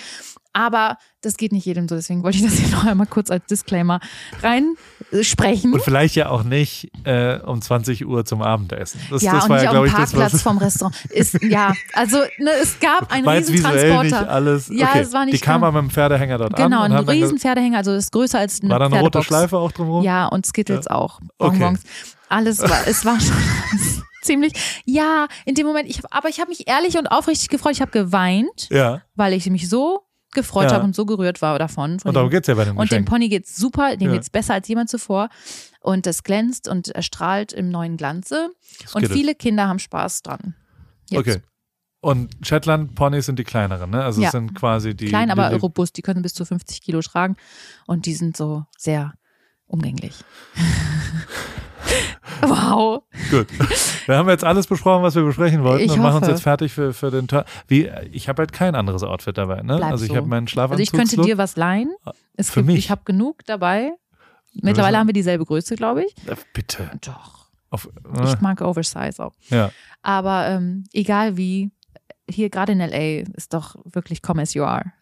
Aber 0.52 0.96
das 1.20 1.36
geht 1.36 1.52
nicht 1.52 1.64
jedem 1.64 1.86
so. 1.88 1.94
Deswegen 1.94 2.24
wollte 2.24 2.38
ich 2.38 2.44
das 2.44 2.54
hier 2.58 2.68
noch 2.74 2.84
einmal 2.84 3.06
kurz 3.06 3.30
als 3.30 3.44
Disclaimer 3.46 4.00
reinsprechen. 4.42 5.72
Und 5.74 5.82
vielleicht 5.82 6.16
ja 6.16 6.28
auch 6.28 6.42
nicht 6.42 6.90
äh, 7.04 7.38
um 7.38 7.60
20 7.62 8.06
Uhr 8.06 8.24
zum 8.24 8.42
Abendessen. 8.42 9.00
Das, 9.10 9.22
ja, 9.22 9.34
das 9.34 9.44
und 9.44 9.50
war 9.50 9.62
ja, 9.62 9.68
auf 9.70 9.74
glaube 9.74 9.86
dem 9.86 9.90
ich, 9.92 9.96
das, 10.00 10.10
Parkplatz 10.12 10.34
was 10.34 10.42
vom 10.42 10.58
Restaurant. 10.58 10.96
Ist, 11.10 11.40
ja, 11.42 11.72
also 11.92 12.16
ne, 12.38 12.50
es 12.62 12.78
gab 12.80 13.12
einen 13.12 13.26
war 13.26 13.36
jetzt 13.36 13.50
riesen 13.50 13.64
visuell 13.64 14.02
nicht 14.02 14.14
alles. 14.14 14.68
Ja, 14.72 14.88
okay. 14.88 15.00
es 15.00 15.12
war 15.12 15.24
nicht 15.24 15.36
Die 15.36 15.40
kam 15.40 15.62
aber 15.62 15.80
mit 15.82 15.90
dem 15.90 15.94
Pferdehänger 15.94 16.38
dort 16.38 16.56
Genau, 16.56 16.78
an. 16.78 16.84
ein 16.86 16.90
und 16.92 16.98
haben 16.98 17.06
dann 17.06 17.14
riesen 17.16 17.36
ge- 17.36 17.40
Pferdehänger, 17.40 17.78
also 17.78 17.92
ist 17.94 18.10
größer 18.12 18.38
als 18.38 18.60
eine 18.60 18.70
War 18.70 18.78
da 18.80 18.86
eine 18.86 19.00
rote. 19.00 19.22
Schleife 19.22 19.56
auch 19.56 19.72
drumherum? 19.72 20.02
Ja, 20.02 20.26
und 20.26 20.46
Skittles 20.46 20.86
auch. 20.88 21.20
Okay. 21.38 21.58
Bonbons. 21.58 21.82
Alles 22.28 22.60
war, 22.60 22.86
es 22.86 23.04
war 23.04 23.20
schon 23.20 23.36
ziemlich, 24.22 24.52
ja, 24.84 25.26
in 25.44 25.54
dem 25.54 25.66
Moment, 25.66 25.88
ich 25.88 25.98
hab, 25.98 26.14
aber 26.16 26.28
ich 26.28 26.40
habe 26.40 26.48
mich 26.50 26.68
ehrlich 26.68 26.96
und 26.98 27.06
aufrichtig 27.06 27.48
gefreut. 27.48 27.72
Ich 27.72 27.80
habe 27.80 27.90
geweint, 27.90 28.68
Ja. 28.70 29.02
weil 29.14 29.32
ich 29.32 29.48
mich 29.50 29.68
so 29.68 30.06
gefreut 30.32 30.66
Ja. 30.70 30.74
habe 30.76 30.84
und 30.84 30.94
so 30.94 31.06
gerührt 31.06 31.42
war 31.42 31.58
davon. 31.58 31.98
Von 31.98 32.10
Und 32.10 32.14
darum 32.14 32.28
dem- 32.30 32.36
geht's 32.36 32.46
ja 32.48 32.54
bei 32.54 32.64
dem 32.64 32.76
und 32.76 32.90
dem. 32.92 33.04
Pony 33.04 33.28
geht's 33.28 33.56
super, 33.56 33.96
dem 33.96 34.08
Ja. 34.08 34.14
geht's 34.14 34.30
besser 34.30 34.54
als 34.54 34.68
jemand 34.68 34.88
zuvor. 34.88 35.28
Und 35.80 36.06
das 36.06 36.22
glänzt 36.22 36.68
und 36.68 36.88
erstrahlt 36.88 37.52
im 37.52 37.68
neuen 37.70 37.96
Glanze. 37.96 38.50
Und 38.82 38.88
Skittles. 38.88 39.12
viele 39.12 39.34
Kinder 39.34 39.66
haben 39.66 39.78
Spaß 39.78 40.22
dran. 40.22 40.54
Jetzt. 41.08 41.20
Okay. 41.20 41.42
Und 42.02 42.30
Shetland 42.42 42.94
Ponys 42.94 43.26
sind 43.26 43.38
die 43.38 43.44
kleineren, 43.44 43.90
ne? 43.90 44.04
Also 44.04 44.20
Ja. 44.22 44.28
es 44.28 44.32
sind 44.32 44.54
quasi 44.54 44.94
die. 44.94 45.06
Klein, 45.06 45.30
aber 45.30 45.48
die, 45.50 45.56
die, 45.56 45.60
robust. 45.60 45.96
Die 45.96 46.02
können 46.02 46.22
bis 46.22 46.32
zu 46.32 46.44
50 46.44 46.80
Kilo 46.80 47.00
tragen 47.02 47.36
und 47.86 48.06
die 48.06 48.14
sind 48.14 48.36
so 48.36 48.64
sehr 48.78 49.14
umgänglich. 49.66 50.14
Wow. 52.42 53.02
Gut. 53.30 53.46
Wir 54.06 54.16
haben 54.16 54.28
jetzt 54.28 54.44
alles 54.44 54.66
besprochen, 54.66 55.02
was 55.02 55.14
wir 55.14 55.22
besprechen 55.22 55.62
wollten 55.62 55.84
Ich 55.84 55.92
und 55.92 56.00
machen 56.00 56.18
uns 56.18 56.26
jetzt 56.28 56.42
fertig 56.42 56.72
für, 56.72 56.92
für 56.92 57.10
den 57.10 57.28
Tag. 57.28 57.46
Ich 57.68 58.28
habe 58.28 58.42
halt 58.42 58.52
kein 58.52 58.74
anderes 58.74 59.02
Outfit 59.02 59.38
dabei, 59.38 59.62
ne? 59.62 59.76
Bleib 59.76 59.92
also 59.92 60.04
ich 60.04 60.10
so. 60.10 60.16
habe 60.16 60.26
meinen 60.26 60.44
Also 60.44 60.52
Schlafanzug. 60.52 60.82
ich 60.82 60.92
könnte 60.92 61.16
dir 61.22 61.38
was 61.38 61.56
leihen. 61.56 61.92
Es 62.36 62.50
Für 62.50 62.60
gibt, 62.60 62.66
mich? 62.68 62.78
Ich 62.78 62.90
habe 62.90 63.02
genug 63.04 63.44
dabei. 63.46 63.92
Mittlerweile 64.54 64.98
haben 64.98 65.06
wir 65.06 65.12
dieselbe 65.12 65.44
Größe, 65.44 65.76
glaube 65.76 66.04
ich. 66.04 66.14
Bitte. 66.52 66.90
Doch. 67.02 67.46
Auf, 67.70 67.88
äh, 68.16 68.24
Ich 68.24 68.40
mag 68.40 68.60
Oversize 68.62 69.24
auch. 69.24 69.34
ja. 69.48 69.70
Aber 70.02 70.46
ähm, 70.48 70.84
egal 70.92 71.36
wie, 71.36 71.70
hier 72.28 72.48
gerade 72.50 72.72
in 72.72 72.78
LA 72.80 73.28
ist 73.36 73.52
doch 73.54 73.76
wirklich 73.84 74.22
come 74.22 74.42
as 74.42 74.54
you 74.54 74.64
are. 74.64 74.92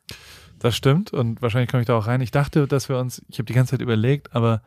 Das 0.59 0.77
stimmt 0.77 1.13
und 1.13 1.41
wahrscheinlich 1.41 1.71
komme 1.71 1.83
ich 1.83 1.87
da 1.87 1.97
auch 1.97 2.09
rein. 2.09 2.21
Ich 2.21 2.33
dachte, 2.33 2.67
dass 2.67 2.89
wir 2.89 2.99
uns, 2.99 3.23
ich 3.29 3.39
habe 3.39 3.47
die 3.47 3.53
ganze 3.55 3.71
Zeit 3.71 3.81
überlegt, 3.81 4.35
aber 4.35 4.61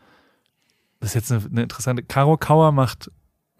das 1.01 1.09
ist 1.09 1.15
jetzt 1.15 1.31
eine, 1.31 1.45
eine 1.51 1.63
interessante. 1.63 2.01
Caro 2.01 2.37
Kauer 2.37 2.71
macht 2.71 3.11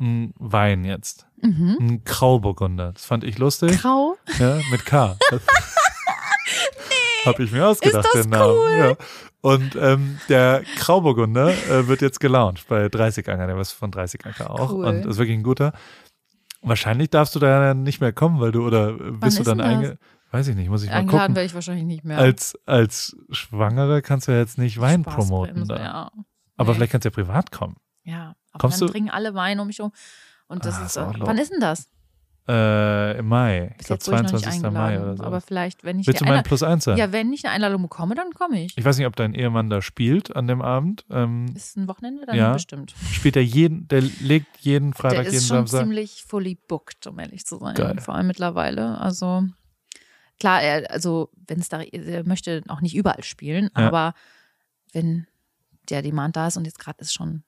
einen 0.02 0.34
Wein 0.38 0.84
jetzt. 0.84 1.28
Mhm. 1.42 1.78
Einen 1.80 2.04
Grauburgunder. 2.04 2.92
Das 2.94 3.06
fand 3.06 3.24
ich 3.24 3.38
lustig. 3.38 3.82
Grau. 3.82 4.18
Ja, 4.40 4.60
mit 4.72 4.86
K. 4.86 5.16
Habe 7.26 7.44
ich 7.44 7.52
mir 7.52 7.68
ausgedacht, 7.68 8.06
Ist 8.06 8.14
das 8.16 8.22
den 8.24 8.32
Namen. 8.32 8.54
cool? 8.58 8.78
Ja. 8.78 8.96
Und 9.42 9.76
ähm, 9.76 10.20
der 10.30 10.64
Grauburgunder 10.78 11.50
äh, 11.70 11.88
wird 11.88 12.02
jetzt 12.02 12.20
gelauncht 12.20 12.68
bei 12.68 12.90
30 12.90 13.28
Anker, 13.30 13.48
der 13.48 13.58
was 13.58 13.72
von 13.72 13.92
30 13.92 14.26
Anker 14.26 14.52
auch. 14.52 14.72
Cool. 14.74 14.86
Und 14.86 15.06
ist 15.06 15.18
wirklich 15.18 15.38
ein 15.38 15.44
guter. 15.44 15.74
Wahrscheinlich 16.64 17.10
darfst 17.10 17.34
du 17.36 17.40
da 17.40 17.74
nicht 17.74 18.02
mehr 18.02 18.14
kommen, 18.14 18.40
weil 18.40 18.52
du, 18.52 18.66
oder 18.66 18.94
bist 18.94 19.38
du 19.38 19.42
ist 19.42 19.48
dann 19.48 19.62
einge... 19.62 19.98
Weiß 20.32 20.48
ich 20.48 20.56
nicht, 20.56 20.70
muss 20.70 20.84
ich 20.84 20.90
mal 20.90 20.98
Eingeladen 20.98 21.22
gucken. 21.24 21.36
werde 21.36 21.46
ich 21.48 21.54
wahrscheinlich 21.54 21.84
nicht 21.86 22.06
mehr. 22.06 22.18
Als, 22.18 22.58
als 22.66 23.18
Schwangere 23.32 24.02
kannst 24.02 24.28
du 24.28 24.32
ja 24.32 24.38
jetzt 24.38 24.58
nicht 24.58 24.80
Wein 24.80 25.04
promoten. 25.04 25.66
Spaßbremse, 25.66 25.74
Da. 25.74 25.84
Ja. 25.84 26.12
Aber 26.56 26.70
Nee. 26.72 26.76
vielleicht 26.78 26.92
kannst 26.94 27.06
du 27.06 27.10
ja 27.10 27.14
privat 27.14 27.52
kommen. 27.52 27.76
Ja, 28.04 28.36
aber 28.52 28.60
Kommst 28.62 28.82
dann 28.82 28.88
du- 28.88 28.92
bringen 28.94 29.10
alle 29.10 29.34
Wein 29.34 29.60
um 29.60 29.68
mich 29.68 29.82
um. 29.82 29.92
Und 30.48 30.66
das 30.66 30.76
Ah, 30.80 30.86
ist, 30.86 30.98
ist 30.98 31.20
wann 31.20 31.38
ist 31.38 31.52
denn 31.52 31.60
das? 31.62 31.88
Äh, 32.48 33.20
Im 33.20 33.28
Mai. 33.28 33.76
Ich 33.80 33.88
Bis 33.88 33.88
glaube 33.88 34.02
ich 34.02 34.08
noch 34.24 34.32
nicht 34.34 34.44
22. 34.44 34.62
Mai 34.64 34.68
eingeladen. 34.68 35.04
oder 35.04 35.18
so. 35.18 35.24
Aber 35.24 35.42
vielleicht, 35.42 35.84
wenn 35.84 36.00
ich 36.00 36.08
Willst 36.08 36.22
du 36.22 36.26
mein 36.26 36.44
Plus 36.44 36.64
eins 36.64 36.84
sein? 36.86 36.98
Ja, 36.98 37.12
wenn 37.12 37.32
ich 37.32 37.46
eine 37.46 37.54
Einladung 37.54 37.84
bekomme, 37.84 38.16
dann 38.16 38.32
komme 38.34 38.64
ich. 38.66 38.76
Ich 38.78 38.84
weiß 38.84 38.98
nicht, 38.98 39.06
ob 39.06 39.16
dein 39.16 39.36
Ehemann 39.36 39.70
da 39.70 39.82
spielt 39.82 40.36
an 40.36 40.48
dem 40.48 40.62
Abend. 40.62 41.06
Ähm, 41.12 41.46
Ist 41.56 41.78
ein 41.78 41.88
Wochenende 41.88 42.26
dann 42.26 42.36
Ja. 42.36 42.52
bestimmt. 42.54 42.94
spielt 43.12 43.36
er 43.36 43.44
jeden, 43.44 43.88
der 43.88 44.02
legt 44.02 44.58
jeden 44.60 44.94
Freitag, 44.94 45.18
Der 45.18 45.24
jeden 45.26 45.36
ist 45.38 45.48
schon 45.48 45.58
Samstag. 45.58 45.82
ziemlich 45.82 46.24
fully 46.28 46.56
booked, 46.68 47.06
um 47.08 47.20
ehrlich 47.20 47.46
zu 47.46 47.58
sein. 47.60 47.76
Geil. 47.76 48.02
Vor 48.02 48.16
allem 48.16 48.28
mittlerweile. 48.28 48.98
Also 48.98 49.44
klar, 50.40 50.62
er, 50.64 50.90
also 50.92 51.30
wenn 51.48 51.60
es 51.60 51.70
da, 51.70 51.82
er 51.82 52.26
möchte 52.28 52.64
auch 52.70 52.82
nicht 52.82 52.96
überall 52.96 53.24
spielen, 53.24 53.70
Ja. 53.78 53.88
aber 53.88 54.14
wenn 54.94 55.28
der 55.90 56.02
Demand 56.02 56.36
da 56.36 56.48
ist 56.48 56.58
und 56.58 56.66
jetzt 56.66 56.80
gerade 56.80 57.00
ist 57.02 57.14
schon, 57.14 57.44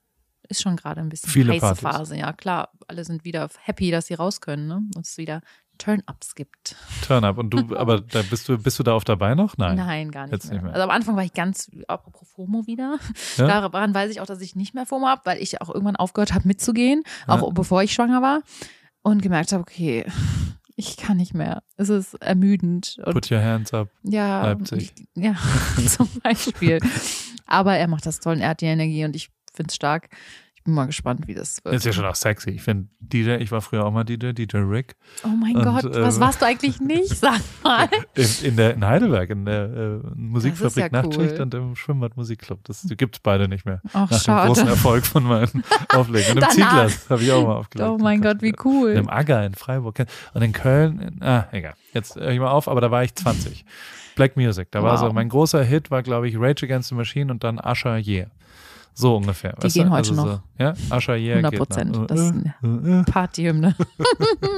ist 0.49 0.61
schon 0.61 0.75
gerade 0.75 1.01
ein 1.01 1.09
bisschen 1.09 1.29
Viele 1.29 1.53
heiße 1.53 1.61
Partys. 1.61 1.81
Phase. 1.81 2.17
Ja, 2.17 2.33
klar, 2.33 2.69
alle 2.87 3.03
sind 3.05 3.23
wieder 3.23 3.49
happy, 3.61 3.91
dass 3.91 4.07
sie 4.07 4.13
raus 4.15 4.41
können, 4.41 4.67
ne? 4.67 4.81
Und 4.95 5.05
es 5.05 5.17
wieder 5.17 5.41
Turn-ups 5.79 6.35
gibt. 6.35 6.75
Turn-up. 7.05 7.37
Und 7.37 7.49
du, 7.51 7.75
aber 7.77 7.99
da 8.01 8.21
bist 8.21 8.47
du, 8.47 8.57
bist 8.57 8.77
du 8.77 8.83
da 8.83 8.93
auch 8.93 9.03
dabei 9.03 9.33
noch? 9.35 9.57
Nein. 9.57 9.75
Nein, 9.77 10.11
gar 10.11 10.23
nicht, 10.23 10.33
Jetzt 10.33 10.45
mehr. 10.45 10.53
nicht 10.55 10.63
mehr. 10.63 10.73
Also 10.73 10.83
am 10.83 10.91
Anfang 10.91 11.15
war 11.15 11.23
ich 11.23 11.33
ganz, 11.33 11.71
apropos 11.87 12.29
FOMO 12.29 12.67
wieder. 12.67 12.99
Ja? 13.37 13.47
Daran 13.47 13.93
weiß 13.93 14.11
ich 14.11 14.21
auch, 14.21 14.25
dass 14.27 14.41
ich 14.41 14.55
nicht 14.55 14.73
mehr 14.75 14.85
FOMO 14.85 15.07
habe, 15.07 15.21
weil 15.25 15.41
ich 15.41 15.61
auch 15.61 15.69
irgendwann 15.69 15.95
aufgehört 15.95 16.33
habe 16.33 16.47
mitzugehen, 16.47 17.03
auch 17.27 17.41
Ja. 17.41 17.49
bevor 17.49 17.81
ich 17.83 17.93
schwanger 17.93 18.21
war 18.21 18.41
und 19.01 19.21
gemerkt 19.23 19.51
habe, 19.51 19.61
okay, 19.61 20.05
ich 20.75 20.97
kann 20.97 21.17
nicht 21.17 21.33
mehr. 21.33 21.63
Es 21.75 21.89
ist 21.89 22.13
ermüdend. 22.15 22.97
Und 23.03 23.13
Put 23.13 23.31
your 23.31 23.41
hands 23.41 23.73
up. 23.73 23.89
ja, 24.03 24.43
Leipzig. 24.43 24.93
Ich, 25.15 25.23
ja, 25.23 25.35
zum 25.87 26.07
Beispiel. 26.21 26.79
Aber 27.47 27.75
er 27.75 27.87
macht 27.87 28.05
das 28.05 28.19
toll 28.19 28.35
und 28.35 28.41
er 28.41 28.49
hat 28.49 28.61
die 28.61 28.65
Energie 28.65 29.05
und 29.05 29.15
ich 29.15 29.29
finde 29.53 29.69
es 29.69 29.75
stark. 29.75 30.09
Ich 30.55 30.65
bin 30.65 30.75
mal 30.75 30.85
gespannt, 30.85 31.27
wie 31.27 31.33
das 31.33 31.57
wird. 31.65 31.75
Ist 31.75 31.85
ja 31.85 31.91
schon 31.91 32.05
auch 32.05 32.15
sexy. 32.15 32.51
Ich 32.51 32.61
finde 32.61 32.87
DJ, 33.01 33.31
ich 33.31 33.51
war 33.51 33.59
früher 33.59 33.83
auch 33.85 33.91
mal 33.91 34.05
DJ, 34.05 34.31
DJ 34.31 34.59
Rick. 34.59 34.95
oh 35.25 35.27
mein 35.27 35.57
Und, 35.57 35.63
Gott, 35.65 35.83
was 35.93 36.15
äh, 36.15 36.19
warst 36.21 36.41
du 36.41 36.45
eigentlich 36.45 36.79
nicht? 36.79 37.09
Sag 37.09 37.41
mal. 37.65 37.89
In, 38.15 38.27
in, 38.43 38.55
der, 38.55 38.73
in 38.75 38.85
Heidelberg, 38.85 39.29
in 39.29 39.43
der 39.43 39.63
äh, 39.65 39.99
Musikfabrik 40.15 40.77
ja 40.93 41.01
Nachtschicht 41.01 41.33
cool. 41.33 41.41
und 41.41 41.53
im 41.53 41.75
Schwimmbad 41.75 42.15
Musikclub. 42.15 42.63
Das 42.63 42.85
gibt's 42.97 43.19
beide 43.19 43.49
nicht 43.49 43.65
mehr. 43.65 43.81
Ach, 43.91 44.09
Nach 44.09 44.23
dem 44.23 44.35
großen 44.37 44.55
schade. 44.55 44.69
Erfolg 44.69 45.05
von 45.05 45.23
meinen 45.23 45.63
Auflegen. 45.89 46.29
Und 46.31 46.37
im 46.37 46.39
Danach. 46.39 46.87
Ziegler 46.87 47.09
habe 47.09 47.23
ich 47.23 47.31
auch 47.33 47.45
mal 47.45 47.55
aufgelegt. 47.55 47.89
Oh 47.89 47.97
mein 47.97 48.21
Gott, 48.21 48.41
wie 48.41 48.55
cool. 48.63 48.91
Im 48.91 49.09
Agger 49.09 49.45
in 49.45 49.55
Freiburg. 49.55 49.99
Und 50.33 50.41
in 50.41 50.53
Köln, 50.53 50.99
in, 51.01 51.21
ah, 51.23 51.49
egal. 51.51 51.73
Jetzt 51.91 52.15
höre 52.15 52.29
ich 52.31 52.39
mal 52.39 52.51
auf, 52.51 52.69
aber 52.69 52.79
da 52.79 52.89
war 52.89 53.03
ich 53.03 53.13
20. 53.15 53.65
Black 54.15 54.37
Music. 54.37 54.71
Da 54.71 54.81
war 54.81 54.93
Wow. 54.93 54.99
so, 55.09 55.11
mein 55.13 55.27
großer 55.27 55.61
Hit 55.61 55.91
war, 55.91 56.03
glaube 56.03 56.29
ich, 56.29 56.35
Rage 56.39 56.65
Against 56.67 56.87
the 56.87 56.95
Machine 56.95 57.29
und 57.33 57.43
dann 57.43 57.59
Usher 57.59 57.97
Yeah. 57.97 58.27
So 58.95 59.15
ungefähr. 59.17 59.55
Die 59.63 59.67
gehen 59.69 59.87
du? 59.87 59.91
heute 59.91 60.09
also 60.09 60.13
noch. 60.13 60.33
So, 60.33 60.39
ja, 60.59 60.73
Usher 60.95 61.15
Yeah 61.15 61.37
100 61.37 61.51
geht 61.51 61.59
noch. 61.59 61.67
Prozent. 61.67 61.99
Das 62.11 62.19
ist 62.19 62.31
Äh, 62.35 62.39
eine 62.63 62.97
äh, 62.97 62.99
äh. 62.99 63.03
Partyhymne. 63.03 63.75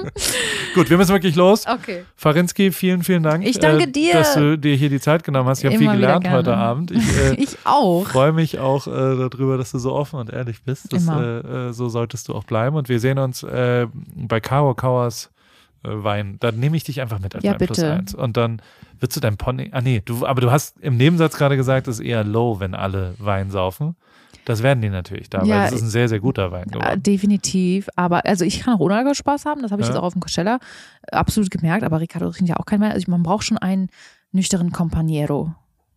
Gut, 0.76 0.90
wir 0.90 0.98
müssen 0.98 1.14
wirklich 1.14 1.36
los. 1.36 1.66
Okay. 1.68 2.04
Farinski, 2.16 2.72
vielen, 2.72 3.04
vielen 3.04 3.24
Dank. 3.24 3.46
Ich 3.46 3.60
danke 3.60 3.84
äh, 3.86 3.92
dir. 3.92 4.14
Dass 4.14 4.34
du 4.34 4.58
dir 4.58 4.76
hier 4.76 4.90
die 4.90 5.00
Zeit 5.00 5.24
genommen 5.24 5.48
hast. 5.50 5.60
Ich 5.60 5.66
habe 5.66 5.78
viel 5.78 5.90
gelernt 5.92 6.30
heute 6.30 6.56
Abend. 6.56 6.92
Ich 6.92 7.18
äh, 7.18 7.36
Ich 7.38 7.58
auch. 7.64 8.06
freue 8.08 8.34
mich 8.34 8.60
auch 8.60 8.88
äh, 8.88 8.92
darüber, 8.92 9.58
dass 9.58 9.72
du 9.72 9.80
so 9.80 9.94
offen 9.94 10.20
und 10.20 10.30
ehrlich 10.32 10.64
bist. 10.64 10.92
Das, 10.92 11.04
Immer. 11.04 11.22
äh, 11.22 11.68
äh, 11.70 11.74
so 11.74 11.88
solltest 11.90 12.28
du 12.28 12.34
auch 12.36 12.44
bleiben. 12.44 12.76
Und 12.76 12.90
wir 12.90 13.00
sehen 13.00 13.18
uns 13.20 13.44
äh, 13.44 13.88
bei 14.16 14.40
Caro 14.42 14.74
Kauers 14.76 15.32
äh, 15.84 15.90
Wein. 15.92 16.38
Dann 16.42 16.60
nehme 16.60 16.76
ich 16.76 16.84
dich 16.84 17.00
einfach 17.02 17.20
mit 17.20 17.36
als 17.36 17.44
Ja, 17.44 17.52
mein 17.52 17.60
Plus 17.60 17.78
bitte. 17.78 17.92
eins. 17.94 18.14
Und 18.14 18.36
dann 18.36 18.62
wirst 19.00 19.16
du 19.16 19.20
dein 19.22 19.38
Pony. 19.38 19.70
Ah 19.72 19.82
nee, 19.82 20.02
du, 20.04 20.26
aber 20.26 20.42
du 20.42 20.52
hast 20.52 20.78
im 20.82 20.98
Nebensatz 20.98 21.38
gerade 21.38 21.56
gesagt, 21.56 21.88
es 21.88 22.00
ist 22.00 22.06
eher 22.06 22.24
low, 22.24 22.60
wenn 22.60 22.74
alle 22.76 23.14
Wein 23.18 23.50
saufen. 23.52 23.96
Das 24.46 24.62
werden 24.64 24.82
die 24.82 24.90
natürlich 24.90 25.30
da, 25.30 25.44
Ja, 25.44 25.56
weil 25.56 25.64
das 25.66 25.74
ist 25.74 25.82
ein 25.82 25.90
sehr, 25.90 26.08
sehr 26.08 26.20
guter 26.20 26.52
Wein 26.52 26.68
Ja, 26.72 26.80
geworden. 26.80 27.04
definitiv. 27.04 27.90
Aber 27.96 28.26
also 28.26 28.46
ich 28.46 28.62
kann 28.62 28.76
auch 28.76 28.80
ohne 28.80 28.96
Alkohol 28.96 29.16
Spaß 29.16 29.46
haben. 29.46 29.62
Das 29.64 29.72
habe 29.72 29.82
ich 29.82 29.88
Ja. 29.88 29.94
jetzt 29.94 30.00
auch 30.00 30.06
auf 30.06 30.14
dem 30.14 30.22
Coachella 30.22 30.60
absolut 31.12 31.50
gemerkt. 31.52 31.84
Aber 31.84 32.00
Ricardo 32.00 32.30
trinkt 32.32 32.50
ja 32.50 32.58
auch 32.58 32.66
keinen 32.66 32.82
Wein. 32.82 32.92
Also 32.92 33.10
man 33.12 33.24
braucht 33.24 33.44
schon 33.46 33.58
einen 33.58 33.90
nüchternen 34.32 34.72
Companiero, 34.72 35.54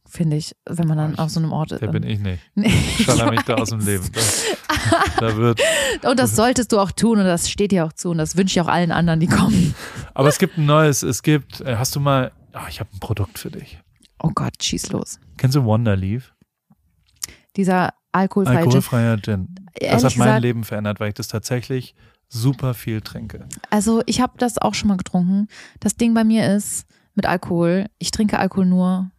finde 0.08 0.36
ich, 0.36 0.56
wenn 0.68 0.88
man 0.88 0.96
dann 0.96 1.14
Oh, 1.18 1.22
auf 1.22 1.30
so 1.30 1.40
einem 1.40 1.52
Ort 1.52 1.72
ist. 1.72 1.80
Der 1.82 1.88
bin 1.88 2.02
ich 2.04 2.18
nicht. 2.20 2.42
Nee, 2.54 2.68
Ich 2.68 3.00
ich 3.06 3.24
mich 3.30 3.42
da 3.42 3.54
aus 3.56 3.68
dem. 3.70 3.80
Leben. 3.80 4.04
Da, 4.12 4.20
da 5.28 5.36
wird 5.36 5.60
Und 6.08 6.18
das 6.18 6.34
solltest 6.34 6.72
du 6.72 6.78
auch 6.78 6.90
tun 6.92 7.18
und 7.18 7.24
das 7.26 7.50
steht 7.50 7.72
dir 7.72 7.84
auch 7.84 7.92
zu 7.92 8.10
und 8.10 8.18
das 8.18 8.36
wünsche 8.36 8.58
ich 8.58 8.60
auch 8.64 8.68
allen 8.72 8.92
anderen, 8.92 9.20
die 9.20 9.26
kommen. 9.26 9.74
Aber 10.14 10.28
es 10.28 10.38
gibt 10.38 10.56
ein 10.56 10.64
neues, 10.66 11.02
es 11.02 11.22
gibt, 11.22 11.60
äh, 11.60 11.76
hast 11.76 11.94
du 11.96 12.00
mal, 12.00 12.32
ah, 12.54 12.66
ich 12.70 12.80
habe 12.80 12.88
ein 12.94 13.00
Produkt 13.00 13.38
für 13.38 13.50
dich. 13.50 13.78
Oh 14.22 14.30
Gott, 14.34 14.62
schieß 14.62 14.90
los. 14.92 15.20
Kennst 15.36 15.54
du 15.56 15.64
Wonderleaf? 15.64 16.32
Dieser 17.56 17.92
alkoholfreie 18.18 18.56
Gin. 18.56 18.64
Alkoholfreier 18.66 19.16
Gin. 19.18 19.48
Das 19.54 19.82
Ehrlich 19.82 20.04
hat 20.04 20.16
mein 20.16 20.26
gesagt- 20.28 20.42
Leben 20.42 20.64
verändert, 20.64 21.00
weil 21.00 21.08
ich 21.08 21.14
das 21.14 21.28
tatsächlich 21.28 21.94
super 22.28 22.74
viel 22.74 23.00
trinke. 23.00 23.46
Also 23.70 24.02
ich 24.06 24.20
habe 24.20 24.34
das 24.38 24.58
auch 24.58 24.74
schon 24.74 24.88
mal 24.88 24.96
getrunken. 24.96 25.48
Das 25.80 25.96
Ding 25.96 26.14
bei 26.14 26.24
mir 26.24 26.54
ist 26.54 26.86
mit 27.14 27.26
Alkohol, 27.26 27.86
ich 27.98 28.10
trinke 28.10 28.38
Alkohol 28.38 28.66
nur 28.66 29.10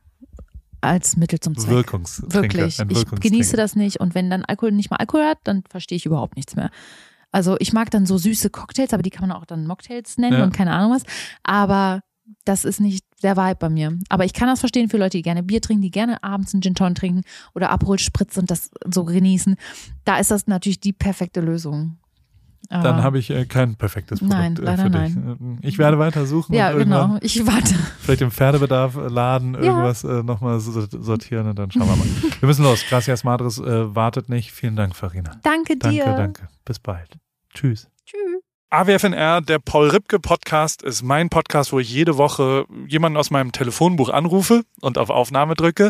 als 0.81 1.17
Mittel 1.17 1.39
zum 1.39 1.57
Zweck. 1.57 1.69
Wirkungstrinker. 1.71 2.33
Wirklich. 2.41 2.79
Ich 2.79 3.05
genieße 3.19 3.57
das 3.57 3.75
nicht. 3.75 3.99
Und 3.99 4.15
wenn 4.15 4.29
dann 4.29 4.45
Alkohol 4.45 4.71
nicht 4.71 4.89
mal 4.89 4.97
Alkohol 4.97 5.25
hat, 5.25 5.39
dann 5.43 5.63
verstehe 5.69 5.95
ich 5.97 6.05
überhaupt 6.05 6.35
nichts 6.37 6.55
mehr. 6.55 6.69
Also 7.31 7.57
ich 7.59 7.73
mag 7.73 7.91
dann 7.91 8.05
so 8.05 8.17
süße 8.17 8.49
Cocktails, 8.49 8.93
aber 8.93 9.03
die 9.03 9.09
kann 9.09 9.27
man 9.27 9.35
auch 9.37 9.45
dann 9.45 9.67
Mocktails 9.67 10.17
nennen 10.17 10.37
Ja. 10.37 10.43
und 10.43 10.53
keine 10.53 10.71
Ahnung 10.71 10.93
was. 10.93 11.03
Aber 11.43 12.01
das 12.45 12.63
ist 12.63 12.79
nicht 12.79 13.03
der 13.23 13.35
Vibe 13.37 13.55
bei 13.59 13.69
mir. 13.69 13.97
Aber 14.09 14.25
ich 14.25 14.33
kann 14.33 14.47
das 14.47 14.59
verstehen 14.59 14.89
für 14.89 14.97
Leute, 14.97 15.17
die 15.17 15.21
gerne 15.23 15.43
Bier 15.43 15.61
trinken, 15.61 15.81
die 15.81 15.91
gerne 15.91 16.23
abends 16.23 16.53
einen 16.53 16.61
Gin 16.61 16.75
Tonic 16.75 16.97
trinken 16.97 17.21
oder 17.55 17.69
Aperol 17.71 17.99
Spritz 17.99 18.37
und 18.37 18.49
das 18.51 18.71
so 18.91 19.03
genießen. 19.05 19.55
Da 20.05 20.17
ist 20.17 20.31
das 20.31 20.47
natürlich 20.47 20.79
die 20.79 20.93
perfekte 20.93 21.41
Lösung. 21.41 21.97
Aber- 22.71 22.83
Dann 22.83 23.01
habe 23.03 23.17
ich 23.17 23.29
äh, 23.31 23.45
kein 23.45 23.75
perfektes 23.77 24.19
Produkt 24.19 24.37
Nein, 24.37 24.55
äh, 24.57 24.61
leider 24.61 24.83
für 24.83 24.89
dich. 24.89 25.15
nein. 25.15 25.57
Ich 25.61 25.77
werde 25.79 25.97
weiter 25.97 26.25
suchen 26.27 26.53
Ja, 26.53 26.71
genau. 26.73 27.17
Ich 27.21 27.47
warte. 27.47 27.73
vielleicht 27.99 28.21
im 28.21 28.29
Pferdebedarf 28.31 28.95
äh, 28.95 29.07
laden, 29.07 29.53
Ja. 29.55 29.59
irgendwas 29.61 30.03
äh, 30.03 30.21
nochmal 30.23 30.59
so- 30.59 30.85
sortieren 31.01 31.47
und 31.47 31.57
dann 31.57 31.71
schauen 31.71 31.87
wir 31.87 31.95
mal. 31.95 32.05
wir 32.39 32.47
müssen 32.47 32.63
los. 32.63 32.83
Gracias 32.87 33.23
Madres 33.23 33.57
äh, 33.59 33.95
wartet 33.95 34.29
nicht. 34.29 34.51
Vielen 34.51 34.75
Dank, 34.75 34.95
Farina. 34.95 35.31
Danke 35.41 35.77
Danke, 35.77 35.95
dir. 35.97 36.05
danke. 36.05 36.47
Bis 36.65 36.77
bald. 36.79 37.17
Tschüss. 37.53 37.87
Tschüss. 38.05 38.43
AWFNR, 38.71 39.41
der 39.41 39.57
Paul 39.57 39.89
Ripke 39.89 40.19
Podcast, 40.19 40.83
ist 40.83 41.01
mein 41.01 41.29
Podcast, 41.29 41.73
wo 41.73 41.79
ich 41.79 41.91
jede 41.91 42.17
Woche 42.17 42.65
jemanden 42.87 43.17
aus 43.17 43.31
meinem 43.31 43.51
Telefonbuch 43.51 44.09
anrufe 44.09 44.61
und 44.79 44.99
auf 44.99 45.09
Aufnahme 45.09 45.55
drücke. 45.55 45.89